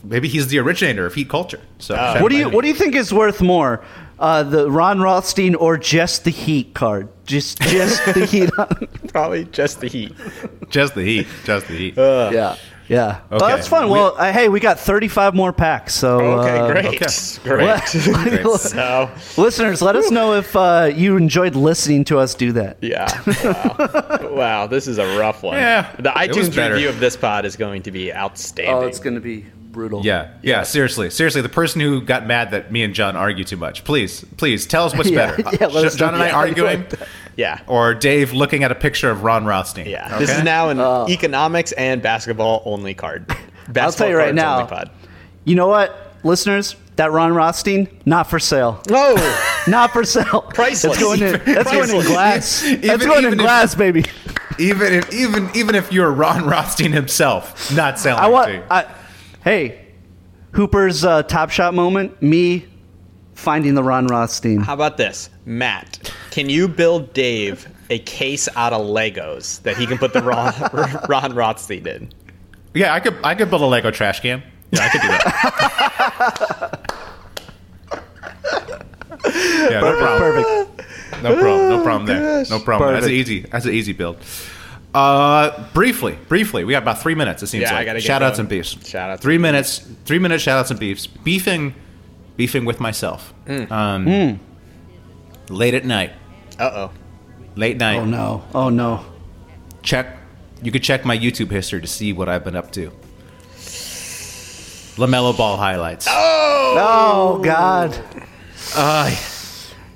maybe 0.03 0.27
he's 0.27 0.47
the 0.47 0.59
originator 0.59 1.05
of 1.05 1.13
Heat 1.13 1.29
culture. 1.29 1.61
So 1.79 1.95
Uh, 1.95 2.19
What 2.19 2.29
do 2.31 2.37
you 2.37 2.49
What 2.49 2.63
do 2.63 2.67
you 2.67 2.73
think 2.73 2.95
is 2.95 3.13
worth 3.13 3.41
more, 3.41 3.83
uh, 4.19 4.43
the 4.43 4.69
Ron 4.69 4.99
Rothstein 4.99 5.55
or 5.55 5.77
just 5.77 6.23
the 6.25 6.31
Heat 6.31 6.73
card? 6.73 7.07
Just 7.25 7.61
just 7.61 8.03
the 8.13 8.25
Heat. 8.25 8.49
Probably 9.13 9.45
just 9.45 9.79
the 9.79 9.87
Heat. 9.87 10.13
Just 10.69 10.95
the 10.95 11.03
Heat. 11.03 11.27
Just 11.45 11.67
the 11.67 11.77
Heat. 11.77 11.93
yeah, 11.97 12.55
yeah. 12.87 13.21
Oh, 13.31 13.37
Okay. 13.37 13.47
that's 13.47 13.67
fun. 13.67 13.85
We- 13.85 13.91
well, 13.93 14.15
uh, 14.17 14.31
hey, 14.31 14.49
we 14.49 14.59
got 14.59 14.79
35 14.79 15.33
more 15.33 15.51
packs. 15.53 15.93
So 15.95 16.19
Okay, 16.39 16.57
uh, 16.59 16.71
great, 16.71 16.85
okay. 16.85 17.05
great. 17.43 18.43
Well, 18.43 18.57
so 18.57 19.09
listeners, 19.37 19.81
let 19.81 19.95
us 19.95 20.11
know 20.11 20.33
if 20.33 20.55
uh, 20.55 20.91
you 20.93 21.17
enjoyed 21.17 21.55
listening 21.55 22.03
to 22.05 22.19
us 22.19 22.35
do 22.35 22.51
that. 22.53 22.77
yeah, 22.81 23.07
wow. 23.43 24.29
wow, 24.35 24.67
this 24.67 24.87
is 24.87 24.97
a 24.97 25.17
rough 25.17 25.43
one. 25.43 25.55
Yeah, 25.57 25.91
the 25.97 26.09
iTunes 26.11 26.55
review 26.55 26.89
of 26.89 26.99
this 26.99 27.15
pod 27.17 27.45
is 27.45 27.55
going 27.55 27.83
to 27.83 27.91
be 27.91 28.13
outstanding. 28.13 28.75
Oh, 28.75 28.81
it's 28.87 28.99
going 28.99 29.15
to 29.15 29.21
be 29.21 29.45
brutal. 29.75 30.01
Yeah, 30.03 30.31
yeah, 30.41 30.63
seriously, 30.63 31.09
seriously. 31.11 31.41
The 31.43 31.49
person 31.49 31.81
who 31.81 32.01
got 32.01 32.25
mad 32.25 32.49
that 32.51 32.71
me 32.71 32.81
and 32.81 32.95
John 32.95 33.15
argue 33.15 33.43
too 33.43 33.57
much, 33.57 33.83
please, 33.83 34.25
please 34.37 34.65
tell 34.65 34.85
us 34.85 34.95
what's 34.95 35.09
Yeah, 35.11 35.35
better. 35.35 35.57
yeah, 35.61 35.67
let 35.67 35.85
us 35.85 35.95
John 35.95 36.13
and 36.15 36.23
I 36.23 36.27
Yeah, 36.29 36.35
arguing, 36.35 36.79
like 36.89 36.99
yeah. 37.35 37.59
or 37.67 37.93
Dave 37.93 38.33
looking 38.33 38.63
at 38.63 38.71
a 38.71 38.75
picture 38.75 39.11
of 39.11 39.23
Ron 39.23 39.45
Rothstein. 39.45 39.87
Yeah, 39.87 40.17
this 40.17 40.29
is 40.31 40.43
now 40.43 40.69
an 40.69 40.79
Oh. 40.79 41.05
economics 41.09 41.71
and 41.73 42.01
basketball 42.01 42.63
only 42.65 42.93
card. 42.95 43.27
Basketball 43.27 43.83
I'll 43.83 43.91
tell 43.91 44.09
you 44.09 44.17
right 44.17 44.33
now. 44.33 44.65
pod. 44.65 44.89
You 45.43 45.53
know 45.55 45.67
what, 45.67 46.15
listeners? 46.23 46.75
That 46.95 47.11
Ron 47.11 47.33
Rothstein, 47.33 47.89
not 48.05 48.29
for 48.29 48.39
sale. 48.39 48.81
No, 48.89 49.15
Not 49.67 49.91
for 49.91 50.05
sale. 50.05 50.41
Priceless. 50.53 50.97
That's 50.97 50.99
going 50.99 51.21
in, 51.21 51.41
that's 51.43 51.69
going 51.71 51.89
in 51.89 52.01
glass. 52.05 52.63
Even- 52.63 52.87
that's 52.87 53.05
going 53.05 53.17
in 53.19 53.25
even 53.25 53.39
if- 53.39 53.43
glass, 53.45 53.75
baby. 53.75 54.05
even 54.59 54.93
if 54.93 55.11
even 55.13 55.49
even 55.55 55.75
if 55.75 55.91
you're 55.91 56.09
Ron 56.11 56.45
Rothstein 56.45 56.93
himself, 56.93 57.75
not 57.75 57.99
selling. 57.99 58.23
I 58.23 58.27
it 58.27 58.31
want. 58.31 58.85
To 59.45 59.49
you. 59.51 59.55
I, 59.55 59.59
hey, 59.67 59.85
Hooper's 60.51 61.03
uh, 61.05 61.23
top 61.23 61.49
shot 61.49 61.73
moment. 61.73 62.21
Me 62.21 62.65
finding 63.33 63.75
the 63.75 63.83
Ron 63.83 64.07
Rothstein. 64.07 64.61
how 64.61 64.73
about 64.73 64.97
this, 64.97 65.29
Matt? 65.45 66.11
Can 66.31 66.49
you 66.49 66.67
build 66.67 67.13
Dave 67.13 67.67
a 67.89 67.99
case 67.99 68.47
out 68.55 68.73
of 68.73 68.81
Legos 68.81 69.61
that 69.63 69.77
he 69.77 69.85
can 69.85 69.97
put 69.97 70.13
the 70.13 70.21
Ron, 70.21 70.53
Ron 71.09 71.35
Rothstein 71.35 71.85
in? 71.87 72.09
yeah, 72.73 72.93
I 72.93 72.99
could 72.99 73.15
I 73.23 73.35
could 73.35 73.49
build 73.49 73.61
a 73.61 73.65
Lego 73.65 73.91
trash 73.91 74.19
can. 74.21 74.43
Yeah, 74.71 74.81
I 74.81 74.89
could 74.89 75.01
do 75.01 75.07
that. 75.07 75.31
yeah, 79.71 79.79
no 79.81 79.97
problem. 79.97 80.19
Perfect. 80.19 81.23
No 81.23 81.35
problem. 81.39 81.69
No 81.69 81.83
problem 81.83 82.05
there. 82.05 82.45
No 82.49 82.59
problem. 82.59 82.93
That's 82.93 83.05
an 83.05 83.11
easy. 83.11 83.41
That's 83.41 83.65
an 83.65 83.73
easy 83.73 83.93
build. 83.93 84.17
Uh, 84.95 85.67
briefly, 85.73 86.17
briefly, 86.29 86.63
we 86.63 86.71
got 86.71 86.81
about 86.81 87.01
three 87.01 87.15
minutes. 87.15 87.43
It 87.43 87.47
seems 87.47 87.63
Yeah, 87.63 87.73
I 87.73 87.79
like 87.79 87.85
gotta 87.85 87.99
get 87.99 88.05
shout 88.07 88.23
outs 88.23 88.37
going. 88.37 88.45
and 88.45 88.49
beefs. 88.49 88.87
Shout 88.87 89.09
outs 89.09 89.21
Three 89.21 89.35
and 89.35 89.41
minutes. 89.41 89.79
Three 90.05 90.19
minutes. 90.19 90.41
Shout 90.41 90.57
outs 90.57 90.71
and 90.71 90.79
beefs. 90.79 91.05
Beefing, 91.05 91.75
beefing 92.37 92.63
with 92.63 92.79
myself. 92.79 93.33
Mm. 93.45 93.69
Um, 93.71 94.39
late 95.49 95.73
at 95.73 95.83
night. 95.83 96.13
Uh 96.57 96.71
oh. 96.73 96.91
Late 97.57 97.75
night. 97.75 97.97
Oh 97.97 98.05
no. 98.05 98.43
Oh 98.53 98.69
no. 98.69 99.05
check 99.83 100.17
you 100.63 100.71
could 100.71 100.83
check 100.83 101.03
my 101.03 101.17
YouTube 101.17 101.51
history 101.51 101.81
to 101.81 101.87
see 101.87 102.13
what 102.13 102.29
I've 102.29 102.45
been 102.45 102.55
up 102.55 102.71
to. 102.71 102.89
LaMelo 104.95 105.37
Ball 105.37 105.57
highlights. 105.57 106.07
Oh 106.09 107.41
God. 107.43 107.99
Uh, 108.75 109.13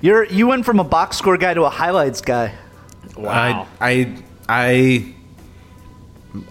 You're 0.02 0.24
you 0.24 0.46
went 0.46 0.66
from 0.66 0.78
a 0.78 0.84
box 0.84 1.16
score 1.16 1.38
guy 1.38 1.54
to 1.54 1.62
a 1.64 1.70
highlights 1.70 2.20
guy. 2.20 2.52
Wow. 3.16 3.66
I, 3.80 3.90
I, 3.90 4.22
I, 4.50 5.14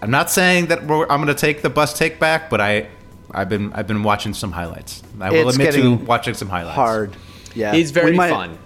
I'm 0.00 0.10
not 0.10 0.30
saying 0.30 0.66
that 0.66 0.86
we're, 0.86 1.02
I'm 1.02 1.22
going 1.22 1.26
to 1.34 1.34
take 1.34 1.60
the 1.62 1.70
bus 1.70 1.96
take 1.96 2.18
back, 2.18 2.48
but 2.48 2.60
I, 2.60 2.88
I've 3.30 3.48
been, 3.48 3.72
I've 3.74 3.86
been 3.86 4.02
watching 4.02 4.32
some 4.34 4.52
highlights. 4.52 5.02
I 5.20 5.30
will 5.30 5.48
It's 5.48 5.56
admit 5.58 5.74
to 5.74 5.96
watching 5.96 6.32
some 6.34 6.48
highlights. 6.48 6.76
Hard. 6.76 7.14
Yeah. 7.54 7.72
He's 7.74 7.90
very 7.90 8.14
might- 8.16 8.30
fun. 8.30 8.58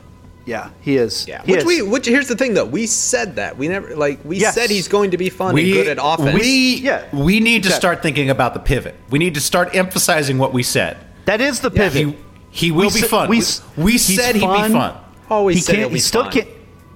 Yeah, 0.46 0.68
he 0.82 0.98
is. 0.98 1.26
Yeah. 1.26 1.42
He 1.42 1.52
Which 1.52 1.60
is. 1.60 1.64
we 1.64 1.80
which 1.80 2.04
here's 2.04 2.28
the 2.28 2.34
thing 2.36 2.52
though. 2.52 2.66
We 2.66 2.86
said 2.86 3.36
that. 3.36 3.56
We 3.56 3.66
never 3.66 3.96
like 3.96 4.22
we 4.26 4.36
Yes. 4.36 4.54
said 4.54 4.68
he's 4.68 4.88
going 4.88 5.12
to 5.12 5.16
be 5.16 5.30
fun 5.30 5.54
We, 5.54 5.62
and 5.62 5.72
good 5.72 5.86
at 5.88 5.98
offense. 5.98 6.38
we, 6.38 6.74
Yeah. 6.82 7.06
we 7.16 7.40
need 7.40 7.62
to 7.62 7.70
start 7.70 8.02
thinking 8.02 8.28
about 8.28 8.52
the 8.52 8.60
pivot. 8.60 8.94
We 9.08 9.18
need 9.18 9.32
to 9.36 9.40
start 9.40 9.74
emphasizing 9.74 10.36
what 10.36 10.52
we 10.52 10.62
said. 10.62 10.98
that 11.24 11.40
is 11.40 11.60
the 11.60 11.70
pivot. 11.70 12.08
He, 12.08 12.16
he 12.50 12.70
will 12.72 12.88
We 12.90 13.00
be 13.00 13.04
s- 13.04 13.08
fun. 13.08 13.28
we 13.30 13.36
We, 13.36 13.40
s- 13.40 13.62
we 13.78 13.92
he's 13.92 14.04
said 14.16 14.34
he'd 14.34 14.42
be 14.42 14.68
fun. 14.70 14.94
always 15.30 15.56
he 15.56 15.62
said 15.62 15.72
can't. 15.76 15.80
he'll 15.86 15.94
He 15.94 15.98
still 16.00 16.24
fun. 16.24 16.32
can't. 16.32 16.48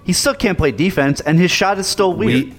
He 0.09 0.15
still 0.15 0.35
can't 0.35 0.57
play 0.57 0.73
defense, 0.73 1.21
and 1.21 1.39
his 1.39 1.51
shot 1.51 1.79
is 1.79 1.87
still 1.87 2.15
weird. 2.15 2.47
We, 2.47 2.55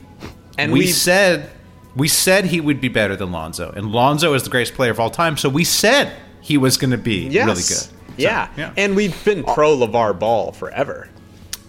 And 0.60 0.72
we 0.72 0.80
we- 0.82 0.88
said 0.88 1.50
we 1.96 2.08
said 2.08 2.46
he 2.46 2.62
would 2.62 2.80
be 2.80 2.90
better 2.90 3.16
than 3.16 3.32
Lonzo, 3.32 3.74
and 3.76 3.92
Lonzo 3.92 4.36
is 4.36 4.44
the 4.44 4.52
greatest 4.52 4.76
player 4.76 4.92
of 4.92 5.00
all 5.00 5.10
time. 5.10 5.36
So 5.36 5.50
we 5.50 5.64
said 5.64 6.14
he 6.42 6.56
was 6.58 6.78
going 6.78 6.92
to 6.92 6.98
be 7.00 7.28
Yes. 7.28 7.48
really 7.48 7.64
good. 7.64 8.22
Yeah. 8.22 8.50
yeah. 8.56 8.72
And 8.78 8.96
we've 8.96 9.18
been 9.26 9.44
pro 9.44 9.76
LeVar 9.76 10.20
Ball 10.20 10.52
forever. 10.52 11.10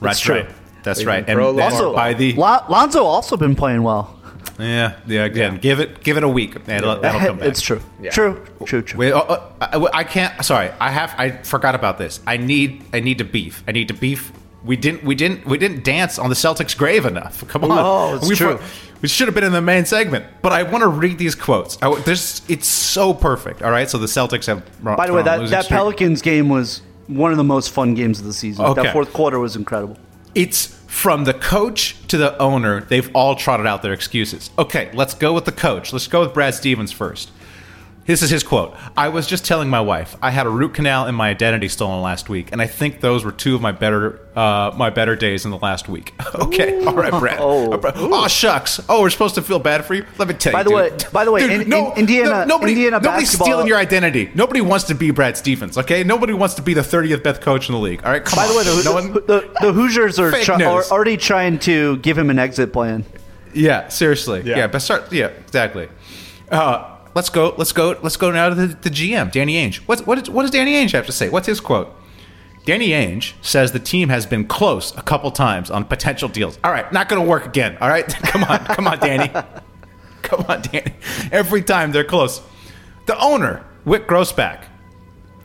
That's 0.02 0.20
true. 0.20 0.34
right. 0.36 0.48
That's 0.82 0.98
We've 1.00 1.08
right. 1.08 1.24
And 1.26 1.36
pro 1.38 1.54
then 1.54 1.72
LeVar 1.72 1.94
by 1.94 2.12
the 2.12 2.34
Lon- 2.34 2.64
Lonzo 2.68 3.04
also 3.04 3.36
been 3.38 3.56
playing 3.56 3.82
well. 3.82 4.18
yeah 4.58 4.96
yeah 5.06 5.24
again 5.24 5.56
give 5.56 5.80
it 5.80 6.02
give 6.04 6.16
it 6.18 6.22
a 6.24 6.28
week 6.28 6.54
and 6.56 6.64
that'll, 6.66 7.00
that'll 7.00 7.20
come 7.20 7.38
back. 7.40 7.48
It's 7.48 7.62
true. 7.62 7.80
Yeah. 8.02 8.10
True. 8.10 8.44
True. 8.66 8.82
True. 8.82 8.98
Wait, 9.00 9.12
oh, 9.12 9.24
oh, 9.28 9.86
I, 9.94 10.00
I 10.00 10.04
can't. 10.04 10.44
Sorry, 10.44 10.70
I 10.78 10.90
have. 10.90 11.14
I 11.16 11.30
forgot 11.54 11.74
about 11.74 11.96
this. 11.96 12.20
I 12.26 12.36
need. 12.36 12.84
I 12.92 13.00
need 13.00 13.16
to 13.18 13.24
beef. 13.24 13.64
I 13.66 13.72
need 13.72 13.88
to 13.88 13.94
beef. 13.94 14.30
We 14.64 14.76
didn't. 14.76 15.04
We 15.04 15.14
didn't. 15.14 15.46
We 15.46 15.58
didn't 15.58 15.84
dance 15.84 16.18
on 16.18 16.28
the 16.28 16.34
Celtics' 16.34 16.76
grave 16.76 17.06
enough. 17.06 17.46
Come 17.48 17.64
on. 17.64 17.70
Oh, 17.72 18.16
it's 18.16 18.28
we, 18.28 18.36
true. 18.36 18.58
We 19.00 19.08
should 19.08 19.28
have 19.28 19.34
been 19.34 19.44
in 19.44 19.52
the 19.52 19.62
main 19.62 19.86
segment. 19.86 20.26
But 20.42 20.52
I 20.52 20.62
want 20.64 20.82
to 20.82 20.88
read 20.88 21.18
these 21.18 21.34
quotes. 21.34 21.78
I, 21.82 21.94
this. 22.00 22.42
It's 22.48 22.68
so 22.68 23.14
perfect. 23.14 23.62
All 23.62 23.70
right. 23.70 23.88
So 23.88 23.96
the 23.98 24.06
Celtics 24.06 24.46
have. 24.46 24.62
By 24.82 25.06
the 25.06 25.14
way, 25.14 25.22
that, 25.22 25.48
that 25.48 25.66
Pelicans 25.68 26.20
game 26.20 26.48
was 26.48 26.82
one 27.06 27.30
of 27.30 27.38
the 27.38 27.44
most 27.44 27.70
fun 27.70 27.94
games 27.94 28.20
of 28.20 28.26
the 28.26 28.34
season. 28.34 28.64
Okay. 28.64 28.82
That 28.82 28.92
fourth 28.92 29.12
quarter 29.12 29.38
was 29.38 29.56
incredible. 29.56 29.96
It's 30.34 30.66
from 30.86 31.24
the 31.24 31.34
coach 31.34 31.96
to 32.08 32.16
the 32.16 32.36
owner. 32.38 32.82
They've 32.82 33.10
all 33.14 33.34
trotted 33.34 33.66
out 33.66 33.82
their 33.82 33.92
excuses. 33.92 34.50
Okay, 34.58 34.90
let's 34.92 35.14
go 35.14 35.32
with 35.32 35.44
the 35.44 35.52
coach. 35.52 35.92
Let's 35.92 36.06
go 36.06 36.20
with 36.20 36.34
Brad 36.34 36.54
Stevens 36.54 36.92
first. 36.92 37.30
This 38.10 38.22
is 38.22 38.30
his 38.30 38.42
quote. 38.42 38.74
I 38.96 39.08
was 39.08 39.24
just 39.28 39.44
telling 39.44 39.68
my 39.70 39.80
wife 39.80 40.16
I 40.20 40.32
had 40.32 40.44
a 40.44 40.50
root 40.50 40.74
canal 40.74 41.06
and 41.06 41.16
my 41.16 41.28
identity 41.30 41.68
stolen 41.68 42.02
last 42.02 42.28
week, 42.28 42.48
and 42.50 42.60
I 42.60 42.66
think 42.66 43.00
those 43.00 43.24
were 43.24 43.30
two 43.30 43.54
of 43.54 43.60
my 43.60 43.70
better 43.70 44.18
uh, 44.36 44.72
my 44.76 44.90
better 44.90 45.14
days 45.14 45.44
in 45.44 45.52
the 45.52 45.58
last 45.58 45.88
week. 45.88 46.12
okay, 46.34 46.84
all 46.84 46.94
right, 46.94 47.12
Brad. 47.12 47.38
Oh. 47.40 47.80
Oh, 47.84 48.26
shucks. 48.26 48.80
Oh, 48.88 49.02
we're 49.02 49.10
supposed 49.10 49.36
to 49.36 49.42
feel 49.42 49.60
bad 49.60 49.84
for 49.84 49.94
you. 49.94 50.04
Let 50.18 50.26
me 50.26 50.34
tell 50.34 50.52
By 50.52 50.62
you. 50.62 50.64
the 50.64 50.74
way- 50.74 50.90
by 51.12 51.24
the 51.24 51.30
way, 51.30 51.40
Dude, 51.42 51.50
in- 51.52 51.60
in- 51.62 51.68
no, 51.68 51.94
Indiana- 51.94 52.30
no, 52.46 52.56
nobody, 52.56 52.72
Indiana 52.72 52.98
nobody's 53.00 53.28
basketball- 53.28 53.46
stealing 53.46 53.66
your 53.68 53.76
identity. 53.78 54.28
Nobody 54.34 54.60
wants 54.60 54.86
to 54.86 54.94
be 54.96 55.12
Brad 55.12 55.36
Stevens. 55.36 55.78
Okay, 55.78 56.02
nobody 56.02 56.32
wants 56.32 56.54
to 56.56 56.62
be 56.62 56.74
the 56.74 56.80
30th 56.82 57.22
best 57.22 57.40
coach 57.40 57.68
in 57.68 57.74
the 57.76 57.80
league. 57.80 58.02
All 58.04 58.10
right, 58.10 58.24
come 58.24 58.36
By 58.38 58.48
the 58.48 58.54
way, 58.56 58.64
the, 58.64 58.82
no 58.84 58.92
one, 58.92 59.12
the, 59.12 59.50
the 59.60 59.72
Hoosiers 59.78 60.18
are, 60.18 60.32
Fake 60.32 60.44
try- 60.44 60.64
are 60.64 60.82
already 60.90 61.16
trying 61.16 61.60
to 61.60 61.96
give 61.98 62.18
him 62.18 62.28
an 62.30 62.40
exit 62.40 62.72
plan. 62.72 63.04
Yeah, 63.54 63.86
seriously. 63.88 64.42
Yeah. 64.44 64.56
Yeah, 64.58 64.66
but 64.66 64.80
start. 64.80 65.12
Yeah, 65.12 65.26
exactly. 65.28 65.88
Uh, 66.50 66.96
let's 67.14 67.28
go. 67.28 67.54
Let's 67.56 67.72
go. 67.72 67.98
Let's 68.02 68.16
go 68.16 68.30
now 68.30 68.48
to 68.50 68.54
the, 68.54 68.66
the 68.66 68.90
GM, 68.90 69.32
Danny 69.32 69.54
Ainge. 69.54 69.76
What 69.86 70.06
what, 70.06 70.18
is, 70.18 70.30
what 70.30 70.42
does 70.42 70.50
Danny 70.50 70.74
Ainge 70.74 70.92
have 70.92 71.06
to 71.06 71.12
say? 71.12 71.28
What's 71.28 71.46
his 71.46 71.60
quote? 71.60 71.94
Danny 72.64 72.88
Ainge 72.88 73.32
says 73.40 73.72
the 73.72 73.78
team 73.78 74.10
has 74.10 74.26
been 74.26 74.46
close 74.46 74.96
a 74.96 75.02
couple 75.02 75.30
times 75.30 75.70
on 75.70 75.84
potential 75.84 76.28
deals. 76.28 76.58
All 76.62 76.70
right, 76.70 76.90
not 76.92 77.08
going 77.08 77.22
to 77.22 77.28
work 77.28 77.46
again. 77.46 77.76
All 77.80 77.88
right, 77.88 78.06
come 78.24 78.44
on, 78.44 78.58
come 78.66 78.86
on, 78.86 78.98
Danny. 78.98 79.30
Come 80.22 80.44
on, 80.48 80.60
Danny. 80.60 80.92
Every 81.32 81.62
time 81.62 81.92
they're 81.92 82.04
close. 82.04 82.42
The 83.06 83.18
owner, 83.18 83.64
Wyc 83.86 84.06
Grousbeck. 84.06 84.62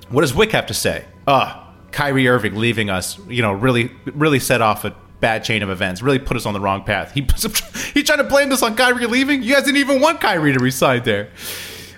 What 0.10 0.22
does 0.22 0.34
Wyc 0.34 0.52
have 0.52 0.68
to 0.68 0.74
say? 0.74 1.06
Ah, 1.28 1.74
Kyrie 1.92 2.28
Irving 2.28 2.56
leaving 2.56 2.90
us, 2.90 3.18
you 3.28 3.42
know, 3.42 3.54
really 3.54 3.90
really 4.14 4.38
set 4.38 4.62
off 4.62 4.84
a 4.84 4.94
bad 5.20 5.44
chain 5.44 5.64
of 5.64 5.70
events. 5.70 6.02
Really 6.02 6.20
put 6.20 6.38
us 6.38 6.46
on 6.46 6.54
the 6.54 6.60
wrong 6.60 6.84
path. 6.84 7.12
He 7.14 7.22
he 7.94 8.04
trying 8.04 8.18
to 8.20 8.24
blame 8.24 8.50
this 8.50 8.62
on 8.64 8.76
Kyrie 8.76 9.06
leaving. 9.08 9.44
You 9.44 9.54
guys 9.56 9.64
didn't 9.64 9.78
even 9.78 10.02
want 10.02 10.22
Kyrie 10.22 10.54
to 10.54 10.60
resign 10.60 11.04
there. 11.04 11.30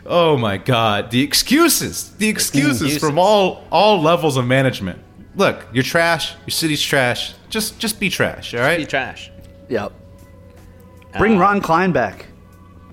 Oh 0.06 0.38
my 0.38 0.58
God, 0.58 1.12
the 1.12 1.22
excuses, 1.22 2.12
the 2.18 2.30
excuses, 2.30 2.82
excuses. 2.82 3.00
from 3.00 3.20
all 3.20 3.66
all 3.72 4.02
levels 4.02 4.38
of 4.38 4.46
management. 4.46 5.00
Look, 5.36 5.68
you're 5.74 5.84
trash. 5.84 6.34
Your 6.46 6.52
city's 6.52 6.82
trash. 6.82 7.34
Just 7.50 7.78
just 7.80 8.00
be 8.00 8.10
trash. 8.10 8.54
All 8.54 8.62
right. 8.62 8.78
Be 8.78 8.86
trash. 8.86 9.32
Yep. 9.70 9.92
Uh, 11.14 11.18
Bring 11.20 11.38
Ron 11.38 11.62
Klein 11.62 11.92
back. 11.92 12.26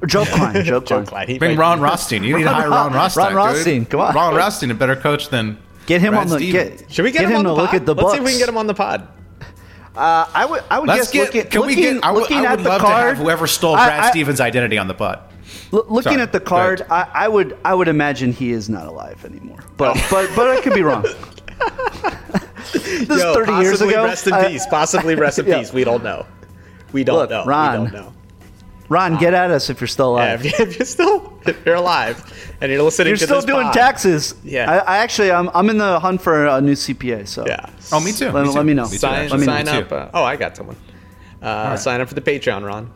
Or 0.03 0.07
Joe 0.07 0.25
Kleine. 0.27 0.65
Joe 0.65 0.81
Kleine. 0.81 1.05
Joe 1.05 1.11
Kleine. 1.11 1.39
Bring 1.39 1.57
Ron 1.57 1.81
Rothstein. 1.81 2.25
You 2.25 2.37
need 2.39 2.45
to 2.45 2.51
hire 2.51 2.69
Ron 2.69 2.93
Rothstein. 2.93 3.33
Ron 3.35 3.49
dude. 3.49 3.55
Rothstein, 3.57 3.87
come 3.87 4.01
on. 4.01 4.15
Ron 4.15 4.35
Rothstein, 4.35 4.71
a 4.71 4.75
better 4.75 4.97
coach 4.97 5.29
than 5.29 5.59
Get 5.87 6.01
him 6.01 6.11
Brad 6.13 6.23
on 6.25 6.29
the 6.31 6.37
Stevens. 6.39 6.81
get. 6.83 6.93
Should 6.93 7.05
we 7.05 7.13
get, 7.13 7.25
him, 7.29 7.37
on 7.37 7.45
to 7.45 7.51
the 7.51 7.55
look 7.55 7.75
at 7.75 7.87
the 7.87 7.95
Let's 7.95 8.03
books. 8.05 8.13
see 8.15 8.19
if 8.19 8.25
we 8.25 8.31
can 8.33 8.39
get 8.41 8.49
him 8.49 8.57
on 8.59 8.67
the 8.67 8.75
pod. 8.75 9.07
Uh, 9.97 10.29
I 10.35 10.45
would. 10.45 10.65
I 10.71 10.79
would 10.81 10.89
Let's 10.89 11.11
guess. 11.11 11.31
get. 11.31 11.35
look 11.35 11.45
at, 11.47 11.51
can 11.53 11.61
looking, 11.61 11.77
we 11.77 11.83
get? 11.83 12.05
I 12.05 12.11
would, 12.11 12.21
looking 12.21 12.39
I 12.39 12.45
at 12.53 12.57
would 12.57 12.65
the 12.65 12.69
love 12.69 12.81
card. 12.81 13.03
to 13.03 13.09
have 13.16 13.19
whoever 13.19 13.47
stole 13.47 13.75
Brad 13.77 14.01
I- 14.01 14.11
Stevens' 14.11 14.41
identity 14.41 14.77
on 14.79 14.89
the 14.89 14.95
pod. 14.95 15.21
L- 15.73 15.85
looking 15.89 16.03
Sorry. 16.12 16.21
at 16.23 16.33
the 16.33 16.41
card. 16.41 16.85
I, 16.91 17.09
I 17.15 17.29
would. 17.29 17.57
I 17.65 17.75
would 17.75 17.87
imagine 17.89 18.33
he 18.33 18.51
is 18.51 18.69
not 18.69 18.87
alive 18.89 19.25
anymore. 19.25 19.61
But 19.77 19.95
but 20.11 20.31
but 20.35 20.49
I 20.51 20.61
could 20.61 20.75
be 20.75 20.83
wrong. 20.83 21.03
this 22.73 22.75
is 23.11 23.23
thirty 23.23 23.53
years 23.62 23.81
ago. 23.81 24.05
Rest 24.05 24.27
in 24.27 24.35
peace. 24.47 24.66
Possibly 24.66 25.15
rest 25.15 25.39
in 25.39 25.47
Yeah. 25.49 25.59
peace. 25.61 25.73
We 25.73 25.85
don't 25.85 26.03
know. 26.03 26.27
We 26.93 27.05
don't 27.05 27.16
Look, 27.19 27.31
know. 27.31 27.45
Ron. 27.45 27.85
We 27.85 27.91
don't 27.91 27.95
know. 28.07 28.14
Ron, 28.95 29.16
get 29.19 29.35
at 29.35 29.51
us 29.51 29.69
if 29.71 29.81
you're 29.81 29.89
still 29.89 30.11
alive. 30.15 30.45
if, 30.45 30.59
you- 30.59 30.65
if 30.66 30.79
you're 30.79 30.87
still 30.87 31.39
if 31.47 31.66
you're 31.66 31.75
alive 31.75 32.16
and 32.61 32.71
you're 32.73 32.83
listening 32.83 33.07
to 33.07 33.11
this 33.12 33.21
you're 33.21 33.27
to 33.27 33.27
still 33.27 33.37
this 33.37 33.45
doing 33.45 33.65
pod, 33.66 33.75
taxes. 33.75 34.35
Yeah. 34.45 34.71
I, 34.71 34.77
I 34.79 34.97
actually, 34.99 35.31
I'm, 35.31 35.51
I'm 35.53 35.69
in 35.71 35.79
the 35.79 35.99
hunt 36.01 36.23
for 36.23 36.47
a 36.47 36.61
new 36.61 36.73
CPA. 36.73 37.27
So 37.29 37.45
Yeah. 37.47 37.66
Oh, 37.93 38.01
me 38.01 38.12
too. 38.12 38.31
Let- 38.31 38.45
me 38.47 38.51
too. 38.53 38.57
let 38.57 38.66
me 38.66 38.75
know. 38.75 38.87
too, 38.89 38.97
Sign, 38.99 39.25
actually. 39.25 39.45
sign 39.45 39.65
Me 39.66 39.73
up. 39.73 39.93
Uh, 39.93 40.09
oh, 40.15 40.23
I 40.25 40.37
got 40.37 40.57
someone. 40.57 40.77
Uh, 41.43 41.77
Sign 41.77 42.01
up 42.01 42.09
for 42.09 42.15
the 42.15 42.23
Patreon, 42.23 42.65
Ron. 42.65 42.91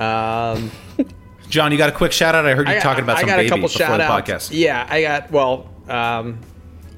Um, 0.00 0.70
John, 1.48 1.70
you 1.70 1.78
got 1.78 1.88
a 1.88 1.92
quick 1.92 2.10
shout 2.10 2.34
out? 2.34 2.46
I 2.46 2.54
heard 2.54 2.66
you 2.66 2.72
I 2.72 2.76
got- 2.78 2.82
talking 2.82 3.04
about 3.04 3.16
I 3.18 3.20
some 3.20 3.28
got 3.28 3.36
baby 3.36 3.46
a 3.46 3.50
couple 3.50 3.68
before 3.68 3.78
shout 3.86 3.98
the 3.98 4.04
outs. 4.04 4.48
podcast. 4.48 4.50
Yeah, 4.52 4.86
I 4.90 5.02
got. 5.02 5.30
Well, 5.30 5.70
um, 5.88 6.40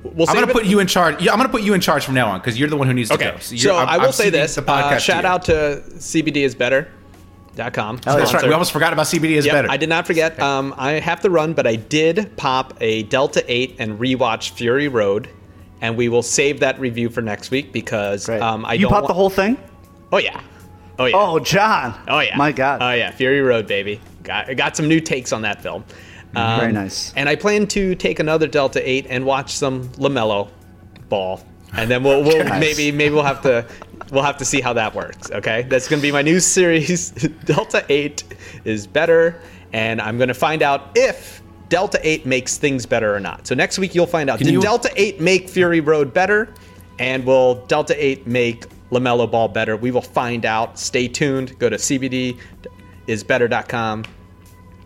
we'll 0.02 0.26
I'm 0.30 0.34
going 0.36 0.46
to 0.46 0.52
put 0.52 0.64
you 0.64 0.78
in 0.78 0.86
charge. 0.86 1.20
Yeah, 1.20 1.32
I'm 1.32 1.38
going 1.38 1.48
to 1.48 1.52
put 1.52 1.62
you 1.62 1.74
in 1.74 1.80
charge 1.82 2.04
from 2.06 2.14
now 2.14 2.28
on 2.30 2.38
because 2.40 2.58
you're 2.58 2.70
the 2.70 2.76
one 2.76 2.86
who 2.86 2.94
needs 2.94 3.08
to 3.10 3.16
Okay, 3.16 3.32
go. 3.32 3.38
so, 3.38 3.54
you're- 3.54 3.76
I'm- 3.76 3.88
I 3.88 3.98
will 3.98 4.06
I'm 4.06 4.12
say 4.12 4.24
ceding 4.24 4.40
this. 4.40 4.54
The 4.54 4.62
podcast 4.62 4.82
Uh, 4.84 4.94
to 4.94 5.00
shout 5.00 5.24
you. 5.24 5.28
out 5.28 5.44
to 5.46 5.82
CBDisbetter.com. 7.56 8.00
Oh, 8.06 8.16
that's 8.16 8.34
right. 8.34 8.44
We 8.44 8.52
almost 8.52 8.72
forgot 8.72 8.92
about 8.92 9.06
CBD 9.06 9.32
is 9.32 9.46
Yep, 9.46 9.52
better. 9.54 9.70
I 9.70 9.76
did 9.76 9.88
not 9.88 10.06
forget. 10.06 10.38
Um, 10.40 10.74
I 10.76 10.92
have 10.92 11.20
to 11.22 11.30
run, 11.30 11.52
but 11.54 11.66
I 11.66 11.76
did 11.76 12.36
pop 12.36 12.74
a 12.80 13.04
Delta 13.04 13.44
8 13.46 13.76
and 13.78 13.98
rewatch 13.98 14.50
Fury 14.50 14.88
Road, 14.88 15.28
and 15.80 15.96
we 15.96 16.08
will 16.08 16.22
save 16.22 16.60
that 16.60 16.78
review 16.78 17.08
for 17.08 17.22
next 17.22 17.50
week 17.50 17.72
because 17.72 18.28
um, 18.28 18.64
I 18.64 18.74
you 18.74 18.82
don't 18.82 18.90
popped 18.90 19.02
wa- 19.04 19.08
the 19.08 19.14
whole 19.14 19.30
thing. 19.30 19.56
Oh 20.12 20.18
yeah. 20.18 20.40
Oh 20.98 21.04
yeah. 21.06 21.16
Oh, 21.16 21.38
John. 21.38 21.98
Oh 22.08 22.20
yeah. 22.20 22.36
My 22.36 22.52
God. 22.52 22.82
Oh 22.82 22.92
yeah. 22.92 23.10
Fury 23.10 23.40
Road, 23.40 23.66
baby. 23.66 24.00
Got 24.22 24.56
got 24.56 24.76
some 24.76 24.88
new 24.88 25.00
takes 25.00 25.32
on 25.32 25.42
that 25.42 25.62
film. 25.62 25.84
Um, 26.34 26.60
Very 26.60 26.72
nice. 26.72 27.12
And 27.16 27.28
I 27.28 27.36
plan 27.36 27.66
to 27.68 27.94
take 27.94 28.18
another 28.18 28.46
Delta 28.46 28.86
Eight 28.88 29.06
and 29.08 29.24
watch 29.24 29.52
some 29.54 29.88
LaMelo 29.90 30.50
ball, 31.08 31.40
and 31.76 31.90
then 31.90 32.02
we'll, 32.02 32.22
we'll 32.22 32.44
Nice. 32.44 32.60
maybe 32.60 32.92
maybe 32.92 33.14
we'll 33.14 33.24
have 33.24 33.42
to 33.42 33.66
we'll 34.10 34.22
have 34.22 34.36
to 34.38 34.44
see 34.44 34.60
how 34.60 34.72
that 34.74 34.94
works. 34.94 35.30
Okay, 35.30 35.62
that's 35.68 35.88
gonna 35.88 36.02
be 36.02 36.12
my 36.12 36.22
new 36.22 36.40
series. 36.40 37.10
Delta 37.44 37.84
Eight 37.88 38.24
is 38.64 38.86
better, 38.86 39.40
and 39.72 40.00
I'm 40.00 40.18
gonna 40.18 40.34
find 40.34 40.62
out 40.62 40.90
if. 40.94 41.42
Delta 41.68 41.98
8 42.00 42.26
makes 42.26 42.58
things 42.58 42.86
better 42.86 43.12
or 43.12 43.18
not. 43.18 43.44
So 43.44 43.52
next 43.56 43.76
week 43.80 43.92
you'll 43.92 44.06
find 44.06 44.30
out. 44.30 44.38
Can 44.38 44.46
Did 44.46 44.52
you- 44.54 44.60
Delta 44.62 44.88
8 44.94 45.20
make 45.20 45.48
Fury 45.48 45.80
Road 45.80 46.14
better? 46.14 46.54
And 47.00 47.24
will 47.26 47.56
Delta 47.66 47.92
8 47.98 48.24
make 48.24 48.66
LaMelo 48.92 49.28
Ball 49.28 49.48
better? 49.48 49.76
We 49.76 49.90
will 49.90 50.00
find 50.00 50.46
out. 50.46 50.78
Stay 50.78 51.08
tuned. 51.08 51.58
Go 51.58 51.68
to 51.68 51.74
cbdisbetter.com. 51.74 54.04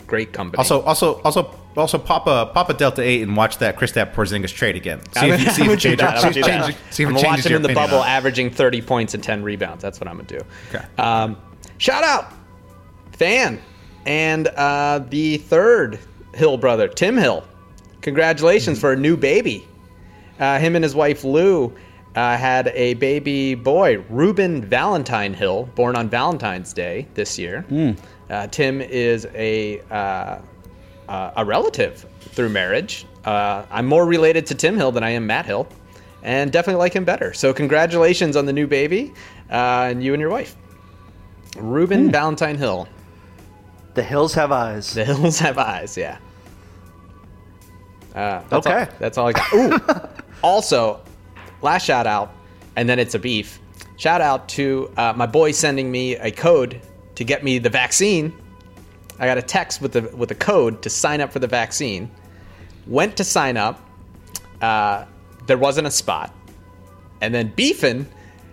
Great 0.06 0.32
company. 0.32 0.56
Also, 0.58 0.80
also, 0.80 1.20
also, 1.20 1.54
also, 1.76 1.98
pop 1.98 2.26
a 2.26 2.46
pop 2.52 2.68
a 2.70 2.74
Delta 2.74 3.02
Eight 3.02 3.22
and 3.22 3.36
watch 3.36 3.58
that 3.58 3.76
Kristaps 3.76 4.12
Porzingis 4.14 4.52
trade 4.54 4.76
again. 4.76 5.00
See 5.12 5.28
if, 5.28 5.40
you- 5.44 5.50
see 5.50 5.62
if 5.64 5.70
it 5.70 5.76
changes. 5.78 6.06
I'm 6.06 6.32
see 6.32 6.40
if 6.40 6.46
gonna 6.46 6.46
it 6.46 6.58
changes- 6.58 6.74
that. 6.80 6.94
see 6.94 7.02
I'm 7.04 7.16
it 7.16 7.20
changes 7.20 7.44
watch 7.44 7.50
him 7.50 7.56
in 7.56 7.62
the 7.62 7.72
bubble, 7.74 7.98
on 7.98 8.08
averaging 8.08 8.50
30 8.50 8.82
points 8.82 9.14
and 9.14 9.22
10 9.22 9.42
rebounds. 9.42 9.82
That's 9.82 10.00
what 10.00 10.08
I'm 10.08 10.16
gonna 10.16 10.28
do. 10.28 10.40
Okay. 10.74 10.84
Um, 10.98 11.36
shout 11.78 12.02
out, 12.04 12.32
fan, 13.12 13.60
and 14.06 14.48
uh, 14.48 15.00
the 15.08 15.38
third 15.38 15.98
Hill 16.34 16.56
brother, 16.56 16.88
Tim 16.88 17.16
Hill. 17.16 17.44
Congratulations 18.02 18.78
Mm-hmm. 18.78 18.80
for 18.80 18.92
a 18.92 18.96
new 18.96 19.16
baby. 19.16 19.66
Uh, 20.38 20.58
him 20.58 20.74
and 20.74 20.82
his 20.82 20.94
wife 20.94 21.22
Lou 21.22 21.72
uh, 22.16 22.36
had 22.36 22.68
a 22.74 22.94
baby 22.94 23.54
boy, 23.54 23.98
Ruben 24.08 24.62
Valentine 24.64 25.34
Hill, 25.34 25.68
born 25.74 25.96
on 25.96 26.08
Valentine's 26.08 26.72
Day 26.72 27.06
this 27.14 27.38
year. 27.38 27.62
Hmm. 27.68 27.90
Uh, 28.30 28.46
Tim 28.46 28.80
is 28.80 29.26
a 29.34 29.80
uh, 29.90 30.38
uh, 31.10 31.32
a 31.36 31.44
relative 31.44 32.06
through 32.20 32.48
marriage. 32.48 33.04
Uh, 33.24 33.64
I'm 33.70 33.84
more 33.86 34.06
related 34.06 34.46
to 34.46 34.54
Tim 34.54 34.76
Hill 34.76 34.92
than 34.92 35.02
I 35.04 35.10
am 35.10 35.26
Matt 35.26 35.44
Hill, 35.44 35.68
and 36.22 36.50
definitely 36.50 36.78
like 36.78 36.94
him 36.94 37.04
better. 37.04 37.34
So 37.34 37.52
congratulations 37.52 38.36
on 38.36 38.46
the 38.46 38.52
new 38.52 38.66
baby, 38.66 39.12
uh, 39.50 39.88
and 39.90 40.02
you 40.02 40.14
and 40.14 40.20
your 40.20 40.30
wife, 40.30 40.56
Ruben 41.58 42.06
Hmm. 42.06 42.10
Valentine 42.10 42.56
Hill. 42.56 42.88
The 43.94 44.02
hills 44.04 44.32
have 44.34 44.52
eyes. 44.52 44.94
The 44.94 45.04
hills 45.04 45.38
have 45.40 45.58
eyes. 45.58 45.96
Yeah. 45.98 46.16
Uh, 48.14 48.42
that's 48.48 48.66
Okay. 48.66 48.80
all, 48.80 48.86
that's 48.98 49.18
all 49.18 49.28
I 49.28 49.32
got. 49.32 49.54
Ooh. 49.54 49.78
also, 50.42 51.00
last 51.62 51.84
shout 51.84 52.06
out, 52.06 52.32
and 52.76 52.88
then 52.88 52.98
it's 52.98 53.14
a 53.14 53.18
beef. 53.18 53.58
Shout 53.96 54.20
out 54.20 54.48
to 54.50 54.90
uh, 54.96 55.12
my 55.16 55.26
boy 55.26 55.52
sending 55.52 55.90
me 55.90 56.16
a 56.16 56.30
code 56.30 56.80
to 57.16 57.24
get 57.24 57.44
me 57.44 57.58
the 57.58 57.68
vaccine. 57.68 58.32
I 59.20 59.26
got 59.26 59.38
a 59.38 59.42
text 59.42 59.80
with 59.80 59.92
the 59.92 60.02
with 60.16 60.30
a 60.30 60.34
code 60.34 60.82
to 60.82 60.90
sign 60.90 61.20
up 61.20 61.30
for 61.32 61.38
the 61.38 61.46
vaccine. 61.46 62.10
Went 62.86 63.16
to 63.18 63.24
sign 63.24 63.56
up. 63.56 63.80
Uh, 64.60 65.04
there 65.46 65.58
wasn't 65.58 65.86
a 65.86 65.90
spot, 65.90 66.34
and 67.20 67.34
then 67.34 67.52
beefing 67.54 68.06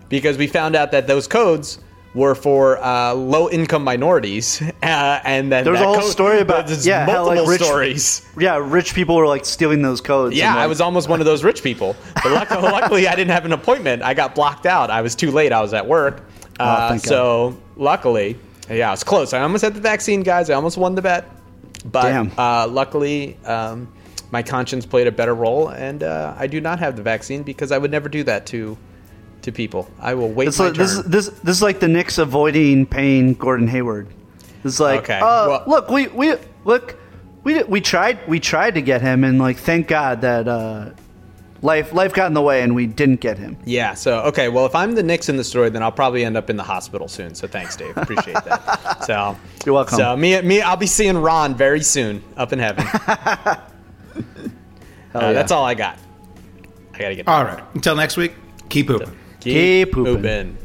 because 0.08 0.36
we 0.38 0.46
found 0.46 0.76
out 0.76 0.92
that 0.92 1.06
those 1.06 1.26
codes 1.26 1.78
were 2.14 2.34
for 2.34 2.82
uh, 2.82 3.12
low 3.14 3.48
income 3.50 3.84
minorities, 3.84 4.60
uh, 4.82 5.20
and 5.24 5.52
then 5.52 5.64
There's 5.64 5.80
a 5.80 5.84
whole 5.84 5.96
code- 6.00 6.10
story 6.10 6.40
about 6.40 6.68
yeah, 6.84 7.04
how, 7.06 7.12
multiple 7.12 7.42
like 7.44 7.50
rich, 7.50 7.62
stories. 7.62 8.26
Yeah, 8.38 8.56
rich 8.62 8.94
people 8.94 9.16
were 9.16 9.26
like 9.26 9.44
stealing 9.44 9.82
those 9.82 10.00
codes. 10.00 10.36
Yeah, 10.36 10.54
like, 10.54 10.64
I 10.64 10.66
was 10.66 10.80
almost 10.80 11.08
one 11.08 11.20
of 11.20 11.26
those 11.26 11.44
rich 11.44 11.62
people. 11.62 11.94
But 12.22 12.32
luck- 12.32 12.50
luckily, 12.62 13.06
I 13.08 13.14
didn't 13.14 13.30
have 13.30 13.44
an 13.44 13.52
appointment. 13.52 14.02
I 14.02 14.14
got 14.14 14.34
blocked 14.34 14.66
out. 14.66 14.90
I 14.90 15.00
was 15.02 15.14
too 15.14 15.30
late. 15.30 15.52
I 15.52 15.60
was 15.60 15.72
at 15.74 15.86
work. 15.86 16.22
Uh, 16.58 16.80
Oh, 16.80 16.88
thank 16.88 17.02
God. 17.04 17.08
so 17.08 17.56
luckily, 17.76 18.36
yeah, 18.70 18.88
I 18.88 18.90
was 18.92 19.04
close. 19.04 19.32
I 19.32 19.40
almost 19.40 19.62
had 19.64 19.74
the 19.74 19.80
vaccine, 19.80 20.22
guys. 20.22 20.50
I 20.50 20.54
almost 20.54 20.76
won 20.76 20.94
the 20.94 21.02
bet. 21.02 21.24
But. 21.84 22.12
Uh, 22.38 22.66
luckily, 22.68 23.36
um, 23.44 23.92
my 24.30 24.42
conscience 24.42 24.84
played 24.84 25.06
a 25.06 25.12
better 25.12 25.34
role, 25.34 25.68
and 25.68 26.02
uh, 26.02 26.34
I 26.36 26.46
do 26.48 26.60
not 26.60 26.78
have 26.80 26.96
the 26.96 27.02
vaccine 27.02 27.42
because 27.42 27.72
I 27.72 27.78
would 27.78 27.90
never 27.90 28.08
do 28.08 28.24
that 28.24 28.46
to 28.46 28.76
to 29.42 29.52
people. 29.52 29.88
I 30.00 30.14
will 30.14 30.28
wait 30.30 30.48
It's 30.48 30.58
like, 30.58 30.74
this, 30.74 30.96
turn. 30.96 31.04
is- 31.04 31.10
this, 31.10 31.28
this 31.40 31.56
is 31.56 31.62
like 31.62 31.78
the 31.80 31.86
Knicks 31.88 32.18
avoiding 32.18 32.86
paying 32.86 33.34
Gordon 33.34 33.68
Hayward. 33.68 34.08
It's 34.64 34.80
like, 34.80 35.04
Okay, 35.04 35.18
uh, 35.18 35.20
well- 35.48 35.64
look, 35.66 35.88
we 35.90 36.08
we 36.08 36.34
look, 36.64 36.96
we 37.44 37.62
we 37.62 37.80
tried 37.80 38.18
we 38.28 38.40
tried 38.40 38.74
to 38.74 38.82
get 38.82 39.00
him, 39.00 39.22
and 39.24 39.38
like, 39.38 39.56
thank 39.56 39.86
God 39.86 40.20
that 40.22 40.48
uh, 40.48 40.90
life 41.62 41.92
life 41.92 42.12
got 42.12 42.26
in 42.26 42.34
the 42.34 42.42
way, 42.42 42.62
and 42.62 42.74
we 42.74 42.86
didn't 42.86 43.20
get 43.20 43.38
him. 43.38 43.56
Yeah. 43.64 43.94
So 43.94 44.20
okay. 44.24 44.48
Well, 44.48 44.66
if 44.66 44.74
I'm 44.74 44.94
the 44.94 45.02
Knicks 45.02 45.28
in 45.28 45.36
the 45.36 45.44
story, 45.44 45.70
then 45.70 45.82
I'll 45.82 45.92
probably 45.92 46.24
end 46.24 46.36
up 46.36 46.50
in 46.50 46.56
the 46.56 46.62
hospital 46.62 47.08
soon. 47.08 47.34
So 47.34 47.46
thanks, 47.46 47.76
Dave. 47.76 47.96
Appreciate 47.96 48.34
that. 48.44 48.98
So 49.08 49.36
You're 49.64 49.74
welcome. 49.74 49.96
So 49.96 50.16
me, 50.16 50.40
me, 50.42 50.60
I'll 50.60 50.76
be 50.76 50.86
seeing 50.86 51.16
Ron 51.16 51.54
very 51.54 51.82
soon 51.82 52.22
up 52.36 52.52
in 52.52 52.58
heaven. 52.58 52.84
Uh, 55.14 55.20
yeah. 55.20 55.32
That's 55.32 55.50
all 55.50 55.64
I 55.64 55.72
got. 55.72 55.98
I 56.94 56.98
gotta 56.98 57.14
get. 57.14 57.26
All 57.26 57.42
right. 57.42 57.64
Until 57.74 57.96
next 57.96 58.18
week, 58.18 58.34
keep 58.68 58.88
pooping. 58.88 59.16
Keep 59.40 59.92
pooping. 59.92 60.14
pooping. 60.16 60.58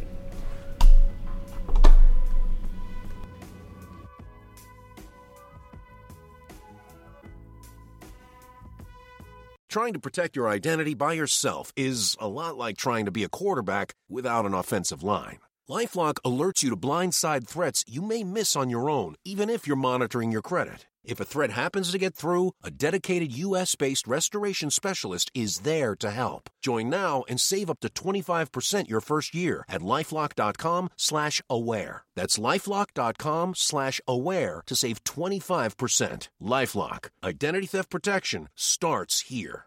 Trying 9.73 9.93
to 9.93 9.99
protect 9.99 10.35
your 10.35 10.47
identity 10.47 10.93
by 10.93 11.13
yourself 11.13 11.73
is 11.75 12.15
a 12.19 12.27
lot 12.27 12.57
like 12.57 12.77
trying 12.77 13.05
to 13.05 13.11
be 13.11 13.23
a 13.23 13.27
quarterback 13.27 13.95
without 14.07 14.45
an 14.45 14.53
offensive 14.53 15.01
line. 15.01 15.39
LifeLock 15.67 16.19
alerts 16.23 16.61
you 16.61 16.69
to 16.69 16.77
blindside 16.77 17.47
threats 17.47 17.83
you 17.87 18.03
may 18.03 18.23
miss 18.23 18.55
on 18.55 18.69
your 18.69 18.87
own, 18.87 19.15
even 19.25 19.49
if 19.49 19.65
you're 19.65 19.75
monitoring 19.75 20.31
your 20.31 20.43
credit. 20.43 20.85
If 21.05 21.19
a 21.19 21.25
threat 21.25 21.51
happens 21.51 21.91
to 21.91 21.97
get 21.97 22.15
through, 22.15 22.51
a 22.63 22.71
dedicated 22.71 23.31
U.S.-based 23.37 24.07
restoration 24.07 24.69
specialist 24.69 25.31
is 25.33 25.59
there 25.59 25.95
to 25.97 26.11
help. 26.11 26.49
Join 26.61 26.89
now 26.89 27.23
and 27.29 27.39
save 27.39 27.69
up 27.69 27.79
to 27.81 27.89
25% 27.89 28.89
your 28.89 29.01
first 29.01 29.33
year 29.33 29.65
at 29.69 29.81
lifelock.com 29.81 30.89
slash 30.97 31.41
aware. 31.49 32.03
That's 32.15 32.37
lifelock.com 32.37 33.53
slash 33.55 33.99
aware 34.07 34.63
to 34.65 34.75
save 34.75 35.03
25%. 35.03 36.29
LifeLock. 36.41 37.09
Identity 37.23 37.67
theft 37.67 37.89
protection 37.89 38.49
starts 38.55 39.21
here. 39.21 39.65